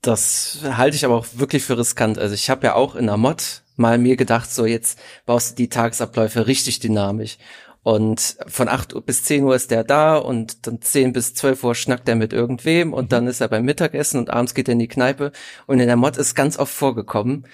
Das 0.00 0.60
halte 0.62 0.96
ich 0.96 1.04
aber 1.04 1.16
auch 1.16 1.26
wirklich 1.34 1.64
für 1.64 1.76
riskant. 1.76 2.18
Also 2.18 2.34
ich 2.34 2.50
habe 2.50 2.66
ja 2.66 2.74
auch 2.74 2.94
in 2.94 3.06
der 3.06 3.16
Mod 3.16 3.62
mal 3.76 3.98
mir 3.98 4.16
gedacht, 4.16 4.52
so 4.52 4.66
jetzt 4.66 4.98
baust 5.26 5.52
du 5.52 5.54
die 5.56 5.68
Tagesabläufe 5.68 6.46
richtig 6.46 6.80
dynamisch. 6.80 7.38
Und 7.82 8.36
von 8.46 8.68
8 8.68 8.94
Uhr 8.94 9.02
bis 9.02 9.24
10 9.24 9.44
Uhr 9.44 9.54
ist 9.54 9.70
der 9.70 9.82
da 9.84 10.16
und 10.16 10.66
dann 10.66 10.82
10 10.82 11.12
bis 11.12 11.34
12 11.34 11.64
Uhr 11.64 11.74
schnackt 11.74 12.08
er 12.08 12.16
mit 12.16 12.32
irgendwem 12.32 12.92
und 12.92 13.12
dann 13.12 13.26
ist 13.26 13.40
er 13.40 13.48
beim 13.48 13.64
Mittagessen 13.64 14.18
und 14.18 14.30
abends 14.30 14.54
geht 14.54 14.68
er 14.68 14.72
in 14.72 14.78
die 14.78 14.88
Kneipe. 14.88 15.32
Und 15.66 15.80
in 15.80 15.86
der 15.86 15.96
Mod 15.96 16.16
ist 16.16 16.34
ganz 16.34 16.58
oft 16.58 16.74
vorgekommen, 16.74 17.46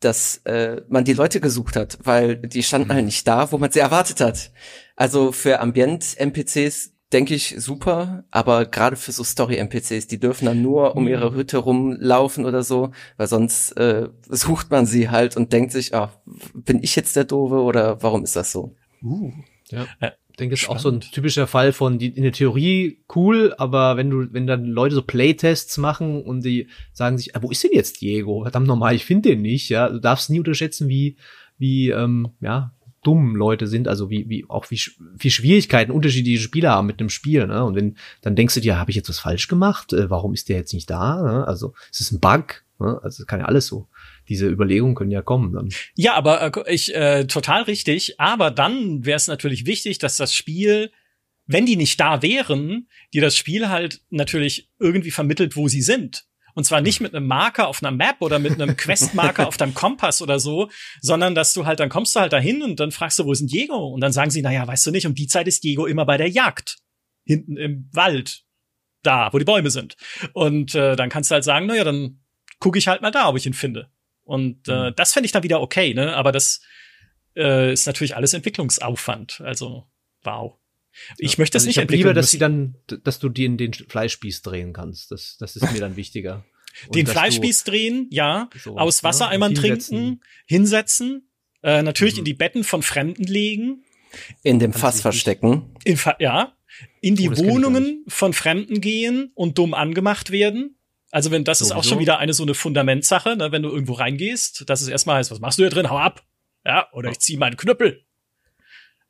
dass 0.00 0.38
äh, 0.44 0.82
man 0.88 1.04
die 1.04 1.12
Leute 1.12 1.40
gesucht 1.40 1.76
hat, 1.76 1.98
weil 2.02 2.36
die 2.36 2.62
standen 2.62 2.92
halt 2.92 3.04
nicht 3.04 3.26
da, 3.28 3.52
wo 3.52 3.58
man 3.58 3.70
sie 3.70 3.80
erwartet 3.80 4.20
hat. 4.20 4.52
Also 4.96 5.32
für 5.32 5.60
Ambient-NPCs 5.60 6.92
denke 7.12 7.34
ich, 7.34 7.54
super, 7.58 8.24
aber 8.30 8.64
gerade 8.66 8.96
für 8.96 9.12
so 9.12 9.22
Story-NPCs, 9.22 10.06
die 10.06 10.18
dürfen 10.18 10.46
dann 10.46 10.62
nur 10.62 10.96
um 10.96 11.06
ihre 11.08 11.30
mhm. 11.30 11.36
Hütte 11.36 11.58
rumlaufen 11.58 12.44
oder 12.44 12.62
so, 12.62 12.92
weil 13.16 13.26
sonst 13.26 13.72
äh, 13.72 14.08
sucht 14.28 14.70
man 14.70 14.86
sie 14.86 15.10
halt 15.10 15.36
und 15.36 15.52
denkt 15.52 15.72
sich, 15.72 15.94
ah, 15.94 16.12
bin 16.54 16.82
ich 16.82 16.96
jetzt 16.96 17.16
der 17.16 17.24
Doofe 17.24 17.62
oder 17.62 18.02
warum 18.02 18.24
ist 18.24 18.36
das 18.36 18.52
so? 18.52 18.74
Uh, 19.02 19.32
ja. 19.70 19.86
Ich 20.30 20.36
denke, 20.36 20.54
das 20.54 20.62
ist 20.62 20.68
auch 20.70 20.78
so 20.78 20.88
ein 20.88 21.00
typischer 21.00 21.46
Fall 21.46 21.72
von 21.72 21.98
die, 21.98 22.08
in 22.08 22.22
der 22.22 22.32
Theorie 22.32 23.04
cool, 23.14 23.54
aber 23.58 23.98
wenn 23.98 24.08
du, 24.08 24.32
wenn 24.32 24.46
dann 24.46 24.64
Leute 24.64 24.94
so 24.94 25.02
Playtests 25.02 25.76
machen 25.76 26.22
und 26.22 26.42
die 26.42 26.68
sagen 26.92 27.18
sich, 27.18 27.36
ah, 27.36 27.42
wo 27.42 27.50
ist 27.50 27.62
denn 27.62 27.72
jetzt 27.74 28.00
Diego? 28.00 28.42
Verdammt 28.42 28.66
normal, 28.66 28.94
ich 28.94 29.04
finde 29.04 29.30
den 29.30 29.42
nicht, 29.42 29.68
ja. 29.68 29.90
Du 29.90 29.98
darfst 29.98 30.30
nie 30.30 30.38
unterschätzen, 30.38 30.88
wie, 30.88 31.16
wie, 31.58 31.90
ähm, 31.90 32.30
ja, 32.40 32.72
dumm 33.02 33.36
Leute 33.36 33.66
sind, 33.66 33.88
also 33.88 34.10
wie, 34.10 34.28
wie 34.28 34.44
auch 34.48 34.70
wie, 34.70 34.80
wie 35.16 35.30
Schwierigkeiten 35.30 35.90
unterschiedliche 35.90 36.42
Spieler 36.42 36.70
haben 36.70 36.86
mit 36.86 37.00
einem 37.00 37.08
Spiel, 37.08 37.46
ne? 37.46 37.64
Und 37.64 37.74
wenn, 37.74 37.96
dann 38.20 38.36
denkst 38.36 38.54
du 38.54 38.60
dir, 38.60 38.78
habe 38.78 38.90
ich 38.90 38.96
jetzt 38.96 39.08
was 39.08 39.18
falsch 39.18 39.48
gemacht? 39.48 39.92
Äh, 39.92 40.10
warum 40.10 40.32
ist 40.32 40.48
der 40.48 40.56
jetzt 40.56 40.72
nicht 40.72 40.88
da? 40.90 41.20
Ne? 41.20 41.46
Also 41.46 41.74
ist 41.90 42.00
es 42.00 42.12
ein 42.12 42.20
Bug? 42.20 42.64
Ne? 42.78 43.00
Also 43.02 43.24
kann 43.24 43.40
ja 43.40 43.46
alles 43.46 43.66
so. 43.66 43.88
Diese 44.28 44.48
Überlegungen 44.48 44.94
können 44.94 45.10
ja 45.10 45.22
kommen 45.22 45.52
dann. 45.52 45.70
Ja, 45.94 46.14
aber 46.14 46.66
äh, 46.66 46.74
ich 46.74 46.94
äh, 46.94 47.26
total 47.26 47.62
richtig. 47.62 48.20
Aber 48.20 48.50
dann 48.50 49.04
wäre 49.04 49.16
es 49.16 49.26
natürlich 49.26 49.66
wichtig, 49.66 49.98
dass 49.98 50.16
das 50.16 50.34
Spiel 50.34 50.90
wenn 51.46 51.66
die 51.66 51.76
nicht 51.76 51.98
da 52.00 52.22
wären, 52.22 52.88
dir 53.12 53.22
das 53.22 53.36
Spiel 53.36 53.68
halt 53.68 54.00
natürlich 54.10 54.70
irgendwie 54.78 55.10
vermittelt, 55.10 55.56
wo 55.56 55.68
sie 55.68 55.82
sind. 55.82 56.24
Und 56.54 56.64
zwar 56.64 56.80
nicht 56.80 57.00
mit 57.00 57.14
einem 57.14 57.26
Marker 57.26 57.68
auf 57.68 57.82
einer 57.82 57.90
Map 57.90 58.16
oder 58.20 58.38
mit 58.38 58.60
einem 58.60 58.76
Questmarker 58.76 59.48
auf 59.48 59.56
deinem 59.56 59.74
Kompass 59.74 60.22
oder 60.22 60.38
so, 60.38 60.70
sondern 61.00 61.34
dass 61.34 61.54
du 61.54 61.66
halt, 61.66 61.80
dann 61.80 61.88
kommst 61.88 62.14
du 62.14 62.20
halt 62.20 62.32
dahin 62.32 62.62
und 62.62 62.80
dann 62.80 62.92
fragst 62.92 63.18
du, 63.18 63.24
wo 63.24 63.32
ist 63.32 63.40
denn 63.40 63.48
Diego? 63.48 63.88
Und 63.88 64.00
dann 64.00 64.12
sagen 64.12 64.30
sie, 64.30 64.42
naja, 64.42 64.66
weißt 64.66 64.86
du 64.86 64.90
nicht, 64.90 65.06
um 65.06 65.14
die 65.14 65.26
Zeit 65.26 65.48
ist 65.48 65.64
Diego 65.64 65.86
immer 65.86 66.04
bei 66.04 66.16
der 66.16 66.28
Jagd. 66.28 66.78
Hinten 67.24 67.56
im 67.56 67.88
Wald. 67.92 68.42
Da, 69.02 69.32
wo 69.32 69.38
die 69.38 69.44
Bäume 69.44 69.70
sind. 69.70 69.96
Und 70.32 70.76
äh, 70.76 70.94
dann 70.94 71.08
kannst 71.08 71.30
du 71.30 71.34
halt 71.34 71.42
sagen, 71.42 71.66
naja, 71.66 71.82
dann 71.82 72.20
gucke 72.60 72.78
ich 72.78 72.86
halt 72.86 73.02
mal 73.02 73.10
da, 73.10 73.28
ob 73.28 73.36
ich 73.36 73.46
ihn 73.46 73.52
finde. 73.52 73.90
Und 74.22 74.68
äh, 74.68 74.90
mhm. 74.90 74.94
das 74.94 75.12
fände 75.12 75.26
ich 75.26 75.32
dann 75.32 75.42
wieder 75.42 75.60
okay, 75.60 75.92
ne? 75.94 76.14
Aber 76.14 76.30
das 76.30 76.60
äh, 77.36 77.72
ist 77.72 77.86
natürlich 77.86 78.14
alles 78.14 78.34
Entwicklungsaufwand. 78.34 79.40
Also, 79.40 79.88
wow. 80.22 80.56
Ich 81.18 81.32
ja, 81.32 81.36
möchte 81.38 81.58
es 81.58 81.64
also 81.64 81.68
nicht 81.80 81.90
ich 81.90 81.96
lieber, 81.96 82.14
dass 82.14 82.30
sie 82.30 82.38
dann, 82.38 82.76
dass 83.04 83.18
du 83.18 83.28
dir 83.28 83.46
in 83.46 83.56
den 83.56 83.72
Fleischspieß 83.72 84.42
drehen 84.42 84.72
kannst. 84.72 85.10
Das, 85.10 85.36
das 85.38 85.56
ist 85.56 85.72
mir 85.72 85.80
dann 85.80 85.96
wichtiger. 85.96 86.44
den 86.94 87.06
Fleischspieß 87.06 87.64
drehen, 87.64 88.08
ja. 88.10 88.48
So, 88.58 88.76
aus 88.76 89.02
Wassereimern 89.02 89.52
ne? 89.52 89.58
trinken, 89.58 90.20
hinsetzen, 90.46 91.28
äh, 91.62 91.82
natürlich 91.82 92.14
mhm. 92.14 92.20
in 92.20 92.24
die 92.24 92.34
Betten 92.34 92.64
von 92.64 92.82
Fremden 92.82 93.24
legen. 93.24 93.84
In 94.42 94.58
dem 94.58 94.72
Fass 94.72 95.00
verstecken. 95.00 95.74
In 95.84 95.96
Fa 95.96 96.16
ja. 96.18 96.56
In 97.00 97.16
die 97.16 97.28
oh, 97.28 97.36
Wohnungen 97.36 98.04
von 98.08 98.32
Fremden 98.32 98.80
gehen 98.80 99.30
und 99.34 99.58
dumm 99.58 99.74
angemacht 99.74 100.30
werden. 100.30 100.78
Also 101.10 101.30
wenn 101.30 101.44
das 101.44 101.58
Sowieso. 101.58 101.74
ist 101.74 101.78
auch 101.78 101.84
schon 101.84 101.98
wieder 101.98 102.18
eine 102.18 102.32
so 102.32 102.42
eine 102.42 102.54
Fundamentsache, 102.54 103.36
ne, 103.36 103.52
wenn 103.52 103.62
du 103.62 103.68
irgendwo 103.68 103.92
reingehst, 103.92 104.68
dass 104.68 104.80
es 104.80 104.88
erstmal 104.88 105.16
heißt, 105.16 105.30
was 105.30 105.40
machst 105.40 105.58
du 105.58 105.62
hier 105.62 105.70
drin? 105.70 105.90
Hau 105.90 105.98
ab. 105.98 106.24
Ja, 106.64 106.88
oder 106.92 107.10
ich 107.10 107.18
zieh 107.18 107.36
meinen 107.36 107.56
Knüppel. 107.56 108.06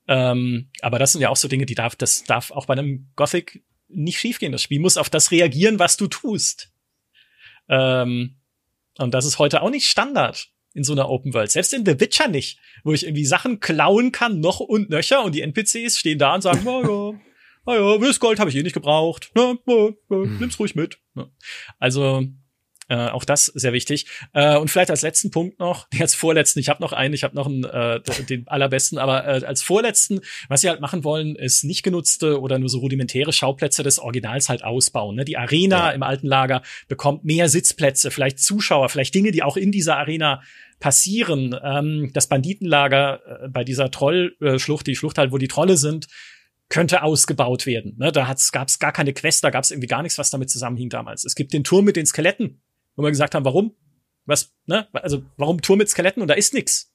Ähm, 0.09 0.71
aber 0.81 0.99
das 0.99 1.13
sind 1.13 1.21
ja 1.21 1.29
auch 1.29 1.37
so 1.37 1.49
Dinge, 1.49 1.67
die 1.67 1.75
darf, 1.75 1.97
das 1.97 2.25
darf 2.25 2.51
auch 2.51 2.67
bei 2.67 2.75
einem 2.75 3.11
Gothic 3.17 3.65
nicht 3.89 4.19
schiefgehen. 4.19 4.53
Das 4.53 4.63
Spiel 4.63 4.81
muss 4.81 4.97
auf 4.97 5.11
das 5.11 5.31
reagieren, 5.31 5.79
was 5.79 5.97
du 5.97 6.09
tust. 6.09 6.73
Ähm, 7.69 8.37
und 8.99 9.15
das 9.15 9.25
ist 9.25 9.39
heute 9.39 9.63
auch 9.63 9.71
nicht 9.71 9.89
Standard 9.89 10.49
in 10.75 10.85
so 10.85 10.93
einer 10.93 11.09
Open 11.09 11.35
World. 11.35 11.51
Selbst 11.51 11.75
in 11.75 11.87
The 11.87 12.01
Witcher 12.01 12.29
nicht, 12.29 12.59
wo 12.85 12.93
ich 12.93 13.05
irgendwie 13.05 13.25
Sachen 13.25 13.61
klauen 13.61 14.13
kann, 14.13 14.41
noch 14.41 14.61
und 14.61 14.91
nöcher, 14.91 15.23
und 15.23 15.35
die 15.35 15.43
NPCs 15.43 15.99
stehen 15.99 16.19
da 16.19 16.35
und 16.35 16.43
sagen, 16.43 16.67
oh 16.67 16.83
ja, 16.83 17.21
oh 17.67 17.99
ja, 18.01 18.07
das 18.07 18.21
Gold 18.21 18.41
habe 18.41 18.51
ich 18.51 18.57
eh 18.57 18.63
nicht 18.63 18.73
gebraucht. 18.73 19.31
Na, 19.35 19.55
na, 19.67 19.91
na, 20.09 20.17
nimm's 20.17 20.59
ruhig 20.59 20.75
mit. 20.75 20.99
Also 21.79 22.27
äh, 22.89 23.09
auch 23.09 23.25
das 23.25 23.47
sehr 23.47 23.73
wichtig. 23.73 24.07
Äh, 24.33 24.57
und 24.57 24.69
vielleicht 24.69 24.91
als 24.91 25.03
letzten 25.03 25.31
Punkt 25.31 25.59
noch, 25.59 25.87
als 26.01 26.15
vorletzten, 26.15 26.61
ich 26.61 26.69
habe 26.69 26.83
noch 26.83 26.93
einen, 26.93 27.15
ich 27.15 27.25
habe 27.25 27.35
noch 27.35 27.47
einen, 27.47 27.65
äh, 27.65 28.01
den 28.29 28.49
allerbesten, 28.49 28.99
aber 28.99 29.27
äh, 29.27 29.45
als 29.45 29.63
vorletzten, 29.63 30.21
was 30.49 30.63
sie 30.63 30.69
halt 30.69 30.81
machen 30.81 31.05
wollen, 31.05 31.37
ist 31.37 31.65
nicht 31.65 31.83
genutzte 31.83 32.41
oder 32.41 32.59
nur 32.59 32.69
so 32.69 32.79
rudimentäre 32.79 33.33
Schauplätze 33.33 33.83
des 33.83 33.99
Originals 33.99 34.49
halt 34.49 34.65
ausbauen. 34.65 35.17
Ne? 35.17 35.25
Die 35.25 35.37
Arena 35.37 35.89
ja. 35.89 35.91
im 35.93 36.03
alten 36.03 36.27
Lager 36.27 36.63
bekommt 36.89 37.25
mehr 37.25 37.49
Sitzplätze, 37.49 38.11
vielleicht 38.11 38.41
Zuschauer, 38.41 38.89
vielleicht 38.89 39.15
Dinge, 39.15 39.31
die 39.31 39.43
auch 39.43 39.57
in 39.57 39.73
dieser 39.73 39.97
Arena 39.97 40.43
passieren. 40.81 41.57
Ähm, 41.63 42.11
das 42.13 42.27
Banditenlager 42.27 43.45
äh, 43.45 43.49
bei 43.49 43.65
dieser 43.65 43.91
Trollschlucht, 43.91 44.87
die 44.87 44.97
Schlucht 44.97 45.19
halt, 45.19 45.33
wo 45.33 45.39
die 45.39 45.49
Trolle 45.49 45.77
sind, 45.77 46.09
könnte 46.69 47.03
ausgebaut 47.03 47.67
werden. 47.67 47.97
Ne, 47.99 48.13
da 48.13 48.35
gab 48.53 48.69
es 48.69 48.79
gar 48.79 48.93
keine 48.93 49.13
Quest, 49.13 49.45
da 49.45 49.51
gab 49.51 49.63
es 49.63 49.71
irgendwie 49.71 49.89
gar 49.89 50.03
nichts, 50.03 50.19
was 50.19 50.31
damit 50.31 50.51
zusammenhing 50.51 50.89
damals. 50.89 51.25
Es 51.25 51.35
gibt 51.35 51.53
den 51.53 51.65
Turm 51.65 51.85
mit 51.85 51.97
den 51.97 52.07
Skeletten, 52.07 52.63
wo 52.97 53.03
wir 53.03 53.11
gesagt 53.11 53.35
haben, 53.35 53.45
warum? 53.45 53.75
Was, 54.25 54.53
ne? 54.67 54.87
Also, 54.93 55.23
warum 55.37 55.61
Turm 55.63 55.79
mit 55.79 55.89
Skeletten 55.89 56.23
und 56.23 56.29
da 56.29 56.35
ist 56.35 56.55
nix? 56.55 56.93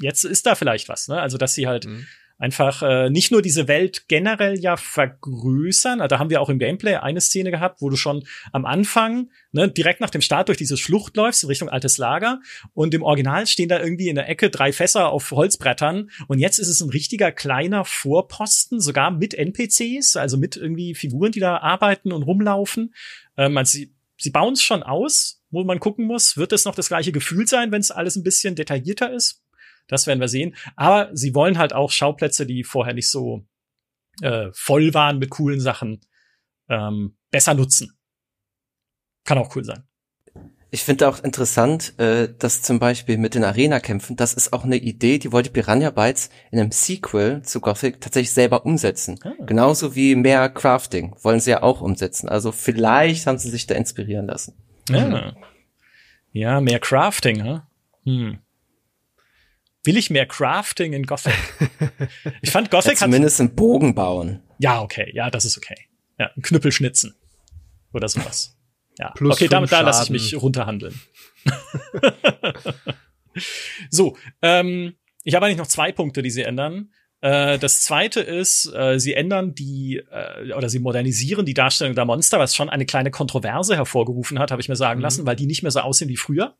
Jetzt 0.00 0.24
ist 0.24 0.46
da 0.46 0.54
vielleicht 0.54 0.88
was, 0.88 1.08
ne? 1.08 1.20
Also, 1.20 1.36
dass 1.36 1.54
sie 1.54 1.66
halt 1.66 1.86
mhm. 1.86 2.06
einfach 2.38 2.82
äh, 2.82 3.10
nicht 3.10 3.32
nur 3.32 3.42
diese 3.42 3.66
Welt 3.66 4.06
generell 4.06 4.58
ja 4.58 4.76
vergrößern, 4.76 6.00
also, 6.00 6.08
da 6.08 6.18
haben 6.20 6.30
wir 6.30 6.40
auch 6.40 6.48
im 6.48 6.60
Gameplay 6.60 6.96
eine 6.96 7.20
Szene 7.20 7.50
gehabt, 7.50 7.80
wo 7.80 7.90
du 7.90 7.96
schon 7.96 8.24
am 8.52 8.66
Anfang, 8.66 9.30
ne, 9.50 9.68
direkt 9.68 10.00
nach 10.00 10.10
dem 10.10 10.20
Start 10.20 10.48
durch 10.48 10.58
diese 10.58 10.76
Schlucht 10.76 11.16
läufst, 11.16 11.42
in 11.42 11.48
Richtung 11.48 11.68
altes 11.68 11.98
Lager, 11.98 12.40
und 12.72 12.94
im 12.94 13.02
Original 13.02 13.48
stehen 13.48 13.68
da 13.68 13.80
irgendwie 13.80 14.08
in 14.08 14.16
der 14.16 14.28
Ecke 14.28 14.50
drei 14.50 14.72
Fässer 14.72 15.08
auf 15.08 15.30
Holzbrettern, 15.32 16.10
und 16.28 16.38
jetzt 16.38 16.58
ist 16.58 16.68
es 16.68 16.80
ein 16.80 16.90
richtiger 16.90 17.32
kleiner 17.32 17.84
Vorposten, 17.84 18.80
sogar 18.80 19.10
mit 19.10 19.34
NPCs, 19.34 20.16
also 20.16 20.36
mit 20.36 20.56
irgendwie 20.56 20.94
Figuren, 20.94 21.32
die 21.32 21.40
da 21.40 21.58
arbeiten 21.58 22.12
und 22.12 22.22
rumlaufen. 22.22 22.94
Ähm, 23.36 23.56
also 23.58 23.78
sie 24.24 24.30
bauen 24.30 24.54
es 24.54 24.62
schon 24.62 24.82
aus, 24.82 25.42
wo 25.50 25.62
man 25.64 25.78
gucken 25.78 26.06
muss, 26.06 26.36
wird 26.36 26.52
es 26.52 26.64
noch 26.64 26.74
das 26.74 26.88
gleiche 26.88 27.12
Gefühl 27.12 27.46
sein, 27.46 27.70
wenn 27.70 27.80
es 27.80 27.90
alles 27.90 28.16
ein 28.16 28.24
bisschen 28.24 28.56
detaillierter 28.56 29.12
ist? 29.12 29.44
Das 29.86 30.06
werden 30.06 30.20
wir 30.20 30.28
sehen. 30.28 30.56
Aber 30.76 31.10
sie 31.14 31.34
wollen 31.34 31.58
halt 31.58 31.74
auch 31.74 31.90
Schauplätze, 31.90 32.46
die 32.46 32.64
vorher 32.64 32.94
nicht 32.94 33.10
so 33.10 33.46
äh, 34.22 34.48
voll 34.52 34.94
waren 34.94 35.18
mit 35.18 35.30
coolen 35.30 35.60
Sachen, 35.60 36.00
ähm, 36.68 37.18
besser 37.30 37.54
nutzen. 37.54 37.98
Kann 39.24 39.38
auch 39.38 39.54
cool 39.54 39.64
sein. 39.64 39.86
Ich 40.74 40.82
finde 40.82 41.08
auch 41.08 41.22
interessant, 41.22 41.96
äh, 42.00 42.28
dass 42.36 42.62
zum 42.62 42.80
Beispiel 42.80 43.16
mit 43.16 43.36
den 43.36 43.44
Arena-Kämpfen, 43.44 44.16
das 44.16 44.34
ist 44.34 44.52
auch 44.52 44.64
eine 44.64 44.74
Idee, 44.74 45.20
die 45.20 45.30
wollte 45.30 45.50
Piranha 45.50 45.90
Bytes 45.90 46.30
in 46.50 46.58
einem 46.58 46.72
Sequel 46.72 47.42
zu 47.42 47.60
Gothic 47.60 48.00
tatsächlich 48.00 48.32
selber 48.32 48.66
umsetzen. 48.66 49.20
Ah. 49.22 49.34
Genauso 49.46 49.94
wie 49.94 50.16
mehr 50.16 50.48
Crafting 50.48 51.14
wollen 51.22 51.38
sie 51.38 51.52
ja 51.52 51.62
auch 51.62 51.80
umsetzen. 51.80 52.28
Also 52.28 52.50
vielleicht 52.50 53.28
haben 53.28 53.38
sie 53.38 53.50
sich 53.50 53.68
da 53.68 53.76
inspirieren 53.76 54.26
lassen. 54.26 54.56
Ja, 54.90 55.36
ja 56.32 56.60
mehr 56.60 56.80
Crafting, 56.80 57.44
huh? 57.44 57.60
hm. 58.04 58.40
Will 59.84 59.96
ich 59.96 60.10
mehr 60.10 60.26
Crafting 60.26 60.92
in 60.92 61.06
Gothic? 61.06 61.34
Ich 62.42 62.50
fand 62.50 62.72
Gothic 62.72 62.94
ja, 62.94 62.98
zumindest 62.98 63.00
hat. 63.00 63.10
Zumindest 63.10 63.40
einen 63.40 63.54
Bogen 63.54 63.94
bauen. 63.94 64.42
Ja, 64.58 64.82
okay. 64.82 65.08
Ja, 65.14 65.30
das 65.30 65.44
ist 65.44 65.56
okay. 65.56 65.76
Ja, 66.18 66.32
ein 66.36 66.42
Knüppel 66.42 66.72
schnitzen. 66.72 67.14
Oder 67.92 68.08
sowas. 68.08 68.53
Ja, 68.98 69.10
Plus 69.10 69.34
okay, 69.34 69.48
damit 69.48 69.72
da 69.72 69.80
lasse 69.80 70.04
ich 70.04 70.10
mich 70.10 70.40
runterhandeln. 70.40 70.94
so, 73.90 74.16
ähm, 74.42 74.94
ich 75.24 75.34
habe 75.34 75.46
eigentlich 75.46 75.58
noch 75.58 75.66
zwei 75.66 75.92
Punkte, 75.92 76.22
die 76.22 76.30
sie 76.30 76.42
ändern. 76.42 76.90
Äh, 77.20 77.58
das 77.58 77.82
zweite 77.82 78.20
ist, 78.20 78.72
äh, 78.74 79.00
sie 79.00 79.14
ändern 79.14 79.54
die 79.54 80.02
äh, 80.10 80.52
oder 80.52 80.68
sie 80.68 80.78
modernisieren 80.78 81.46
die 81.46 81.54
Darstellung 81.54 81.94
der 81.94 82.04
Monster, 82.04 82.38
was 82.38 82.54
schon 82.54 82.68
eine 82.68 82.86
kleine 82.86 83.10
Kontroverse 83.10 83.76
hervorgerufen 83.76 84.38
hat, 84.38 84.50
habe 84.50 84.60
ich 84.60 84.68
mir 84.68 84.76
sagen 84.76 84.98
mhm. 84.98 85.04
lassen, 85.04 85.26
weil 85.26 85.36
die 85.36 85.46
nicht 85.46 85.62
mehr 85.62 85.72
so 85.72 85.80
aussehen 85.80 86.08
wie 86.08 86.16
früher. 86.16 86.56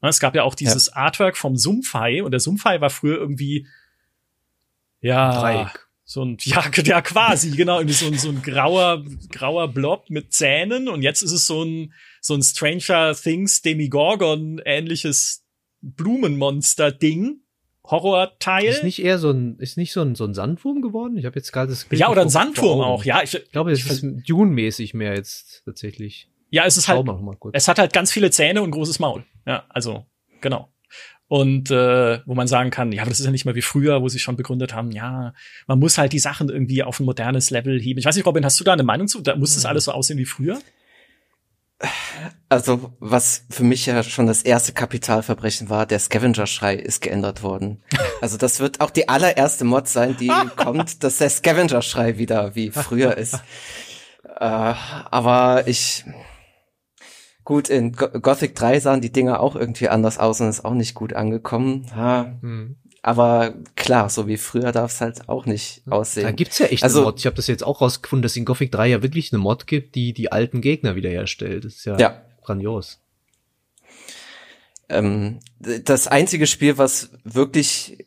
Es 0.00 0.20
gab 0.20 0.34
ja 0.34 0.42
auch 0.42 0.54
dieses 0.54 0.88
ja. 0.88 0.96
Artwork 0.96 1.36
vom 1.36 1.56
Sumpfhai 1.56 2.22
und 2.22 2.32
der 2.32 2.40
Sumpfhai 2.40 2.80
war 2.80 2.90
früher 2.90 3.16
irgendwie 3.16 3.66
ja 5.00 5.40
Dreieck. 5.40 5.83
So 6.04 6.22
ein, 6.24 6.36
ja, 6.42 6.64
ja, 6.84 7.00
quasi, 7.00 7.50
genau, 7.50 7.78
irgendwie 7.78 7.94
so 7.94 8.06
ein, 8.06 8.18
so 8.18 8.28
ein 8.28 8.42
grauer, 8.42 9.04
grauer 9.30 9.68
Blob 9.68 10.10
mit 10.10 10.32
Zähnen 10.32 10.88
und 10.88 11.02
jetzt 11.02 11.22
ist 11.22 11.32
es 11.32 11.46
so 11.46 11.64
ein, 11.64 11.92
so 12.20 12.34
ein 12.34 12.42
Stranger 12.42 13.14
Things 13.14 13.62
Demigorgon 13.62 14.60
ähnliches 14.64 15.44
Blumenmonster-Ding. 15.80 17.40
Horror-Teil. 17.86 18.64
Ist 18.64 18.82
nicht 18.82 19.02
eher 19.02 19.18
so 19.18 19.30
ein, 19.30 19.58
ist 19.58 19.76
nicht 19.76 19.92
so 19.92 20.00
ein, 20.00 20.14
so 20.14 20.24
ein 20.24 20.32
Sandwurm 20.32 20.80
geworden? 20.80 21.18
Ich 21.18 21.26
habe 21.26 21.36
jetzt 21.36 21.52
gerade 21.52 21.68
das 21.68 21.84
Bild 21.84 22.00
Ja, 22.00 22.08
oder 22.08 22.22
ein 22.22 22.30
Sandwurm 22.30 22.80
auch, 22.80 23.04
ja. 23.04 23.22
Ich, 23.22 23.34
ich 23.34 23.50
glaube, 23.52 23.72
es 23.72 23.84
ist 23.84 24.02
Dune-mäßig 24.26 24.94
mehr 24.94 25.14
jetzt 25.14 25.62
tatsächlich. 25.66 26.30
Ja, 26.48 26.64
es 26.64 26.78
ist 26.78 26.88
halt, 26.88 27.06
es 27.52 27.68
hat 27.68 27.78
halt 27.78 27.92
ganz 27.92 28.10
viele 28.10 28.30
Zähne 28.30 28.62
und 28.62 28.70
großes 28.70 29.00
Maul. 29.00 29.24
Ja, 29.46 29.66
also, 29.68 30.06
genau 30.40 30.70
und 31.34 31.68
äh, 31.72 32.20
wo 32.26 32.36
man 32.36 32.46
sagen 32.46 32.70
kann, 32.70 32.92
ja, 32.92 33.02
aber 33.02 33.10
das 33.10 33.18
ist 33.18 33.26
ja 33.26 33.32
nicht 33.32 33.44
mehr 33.44 33.56
wie 33.56 33.62
früher, 33.62 34.00
wo 34.02 34.08
sie 34.08 34.20
schon 34.20 34.36
begründet 34.36 34.72
haben, 34.72 34.92
ja, 34.92 35.34
man 35.66 35.80
muss 35.80 35.98
halt 35.98 36.12
die 36.12 36.20
Sachen 36.20 36.48
irgendwie 36.48 36.84
auf 36.84 37.00
ein 37.00 37.04
modernes 37.04 37.50
Level 37.50 37.80
heben. 37.80 37.98
Ich 37.98 38.06
weiß 38.06 38.14
nicht, 38.14 38.24
Robin, 38.24 38.44
hast 38.44 38.60
du 38.60 38.62
da 38.62 38.72
eine 38.72 38.84
Meinung 38.84 39.08
zu? 39.08 39.20
Da 39.20 39.34
muss 39.34 39.54
das 39.54 39.64
mhm. 39.64 39.70
alles 39.70 39.84
so 39.86 39.90
aussehen 39.90 40.16
wie 40.16 40.26
früher? 40.26 40.60
Also, 42.48 42.94
was 43.00 43.46
für 43.50 43.64
mich 43.64 43.84
ja 43.84 44.04
schon 44.04 44.28
das 44.28 44.42
erste 44.42 44.74
Kapitalverbrechen 44.74 45.68
war, 45.68 45.86
der 45.86 45.98
Scavenger-Schrei 45.98 46.76
ist 46.76 47.02
geändert 47.02 47.42
worden. 47.42 47.82
Also, 48.20 48.38
das 48.38 48.60
wird 48.60 48.80
auch 48.80 48.90
die 48.90 49.08
allererste 49.08 49.64
Mod 49.64 49.88
sein, 49.88 50.16
die 50.18 50.30
kommt, 50.56 51.02
dass 51.02 51.18
der 51.18 51.30
Scavenger-Schrei 51.30 52.16
wieder 52.16 52.54
wie 52.54 52.70
früher 52.70 53.18
ist. 53.18 53.34
äh, 54.38 54.38
aber 54.38 55.66
ich, 55.66 56.04
Gut, 57.44 57.68
in 57.68 57.92
Gothic 57.92 58.54
3 58.54 58.80
sahen 58.80 59.00
die 59.02 59.12
Dinger 59.12 59.40
auch 59.40 59.54
irgendwie 59.54 59.88
anders 59.88 60.18
aus 60.18 60.40
und 60.40 60.48
ist 60.48 60.64
auch 60.64 60.72
nicht 60.72 60.94
gut 60.94 61.12
angekommen. 61.12 61.86
Ha. 61.94 62.34
Hm. 62.40 62.76
Aber 63.02 63.54
klar, 63.76 64.08
so 64.08 64.26
wie 64.28 64.38
früher 64.38 64.72
darf 64.72 64.92
es 64.92 65.02
halt 65.02 65.28
auch 65.28 65.44
nicht 65.44 65.82
aussehen. 65.90 66.24
Da 66.24 66.30
gibt's 66.30 66.58
ja 66.58 66.66
echt 66.66 66.82
also, 66.82 67.00
eine 67.00 67.06
Mod. 67.08 67.18
Ich 67.18 67.26
habe 67.26 67.36
das 67.36 67.46
jetzt 67.48 67.62
auch 67.62 67.82
rausgefunden, 67.82 68.22
dass 68.22 68.34
in 68.34 68.46
Gothic 68.46 68.72
3 68.72 68.88
ja 68.88 69.02
wirklich 69.02 69.30
eine 69.30 69.42
Mod 69.42 69.66
gibt, 69.66 69.94
die 69.94 70.14
die 70.14 70.32
alten 70.32 70.62
Gegner 70.62 70.96
wiederherstellt. 70.96 71.66
Das 71.66 71.74
ist 71.74 71.84
ja, 71.84 71.98
ja. 71.98 72.22
grandios. 72.42 73.02
Ähm, 74.88 75.40
das 75.58 76.08
einzige 76.08 76.46
Spiel, 76.46 76.78
was 76.78 77.10
wirklich 77.24 78.06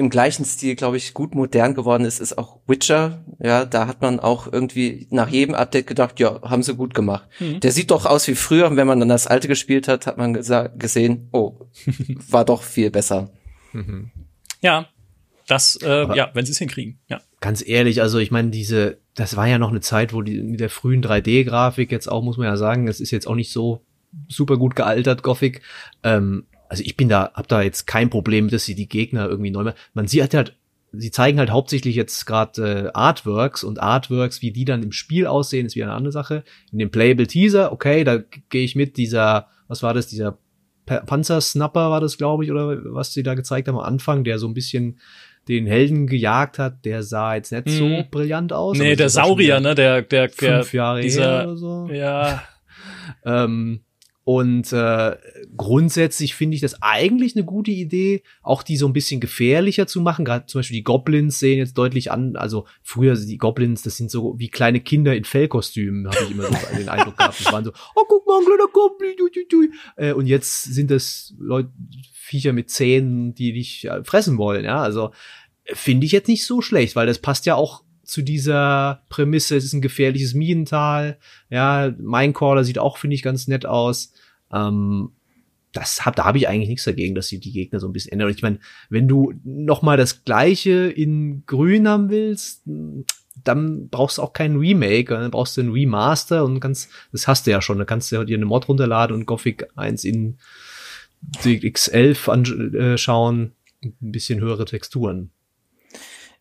im 0.00 0.08
gleichen 0.08 0.46
Stil, 0.46 0.76
glaube 0.76 0.96
ich, 0.96 1.12
gut 1.12 1.34
modern 1.34 1.74
geworden 1.74 2.06
ist, 2.06 2.20
ist 2.20 2.38
auch 2.38 2.58
Witcher. 2.66 3.22
Ja, 3.38 3.66
da 3.66 3.86
hat 3.86 4.00
man 4.00 4.18
auch 4.18 4.50
irgendwie 4.50 5.06
nach 5.10 5.28
jedem 5.28 5.54
Update 5.54 5.86
gedacht, 5.86 6.18
ja, 6.18 6.40
haben 6.40 6.62
sie 6.62 6.74
gut 6.74 6.94
gemacht. 6.94 7.28
Mhm. 7.38 7.60
Der 7.60 7.70
sieht 7.70 7.90
doch 7.90 8.06
aus 8.06 8.26
wie 8.26 8.34
früher. 8.34 8.66
Und 8.66 8.76
wenn 8.76 8.86
man 8.86 8.98
dann 8.98 9.10
das 9.10 9.26
alte 9.26 9.46
gespielt 9.46 9.88
hat, 9.88 10.06
hat 10.06 10.16
man 10.16 10.32
gesehen, 10.32 11.28
oh, 11.32 11.66
war 12.30 12.46
doch 12.46 12.62
viel 12.62 12.90
besser. 12.90 13.30
Mhm. 13.72 14.10
Ja, 14.62 14.88
das, 15.46 15.76
äh, 15.82 16.16
ja, 16.16 16.30
wenn 16.32 16.46
sie 16.46 16.52
es 16.52 16.58
hinkriegen, 16.58 16.98
ja. 17.08 17.20
Ganz 17.40 17.66
ehrlich, 17.66 18.00
also 18.00 18.18
ich 18.18 18.30
meine, 18.30 18.50
diese, 18.50 18.98
das 19.14 19.36
war 19.36 19.48
ja 19.48 19.58
noch 19.58 19.70
eine 19.70 19.80
Zeit, 19.80 20.12
wo 20.14 20.22
die 20.22 20.42
mit 20.42 20.60
der 20.60 20.70
frühen 20.70 21.02
3D-Grafik 21.02 21.92
jetzt 21.92 22.08
auch, 22.08 22.22
muss 22.22 22.38
man 22.38 22.46
ja 22.46 22.56
sagen, 22.56 22.88
es 22.88 23.00
ist 23.00 23.10
jetzt 23.10 23.26
auch 23.26 23.34
nicht 23.34 23.52
so 23.52 23.84
super 24.28 24.56
gut 24.56 24.76
gealtert, 24.76 25.22
Gothic. 25.22 25.60
Ähm, 26.02 26.46
also 26.70 26.84
ich 26.86 26.96
bin 26.96 27.08
da, 27.08 27.32
hab 27.34 27.48
da 27.48 27.62
jetzt 27.62 27.88
kein 27.88 28.10
Problem, 28.10 28.48
dass 28.48 28.64
sie 28.64 28.76
die 28.76 28.88
Gegner 28.88 29.28
irgendwie 29.28 29.50
neu 29.50 29.64
machen. 29.64 29.76
Man 29.92 30.06
sieht 30.06 30.32
halt, 30.34 30.56
sie 30.92 31.10
zeigen 31.10 31.40
halt 31.40 31.50
hauptsächlich 31.50 31.96
jetzt 31.96 32.26
gerade 32.26 32.86
äh, 32.86 32.90
Artworks 32.94 33.64
und 33.64 33.82
Artworks, 33.82 34.40
wie 34.40 34.52
die 34.52 34.64
dann 34.64 34.84
im 34.84 34.92
Spiel 34.92 35.26
aussehen, 35.26 35.66
ist 35.66 35.74
wieder 35.74 35.86
eine 35.86 35.96
andere 35.96 36.12
Sache. 36.12 36.44
In 36.70 36.78
dem 36.78 36.92
Playable 36.92 37.26
Teaser, 37.26 37.72
okay, 37.72 38.04
da 38.04 38.18
gehe 38.50 38.62
ich 38.62 38.76
mit, 38.76 38.96
dieser, 38.96 39.48
was 39.66 39.82
war 39.82 39.94
das, 39.94 40.06
dieser 40.06 40.38
Panzersnapper 40.86 41.90
war 41.90 42.00
das, 42.00 42.18
glaube 42.18 42.44
ich, 42.44 42.52
oder 42.52 42.78
was 42.94 43.12
sie 43.12 43.24
da 43.24 43.34
gezeigt 43.34 43.66
haben 43.66 43.76
am 43.76 43.84
Anfang, 43.84 44.22
der 44.22 44.38
so 44.38 44.46
ein 44.46 44.54
bisschen 44.54 45.00
den 45.48 45.66
Helden 45.66 46.06
gejagt 46.06 46.60
hat, 46.60 46.84
der 46.84 47.02
sah 47.02 47.34
jetzt 47.34 47.50
nicht 47.50 47.68
so 47.68 47.86
mhm. 47.86 48.04
brillant 48.12 48.52
aus. 48.52 48.78
Nee, 48.78 48.94
der 48.94 49.08
Saurier, 49.08 49.58
ne, 49.58 49.74
der, 49.74 50.02
der, 50.02 50.28
der, 50.28 50.58
fünf 50.58 50.72
Jahre 50.72 51.00
dieser, 51.00 51.42
oder 51.42 51.56
so. 51.56 51.88
Ja. 51.92 52.44
ähm, 53.24 53.80
und 54.32 54.72
äh, 54.72 55.16
grundsätzlich 55.56 56.36
finde 56.36 56.54
ich 56.54 56.60
das 56.60 56.80
eigentlich 56.82 57.34
eine 57.34 57.44
gute 57.44 57.72
Idee, 57.72 58.22
auch 58.42 58.62
die 58.62 58.76
so 58.76 58.86
ein 58.86 58.92
bisschen 58.92 59.20
gefährlicher 59.20 59.88
zu 59.88 60.00
machen. 60.00 60.24
Gerade 60.24 60.46
zum 60.46 60.60
Beispiel 60.60 60.76
die 60.76 60.84
Goblins 60.84 61.40
sehen 61.40 61.58
jetzt 61.58 61.76
deutlich 61.76 62.12
an. 62.12 62.36
Also 62.36 62.64
früher 62.80 63.16
die 63.16 63.38
Goblins, 63.38 63.82
das 63.82 63.96
sind 63.96 64.08
so 64.08 64.38
wie 64.38 64.48
kleine 64.48 64.78
Kinder 64.78 65.16
in 65.16 65.24
Fellkostümen, 65.24 66.06
habe 66.06 66.24
ich 66.26 66.30
immer 66.30 66.44
so 66.44 66.54
den 66.76 66.88
Eindruck 66.88 67.16
gehabt. 67.16 67.44
Das 67.44 67.52
waren 67.52 67.64
so, 67.64 67.72
oh 67.96 68.04
guck 68.06 68.24
mal, 68.24 68.38
ein 68.38 68.44
kleiner 68.44 68.70
Goblin. 68.72 69.14
Du, 69.18 69.28
du, 69.30 69.40
du. 69.48 69.72
Äh, 69.96 70.12
und 70.12 70.26
jetzt 70.26 70.62
sind 70.62 70.92
das 70.92 71.34
Leute, 71.36 71.72
Viecher 72.12 72.52
mit 72.52 72.70
Zähnen, 72.70 73.34
die 73.34 73.52
dich 73.52 73.84
äh, 73.86 74.04
fressen 74.04 74.38
wollen. 74.38 74.64
Ja, 74.64 74.80
also 74.80 75.10
finde 75.64 76.06
ich 76.06 76.12
jetzt 76.12 76.28
nicht 76.28 76.46
so 76.46 76.62
schlecht, 76.62 76.94
weil 76.94 77.08
das 77.08 77.18
passt 77.18 77.46
ja 77.46 77.56
auch 77.56 77.82
zu 78.10 78.22
dieser 78.22 79.04
Prämisse, 79.08 79.56
es 79.56 79.64
ist 79.64 79.72
ein 79.72 79.80
gefährliches 79.80 80.34
Minental. 80.34 81.18
Ja, 81.48 81.94
Minecaller 81.96 82.64
sieht 82.64 82.78
auch, 82.78 82.98
finde 82.98 83.14
ich, 83.14 83.22
ganz 83.22 83.46
nett 83.46 83.66
aus. 83.66 84.12
Ähm, 84.52 85.12
das 85.72 86.04
hab, 86.04 86.16
da 86.16 86.24
habe 86.24 86.38
ich 86.38 86.48
eigentlich 86.48 86.68
nichts 86.68 86.84
dagegen, 86.84 87.14
dass 87.14 87.28
sie 87.28 87.38
die 87.38 87.52
Gegner 87.52 87.78
so 87.78 87.86
ein 87.86 87.92
bisschen 87.92 88.10
ändern. 88.10 88.30
Ich 88.30 88.42
meine, 88.42 88.58
wenn 88.88 89.06
du 89.06 89.32
noch 89.44 89.82
mal 89.82 89.96
das 89.96 90.24
Gleiche 90.24 90.90
in 90.90 91.44
Grün 91.46 91.86
haben 91.86 92.10
willst, 92.10 92.62
dann 93.44 93.88
brauchst 93.88 94.18
du 94.18 94.22
auch 94.22 94.32
keinen 94.32 94.58
Remake, 94.58 95.14
dann 95.14 95.30
brauchst 95.30 95.56
du 95.56 95.60
einen 95.60 95.70
Remaster 95.70 96.44
und 96.44 96.58
kannst, 96.58 96.90
das 97.12 97.28
hast 97.28 97.46
du 97.46 97.52
ja 97.52 97.62
schon, 97.62 97.78
dann 97.78 97.86
kannst 97.86 98.10
du 98.10 98.24
dir 98.24 98.36
eine 98.36 98.44
Mod 98.44 98.68
runterladen 98.68 99.14
und 99.14 99.26
Gothic 99.26 99.68
1 99.76 100.02
in 100.02 100.38
X11 101.44 102.28
anschauen, 102.28 103.52
ein 103.82 103.94
bisschen 104.00 104.40
höhere 104.40 104.64
Texturen. 104.64 105.30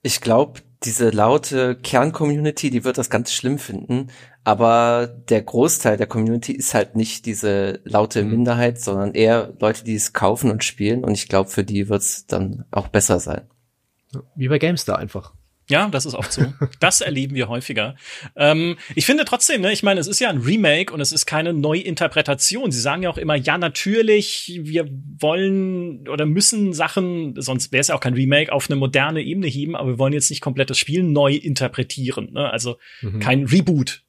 Ich 0.01 0.19
glaube, 0.21 0.61
diese 0.83 1.09
laute 1.09 1.75
Kerncommunity, 1.75 2.69
die 2.69 2.83
wird 2.83 2.97
das 2.97 3.09
ganz 3.09 3.33
schlimm 3.33 3.59
finden, 3.59 4.07
aber 4.43 5.07
der 5.07 5.41
Großteil 5.41 5.97
der 5.97 6.07
Community 6.07 6.53
ist 6.53 6.73
halt 6.73 6.95
nicht 6.95 7.25
diese 7.25 7.81
laute 7.83 8.23
mhm. 8.23 8.31
Minderheit, 8.31 8.79
sondern 8.79 9.13
eher 9.13 9.53
Leute, 9.59 9.83
die 9.83 9.95
es 9.95 10.13
kaufen 10.13 10.49
und 10.51 10.63
spielen 10.63 11.03
und 11.03 11.13
ich 11.13 11.27
glaube, 11.27 11.49
für 11.49 11.63
die 11.63 11.89
wird's 11.89 12.25
dann 12.27 12.65
auch 12.71 12.87
besser 12.87 13.19
sein. 13.19 13.47
Wie 14.35 14.47
bei 14.47 14.57
GameStar 14.57 14.97
einfach. 14.97 15.33
Ja, 15.69 15.87
das 15.87 16.05
ist 16.05 16.15
oft 16.15 16.33
so. 16.33 16.41
Das 16.79 17.01
erleben 17.01 17.35
wir 17.35 17.47
häufiger. 17.47 17.95
Ähm, 18.35 18.77
ich 18.95 19.05
finde 19.05 19.23
trotzdem, 19.23 19.61
ne, 19.61 19.71
ich 19.71 19.83
meine, 19.83 19.99
es 19.99 20.07
ist 20.07 20.19
ja 20.19 20.29
ein 20.29 20.39
Remake 20.39 20.91
und 20.93 20.99
es 20.99 21.11
ist 21.11 21.25
keine 21.25 21.53
Neuinterpretation. 21.53 22.71
Sie 22.71 22.81
sagen 22.81 23.03
ja 23.03 23.09
auch 23.09 23.17
immer, 23.17 23.35
ja, 23.35 23.57
natürlich, 23.57 24.59
wir 24.63 24.89
wollen 25.19 26.07
oder 26.07 26.25
müssen 26.25 26.73
Sachen, 26.73 27.39
sonst 27.39 27.71
wäre 27.71 27.81
es 27.81 27.89
ja 27.89 27.95
auch 27.95 27.99
kein 27.99 28.15
Remake, 28.15 28.51
auf 28.51 28.69
eine 28.69 28.77
moderne 28.77 29.21
Ebene 29.21 29.47
heben, 29.47 29.75
aber 29.75 29.89
wir 29.89 29.99
wollen 29.99 30.13
jetzt 30.13 30.31
nicht 30.31 30.41
komplett 30.41 30.69
das 30.69 30.79
Spiel 30.79 31.03
neu 31.03 31.35
interpretieren. 31.35 32.33
Ne? 32.33 32.49
Also 32.49 32.77
mhm. 33.01 33.19
kein 33.19 33.45
Reboot 33.45 34.03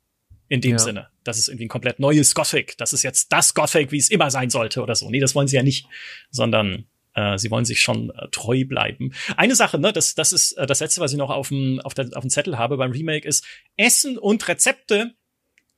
in 0.49 0.61
dem 0.61 0.73
ja. 0.73 0.79
Sinne. 0.79 1.09
Das 1.23 1.39
ist 1.39 1.49
irgendwie 1.49 1.67
ein 1.67 1.69
komplett 1.69 2.01
neues 2.01 2.35
Gothic. 2.35 2.77
Das 2.79 2.93
ist 2.93 3.03
jetzt 3.03 3.33
das 3.33 3.55
Gothic, 3.55 3.93
wie 3.93 3.99
es 3.99 4.11
immer 4.11 4.31
sein 4.31 4.49
sollte 4.51 4.83
oder 4.83 4.95
so. 4.95 5.11
Nee, 5.11 5.21
das 5.21 5.35
wollen 5.35 5.47
sie 5.47 5.57
ja 5.57 5.63
nicht, 5.63 5.87
sondern 6.31 6.87
äh, 7.15 7.39
sie 7.39 7.51
wollen 7.51 7.65
sich 7.65 7.81
schon 7.81 8.11
äh, 8.11 8.29
treu 8.31 8.65
bleiben. 8.65 9.13
Eine 9.37 9.55
Sache, 9.57 9.79
ne, 9.79 9.93
das, 9.93 10.15
das 10.15 10.33
ist 10.33 10.53
äh, 10.53 10.67
das 10.67 10.81
letzte, 10.81 11.01
was 11.01 11.13
ich 11.13 11.19
noch 11.19 11.31
auf 11.31 11.49
dem, 11.49 11.81
auf, 11.81 11.95
der, 11.95 12.11
auf 12.15 12.23
dem 12.23 12.31
Zettel 12.31 12.59
habe 12.59 12.77
beim 12.77 12.93
Remake, 12.93 13.27
ist 13.27 13.45
Essen 13.77 14.19
und 14.19 14.47
Rezepte 14.49 15.15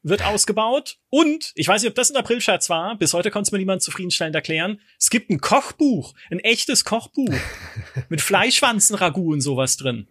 wird 0.04 0.24
ausgebaut. 0.24 0.98
Und, 1.10 1.52
ich 1.54 1.68
weiß 1.68 1.82
nicht, 1.82 1.90
ob 1.90 1.94
das 1.94 2.10
ein 2.10 2.16
April-Scherz 2.16 2.68
war, 2.68 2.96
bis 2.98 3.14
heute 3.14 3.30
konnte 3.30 3.46
es 3.48 3.52
mir 3.52 3.58
niemand 3.58 3.82
zufriedenstellend 3.82 4.34
erklären. 4.34 4.80
Es 4.98 5.10
gibt 5.10 5.30
ein 5.30 5.40
Kochbuch, 5.40 6.14
ein 6.30 6.40
echtes 6.40 6.84
Kochbuch 6.84 7.32
mit 8.08 8.20
Fleischwanzen-Ragout 8.20 9.32
und 9.34 9.40
sowas 9.42 9.76
drin. 9.76 10.08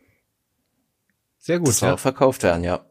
Sehr 1.40 1.60
gut. 1.60 1.68
Das 1.70 1.80
soll 1.80 1.90
Ja. 1.90 1.96
auch 1.96 2.00
verkauft 2.00 2.44
werden, 2.44 2.64
ja. 2.64 2.86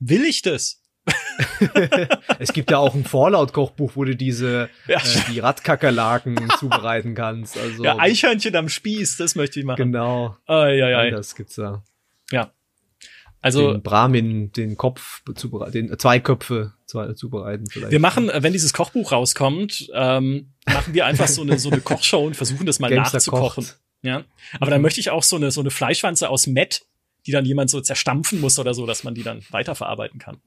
Will 0.00 0.24
ich 0.24 0.42
das? 0.42 0.77
Es 2.38 2.52
gibt 2.52 2.70
ja 2.70 2.78
auch 2.78 2.94
ein 2.94 3.04
Fallout-Kochbuch, 3.04 3.92
wo 3.94 4.04
du 4.04 4.14
diese 4.16 4.68
Ja. 4.86 4.98
äh, 4.98 5.32
die 5.32 5.40
Radkakerlaken 5.40 6.48
zubereiten 6.58 7.14
kannst. 7.14 7.58
Also 7.58 7.84
Ja, 7.84 7.98
Eichhörnchen 7.98 8.54
am 8.56 8.68
Spieß, 8.68 9.16
das 9.16 9.34
möchte 9.34 9.58
ich 9.60 9.66
machen. 9.66 9.76
genau. 9.76 10.36
Ai, 10.46 10.82
ai, 10.84 10.96
ai. 10.96 11.10
Das 11.10 11.34
gibt's 11.34 11.56
da. 11.56 11.82
Ja. 12.30 12.52
Also, 13.40 13.72
den 13.72 13.82
Brahmin, 13.82 14.50
den 14.52 14.76
Kopf 14.76 15.22
zubereiten, 15.36 15.72
den 15.72 15.92
äh, 15.92 15.96
zwei 15.96 16.18
Köpfe 16.18 16.72
zu, 16.86 17.14
zubereiten 17.14 17.66
vielleicht. 17.70 17.92
wir 17.92 18.00
machen, 18.00 18.30
wenn 18.34 18.52
dieses 18.52 18.72
Kochbuch 18.72 19.12
rauskommt, 19.12 19.88
ähm, 19.94 20.52
machen 20.66 20.92
wir 20.92 21.06
einfach 21.06 21.28
so 21.28 21.42
eine, 21.42 21.58
so 21.58 21.70
eine 21.70 21.80
Kochshow 21.82 22.26
und 22.26 22.36
versuchen 22.36 22.66
das 22.66 22.80
mal 22.80 22.90
Gamester 22.90 23.16
nachzukochen. 23.18 23.64
kocht. 23.64 23.78
Ja. 24.02 24.24
Aber 24.58 24.70
dann 24.72 24.82
möchte 24.82 24.98
ich 25.00 25.10
auch 25.10 25.22
so 25.22 25.36
eine, 25.36 25.50
so 25.52 25.60
eine 25.60 25.70
Fleischwanze 25.70 26.28
aus 26.30 26.46
Met, 26.48 26.84
die 27.26 27.30
dann 27.32 27.44
jemand 27.44 27.70
so 27.70 27.80
zerstampfen 27.80 28.40
muss 28.40 28.58
oder 28.58 28.74
so, 28.74 28.86
dass 28.86 29.04
man 29.04 29.14
die 29.14 29.22
dann 29.22 29.42
weiterverarbeiten 29.50 30.18
kann. 30.18 30.38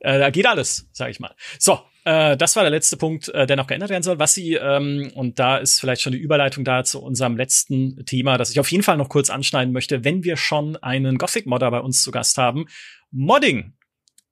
Äh, 0.00 0.18
da 0.18 0.30
geht 0.30 0.46
alles, 0.46 0.88
sage 0.92 1.10
ich 1.10 1.20
mal. 1.20 1.34
So, 1.58 1.78
äh, 2.04 2.36
das 2.36 2.56
war 2.56 2.62
der 2.62 2.70
letzte 2.70 2.96
Punkt, 2.96 3.28
äh, 3.28 3.46
der 3.46 3.56
noch 3.56 3.66
geändert 3.66 3.90
werden 3.90 4.02
soll. 4.02 4.18
Was 4.18 4.34
sie, 4.34 4.54
ähm, 4.54 5.12
und 5.14 5.38
da 5.38 5.58
ist 5.58 5.80
vielleicht 5.80 6.02
schon 6.02 6.12
die 6.12 6.18
Überleitung 6.18 6.64
da 6.64 6.84
zu 6.84 7.02
unserem 7.02 7.36
letzten 7.36 8.04
Thema, 8.06 8.38
das 8.38 8.50
ich 8.50 8.60
auf 8.60 8.70
jeden 8.70 8.82
Fall 8.82 8.96
noch 8.96 9.08
kurz 9.08 9.30
anschneiden 9.30 9.72
möchte, 9.72 10.04
wenn 10.04 10.24
wir 10.24 10.36
schon 10.36 10.76
einen 10.76 11.18
Gothic-Modder 11.18 11.70
bei 11.70 11.80
uns 11.80 12.02
zu 12.02 12.10
Gast 12.10 12.38
haben. 12.38 12.66
Modding, 13.10 13.74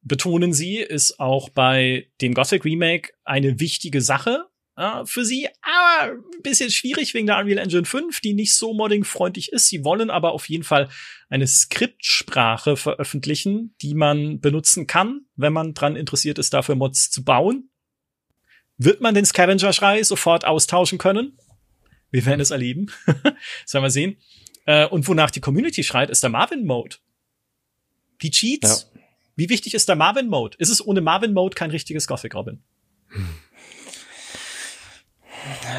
betonen 0.03 0.53
sie, 0.53 0.79
ist 0.79 1.21
auch 1.21 1.51
bei 1.51 2.09
dem 2.21 2.35
Gothic 2.35 2.64
Remake 2.64 3.12
eine 3.25 3.61
wichtige 3.61 4.01
Sache 4.01 4.47
äh, 4.79 5.05
für 5.05 5.24
sie, 5.24 5.49
aber 5.61 6.12
ein 6.12 6.43
bisschen 6.43 6.70
schwierig 6.70 7.12
wegen 7.12 7.26
der 7.26 7.39
Unreal 7.39 7.59
Engine 7.59 7.85
5, 7.85 8.20
die 8.20 8.33
nicht 8.33 8.57
so 8.57 8.72
moddingfreundlich 8.72 9.53
ist. 9.53 9.68
Sie 9.68 9.85
wollen 9.85 10.09
aber 10.09 10.33
auf 10.33 10.49
jeden 10.49 10.62
Fall 10.62 10.89
eine 11.29 11.49
Skriptsprache 11.49 12.76
veröffentlichen, 12.76 13.74
die 13.83 13.95
man 13.95 14.41
benutzen 14.41 14.87
kann, 14.87 15.26
wenn 15.35 15.53
man 15.53 15.74
dran 15.74 15.97
interessiert 15.97 16.39
ist, 16.39 16.55
dafür 16.55 16.76
Mods 16.76 17.11
zu 17.11 17.24
bauen. 17.24 17.70
Wird 18.76 19.01
man 19.01 19.14
den 19.14 19.24
Scavenger-Schrei 19.24 20.05
sofort 20.05 20.45
austauschen 20.45 20.99
können? 20.99 21.37
Wir 22.12 22.24
werden 22.24 22.41
es 22.41 22.53
erleben. 22.53 22.87
Sollen 23.66 23.85
wir 23.85 23.91
sehen. 23.91 24.16
Äh, 24.64 24.87
und 24.87 25.09
wonach 25.09 25.33
die 25.33 25.41
Community 25.41 25.83
schreit, 25.83 26.09
ist 26.09 26.22
der 26.22 26.31
Marvin-Mode. 26.31 26.97
Die 28.22 28.31
Cheats. 28.31 28.93
Wie 29.35 29.49
wichtig 29.49 29.74
ist 29.74 29.89
der 29.89 29.97
Marvin-Mode? 29.97 30.57
Ist 30.59 30.70
es 30.70 30.85
ohne 30.85 31.01
Marvin-Mode 31.01 31.57
kein 31.57 31.70
richtiges 31.70 32.07
Gothic, 32.07 32.35
Robin? 32.35 32.62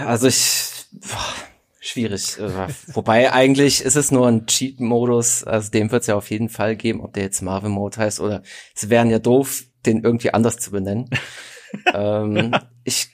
Also 0.05 0.27
ich, 0.27 0.87
boah, 0.91 1.33
schwierig. 1.79 2.37
Äh, 2.39 2.67
Wobei 2.93 3.31
eigentlich 3.31 3.81
ist 3.81 3.95
es 3.95 4.11
nur 4.11 4.27
ein 4.27 4.45
Cheat-Modus, 4.45 5.43
also 5.43 5.71
dem 5.71 5.91
wird 5.91 6.01
es 6.01 6.07
ja 6.07 6.15
auf 6.15 6.29
jeden 6.29 6.49
Fall 6.49 6.75
geben, 6.75 7.01
ob 7.01 7.13
der 7.13 7.23
jetzt 7.23 7.41
Marvel-Mode 7.41 7.97
heißt 7.97 8.19
oder 8.19 8.43
es 8.75 8.89
wären 8.89 9.09
ja 9.09 9.19
doof, 9.19 9.63
den 9.85 10.03
irgendwie 10.03 10.33
anders 10.33 10.57
zu 10.57 10.71
benennen. 10.71 11.09
ähm, 11.93 12.55
ich 12.83 13.09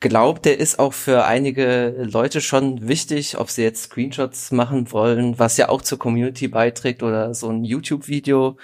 glaube, 0.00 0.40
der 0.40 0.58
ist 0.58 0.78
auch 0.78 0.94
für 0.94 1.26
einige 1.26 1.94
Leute 1.98 2.40
schon 2.40 2.88
wichtig, 2.88 3.38
ob 3.38 3.50
sie 3.50 3.62
jetzt 3.62 3.84
Screenshots 3.84 4.50
machen 4.50 4.90
wollen, 4.92 5.38
was 5.38 5.56
ja 5.58 5.68
auch 5.68 5.82
zur 5.82 5.98
Community 5.98 6.48
beiträgt 6.48 7.02
oder 7.02 7.34
so 7.34 7.50
ein 7.50 7.64
YouTube-Video, 7.64 8.56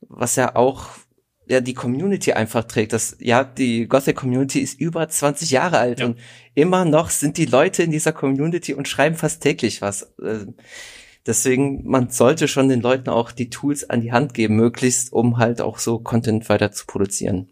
was 0.00 0.36
ja 0.36 0.56
auch 0.56 0.88
ja 1.50 1.60
die 1.60 1.74
Community 1.74 2.32
einfach 2.32 2.64
trägt. 2.64 2.92
Das 2.92 3.16
ja 3.20 3.44
die 3.44 3.86
Gothic 3.88 4.16
Community 4.16 4.60
ist 4.60 4.80
über 4.80 5.08
20 5.08 5.50
Jahre 5.50 5.78
alt 5.78 6.00
Ja. 6.00 6.06
und 6.06 6.18
immer 6.54 6.84
noch 6.84 7.10
sind 7.10 7.36
die 7.36 7.44
Leute 7.46 7.82
in 7.82 7.90
dieser 7.90 8.12
Community 8.12 8.72
und 8.74 8.88
schreiben 8.88 9.16
fast 9.16 9.42
täglich 9.42 9.82
was. 9.82 10.02
Äh, 10.22 10.46
Deswegen, 11.26 11.84
man 11.86 12.08
sollte 12.08 12.48
schon 12.48 12.70
den 12.70 12.80
Leuten 12.80 13.10
auch 13.10 13.30
die 13.30 13.50
Tools 13.50 13.88
an 13.90 14.00
die 14.00 14.10
Hand 14.10 14.32
geben, 14.32 14.56
möglichst, 14.56 15.12
um 15.12 15.36
halt 15.36 15.60
auch 15.60 15.78
so 15.78 15.98
Content 15.98 16.48
weiter 16.48 16.72
zu 16.72 16.86
produzieren. 16.86 17.50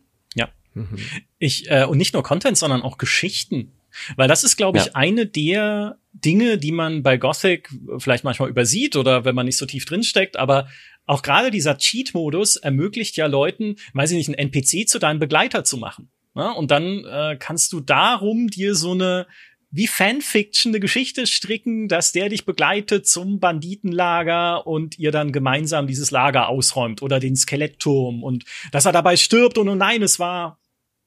Mhm. 0.75 0.99
Ich, 1.39 1.71
äh, 1.71 1.85
und 1.85 1.99
nicht 1.99 2.15
nur 2.15 2.23
Content, 2.23 2.57
sondern 2.57 2.83
auch 2.83 2.99
Geschichten. 2.99 3.73
Weil 4.17 4.29
das 4.29 4.45
ist, 4.45 4.57
glaube 4.57 4.79
ich, 4.79 4.87
Ja. 4.87 4.91
eine 4.95 5.27
der 5.27 5.99
Dinge, 6.13 6.57
die 6.59 6.73
man 6.73 7.03
bei 7.03 7.17
Gothic 7.17 7.69
vielleicht 7.99 8.23
manchmal 8.23 8.49
übersieht 8.49 8.95
oder 8.95 9.25
wenn 9.25 9.35
man 9.35 9.47
nicht 9.47 9.57
so 9.57 9.67
tief 9.67 9.87
drinsteckt, 9.87 10.37
aber 10.37 10.69
auch 11.09 11.23
gerade 11.23 11.51
dieser 11.51 11.79
Cheat-Modus 11.79 12.57
ermöglicht 12.57 13.17
ja 13.17 13.27
Leuten, 13.27 13.77
weiß 13.95 14.13
ich 14.13 14.19
nicht, 14.19 14.29
einen 14.29 14.51
NPC 14.53 14.89
zu 14.89 14.99
deinem 14.99 15.19
Begleiter 15.19 15.65
zu 15.65 15.79
machen. 15.79 16.11
Ne? 16.35 16.55
Und 16.55 16.71
dann 16.71 17.05
äh, 17.05 17.37
kannst 17.39 17.73
du 17.73 17.81
darum 17.81 18.49
dir 18.49 18.75
so 18.75 18.93
eine 18.93 19.27
wie 19.71 19.87
Fanfiction 19.87 20.71
eine 20.71 20.81
Geschichte 20.81 21.27
stricken, 21.27 21.89
dass 21.89 22.13
der 22.13 22.31
dich 22.31 22.47
begleitet 22.47 23.07
zum 23.07 23.39
Banditenlager 23.39 24.67
und 24.67 24.99
ihr 24.99 25.13
dann 25.13 25.33
gemeinsam 25.33 25.87
dieses 25.87 26.11
Lager 26.11 26.49
ausräumt 26.49 27.03
oder 27.03 27.21
den 27.21 27.37
Skelettturm 27.37 28.23
und 28.23 28.45
dass 28.73 28.87
er 28.87 28.93
dabei 28.93 29.17
stirbt 29.17 29.59
und 29.59 29.69
oh 29.69 29.75
nein, 29.75 30.03
es 30.03 30.19
war 30.19 30.59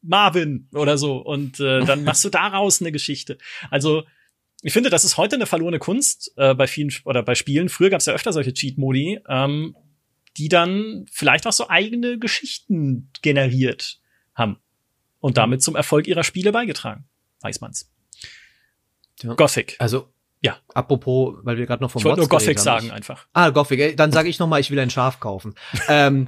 Marvin 0.04 0.68
oder 0.74 0.98
so 0.98 1.18
und 1.18 1.60
äh, 1.60 1.84
dann 1.86 2.04
machst 2.06 2.24
du 2.24 2.30
daraus 2.30 2.82
eine 2.82 2.92
Geschichte. 2.92 3.38
Also 3.72 4.04
ich 4.62 4.74
finde, 4.74 4.92
das 4.92 5.06
ist 5.06 5.18
heute 5.18 5.38
eine 5.38 5.48
verlorene 5.48 5.80
Kunst 5.80 6.32
äh, 6.38 6.54
bei 6.54 6.68
vielen 6.68 6.94
oder 7.06 7.24
bei 7.24 7.34
Spielen. 7.34 7.70
Früher 7.70 7.90
gab 7.90 8.00
es 8.00 8.06
ja 8.06 8.14
öfter 8.14 8.32
solche 8.32 8.54
Cheat-Modi, 8.54 9.22
ähm, 9.28 9.76
die 10.38 10.50
dann 10.50 11.06
vielleicht 11.12 11.46
auch 11.48 11.54
so 11.54 11.70
eigene 11.70 12.18
Geschichten 12.20 13.10
generiert 13.22 14.00
haben 14.34 14.58
und 15.20 15.38
damit 15.38 15.62
zum 15.62 15.76
Erfolg 15.76 16.08
ihrer 16.08 16.24
Spiele 16.24 16.52
beigetragen. 16.52 17.06
Weiß 17.42 17.62
man's. 17.62 17.92
Ja. 19.22 19.34
Gothic. 19.36 19.76
Also 19.80 20.08
Ja. 20.44 20.58
Apropos, 20.74 21.36
weil 21.44 21.58
wir 21.58 21.68
gerade 21.68 21.84
noch 21.84 21.92
vom 21.92 22.00
Ich 22.00 22.06
wollte 22.06 22.22
nur 22.22 22.30
Gothic 22.30 22.58
sagen 22.58 22.90
einfach. 22.90 23.28
Ah, 23.34 23.52
Gothic. 23.52 23.80
ey, 23.80 23.96
Dann 23.96 24.12
sage 24.12 24.30
ich 24.30 24.40
noch 24.40 24.48
mal, 24.48 24.60
ich 24.60 24.72
will 24.72 24.80
ein 24.80 24.90
Schaf 24.90 25.20
kaufen. 25.20 25.54
ähm, 25.88 26.28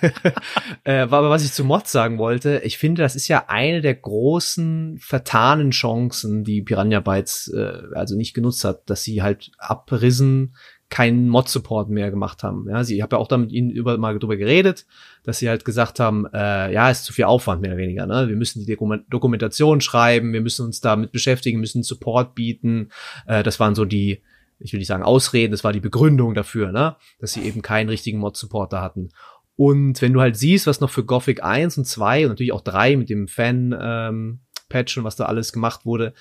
äh, 0.84 1.00
aber 1.00 1.28
was 1.28 1.44
ich 1.44 1.52
zu 1.52 1.64
Mods 1.64 1.92
sagen 1.92 2.16
wollte, 2.18 2.62
ich 2.64 2.78
finde, 2.78 3.02
das 3.02 3.16
ist 3.16 3.28
ja 3.28 3.44
eine 3.48 3.82
der 3.82 3.96
großen 3.96 4.98
vertanen 4.98 5.72
Chancen, 5.72 6.44
die 6.44 6.62
Piranha 6.62 7.00
Bytes 7.00 7.48
äh, 7.48 7.82
also 7.94 8.16
nicht 8.16 8.32
genutzt 8.32 8.64
hat, 8.64 8.88
dass 8.88 9.02
sie 9.02 9.20
halt 9.22 9.50
abrissen 9.58 10.54
keinen 10.90 11.28
Mod-Support 11.28 11.90
mehr 11.90 12.10
gemacht 12.10 12.42
haben. 12.42 12.66
Ja, 12.68 12.82
sie 12.82 12.96
ich 12.96 13.02
habe 13.02 13.16
ja 13.16 13.20
auch 13.20 13.28
da 13.28 13.36
mit 13.36 13.52
ihnen 13.52 13.70
über, 13.70 13.98
mal 13.98 14.18
drüber 14.18 14.36
geredet, 14.36 14.86
dass 15.22 15.38
sie 15.38 15.48
halt 15.48 15.64
gesagt 15.64 16.00
haben, 16.00 16.26
äh, 16.32 16.72
ja, 16.72 16.90
ist 16.90 17.04
zu 17.04 17.12
viel 17.12 17.24
Aufwand 17.24 17.60
mehr 17.60 17.72
oder 17.72 17.78
weniger. 17.78 18.06
Ne? 18.06 18.28
Wir 18.28 18.36
müssen 18.36 18.64
die 18.64 18.72
Dokument 18.72 19.04
Dokumentation 19.10 19.80
schreiben, 19.80 20.32
wir 20.32 20.40
müssen 20.40 20.64
uns 20.64 20.80
damit 20.80 21.12
beschäftigen, 21.12 21.60
müssen 21.60 21.82
Support 21.82 22.34
bieten. 22.34 22.90
Äh, 23.26 23.42
das 23.42 23.60
waren 23.60 23.74
so 23.74 23.84
die, 23.84 24.22
ich 24.58 24.72
will 24.72 24.78
nicht 24.78 24.88
sagen 24.88 25.02
Ausreden, 25.02 25.52
das 25.52 25.62
war 25.62 25.74
die 25.74 25.80
Begründung 25.80 26.34
dafür, 26.34 26.72
ne? 26.72 26.96
dass 27.18 27.34
sie 27.34 27.42
eben 27.42 27.60
keinen 27.60 27.90
richtigen 27.90 28.18
Mod-Supporter 28.18 28.80
hatten. 28.80 29.10
Und 29.56 30.00
wenn 30.00 30.12
du 30.12 30.20
halt 30.20 30.36
siehst, 30.36 30.66
was 30.66 30.80
noch 30.80 30.90
für 30.90 31.04
Gothic 31.04 31.42
1 31.42 31.78
und 31.78 31.84
2 31.84 32.22
und 32.24 32.28
natürlich 32.30 32.52
auch 32.52 32.60
3 32.60 32.96
mit 32.96 33.10
dem 33.10 33.26
Fan-Patch 33.26 34.98
und 34.98 35.04
was 35.04 35.16
da 35.16 35.26
alles 35.26 35.52
gemacht 35.52 35.84
wurde, 35.84 36.14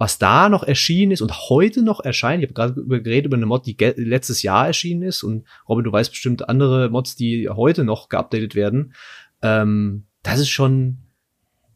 was 0.00 0.16
da 0.16 0.48
noch 0.48 0.62
erschienen 0.62 1.12
ist 1.12 1.20
und 1.20 1.50
heute 1.50 1.82
noch 1.82 2.00
erscheint, 2.00 2.42
ich 2.42 2.48
habe 2.48 2.54
gerade 2.54 2.80
über 2.80 3.00
geredet 3.00 3.26
über 3.26 3.36
eine 3.36 3.44
Mod, 3.44 3.66
die 3.66 3.76
letztes 3.96 4.42
Jahr 4.42 4.66
erschienen 4.66 5.02
ist. 5.02 5.22
Und 5.22 5.46
Robin, 5.68 5.84
du 5.84 5.92
weißt 5.92 6.10
bestimmt 6.10 6.48
andere 6.48 6.88
Mods, 6.88 7.16
die 7.16 7.50
heute 7.50 7.84
noch 7.84 8.08
geupdatet 8.08 8.54
werden, 8.54 8.94
ähm, 9.42 10.06
das 10.22 10.40
ist 10.40 10.48
schon 10.48 11.00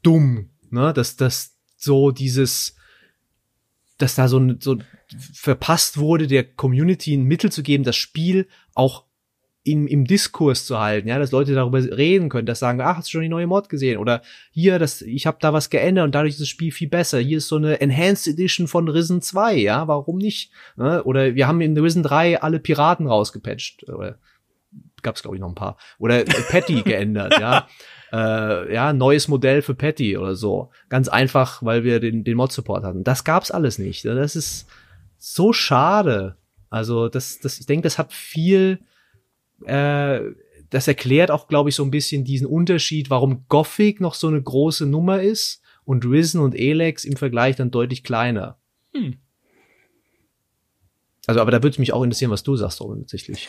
dumm, 0.02 0.48
ne, 0.70 0.94
dass 0.94 1.16
das 1.16 1.58
so 1.76 2.12
dieses, 2.12 2.76
dass 3.98 4.14
da 4.14 4.26
so, 4.26 4.40
so 4.58 4.78
verpasst 5.34 5.98
wurde, 5.98 6.26
der 6.26 6.44
Community 6.44 7.12
ein 7.14 7.24
Mittel 7.24 7.52
zu 7.52 7.62
geben, 7.62 7.84
das 7.84 7.96
Spiel 7.96 8.48
auch 8.72 9.04
im, 9.64 9.86
im 9.86 10.04
Diskurs 10.04 10.66
zu 10.66 10.78
halten, 10.78 11.08
ja, 11.08 11.18
dass 11.18 11.32
Leute 11.32 11.54
darüber 11.54 11.78
reden 11.78 12.28
können, 12.28 12.44
dass 12.46 12.58
sagen, 12.58 12.82
ach, 12.82 12.98
hast 12.98 13.08
du 13.08 13.12
schon 13.12 13.22
die 13.22 13.30
neue 13.30 13.46
Mod 13.46 13.70
gesehen? 13.70 13.98
Oder 13.98 14.20
hier, 14.50 14.78
das, 14.78 15.00
ich 15.00 15.26
habe 15.26 15.38
da 15.40 15.54
was 15.54 15.70
geändert 15.70 16.04
und 16.04 16.14
dadurch 16.14 16.34
ist 16.34 16.40
das 16.40 16.48
Spiel 16.48 16.70
viel 16.70 16.88
besser. 16.88 17.18
Hier 17.18 17.38
ist 17.38 17.48
so 17.48 17.56
eine 17.56 17.80
Enhanced 17.80 18.28
Edition 18.34 18.68
von 18.68 18.88
Risen 18.88 19.22
2, 19.22 19.56
ja, 19.56 19.88
warum 19.88 20.18
nicht? 20.18 20.50
Ne? 20.76 21.02
Oder 21.04 21.34
wir 21.34 21.48
haben 21.48 21.62
in 21.62 21.76
Risen 21.78 22.02
3 22.02 22.42
alle 22.42 22.60
Piraten 22.60 23.06
rausgepatcht. 23.06 23.88
Oder 23.88 24.18
gab's 25.02 25.22
glaube 25.22 25.36
ich 25.36 25.40
noch 25.40 25.48
ein 25.48 25.54
paar. 25.54 25.78
Oder 25.98 26.24
Patty 26.24 26.82
geändert, 26.84 27.38
ja. 27.40 27.66
Äh, 28.12 28.74
ja, 28.74 28.92
neues 28.92 29.28
Modell 29.28 29.62
für 29.62 29.74
Patty 29.74 30.18
oder 30.18 30.34
so. 30.34 30.70
Ganz 30.90 31.08
einfach, 31.08 31.62
weil 31.62 31.84
wir 31.84 32.00
den, 32.00 32.22
den 32.22 32.36
Mod-Support 32.36 32.84
hatten. 32.84 33.02
Das 33.02 33.24
gab's 33.24 33.50
alles 33.50 33.78
nicht. 33.78 34.04
Das 34.04 34.36
ist 34.36 34.66
so 35.16 35.54
schade. 35.54 36.36
Also, 36.68 37.08
das, 37.08 37.40
das, 37.40 37.58
ich 37.58 37.66
denke, 37.66 37.84
das 37.84 37.98
hat 37.98 38.12
viel, 38.12 38.80
äh, 39.66 40.20
das 40.70 40.88
erklärt 40.88 41.30
auch, 41.30 41.48
glaube 41.48 41.68
ich, 41.68 41.74
so 41.76 41.84
ein 41.84 41.90
bisschen 41.90 42.24
diesen 42.24 42.46
Unterschied, 42.46 43.10
warum 43.10 43.44
Gothic 43.48 44.00
noch 44.00 44.14
so 44.14 44.28
eine 44.28 44.42
große 44.42 44.86
Nummer 44.86 45.22
ist 45.22 45.62
und 45.84 46.04
Risen 46.04 46.40
und 46.40 46.54
Elex 46.54 47.04
im 47.04 47.16
Vergleich 47.16 47.56
dann 47.56 47.70
deutlich 47.70 48.02
kleiner. 48.02 48.58
Hm. 48.92 49.18
Also, 51.26 51.40
aber 51.40 51.50
da 51.50 51.62
würde 51.62 51.80
mich 51.80 51.92
auch 51.92 52.02
interessieren, 52.02 52.30
was 52.30 52.42
du 52.42 52.56
sagst, 52.56 52.80
Robin, 52.80 53.00
tatsächlich. 53.00 53.48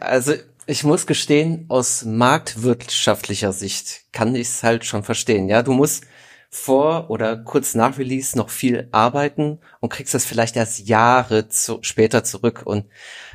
Also 0.00 0.34
ich 0.66 0.82
muss 0.82 1.06
gestehen, 1.06 1.66
aus 1.68 2.04
marktwirtschaftlicher 2.04 3.52
Sicht 3.52 4.04
kann 4.12 4.34
ich 4.34 4.48
es 4.48 4.62
halt 4.62 4.84
schon 4.84 5.04
verstehen. 5.04 5.48
Ja, 5.48 5.62
du 5.62 5.72
musst 5.72 6.06
vor 6.54 7.10
oder 7.10 7.36
kurz 7.36 7.74
nach 7.74 7.98
Release 7.98 8.38
noch 8.38 8.48
viel 8.48 8.88
arbeiten 8.92 9.58
und 9.80 9.88
kriegst 9.88 10.14
das 10.14 10.24
vielleicht 10.24 10.54
erst 10.54 10.86
Jahre 10.86 11.48
zu, 11.48 11.78
später 11.82 12.22
zurück 12.22 12.62
und 12.64 12.86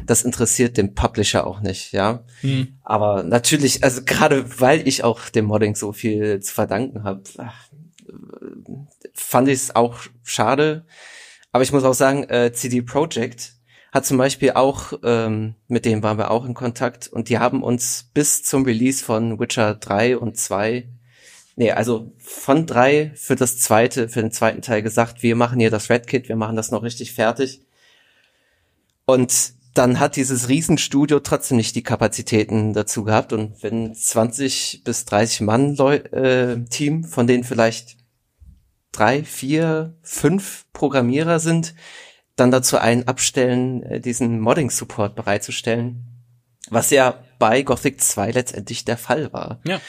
das 0.05 0.23
interessiert 0.23 0.77
den 0.77 0.95
Publisher 0.95 1.45
auch 1.45 1.59
nicht, 1.59 1.91
ja. 1.91 2.23
Hm. 2.39 2.79
Aber 2.81 3.23
natürlich, 3.23 3.83
also 3.83 4.03
gerade 4.05 4.61
weil 4.61 4.87
ich 4.87 5.03
auch 5.03 5.27
dem 5.27 5.45
Modding 5.45 5.75
so 5.75 5.91
viel 5.91 6.39
zu 6.39 6.53
verdanken 6.53 7.03
habe, 7.03 7.23
fand 9.13 9.49
ich 9.49 9.55
es 9.55 9.75
auch 9.75 9.97
schade. 10.23 10.85
Aber 11.51 11.63
ich 11.63 11.73
muss 11.73 11.83
auch 11.83 11.93
sagen, 11.93 12.23
äh, 12.23 12.53
CD 12.53 12.81
Projekt 12.81 13.53
hat 13.91 14.05
zum 14.05 14.17
Beispiel 14.17 14.51
auch, 14.51 14.93
ähm, 15.03 15.55
mit 15.67 15.83
dem 15.83 16.03
waren 16.03 16.17
wir 16.17 16.31
auch 16.31 16.45
in 16.45 16.53
Kontakt 16.53 17.09
und 17.09 17.27
die 17.27 17.37
haben 17.37 17.63
uns 17.63 18.09
bis 18.13 18.43
zum 18.43 18.63
Release 18.63 19.03
von 19.03 19.39
Witcher 19.41 19.75
3 19.75 20.17
und 20.17 20.37
2 20.37 20.87
nee, 21.60 21.72
also 21.72 22.14
von 22.18 22.65
drei 22.65 23.11
für 23.15 23.36
das 23.36 23.60
zweite, 23.60 24.07
für 24.07 24.22
den 24.22 24.31
zweiten 24.31 24.61
Teil 24.61 24.81
gesagt, 24.81 25.22
wir 25.22 25.36
machen 25.36 25.60
hier 25.60 25.69
das 25.69 25.90
Red 25.90 26.07
Kit, 26.07 26.30
wir 26.30 26.38
machen 26.38 26.56
das 26.56 26.72
noch 26.72 26.84
richtig 26.84 27.14
fertig. 27.14 27.61
Und 29.06 29.53
dann 29.73 29.99
hat 29.99 30.15
dieses 30.15 30.48
Riesenstudio 30.48 31.19
trotzdem 31.19 31.57
nicht 31.57 31.76
die 31.76 31.84
Kapazitäten 31.84 32.73
dazu 32.73 33.03
gehabt. 33.03 33.34
Und 33.34 33.61
wenn 33.61 33.94
20 33.94 34.84
bis 34.86 35.03
30 35.06 35.41
Mann 35.41 35.76
Leu 35.76 35.95
äh, 35.95 36.64
Team, 36.69 37.03
von 37.03 37.27
denen 37.27 37.44
vielleicht 37.44 37.98
drei, 38.94 39.23
vier, 39.23 39.98
fünf 40.02 40.65
Programmierer 40.72 41.40
sind, 41.40 41.76
dann 42.38 42.52
dazu 42.52 42.77
einen 42.77 43.07
abstellen, 43.07 43.84
äh, 43.84 43.99
diesen 43.99 44.40
Modding-Support 44.40 45.14
bereitzustellen, 45.14 46.06
was 46.69 46.90
ja 46.90 47.22
bei 47.38 47.64
Gothic 47.64 47.99
2 47.99 48.31
letztendlich 48.31 48.86
der 48.86 48.98
Fall 48.98 49.34
war. 49.34 49.60
Ja 49.65 49.81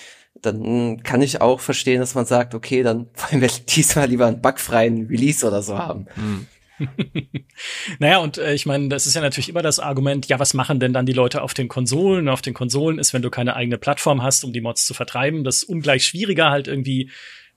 dann 0.42 1.02
kann 1.02 1.22
ich 1.22 1.40
auch 1.40 1.60
verstehen, 1.60 2.00
dass 2.00 2.14
man 2.14 2.26
sagt, 2.26 2.54
okay, 2.54 2.82
dann 2.82 3.06
wollen 3.30 3.40
wir 3.40 3.48
diesmal 3.48 4.08
lieber 4.08 4.26
einen 4.26 4.40
bugfreien 4.40 5.06
Release 5.06 5.46
oder 5.46 5.62
so 5.62 5.78
haben. 5.78 6.06
Mhm. 6.16 6.46
naja, 7.98 8.18
und 8.18 8.38
äh, 8.38 8.54
ich 8.54 8.64
meine, 8.66 8.88
das 8.88 9.06
ist 9.06 9.14
ja 9.14 9.20
natürlich 9.20 9.50
immer 9.50 9.62
das 9.62 9.78
Argument, 9.78 10.26
ja, 10.26 10.38
was 10.38 10.54
machen 10.54 10.80
denn 10.80 10.92
dann 10.92 11.06
die 11.06 11.12
Leute 11.12 11.42
auf 11.42 11.52
den 11.52 11.68
Konsolen? 11.68 12.28
Auf 12.28 12.42
den 12.42 12.54
Konsolen 12.54 12.98
ist, 12.98 13.12
wenn 13.12 13.22
du 13.22 13.30
keine 13.30 13.54
eigene 13.54 13.78
Plattform 13.78 14.22
hast, 14.22 14.44
um 14.44 14.52
die 14.52 14.62
Mods 14.62 14.86
zu 14.86 14.94
vertreiben, 14.94 15.44
das 15.44 15.62
ungleich 15.62 16.06
schwieriger 16.06 16.50
halt 16.50 16.68
irgendwie 16.68 17.10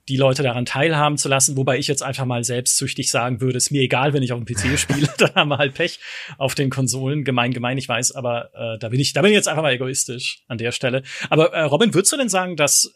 die 0.10 0.18
Leute 0.18 0.44
daran 0.44 0.66
teilhaben 0.66 1.18
zu 1.18 1.30
lassen, 1.30 1.56
wobei 1.56 1.78
ich 1.78 1.88
jetzt 1.88 2.04
einfach 2.04 2.26
mal 2.26 2.44
selbstsüchtig 2.44 3.10
sagen 3.10 3.40
würde, 3.40 3.58
ist 3.58 3.72
mir 3.72 3.82
egal, 3.82 4.14
wenn 4.14 4.24
ich 4.24 4.34
auf 4.34 4.44
dem 4.44 4.46
PC 4.46 4.78
spiele, 4.80 5.08
dann 5.18 5.36
haben 5.36 5.50
wir 5.50 5.58
halt 5.58 5.74
Pech 5.74 6.00
auf 6.38 6.56
den 6.56 6.70
Konsolen, 6.70 7.24
gemein, 7.24 7.54
gemein, 7.54 7.78
ich 7.78 7.88
weiß, 7.88 8.14
aber 8.14 8.50
äh, 8.54 8.80
da 8.80 8.90
bin 8.90 9.00
ich, 9.00 9.14
da 9.14 9.22
bin 9.22 9.32
ich 9.32 9.36
jetzt 9.36 9.48
einfach 9.48 9.64
mal 9.64 9.74
egoistisch 9.74 10.44
an 10.48 10.58
der 10.58 10.72
Stelle. 10.72 11.04
Aber 11.30 11.54
äh, 11.54 11.64
Robin, 11.64 11.94
würdest 11.94 12.12
du 12.12 12.18
denn 12.18 12.30
sagen, 12.30 12.58
dass 12.58 12.94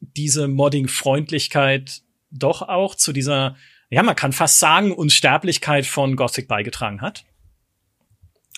diese 0.00 0.48
Modding-Freundlichkeit 0.48 2.00
doch 2.30 2.62
auch 2.62 2.94
zu 2.94 3.12
dieser, 3.12 3.56
ja, 3.90 4.02
man 4.02 4.16
kann 4.16 4.32
fast 4.32 4.58
sagen, 4.58 4.92
Unsterblichkeit 4.92 5.86
von 5.86 6.16
Gothic 6.16 6.48
beigetragen 6.48 7.00
hat? 7.00 7.24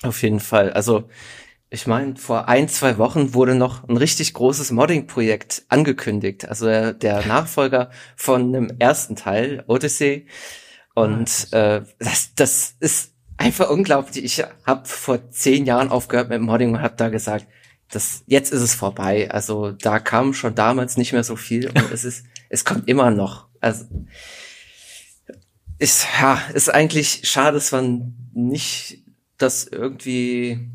Auf 0.03 0.23
jeden 0.23 0.41
Fall. 0.41 0.73
Also 0.73 1.09
ich 1.73 1.87
meine, 1.87 2.17
vor 2.17 2.49
ein, 2.49 2.69
zwei 2.69 2.99
Wochen 2.99 3.33
wurde 3.33 3.55
noch 3.55 3.89
ein 3.89 3.97
richtig 3.97 4.35
großes 4.35 4.73
Modding-Projekt 4.73 5.63
angekündigt. 5.69 6.47
Also 6.47 6.67
der, 6.67 6.93
der 6.93 7.27
Nachfolger 7.27 7.91
von 8.15 8.53
dem 8.53 8.71
ersten 8.79 9.17
Teil, 9.17 9.65
Odyssey. 9.67 10.27
Und 10.95 11.51
äh, 11.53 11.81
das, 11.99 12.35
das 12.35 12.75
ist 12.79 13.15
einfach 13.39 13.71
unglaublich. 13.71 14.23
Ich 14.23 14.45
habe 14.67 14.87
vor 14.87 15.31
zehn 15.31 15.65
Jahren 15.65 15.89
aufgehört 15.89 16.29
mit 16.29 16.43
Modding 16.43 16.75
und 16.75 16.83
habe 16.83 16.95
da 16.99 17.09
gesagt, 17.09 17.47
das, 17.91 18.23
jetzt 18.27 18.53
ist 18.53 18.61
es 18.61 18.75
vorbei. 18.75 19.31
Also 19.31 19.73
da 19.73 19.99
kam 19.99 20.35
schon 20.35 20.55
damals 20.55 20.99
nicht 20.99 21.15
mehr 21.15 21.25
so 21.25 21.37
viel 21.37 21.69
und 21.69 21.91
es 21.91 22.05
ist, 22.05 22.27
es 22.51 22.67
kommt 22.67 22.87
immer 22.87 23.11
noch. 23.11 23.49
Also 23.61 23.87
ist, 25.79 26.07
ja, 26.21 26.39
ist 26.53 26.69
eigentlich 26.69 27.23
schade, 27.25 27.55
dass 27.55 27.73
man 27.73 28.15
nicht 28.35 28.99
das 29.39 29.67
irgendwie 29.67 30.69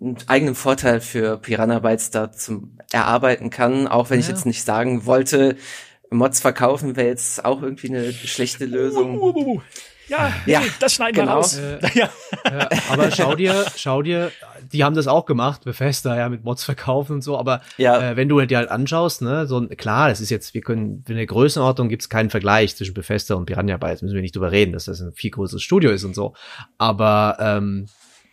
einen 0.00 0.16
eigenen 0.26 0.54
Vorteil 0.54 1.00
für 1.00 1.38
Piranha 1.38 1.80
Bytes 1.80 2.10
da 2.10 2.32
zum 2.32 2.78
erarbeiten 2.92 3.50
kann, 3.50 3.86
auch 3.86 4.10
wenn 4.10 4.18
ja. 4.18 4.22
ich 4.22 4.28
jetzt 4.28 4.46
nicht 4.46 4.64
sagen 4.64 5.06
wollte, 5.06 5.56
Mods 6.10 6.40
verkaufen 6.40 6.96
wäre 6.96 7.08
jetzt 7.08 7.44
auch 7.44 7.62
irgendwie 7.62 7.88
eine 7.88 8.12
schlechte 8.12 8.64
Lösung. 8.64 9.18
Uh, 9.18 9.26
uh, 9.26 9.36
uh, 9.36 9.54
uh. 9.56 9.60
Ja, 10.08 10.32
ja, 10.44 10.60
das 10.80 10.94
schneiden 10.94 11.14
genau. 11.14 11.26
wir 11.28 11.34
raus. 11.36 11.56
Äh, 11.56 11.78
ja. 11.94 12.10
ja. 12.44 12.68
aber 12.90 13.12
schau 13.12 13.36
dir, 13.36 13.64
schau 13.76 14.02
dir, 14.02 14.32
die 14.72 14.82
haben 14.82 14.96
das 14.96 15.06
auch 15.06 15.24
gemacht, 15.24 15.62
Bethesda, 15.62 16.16
ja, 16.16 16.28
mit 16.28 16.42
Mods 16.42 16.64
verkaufen 16.64 17.14
und 17.14 17.22
so, 17.22 17.38
aber 17.38 17.60
ja. 17.76 18.10
äh, 18.10 18.16
wenn 18.16 18.28
du 18.28 18.40
dir 18.40 18.58
halt 18.58 18.70
anschaust, 18.70 19.22
ne, 19.22 19.46
so 19.46 19.64
klar, 19.68 20.08
das 20.08 20.20
ist 20.20 20.30
jetzt, 20.30 20.52
wir 20.52 20.62
können, 20.62 21.04
in 21.08 21.14
der 21.14 21.26
Größenordnung 21.26 21.88
gibt 21.88 22.02
es 22.02 22.08
keinen 22.08 22.30
Vergleich 22.30 22.74
zwischen 22.74 22.94
Bethesda 22.94 23.36
und 23.36 23.46
Piranha 23.46 23.76
Bytes, 23.76 24.02
müssen 24.02 24.16
wir 24.16 24.22
nicht 24.22 24.34
drüber 24.34 24.50
reden, 24.50 24.72
dass 24.72 24.86
das 24.86 25.00
ein 25.00 25.12
viel 25.12 25.30
größeres 25.30 25.62
Studio 25.62 25.92
ist 25.92 26.02
und 26.02 26.16
so. 26.16 26.34
Aber 26.76 27.36
ähm, 27.40 27.86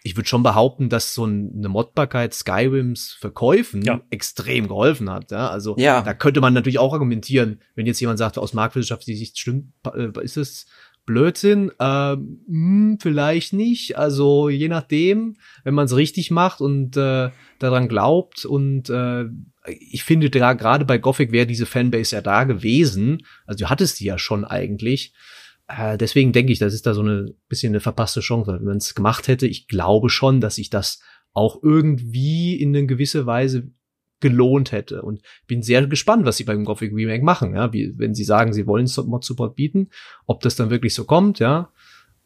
ich 0.08 0.16
würde 0.16 0.30
schon 0.30 0.42
behaupten, 0.42 0.88
dass 0.88 1.14
so 1.14 1.26
eine 1.26 1.68
Modbarkeit 1.68 2.34
Skyrims 2.34 3.18
Verkäufen 3.20 3.82
ja. 3.82 4.02
extrem 4.10 4.70
geholfen 4.70 5.10
hat. 5.10 5.32
Ja? 5.32 5.50
Also 5.50 5.76
ja. 5.78 6.02
da 6.02 6.14
könnte 6.14 6.40
man 6.40 6.54
natürlich 6.54 6.80
auch 6.80 6.94
argumentieren, 6.94 7.60
wenn 7.76 7.86
jetzt 7.86 8.00
jemand 8.00 8.18
sagt, 8.18 8.38
aus 8.38 8.54
marktwirtschaftlicher 8.54 9.20
Sicht 9.20 9.38
stimmt, 9.38 9.74
äh, 9.94 10.08
ist 10.24 10.38
es 10.38 10.66
Blödsinn? 11.06 11.72
Ähm, 11.80 12.40
hm, 12.48 12.98
vielleicht 13.02 13.52
nicht. 13.52 13.98
Also 13.98 14.48
je 14.48 14.70
nachdem, 14.70 15.36
wenn 15.66 15.74
man 15.74 15.86
es 15.86 15.96
richtig 15.96 16.32
macht 16.32 16.62
und 16.62 16.96
äh, 16.96 17.30
daran 17.60 17.90
glaubt 17.90 18.46
und 18.46 18.90
äh, 18.90 19.26
ich 19.66 20.06
finde 20.06 20.30
da 20.30 20.54
gerade 20.54 20.86
bei 20.86 20.98
Gothic 20.98 21.34
wäre 21.34 21.46
diese 21.46 21.66
Fanbase 21.66 22.16
ja 22.16 22.22
da 22.22 22.46
gewesen. 22.46 23.26
Also 23.46 23.66
du 23.66 23.70
hattest 23.70 24.00
die 24.00 24.06
ja 24.06 24.18
schon 24.18 24.46
eigentlich. 24.46 25.14
Äh, 25.68 25.98
deswegen 25.98 26.32
denke 26.32 26.52
ich, 26.52 26.60
das 26.60 26.74
ist 26.74 26.86
da 26.86 26.94
so 26.94 27.02
eine 27.02 27.34
bisschen 27.50 27.72
eine 27.72 27.80
verpasste 27.80 28.22
Chance. 28.22 28.54
Wenn 28.54 28.66
man 28.66 28.78
es 28.78 28.96
gemacht 28.96 29.28
hätte, 29.28 29.48
ich 29.48 29.68
glaube 29.68 30.10
schon, 30.10 30.42
dass 30.42 30.58
ich 30.58 30.70
das 30.70 31.02
auch 31.34 31.62
irgendwie 31.62 32.56
in 32.56 32.76
eine 32.76 32.88
gewisse 32.88 33.26
Weise 33.26 33.72
gelohnt 34.20 34.72
hätte. 34.72 35.02
Und 35.04 35.22
bin 35.46 35.62
sehr 35.62 35.86
gespannt, 35.86 36.26
was 36.26 36.38
sie 36.38 36.44
beim 36.44 36.66
Gothic 36.66 36.94
Remake 36.94 37.24
machen. 37.24 37.56
Ja, 37.56 37.72
wie, 37.74 37.94
wenn 37.98 38.16
sie 38.16 38.24
sagen, 38.24 38.54
sie 38.54 38.66
wollen 38.66 38.90
Mod 39.06 39.24
Support 39.24 39.56
bieten, 39.56 39.90
ob 40.26 40.42
das 40.42 40.56
dann 40.56 40.70
wirklich 40.70 40.94
so 40.94 41.06
kommt, 41.06 41.40
ja, 41.40 41.72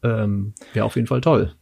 ähm, 0.04 0.54
wäre 0.74 0.86
auf 0.86 0.96
jeden 0.96 1.08
Fall 1.08 1.22
toll. 1.22 1.54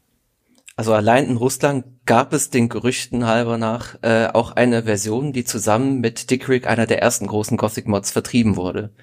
Also 0.76 0.93
allein 0.93 1.26
in 1.26 1.35
Russland 1.35 1.84
gab 2.06 2.31
es 2.31 2.51
den 2.51 2.69
Gerüchten 2.69 3.26
halber 3.26 3.57
nach 3.57 3.97
äh, 4.01 4.27
auch 4.27 4.51
eine 4.51 4.84
Version, 4.84 5.34
die 5.34 5.43
zusammen 5.43 5.99
mit 5.99 6.30
Dick 6.31 6.47
Rick, 6.47 6.68
einer 6.68 6.85
der 6.85 7.01
ersten 7.01 7.27
großen 7.27 7.57
Gothic 7.57 7.85
Mods, 7.85 8.11
vertrieben 8.11 8.56
wurde. 8.56 8.93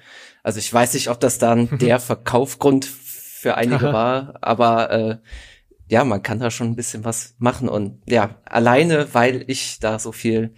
Also 0.47 0.59
ich 0.59 0.73
weiß 0.73 0.93
nicht, 0.93 1.09
ob 1.09 1.19
das 1.19 1.39
dann 1.39 1.77
der 1.79 1.99
Verkaufgrund 1.99 2.85
für 2.85 3.55
einige 3.55 3.81
war, 3.91 4.35
aber 4.39 4.91
äh, 4.91 5.17
ja, 5.89 6.05
man 6.05 6.23
kann 6.23 6.39
da 6.39 6.51
schon 6.51 6.67
ein 6.67 6.77
bisschen 6.77 7.03
was 7.03 7.35
machen 7.37 7.67
und 7.67 8.01
ja, 8.07 8.39
alleine, 8.45 9.13
weil 9.13 9.43
ich 9.47 9.81
da 9.81 9.99
so 9.99 10.13
viel 10.13 10.55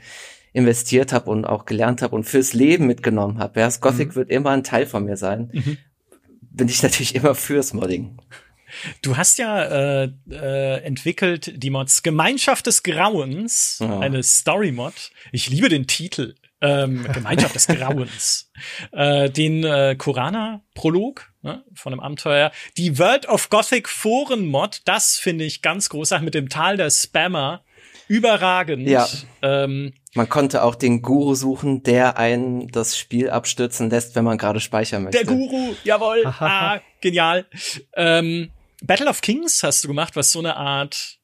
investiert 0.53 1.11
habe 1.11 1.31
und 1.31 1.45
auch 1.45 1.65
gelernt 1.65 2.03
habe 2.03 2.15
und 2.15 2.25
fürs 2.25 2.53
Leben 2.53 2.85
mitgenommen 2.85 3.39
habe. 3.39 3.61
Ja, 3.61 3.65
das 3.65 3.81
Gothic 3.81 4.09
mhm. 4.09 4.15
wird 4.15 4.29
immer 4.29 4.51
ein 4.51 4.63
Teil 4.63 4.85
von 4.85 5.05
mir 5.05 5.17
sein. 5.17 5.49
Mhm. 5.53 5.77
Bin 6.39 6.67
ich 6.67 6.83
natürlich 6.83 7.15
immer 7.15 7.33
fürs 7.33 7.73
Modding. 7.73 8.19
Du 9.01 9.17
hast 9.17 9.39
ja 9.39 10.03
äh, 10.03 10.11
äh, 10.29 10.83
entwickelt 10.83 11.63
die 11.63 11.71
Mods 11.71 12.03
Gemeinschaft 12.03 12.67
des 12.67 12.83
Grauens, 12.83 13.79
oh. 13.81 13.97
eine 13.97 14.21
Story-Mod. 14.21 15.09
Ich 15.31 15.49
liebe 15.49 15.67
den 15.67 15.87
Titel 15.87 16.35
ähm, 16.61 17.07
Gemeinschaft 17.13 17.55
des 17.55 17.67
Grauens, 17.67 18.51
äh, 18.91 19.29
den 19.29 19.63
äh, 19.63 19.95
Korana-Prolog 19.97 21.31
ne, 21.41 21.63
von 21.73 21.91
dem 21.91 21.99
Abenteuer, 21.99 22.51
die 22.77 22.97
World 22.99 23.27
of 23.27 23.49
Gothic 23.49 23.87
Foren-Mod, 23.87 24.81
das 24.85 25.17
finde 25.17 25.45
ich 25.45 25.61
ganz 25.61 25.89
großartig 25.89 26.25
mit 26.25 26.33
dem 26.33 26.49
Tal 26.49 26.77
der 26.77 26.89
Spammer, 26.89 27.63
überragend. 28.07 28.87
Ja. 28.87 29.07
Ähm, 29.41 29.93
man 30.15 30.27
konnte 30.27 30.63
auch 30.63 30.75
den 30.75 31.01
Guru 31.01 31.35
suchen, 31.35 31.83
der 31.83 32.17
einen 32.17 32.67
das 32.69 32.97
Spiel 32.97 33.29
abstürzen 33.29 33.89
lässt, 33.89 34.15
wenn 34.15 34.25
man 34.25 34.37
gerade 34.37 34.59
speichern 34.59 35.03
möchte. 35.03 35.23
Der 35.23 35.27
Guru, 35.27 35.75
jawohl, 35.83 36.25
ah, 36.25 36.81
genial. 37.01 37.45
Ähm, 37.95 38.49
Battle 38.81 39.07
of 39.07 39.21
Kings 39.21 39.61
hast 39.63 39.83
du 39.83 39.87
gemacht, 39.87 40.15
was 40.15 40.31
so 40.31 40.39
eine 40.39 40.55
Art 40.57 41.19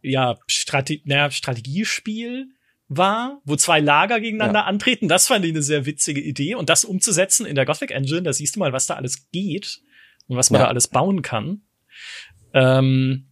ja, 0.00 0.36
Strate 0.46 1.00
naja, 1.04 1.30
Strategiespiel 1.30 2.48
war, 2.88 3.40
wo 3.44 3.56
zwei 3.56 3.80
Lager 3.80 4.20
gegeneinander 4.20 4.60
ja. 4.60 4.66
antreten. 4.66 5.08
Das 5.08 5.26
fand 5.26 5.44
ich 5.44 5.52
eine 5.52 5.62
sehr 5.62 5.86
witzige 5.86 6.20
Idee. 6.20 6.54
Und 6.54 6.70
das 6.70 6.84
umzusetzen 6.84 7.46
in 7.46 7.54
der 7.54 7.66
Gothic 7.66 7.90
Engine, 7.90 8.22
da 8.22 8.32
siehst 8.32 8.56
du 8.56 8.60
mal, 8.60 8.72
was 8.72 8.86
da 8.86 8.94
alles 8.94 9.30
geht 9.30 9.80
und 10.26 10.36
was 10.36 10.50
man 10.50 10.60
ja. 10.60 10.64
da 10.64 10.70
alles 10.70 10.88
bauen 10.88 11.22
kann. 11.22 11.62
Ähm, 12.54 13.28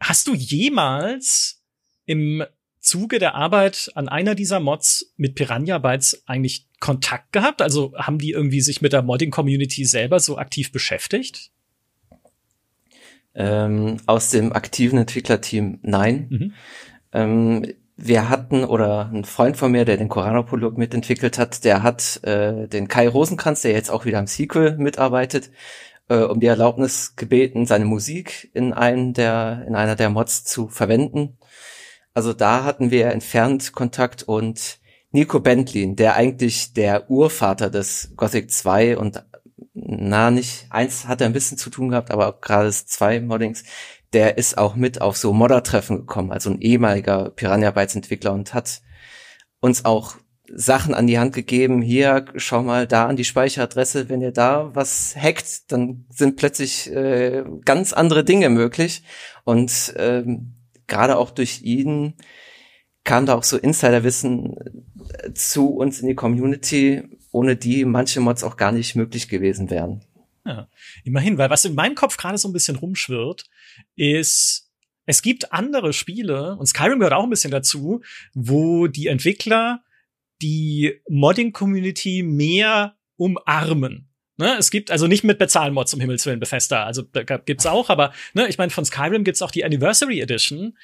hast 0.00 0.26
du 0.26 0.34
jemals 0.34 1.62
im 2.06 2.44
Zuge 2.80 3.18
der 3.18 3.34
Arbeit 3.34 3.90
an 3.94 4.08
einer 4.08 4.34
dieser 4.34 4.60
Mods 4.60 5.12
mit 5.16 5.34
Piranha 5.34 5.78
Bytes 5.78 6.22
eigentlich 6.26 6.68
Kontakt 6.80 7.32
gehabt? 7.32 7.62
Also 7.62 7.94
haben 7.96 8.18
die 8.18 8.30
irgendwie 8.30 8.60
sich 8.60 8.82
mit 8.82 8.92
der 8.92 9.02
Modding-Community 9.02 9.84
selber 9.84 10.20
so 10.20 10.38
aktiv 10.38 10.72
beschäftigt? 10.72 11.50
Ähm, 13.34 13.98
aus 14.06 14.30
dem 14.30 14.52
aktiven 14.52 14.98
Entwicklerteam 14.98 15.78
nein. 15.82 16.26
Mhm. 16.30 16.54
Ähm, 17.12 17.74
wir 17.96 18.28
hatten, 18.28 18.64
oder 18.64 19.10
ein 19.12 19.24
Freund 19.24 19.56
von 19.56 19.72
mir, 19.72 19.84
der 19.84 19.96
den 19.96 20.08
Korano-Prolog 20.08 20.76
mitentwickelt 20.76 21.38
hat, 21.38 21.64
der 21.64 21.82
hat 21.82 22.20
äh, 22.24 22.68
den 22.68 22.88
Kai 22.88 23.08
Rosenkranz, 23.08 23.62
der 23.62 23.72
jetzt 23.72 23.90
auch 23.90 24.04
wieder 24.04 24.18
am 24.18 24.26
Sequel 24.26 24.76
mitarbeitet, 24.76 25.50
äh, 26.08 26.18
um 26.18 26.40
die 26.40 26.46
Erlaubnis 26.46 27.16
gebeten, 27.16 27.64
seine 27.66 27.86
Musik 27.86 28.50
in 28.52 28.72
einem 28.74 29.14
der, 29.14 29.64
in 29.66 29.74
einer 29.74 29.96
der 29.96 30.10
Mods 30.10 30.44
zu 30.44 30.68
verwenden. 30.68 31.38
Also 32.12 32.32
da 32.32 32.64
hatten 32.64 32.90
wir 32.90 33.06
entfernt 33.06 33.72
Kontakt 33.72 34.22
und 34.22 34.78
Nico 35.10 35.40
Bentlin, 35.40 35.96
der 35.96 36.16
eigentlich 36.16 36.74
der 36.74 37.10
Urvater 37.10 37.70
des 37.70 38.12
Gothic 38.16 38.50
2 38.50 38.98
und 38.98 39.24
na, 39.72 40.30
nicht, 40.30 40.66
eins 40.70 41.06
hat 41.06 41.20
er 41.20 41.26
ein 41.26 41.32
bisschen 41.32 41.58
zu 41.58 41.70
tun 41.70 41.90
gehabt, 41.90 42.10
aber 42.10 42.28
auch 42.28 42.40
gerade 42.40 42.70
zwei 42.70 43.20
Moddings, 43.20 43.64
der 44.12 44.38
ist 44.38 44.58
auch 44.58 44.76
mit 44.76 45.00
auf 45.00 45.16
so 45.16 45.32
Modder-Treffen 45.32 45.98
gekommen, 45.98 46.32
also 46.32 46.50
ein 46.50 46.60
ehemaliger 46.60 47.30
Piranha 47.30 47.70
Bytes 47.70 47.96
Entwickler 47.96 48.32
und 48.32 48.54
hat 48.54 48.82
uns 49.60 49.84
auch 49.84 50.16
Sachen 50.52 50.94
an 50.94 51.06
die 51.06 51.18
Hand 51.18 51.34
gegeben. 51.34 51.82
Hier, 51.82 52.24
schau 52.36 52.62
mal 52.62 52.86
da 52.86 53.06
an 53.06 53.16
die 53.16 53.24
Speicheradresse. 53.24 54.08
Wenn 54.08 54.20
ihr 54.20 54.32
da 54.32 54.74
was 54.74 55.16
hackt, 55.16 55.72
dann 55.72 56.06
sind 56.10 56.36
plötzlich 56.36 56.90
äh, 56.92 57.44
ganz 57.64 57.92
andere 57.92 58.24
Dinge 58.24 58.48
möglich. 58.48 59.02
Und 59.44 59.94
ähm, 59.96 60.54
gerade 60.86 61.16
auch 61.16 61.30
durch 61.30 61.62
ihn 61.62 62.14
kam 63.04 63.26
da 63.26 63.34
auch 63.34 63.44
so 63.44 63.56
Insiderwissen 63.56 64.56
äh, 65.08 65.32
zu 65.32 65.70
uns 65.70 66.00
in 66.00 66.08
die 66.08 66.14
Community, 66.14 67.02
ohne 67.32 67.56
die 67.56 67.84
manche 67.84 68.20
Mods 68.20 68.44
auch 68.44 68.56
gar 68.56 68.72
nicht 68.72 68.94
möglich 68.94 69.28
gewesen 69.28 69.70
wären. 69.70 70.04
Ja, 70.44 70.68
immerhin, 71.04 71.38
weil 71.38 71.50
was 71.50 71.64
in 71.64 71.74
meinem 71.74 71.96
Kopf 71.96 72.16
gerade 72.16 72.38
so 72.38 72.48
ein 72.48 72.52
bisschen 72.52 72.76
rumschwirrt, 72.76 73.46
ist, 73.94 74.70
es 75.06 75.22
gibt 75.22 75.52
andere 75.52 75.92
Spiele, 75.92 76.56
und 76.56 76.66
Skyrim 76.66 76.98
gehört 76.98 77.14
auch 77.14 77.24
ein 77.24 77.30
bisschen 77.30 77.50
dazu, 77.50 78.02
wo 78.34 78.86
die 78.86 79.06
Entwickler 79.06 79.82
die 80.42 81.00
Modding-Community 81.08 82.22
mehr 82.22 82.96
umarmen. 83.16 84.10
Ne, 84.38 84.54
es 84.58 84.70
gibt 84.70 84.90
also 84.90 85.06
nicht 85.06 85.24
mit 85.24 85.38
Bezahlmods 85.38 85.94
um 85.94 86.00
Himmels 86.00 86.26
Willen 86.26 86.40
Bethesda, 86.40 86.84
also 86.84 87.00
da 87.00 87.22
gibt's 87.22 87.64
auch, 87.64 87.88
aber 87.88 88.12
ne, 88.34 88.46
ich 88.48 88.58
meine 88.58 88.68
von 88.70 88.84
Skyrim 88.84 89.24
gibt's 89.24 89.40
auch 89.40 89.50
die 89.50 89.64
Anniversary 89.64 90.20
Edition, 90.20 90.76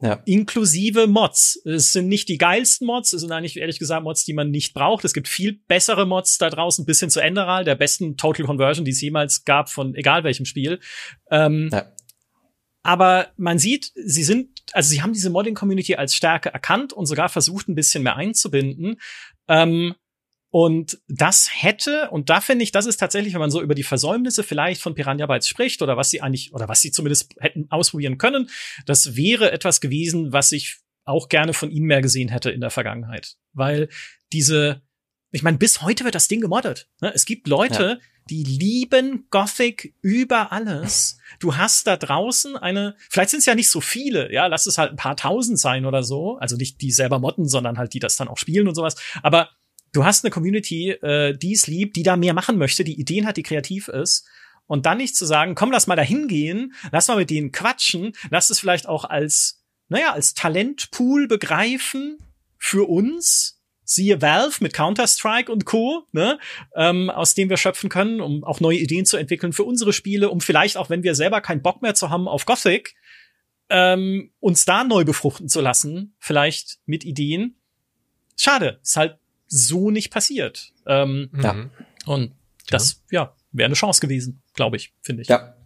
ja. 0.00 0.22
inklusive 0.26 1.08
Mods. 1.08 1.60
Es 1.64 1.92
sind 1.92 2.08
nicht 2.08 2.28
die 2.28 2.38
geilsten 2.38 2.86
Mods, 2.86 3.12
es 3.12 3.20
sind 3.20 3.32
eigentlich 3.32 3.58
ehrlich 3.58 3.78
gesagt 3.78 4.04
Mods, 4.04 4.24
die 4.24 4.32
man 4.32 4.50
nicht 4.50 4.74
braucht. 4.74 5.04
Es 5.04 5.12
gibt 5.12 5.26
viel 5.26 5.60
bessere 5.66 6.06
Mods 6.06 6.38
da 6.38 6.50
draußen, 6.50 6.86
bis 6.86 7.00
hin 7.00 7.10
zu 7.10 7.20
Enderal, 7.20 7.64
der 7.64 7.74
besten 7.74 8.16
Total 8.16 8.46
Conversion, 8.46 8.84
die 8.84 8.92
es 8.92 9.00
jemals 9.00 9.44
gab 9.44 9.68
von 9.70 9.94
egal 9.94 10.24
welchem 10.24 10.46
Spiel. 10.46 10.78
Ähm, 11.30 11.70
ja. 11.72 11.92
Aber 12.82 13.32
man 13.36 13.58
sieht, 13.58 13.92
sie 13.94 14.22
sind, 14.22 14.50
also 14.72 14.88
sie 14.88 15.02
haben 15.02 15.12
diese 15.12 15.30
Modding-Community 15.30 15.96
als 15.96 16.14
Stärke 16.14 16.52
erkannt 16.52 16.92
und 16.92 17.06
sogar 17.06 17.28
versucht, 17.28 17.68
ein 17.68 17.74
bisschen 17.74 18.02
mehr 18.02 18.16
einzubinden. 18.16 19.00
Ähm, 19.48 19.94
und 20.52 20.98
das 21.06 21.48
hätte, 21.52 22.10
und 22.10 22.28
da 22.28 22.40
finde 22.40 22.64
ich, 22.64 22.72
das 22.72 22.86
ist 22.86 22.96
tatsächlich, 22.96 23.34
wenn 23.34 23.40
man 23.40 23.52
so 23.52 23.62
über 23.62 23.76
die 23.76 23.84
Versäumnisse 23.84 24.42
vielleicht 24.42 24.82
von 24.82 24.94
Piranha 24.94 25.26
Bytes 25.26 25.46
spricht 25.46 25.80
oder 25.80 25.96
was 25.96 26.10
sie 26.10 26.22
eigentlich, 26.22 26.52
oder 26.52 26.68
was 26.68 26.80
sie 26.80 26.90
zumindest 26.90 27.34
hätten 27.38 27.70
ausprobieren 27.70 28.18
können, 28.18 28.50
das 28.84 29.14
wäre 29.14 29.52
etwas 29.52 29.80
gewesen, 29.80 30.32
was 30.32 30.50
ich 30.50 30.78
auch 31.04 31.28
gerne 31.28 31.52
von 31.52 31.70
ihnen 31.70 31.86
mehr 31.86 32.00
gesehen 32.00 32.28
hätte 32.28 32.50
in 32.50 32.60
der 32.60 32.70
Vergangenheit. 32.70 33.36
Weil 33.52 33.88
diese, 34.32 34.82
ich 35.30 35.42
meine, 35.42 35.58
bis 35.58 35.82
heute 35.82 36.04
wird 36.04 36.16
das 36.16 36.28
Ding 36.28 36.40
gemoddet. 36.40 36.88
Ne? 37.00 37.12
Es 37.14 37.26
gibt 37.26 37.46
Leute, 37.46 37.98
ja. 38.00 38.06
Die 38.28 38.44
lieben 38.44 39.26
Gothic 39.30 39.94
über 40.02 40.52
alles. 40.52 41.18
Du 41.38 41.56
hast 41.56 41.86
da 41.86 41.96
draußen 41.96 42.56
eine, 42.56 42.96
vielleicht 43.08 43.30
sind 43.30 43.40
es 43.40 43.46
ja 43.46 43.54
nicht 43.54 43.70
so 43.70 43.80
viele, 43.80 44.32
ja, 44.32 44.46
lass 44.46 44.66
es 44.66 44.78
halt 44.78 44.90
ein 44.90 44.96
paar 44.96 45.16
tausend 45.16 45.58
sein 45.58 45.86
oder 45.86 46.02
so. 46.02 46.36
Also 46.38 46.56
nicht 46.56 46.80
die 46.80 46.92
selber 46.92 47.18
modden, 47.18 47.48
sondern 47.48 47.78
halt 47.78 47.94
die 47.94 47.98
das 47.98 48.16
dann 48.16 48.28
auch 48.28 48.38
spielen 48.38 48.68
und 48.68 48.74
sowas. 48.74 48.96
Aber 49.22 49.50
du 49.92 50.04
hast 50.04 50.24
eine 50.24 50.30
Community, 50.30 50.90
äh, 50.90 51.36
die 51.36 51.52
es 51.52 51.66
liebt, 51.66 51.96
die 51.96 52.02
da 52.02 52.16
mehr 52.16 52.34
machen 52.34 52.58
möchte, 52.58 52.84
die 52.84 52.98
Ideen 52.98 53.26
hat, 53.26 53.36
die 53.36 53.42
kreativ 53.42 53.88
ist. 53.88 54.26
Und 54.66 54.86
dann 54.86 54.98
nicht 54.98 55.16
zu 55.16 55.26
sagen, 55.26 55.56
komm, 55.56 55.72
lass 55.72 55.88
mal 55.88 55.96
da 55.96 56.02
hingehen, 56.02 56.74
lass 56.92 57.08
mal 57.08 57.16
mit 57.16 57.30
denen 57.30 57.50
quatschen, 57.50 58.12
lass 58.30 58.50
es 58.50 58.60
vielleicht 58.60 58.86
auch 58.86 59.04
als, 59.04 59.64
naja, 59.88 60.12
als 60.12 60.34
Talentpool 60.34 61.26
begreifen 61.26 62.18
für 62.56 62.88
uns, 62.88 63.59
siehe 63.90 64.22
Valve 64.22 64.56
mit 64.60 64.72
Counter-Strike 64.72 65.50
und 65.50 65.64
Co., 65.64 66.06
ne, 66.12 66.38
ähm, 66.76 67.10
aus 67.10 67.34
dem 67.34 67.50
wir 67.50 67.56
schöpfen 67.56 67.90
können, 67.90 68.20
um 68.20 68.44
auch 68.44 68.60
neue 68.60 68.78
Ideen 68.78 69.04
zu 69.04 69.16
entwickeln 69.16 69.52
für 69.52 69.64
unsere 69.64 69.92
Spiele, 69.92 70.30
um 70.30 70.40
vielleicht 70.40 70.76
auch, 70.76 70.90
wenn 70.90 71.02
wir 71.02 71.16
selber 71.16 71.40
keinen 71.40 71.60
Bock 71.60 71.82
mehr 71.82 71.94
zu 71.94 72.08
haben 72.08 72.28
auf 72.28 72.46
Gothic, 72.46 72.94
ähm, 73.68 74.30
uns 74.38 74.64
da 74.64 74.84
neu 74.84 75.04
befruchten 75.04 75.48
zu 75.48 75.60
lassen, 75.60 76.14
vielleicht 76.20 76.78
mit 76.86 77.04
Ideen. 77.04 77.56
Schade, 78.36 78.78
ist 78.80 78.96
halt 78.96 79.18
so 79.48 79.90
nicht 79.90 80.12
passiert. 80.12 80.72
Ähm, 80.86 81.28
mhm. 81.32 81.40
ja. 81.42 81.70
Und 82.06 82.32
das, 82.68 83.02
ja, 83.10 83.22
ja 83.22 83.36
wäre 83.50 83.66
eine 83.66 83.74
Chance 83.74 84.00
gewesen, 84.00 84.40
glaube 84.54 84.76
ich, 84.76 84.94
finde 85.02 85.22
ich. 85.22 85.28
Ja. 85.28 85.56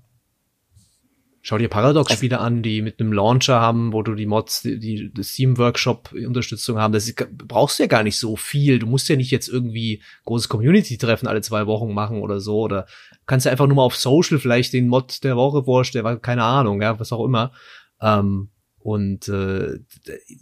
Schau 1.47 1.59
dir 1.59 1.69
Paradox-Spiele 1.69 2.41
an, 2.41 2.63
die 2.63 2.81
mit 2.81 2.99
einem 2.99 3.13
Launcher 3.13 3.61
haben, 3.61 3.93
wo 3.93 4.01
du 4.01 4.15
die 4.15 4.25
Mods, 4.25 4.63
die, 4.63 4.79
die 5.13 5.23
Steam-Workshop-Unterstützung 5.23 6.79
haben. 6.79 6.95
Das 6.95 7.07
ist, 7.07 7.23
brauchst 7.37 7.79
du 7.79 7.83
ja 7.83 7.87
gar 7.87 8.03
nicht 8.03 8.19
so 8.19 8.35
viel. 8.35 8.79
Du 8.79 8.87
musst 8.87 9.11
ja 9.11 9.17
nicht 9.17 9.31
jetzt 9.31 9.49
irgendwie 9.49 10.03
großes 10.25 10.49
Community-Treffen 10.49 11.29
alle 11.29 11.43
zwei 11.43 11.67
Wochen 11.67 11.93
machen 11.93 12.23
oder 12.23 12.41
so. 12.41 12.61
Oder 12.61 12.87
kannst 13.27 13.45
ja 13.45 13.53
einfach 13.53 13.67
nur 13.67 13.77
mal 13.77 13.83
auf 13.83 13.95
Social 13.95 14.39
vielleicht 14.39 14.73
den 14.73 14.89
Mod 14.89 15.23
der 15.23 15.37
Woche 15.37 15.65
vorstellen, 15.65 16.23
keine 16.23 16.45
Ahnung, 16.45 16.81
ja, 16.81 16.99
was 16.99 17.13
auch 17.13 17.23
immer. 17.23 17.53
Ähm, 18.01 18.49
und 18.79 19.29
äh, 19.29 19.81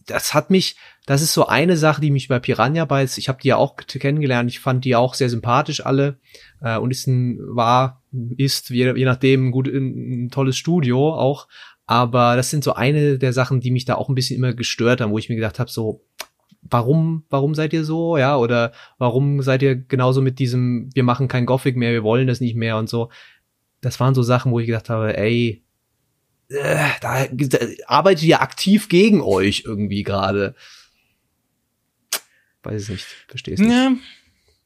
das 0.07 0.35
hat 0.35 0.51
mich, 0.51 0.77
das 1.07 1.21
ist 1.21 1.33
so 1.33 1.47
eine 1.47 1.77
Sache, 1.77 2.01
die 2.01 2.11
mich 2.11 2.29
bei 2.29 2.39
Piranha 2.39 2.85
Bytes, 2.85 3.19
ich 3.19 3.29
habe 3.29 3.41
die 3.43 3.49
ja 3.49 3.57
auch 3.57 3.77
kennengelernt, 3.77 4.51
ich 4.51 4.61
fand 4.61 4.85
die 4.85 4.95
auch 4.95 5.15
sehr 5.15 5.29
sympathisch 5.29 5.85
alle 5.85 6.19
äh, 6.61 6.79
und 6.79 6.91
ist 6.91 7.07
ein, 7.09 7.39
war, 7.43 8.03
ist, 8.37 8.71
je, 8.71 8.95
je 8.97 9.05
nachdem, 9.05 9.51
gut, 9.51 9.67
ein, 9.67 10.27
ein 10.27 10.31
tolles 10.31 10.57
Studio 10.57 11.15
auch, 11.15 11.49
aber 11.87 12.37
das 12.37 12.51
sind 12.51 12.63
so 12.63 12.75
eine 12.75 13.19
der 13.19 13.33
Sachen, 13.33 13.61
die 13.61 13.73
mich 13.73 13.85
da 13.85 13.97
auch 13.97 14.09
ein 14.09 14.15
bisschen 14.15 14.37
immer 14.37 14.53
gestört 14.53 15.01
haben, 15.01 15.11
wo 15.11 15.19
ich 15.19 15.29
mir 15.29 15.35
gedacht 15.35 15.59
habe, 15.59 15.71
so, 15.71 16.05
warum, 16.63 17.25
warum 17.29 17.55
seid 17.55 17.73
ihr 17.73 17.85
so, 17.85 18.17
ja, 18.17 18.37
oder 18.37 18.73
warum 18.99 19.43
seid 19.43 19.63
ihr 19.63 19.75
genauso 19.75 20.23
mit 20.23 20.39
diesem, 20.39 20.91
wir 20.95 21.03
machen 21.03 21.27
kein 21.27 21.47
Gothic 21.47 21.77
mehr, 21.77 21.93
wir 21.93 22.05
wollen 22.05 22.29
das 22.29 22.41
nicht 22.41 22.57
mehr 22.57 22.77
und 22.77 22.89
so. 22.89 23.11
Das 23.81 23.99
waren 23.99 24.15
so 24.15 24.23
Sachen, 24.23 24.53
wo 24.53 24.61
ich 24.61 24.67
gedacht 24.67 24.89
habe, 24.89 25.17
ey, 25.17 25.65
äh, 26.49 26.89
da 27.01 27.27
arbeitet 27.87 28.25
ihr 28.25 28.41
aktiv 28.41 28.89
gegen 28.89 29.21
euch 29.21 29.65
irgendwie 29.67 30.05
gerade. 30.05 30.55
Weiß 32.63 32.85
ich 32.85 32.89
nicht, 32.91 33.07
verstehst 33.29 33.63
du? 33.63 33.67
Ja. 33.67 33.93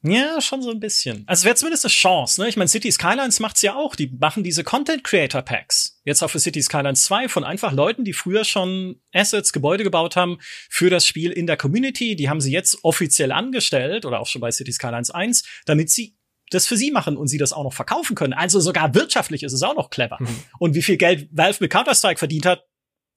Ja, 0.02 0.40
schon 0.40 0.62
so 0.62 0.70
ein 0.70 0.78
bisschen. 0.78 1.24
Also 1.26 1.40
es 1.40 1.44
wäre 1.44 1.56
zumindest 1.56 1.84
eine 1.84 1.90
Chance, 1.90 2.40
ne? 2.40 2.48
Ich 2.48 2.56
meine, 2.56 2.68
City 2.68 2.92
Skylines 2.92 3.40
macht's 3.40 3.62
ja 3.62 3.74
auch. 3.74 3.96
Die 3.96 4.06
machen 4.06 4.44
diese 4.44 4.62
Content 4.62 5.02
Creator 5.02 5.42
Packs. 5.42 6.00
Jetzt 6.04 6.22
auch 6.22 6.30
für 6.30 6.38
City 6.38 6.62
Skylines 6.62 7.04
2 7.06 7.28
von 7.28 7.44
einfach 7.44 7.72
Leuten, 7.72 8.04
die 8.04 8.12
früher 8.12 8.44
schon 8.44 9.00
Assets, 9.12 9.52
Gebäude 9.52 9.82
gebaut 9.82 10.14
haben 10.14 10.38
für 10.40 10.90
das 10.90 11.06
Spiel 11.06 11.32
in 11.32 11.46
der 11.46 11.56
Community. 11.56 12.14
Die 12.14 12.28
haben 12.28 12.40
sie 12.40 12.52
jetzt 12.52 12.84
offiziell 12.84 13.32
angestellt 13.32 14.04
oder 14.04 14.20
auch 14.20 14.26
schon 14.26 14.40
bei 14.40 14.52
City 14.52 14.70
Skylines 14.70 15.10
1, 15.10 15.44
damit 15.64 15.90
sie 15.90 16.16
das 16.50 16.66
für 16.68 16.76
sie 16.76 16.92
machen 16.92 17.16
und 17.16 17.26
sie 17.26 17.38
das 17.38 17.52
auch 17.52 17.64
noch 17.64 17.74
verkaufen 17.74 18.14
können. 18.14 18.32
Also 18.32 18.60
sogar 18.60 18.94
wirtschaftlich 18.94 19.42
ist 19.42 19.52
es 19.52 19.62
auch 19.62 19.74
noch 19.74 19.90
clever. 19.90 20.18
Mhm. 20.20 20.42
Und 20.58 20.74
wie 20.74 20.82
viel 20.82 20.96
Geld 20.96 21.28
Valve 21.32 21.58
mit 21.60 21.72
Counter-Strike 21.72 22.18
verdient 22.18 22.46
hat, 22.46 22.64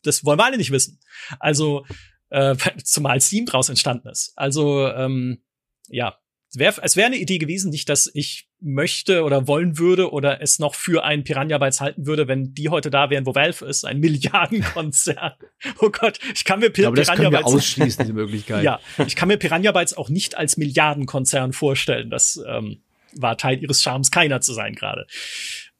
das 0.03 0.25
wollen 0.25 0.39
wir 0.39 0.45
alle 0.45 0.57
nicht 0.57 0.71
wissen. 0.71 0.99
Also, 1.39 1.85
äh, 2.29 2.55
zumal 2.83 3.21
Steam 3.21 3.45
draus 3.45 3.69
entstanden 3.69 4.09
ist. 4.09 4.33
Also, 4.35 4.87
ähm, 4.87 5.41
ja, 5.87 6.17
wär, 6.53 6.73
es 6.81 6.95
wäre 6.95 7.07
eine 7.07 7.17
Idee 7.17 7.37
gewesen, 7.37 7.71
nicht, 7.71 7.89
dass 7.89 8.09
ich 8.13 8.47
möchte 8.61 9.23
oder 9.23 9.47
wollen 9.47 9.77
würde 9.77 10.11
oder 10.11 10.41
es 10.41 10.59
noch 10.59 10.75
für 10.75 11.03
einen 11.03 11.23
Piranha 11.23 11.57
Bytes 11.57 11.79
halten 11.79 12.05
würde, 12.05 12.27
wenn 12.27 12.53
die 12.53 12.69
heute 12.69 12.89
da 12.89 13.09
wären, 13.09 13.25
wo 13.25 13.35
Valve 13.35 13.65
ist, 13.65 13.85
ein 13.85 13.99
Milliardenkonzern. 14.01 15.33
oh 15.79 15.89
Gott, 15.89 16.19
ich 16.33 16.45
kann 16.45 16.59
mir 16.59 16.69
Pir 16.69 16.85
ja, 16.85 16.91
Piranha 16.91 17.29
Bytes 17.29 17.45
ausschließen, 17.45 18.03
diese 18.03 18.13
Möglichkeit. 18.13 18.63
ja, 18.65 18.79
ich 19.05 19.15
kann 19.15 19.27
mir 19.27 19.37
Piranha 19.37 19.71
Bytes 19.71 19.95
auch 19.95 20.09
nicht 20.09 20.37
als 20.37 20.57
Milliardenkonzern 20.57 21.53
vorstellen. 21.53 22.09
Das 22.09 22.41
ähm, 22.47 22.81
war 23.15 23.37
Teil 23.37 23.61
ihres 23.61 23.81
Charmes, 23.81 24.11
keiner 24.11 24.41
zu 24.41 24.53
sein 24.53 24.75
gerade. 24.75 25.07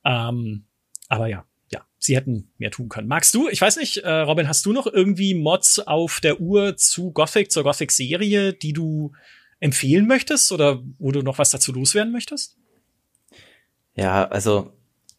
Ähm, 0.06 0.66
aber 1.10 1.28
ja, 1.28 1.46
sie 2.00 2.16
hätten 2.16 2.52
mehr 2.58 2.72
tun 2.72 2.90
können. 2.90 3.08
Magst 3.08 3.36
du, 3.36 3.50
ich 3.50 3.62
weiß 3.62 3.78
nicht, 3.78 3.98
äh, 3.98 4.10
Robin, 4.10 4.48
hast 4.48 4.66
du 4.66 4.74
noch 4.74 4.88
irgendwie 4.88 5.36
Mods 5.36 5.80
auf 5.80 6.20
der 6.22 6.40
Uhr 6.40 6.78
zu 6.78 7.12
Gothic, 7.12 7.52
zur 7.52 7.64
Gothic-Serie, 7.64 8.54
die 8.54 8.74
du 8.74 9.12
empfehlen 9.60 10.08
möchtest 10.08 10.52
oder 10.52 10.82
wo 10.98 11.12
du 11.12 11.22
noch 11.22 11.38
was 11.38 11.52
dazu 11.52 11.74
loswerden 11.74 12.14
möchtest? 12.14 12.58
Ja, 13.96 14.26
also 14.30 14.72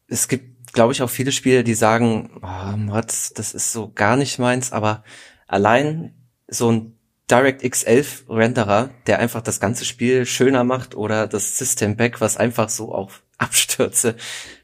es 0.08 0.26
gibt, 0.26 0.72
glaube 0.72 0.94
ich, 0.94 1.02
auch 1.02 1.10
viele 1.10 1.32
Spiele, 1.32 1.62
die 1.62 1.74
sagen, 1.74 2.40
oh, 2.42 2.76
Mods, 2.76 3.34
das 3.34 3.52
ist 3.52 3.72
so 3.72 3.92
gar 3.92 4.16
nicht 4.16 4.38
meins, 4.38 4.72
aber 4.72 5.04
allein 5.46 6.14
so 6.48 6.72
ein 6.72 6.96
DirectX 7.30 7.84
11 7.84 8.24
Renderer, 8.28 8.90
der 9.06 9.18
einfach 9.18 9.42
das 9.42 9.60
ganze 9.60 9.84
Spiel 9.84 10.26
schöner 10.26 10.64
macht 10.64 10.94
oder 10.94 11.28
das 11.28 11.58
System 11.58 11.96
Back, 11.96 12.20
was 12.20 12.36
einfach 12.38 12.70
so 12.70 12.92
auf 12.92 13.22
Abstürze 13.38 14.16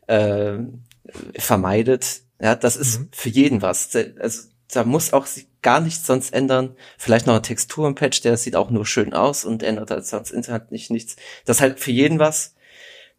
äh, 0.06 0.58
vermeidet. 1.38 2.22
Ja, 2.40 2.54
das 2.54 2.76
ist 2.76 3.00
mhm. 3.00 3.08
für 3.12 3.28
jeden 3.28 3.62
was. 3.62 3.94
Also, 3.94 4.48
da 4.72 4.84
muss 4.84 5.12
auch 5.12 5.26
gar 5.62 5.80
nichts 5.80 6.06
sonst 6.06 6.32
ändern. 6.32 6.76
Vielleicht 6.98 7.26
noch 7.26 7.34
ein 7.34 7.42
Texturenpatch, 7.42 8.20
der 8.20 8.36
sieht 8.36 8.56
auch 8.56 8.70
nur 8.70 8.86
schön 8.86 9.14
aus 9.14 9.44
und 9.44 9.62
ändert 9.62 9.90
halt 9.90 10.06
sonst 10.06 10.30
Internet 10.30 10.72
nicht 10.72 10.90
nichts. 10.90 11.16
Das 11.44 11.58
ist 11.58 11.60
halt 11.60 11.80
für 11.80 11.92
jeden 11.92 12.18
was. 12.18 12.54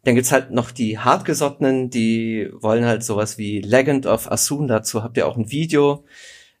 Dann 0.04 0.14
gibt's 0.14 0.32
halt 0.32 0.50
noch 0.50 0.70
die 0.70 0.98
hartgesottenen, 0.98 1.90
die 1.90 2.50
wollen 2.52 2.84
halt 2.84 3.02
sowas 3.02 3.36
wie 3.36 3.60
Legend 3.60 4.06
of 4.06 4.30
Asun, 4.30 4.68
dazu 4.68 5.02
habt 5.02 5.16
ihr 5.16 5.26
auch 5.26 5.36
ein 5.36 5.50
Video 5.50 6.04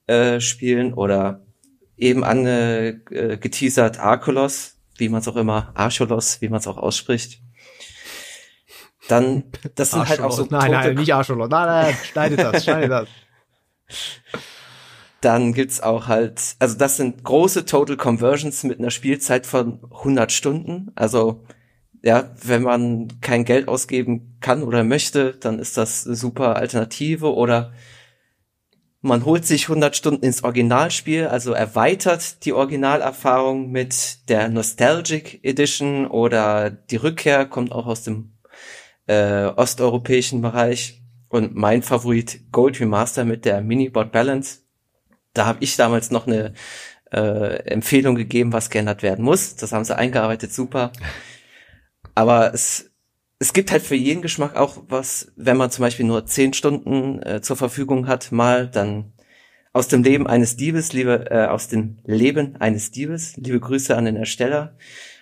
äh, 0.06 0.40
spielen 0.40 0.92
oder 0.92 1.46
eben 1.96 2.24
ange, 2.24 3.00
äh, 3.10 3.98
Arkolos, 3.98 4.76
wie 4.96 5.08
man 5.08 5.20
es 5.20 5.28
auch 5.28 5.36
immer, 5.36 5.72
Archolos, 5.74 6.40
wie 6.40 6.48
man 6.48 6.58
es 6.58 6.66
auch 6.66 6.78
ausspricht. 6.78 7.40
Dann, 9.08 9.44
das 9.74 9.90
sind 9.90 10.08
halt 10.08 10.20
auch 10.20 10.30
so 10.32 10.46
Nein, 10.48 10.70
nein, 10.70 10.94
nicht 10.94 11.12
Arschloch. 11.12 11.48
Nein, 11.48 11.48
nein, 11.48 11.96
schneidet 12.04 12.38
das, 12.38 12.64
schneidet 12.64 12.90
das. 12.90 13.08
Dann 15.20 15.52
gibt's 15.52 15.80
auch 15.80 16.06
halt, 16.06 16.54
also 16.60 16.78
das 16.78 16.96
sind 16.96 17.24
große 17.24 17.64
Total 17.64 17.96
Conversions 17.96 18.62
mit 18.62 18.78
einer 18.78 18.92
Spielzeit 18.92 19.46
von 19.46 19.80
100 19.90 20.30
Stunden. 20.30 20.92
Also 20.94 21.44
ja, 22.02 22.30
wenn 22.44 22.62
man 22.62 23.20
kein 23.20 23.44
Geld 23.44 23.66
ausgeben 23.66 24.36
kann 24.40 24.62
oder 24.62 24.84
möchte, 24.84 25.32
dann 25.32 25.58
ist 25.58 25.76
das 25.76 26.06
eine 26.06 26.14
super 26.14 26.54
Alternative. 26.54 27.34
Oder 27.34 27.72
man 29.00 29.24
holt 29.24 29.44
sich 29.44 29.68
100 29.68 29.96
Stunden 29.96 30.24
ins 30.24 30.44
Originalspiel, 30.44 31.26
also 31.26 31.52
erweitert 31.52 32.44
die 32.44 32.52
Originalerfahrung 32.52 33.70
mit 33.70 34.28
der 34.28 34.48
Nostalgic 34.48 35.40
Edition 35.42 36.06
oder 36.06 36.70
die 36.70 36.96
Rückkehr 36.96 37.46
kommt 37.46 37.72
auch 37.72 37.86
aus 37.86 38.02
dem 38.02 38.37
äh, 39.08 39.46
osteuropäischen 39.56 40.40
Bereich. 40.40 41.02
Und 41.28 41.54
mein 41.54 41.82
Favorit 41.82 42.52
Gold 42.52 42.80
Remaster 42.80 43.24
mit 43.24 43.44
der 43.44 43.60
Minibot 43.60 44.12
Balance 44.12 44.60
da 45.38 45.46
habe 45.46 45.58
ich 45.60 45.76
damals 45.76 46.10
noch 46.10 46.26
eine 46.26 46.52
äh, 47.12 47.62
Empfehlung 47.70 48.16
gegeben, 48.16 48.52
was 48.52 48.70
geändert 48.70 49.02
werden 49.02 49.24
muss. 49.24 49.56
Das 49.56 49.72
haben 49.72 49.84
sie 49.84 49.96
eingearbeitet, 49.96 50.52
super. 50.52 50.92
Aber 52.14 52.52
es, 52.52 52.90
es 53.38 53.52
gibt 53.52 53.70
halt 53.70 53.82
für 53.82 53.94
jeden 53.94 54.22
Geschmack 54.22 54.56
auch 54.56 54.82
was, 54.88 55.32
wenn 55.36 55.56
man 55.56 55.70
zum 55.70 55.82
Beispiel 55.82 56.06
nur 56.06 56.26
zehn 56.26 56.52
Stunden 56.52 57.22
äh, 57.22 57.40
zur 57.40 57.56
Verfügung 57.56 58.08
hat, 58.08 58.32
mal 58.32 58.68
dann 58.68 59.12
aus 59.72 59.86
dem 59.86 60.02
Leben 60.02 60.26
eines 60.26 60.56
Diebes, 60.56 60.92
liebe, 60.92 61.30
äh, 61.30 61.46
aus 61.46 61.68
dem 61.68 61.98
Leben 62.04 62.56
eines 62.56 62.90
Diebes, 62.90 63.36
liebe 63.36 63.60
Grüße 63.60 63.96
an 63.96 64.06
den 64.06 64.16
Ersteller. 64.16 64.76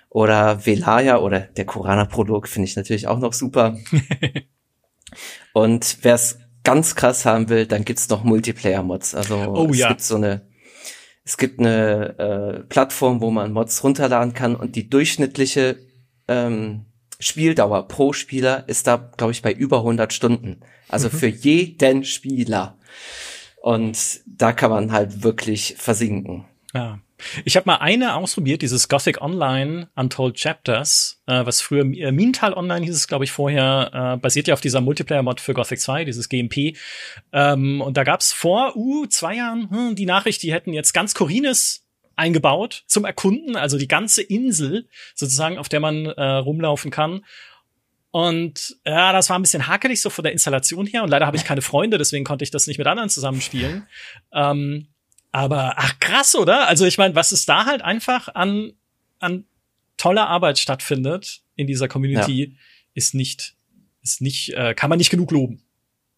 Oder 0.08 0.64
Velaya 0.64 1.18
oder 1.18 1.40
der 1.40 1.66
Korana-Prolog 1.66 2.48
finde 2.48 2.68
ich 2.68 2.76
natürlich 2.76 3.06
auch 3.06 3.18
noch 3.18 3.32
super. 3.32 3.76
Und 5.52 5.98
wer 6.02 6.14
es 6.14 6.38
ganz 6.64 6.94
krass 6.94 7.24
haben 7.24 7.48
will, 7.48 7.66
dann 7.66 7.84
gibt's 7.84 8.08
noch 8.08 8.24
Multiplayer-Mods. 8.24 9.14
Also 9.14 9.36
oh, 9.36 9.68
es 9.70 9.78
ja. 9.78 9.88
gibt 9.88 10.02
so 10.02 10.16
eine, 10.16 10.42
es 11.24 11.36
gibt 11.36 11.60
eine 11.60 12.18
äh, 12.18 12.60
Plattform, 12.64 13.20
wo 13.20 13.30
man 13.30 13.52
Mods 13.52 13.82
runterladen 13.84 14.34
kann 14.34 14.56
und 14.56 14.74
die 14.76 14.88
durchschnittliche 14.88 15.78
ähm, 16.28 16.86
Spieldauer 17.18 17.88
pro 17.88 18.12
Spieler 18.12 18.68
ist 18.68 18.86
da, 18.86 18.96
glaube 19.16 19.32
ich, 19.32 19.42
bei 19.42 19.52
über 19.52 19.78
100 19.78 20.12
Stunden. 20.12 20.60
Also 20.88 21.08
Mhm. 21.08 21.12
für 21.12 21.28
jeden 21.28 22.04
Spieler. 22.04 22.78
Und 23.62 24.20
da 24.26 24.52
kann 24.52 24.70
man 24.70 24.92
halt 24.92 25.22
wirklich 25.22 25.76
versinken. 25.78 26.44
Ja. 26.74 27.00
Ich 27.44 27.56
habe 27.56 27.66
mal 27.66 27.76
eine 27.76 28.14
ausprobiert, 28.14 28.62
dieses 28.62 28.88
Gothic 28.88 29.20
Online 29.22 29.88
Untold 29.94 30.36
Chapters, 30.36 31.22
äh, 31.26 31.46
was 31.46 31.60
früher 31.60 31.84
äh, 31.84 32.12
Mintal 32.12 32.52
Online 32.52 32.84
hieß 32.84 32.94
es, 32.94 33.08
glaube 33.08 33.24
ich, 33.24 33.32
vorher, 33.32 34.14
äh, 34.16 34.16
basiert 34.18 34.48
ja 34.48 34.54
auf 34.54 34.60
dieser 34.60 34.80
Multiplayer-Mod 34.80 35.40
für 35.40 35.54
Gothic 35.54 35.80
2, 35.80 36.04
dieses 36.04 36.28
GMP. 36.28 36.76
Ähm, 37.32 37.80
und 37.80 37.96
da 37.96 38.04
gab's 38.04 38.32
vor 38.32 38.76
uh, 38.76 39.06
zwei 39.06 39.36
Jahren 39.36 39.70
hm, 39.70 39.96
die 39.96 40.06
Nachricht, 40.06 40.42
die 40.42 40.52
hätten 40.52 40.72
jetzt 40.72 40.92
ganz 40.92 41.14
Corines 41.14 41.86
eingebaut 42.16 42.84
zum 42.86 43.04
Erkunden, 43.04 43.56
also 43.56 43.78
die 43.78 43.88
ganze 43.88 44.22
Insel 44.22 44.88
sozusagen, 45.14 45.58
auf 45.58 45.68
der 45.68 45.80
man 45.80 46.06
äh, 46.06 46.22
rumlaufen 46.22 46.90
kann. 46.90 47.24
Und 48.10 48.76
ja, 48.86 49.12
das 49.12 49.28
war 49.28 49.38
ein 49.38 49.42
bisschen 49.42 49.66
hakelig 49.66 50.00
so 50.00 50.08
von 50.08 50.22
der 50.22 50.32
Installation 50.32 50.86
her. 50.86 51.02
Und 51.02 51.10
leider 51.10 51.26
habe 51.26 51.36
ich 51.36 51.44
keine 51.44 51.60
Freunde, 51.60 51.98
deswegen 51.98 52.24
konnte 52.24 52.44
ich 52.44 52.50
das 52.50 52.66
nicht 52.66 52.78
mit 52.78 52.86
anderen 52.86 53.10
zusammenspielen. 53.10 53.86
Ähm, 54.32 54.88
aber 55.36 55.74
ach 55.76 55.98
krass, 56.00 56.34
oder? 56.34 56.66
Also 56.66 56.86
ich 56.86 56.96
meine, 56.96 57.14
was 57.14 57.30
es 57.30 57.44
da 57.44 57.66
halt 57.66 57.82
einfach 57.82 58.34
an 58.34 58.72
an 59.18 59.44
toller 59.98 60.28
Arbeit 60.28 60.58
stattfindet 60.58 61.42
in 61.56 61.66
dieser 61.66 61.88
Community, 61.88 62.56
ist 62.94 63.12
nicht 63.12 63.54
ist 64.00 64.22
nicht 64.22 64.54
äh, 64.54 64.72
kann 64.74 64.88
man 64.88 64.96
nicht 64.96 65.10
genug 65.10 65.30
loben. 65.30 65.62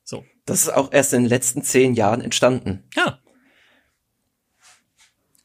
So 0.04 0.24
Das 0.46 0.62
ist 0.62 0.68
auch 0.68 0.92
erst 0.92 1.14
in 1.14 1.24
den 1.24 1.28
letzten 1.28 1.62
zehn 1.62 1.94
Jahren 1.94 2.20
entstanden. 2.20 2.84
ja, 2.94 3.18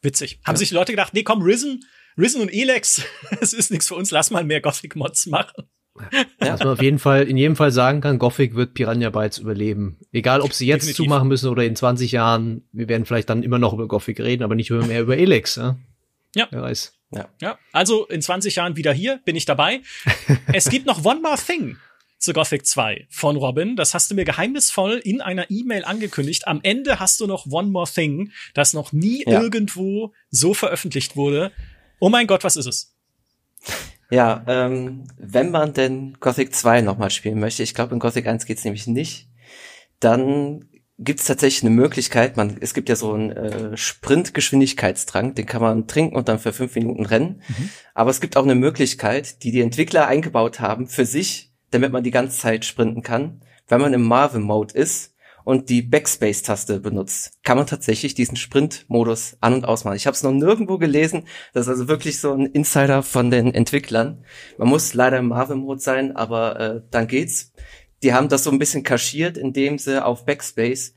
witzig. 0.03 0.39
Haben 0.45 0.57
sich 0.57 0.69
die 0.69 0.75
Leute 0.75 0.91
gedacht, 0.91 1.15
nee, 1.15 1.23
komm, 1.23 1.41
Risen, 1.41 1.83
Risen 2.15 2.41
und 2.41 2.53
Elex, 2.53 3.01
es 3.41 3.53
ist 3.53 3.71
nichts 3.71 3.87
für 3.87 3.95
uns, 3.95 4.11
lass 4.11 4.29
mal 4.29 4.43
mehr 4.43 4.61
Gothic 4.61 4.95
Mods 4.95 5.25
machen. 5.25 5.67
Ja. 6.11 6.25
Was 6.39 6.59
man 6.59 6.69
auf 6.69 6.81
jeden 6.81 6.97
Fall, 6.99 7.23
in 7.27 7.37
jedem 7.37 7.55
Fall 7.55 7.71
sagen 7.71 8.01
kann, 8.01 8.17
Gothic 8.17 8.55
wird 8.55 8.73
Piranha 8.73 9.09
Bytes 9.11 9.37
überleben. 9.37 9.99
Egal, 10.11 10.41
ob 10.41 10.53
sie 10.53 10.65
jetzt 10.65 10.83
Definitiv. 10.83 11.05
zumachen 11.05 11.27
müssen 11.27 11.49
oder 11.49 11.63
in 11.63 11.75
20 11.75 12.11
Jahren. 12.11 12.63
Wir 12.71 12.87
werden 12.89 13.05
vielleicht 13.05 13.29
dann 13.29 13.43
immer 13.43 13.59
noch 13.59 13.73
über 13.73 13.87
Gothic 13.87 14.19
reden, 14.19 14.43
aber 14.43 14.55
nicht 14.55 14.71
mehr 14.71 15.01
über 15.01 15.17
Elex. 15.17 15.55
Ja? 15.55 15.77
Ja. 16.35 16.47
Wer 16.49 16.61
weiß. 16.63 16.93
Ja, 17.39 17.59
also 17.71 18.07
in 18.07 18.23
20 18.23 18.55
Jahren 18.55 18.75
wieder 18.75 18.91
hier, 18.91 19.19
bin 19.23 19.35
ich 19.35 19.45
dabei. 19.45 19.81
es 20.51 20.67
gibt 20.69 20.87
noch 20.87 21.05
One 21.05 21.21
More 21.21 21.37
Thing 21.37 21.77
zu 22.17 22.33
Gothic 22.33 22.65
2 22.65 23.05
von 23.11 23.35
Robin. 23.35 23.75
Das 23.75 23.93
hast 23.93 24.09
du 24.09 24.15
mir 24.15 24.25
geheimnisvoll 24.25 24.93
in 25.03 25.21
einer 25.21 25.51
E-Mail 25.51 25.85
angekündigt. 25.85 26.47
Am 26.47 26.59
Ende 26.63 26.99
hast 26.99 27.19
du 27.19 27.27
noch 27.27 27.45
One 27.45 27.69
More 27.69 27.87
Thing, 27.87 28.31
das 28.55 28.73
noch 28.73 28.93
nie 28.93 29.23
Ja. 29.27 29.41
irgendwo 29.43 30.11
so 30.31 30.55
veröffentlicht 30.55 31.15
wurde. 31.15 31.51
Oh 31.99 32.09
mein 32.09 32.25
Gott, 32.25 32.43
was 32.43 32.55
ist 32.55 32.65
es? 32.65 32.95
Ja, 34.09 34.43
ähm, 34.47 35.05
wenn 35.17 35.51
man 35.51 35.73
denn 35.73 36.17
Gothic 36.19 36.53
2 36.53 36.81
nochmal 36.81 37.09
spielen 37.09 37.39
möchte, 37.39 37.63
ich 37.63 37.73
glaube 37.73 37.93
in 37.93 37.99
Gothic 37.99 38.27
1 38.27 38.45
geht's 38.45 38.63
nämlich 38.63 38.87
nicht, 38.87 39.29
dann 39.99 40.65
gibt's 40.99 41.25
tatsächlich 41.25 41.63
eine 41.63 41.75
Möglichkeit, 41.75 42.37
man, 42.37 42.57
es 42.59 42.73
gibt 42.73 42.89
ja 42.89 42.95
so 42.95 43.13
einen 43.13 43.31
äh, 43.31 43.77
Sprintgeschwindigkeitstrank, 43.77 45.35
den 45.35 45.45
kann 45.45 45.61
man 45.61 45.87
trinken 45.87 46.15
und 46.15 46.27
dann 46.27 46.39
für 46.39 46.53
fünf 46.53 46.75
Minuten 46.75 47.05
rennen. 47.05 47.41
Aber 47.93 48.11
es 48.11 48.21
gibt 48.21 48.37
auch 48.37 48.43
eine 48.43 48.55
Möglichkeit, 48.55 49.43
die 49.43 49.51
die 49.51 49.61
Entwickler 49.61 50.07
eingebaut 50.07 50.59
haben 50.59 50.87
für 50.87 51.05
sich, 51.05 51.51
damit 51.71 51.91
man 51.91 52.03
die 52.03 52.11
ganze 52.11 52.37
Zeit 52.37 52.65
sprinten 52.65 53.01
kann. 53.01 53.41
Wenn 53.67 53.81
man 53.81 53.93
im 53.93 54.03
Marvel-Mode 54.03 54.75
ist 54.75 55.12
und 55.43 55.69
die 55.69 55.81
Backspace-Taste 55.81 56.79
benutzt, 56.79 57.39
kann 57.43 57.57
man 57.57 57.67
tatsächlich 57.67 58.13
diesen 58.15 58.37
Sprint-Modus 58.37 59.37
an- 59.41 59.55
und 59.55 59.65
ausmachen. 59.65 59.95
Ich 59.95 60.07
habe 60.07 60.15
es 60.15 60.23
noch 60.23 60.31
nirgendwo 60.31 60.77
gelesen. 60.77 61.23
Das 61.53 61.67
ist 61.67 61.69
also 61.69 61.87
wirklich 61.87 62.19
so 62.19 62.33
ein 62.33 62.45
Insider 62.47 63.03
von 63.03 63.31
den 63.31 63.53
Entwicklern. 63.53 64.23
Man 64.57 64.69
muss 64.69 64.93
leider 64.93 65.17
im 65.17 65.27
Marvel-Mode 65.27 65.79
sein, 65.79 66.15
aber 66.15 66.59
äh, 66.59 66.81
dann 66.91 67.07
geht's. 67.07 67.53
Die 68.01 68.13
haben 68.13 68.29
das 68.29 68.43
so 68.43 68.51
ein 68.51 68.59
bisschen 68.59 68.83
kaschiert, 68.83 69.37
indem 69.37 69.77
sie 69.77 70.03
auf 70.03 70.25
Backspace 70.25 70.93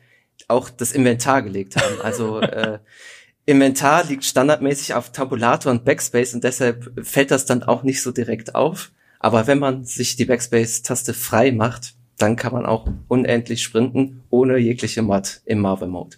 auch 0.49 0.71
das 0.71 0.93
Inventar 0.93 1.43
gelegt 1.43 1.77
haben. 1.77 2.01
Also 2.03 2.41
äh, 2.41 2.79
Inventar 3.47 4.05
liegt 4.05 4.25
standardmäßig 4.25 4.95
auf 4.95 5.13
Tabulator 5.13 5.71
und 5.71 5.85
Backspace 5.85 6.35
und 6.35 6.43
deshalb 6.43 6.93
fällt 7.07 7.31
das 7.31 7.47
dann 7.47 7.63
auch 7.63 7.85
nicht 7.85 8.03
so 8.03 8.11
direkt 8.11 8.55
auf. 8.55 8.91
Aber 9.21 9.47
wenn 9.47 9.59
man 9.59 9.85
sich 9.85 10.17
die 10.17 10.25
Backspace-Taste 10.25 11.15
frei 11.15 11.53
macht, 11.53 11.96
dann 12.19 12.37
kann 12.37 12.53
man 12.53 12.67
auch 12.67 12.89
unendlich 13.09 13.63
sprinten, 13.63 14.23
ohne 14.31 14.59
jegliche 14.59 15.03
Mod 15.03 15.41
im 15.45 15.61
Marvel-Mode. 15.61 16.17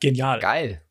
Genial. 0.00 0.40
Geil. 0.40 0.82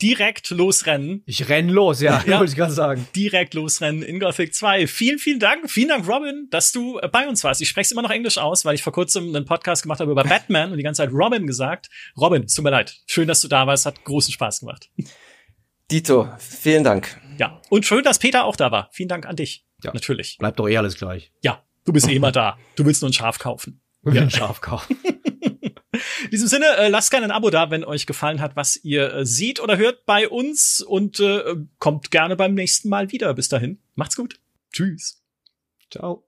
Direkt 0.00 0.50
losrennen. 0.50 1.22
Ich 1.26 1.48
renn 1.48 1.68
los, 1.68 2.00
ja, 2.00 2.24
Ja. 2.26 2.38
wollte 2.40 2.50
ich 2.52 2.56
gerade 2.56 2.72
sagen. 2.72 3.06
Direkt 3.14 3.54
losrennen 3.54 4.02
in 4.02 4.18
Gothic 4.18 4.52
2. 4.52 4.88
Vielen, 4.88 5.20
vielen 5.20 5.38
Dank. 5.38 5.70
Vielen 5.70 5.90
Dank, 5.90 6.08
Robin, 6.08 6.48
dass 6.50 6.72
du 6.72 7.00
bei 7.12 7.28
uns 7.28 7.44
warst. 7.44 7.60
Ich 7.62 7.68
spreche 7.68 7.92
immer 7.94 8.02
noch 8.02 8.10
Englisch 8.10 8.36
aus, 8.38 8.64
weil 8.64 8.74
ich 8.74 8.82
vor 8.82 8.92
kurzem 8.92 9.28
einen 9.28 9.44
Podcast 9.44 9.82
gemacht 9.82 10.00
habe 10.00 10.10
über 10.10 10.24
Batman 10.24 10.72
und 10.72 10.76
die 10.78 10.82
ganze 10.82 11.02
Zeit 11.04 11.12
Robin 11.12 11.46
gesagt. 11.46 11.88
Robin, 12.20 12.42
es 12.42 12.54
tut 12.54 12.64
mir 12.64 12.70
leid. 12.70 12.96
Schön, 13.06 13.28
dass 13.28 13.40
du 13.42 13.48
da 13.48 13.66
warst. 13.68 13.86
Hat 13.86 14.02
großen 14.04 14.32
Spaß 14.32 14.60
gemacht. 14.60 14.90
Dito, 15.90 16.28
vielen 16.38 16.82
Dank. 16.82 17.20
Ja. 17.38 17.60
Und 17.70 17.86
schön, 17.86 18.02
dass 18.02 18.18
Peter 18.18 18.44
auch 18.44 18.56
da 18.56 18.72
war. 18.72 18.88
Vielen 18.92 19.08
Dank 19.08 19.26
an 19.26 19.36
dich. 19.36 19.64
Ja. 19.84 19.92
Natürlich. 19.92 20.36
Bleibt 20.38 20.58
doch 20.58 20.68
eh 20.68 20.76
alles 20.76 20.96
gleich. 20.96 21.32
Ja. 21.42 21.62
Du 21.84 21.92
bist 21.92 22.08
eh 22.08 22.14
immer 22.14 22.32
da. 22.32 22.58
Du 22.76 22.84
willst 22.84 23.02
nur 23.02 23.10
ein 23.10 23.14
Schaf 23.14 23.38
kaufen. 23.38 23.80
Ja. 24.04 24.14
werden 24.14 24.30
scharf 24.30 24.60
kaufen. 24.60 24.96
In 26.24 26.30
diesem 26.30 26.48
Sinne, 26.48 26.66
äh, 26.76 26.88
lasst 26.88 27.10
gerne 27.10 27.26
ein 27.26 27.30
Abo 27.30 27.50
da, 27.50 27.70
wenn 27.70 27.84
euch 27.84 28.06
gefallen 28.06 28.40
hat, 28.40 28.56
was 28.56 28.76
ihr 28.82 29.12
äh, 29.12 29.26
seht 29.26 29.60
oder 29.60 29.76
hört 29.76 30.06
bei 30.06 30.28
uns 30.28 30.80
und 30.80 31.20
äh, 31.20 31.56
kommt 31.78 32.10
gerne 32.10 32.36
beim 32.36 32.54
nächsten 32.54 32.88
Mal 32.88 33.12
wieder. 33.12 33.34
Bis 33.34 33.48
dahin, 33.48 33.78
macht's 33.94 34.16
gut. 34.16 34.40
Tschüss. 34.72 35.22
Ciao. 35.90 36.24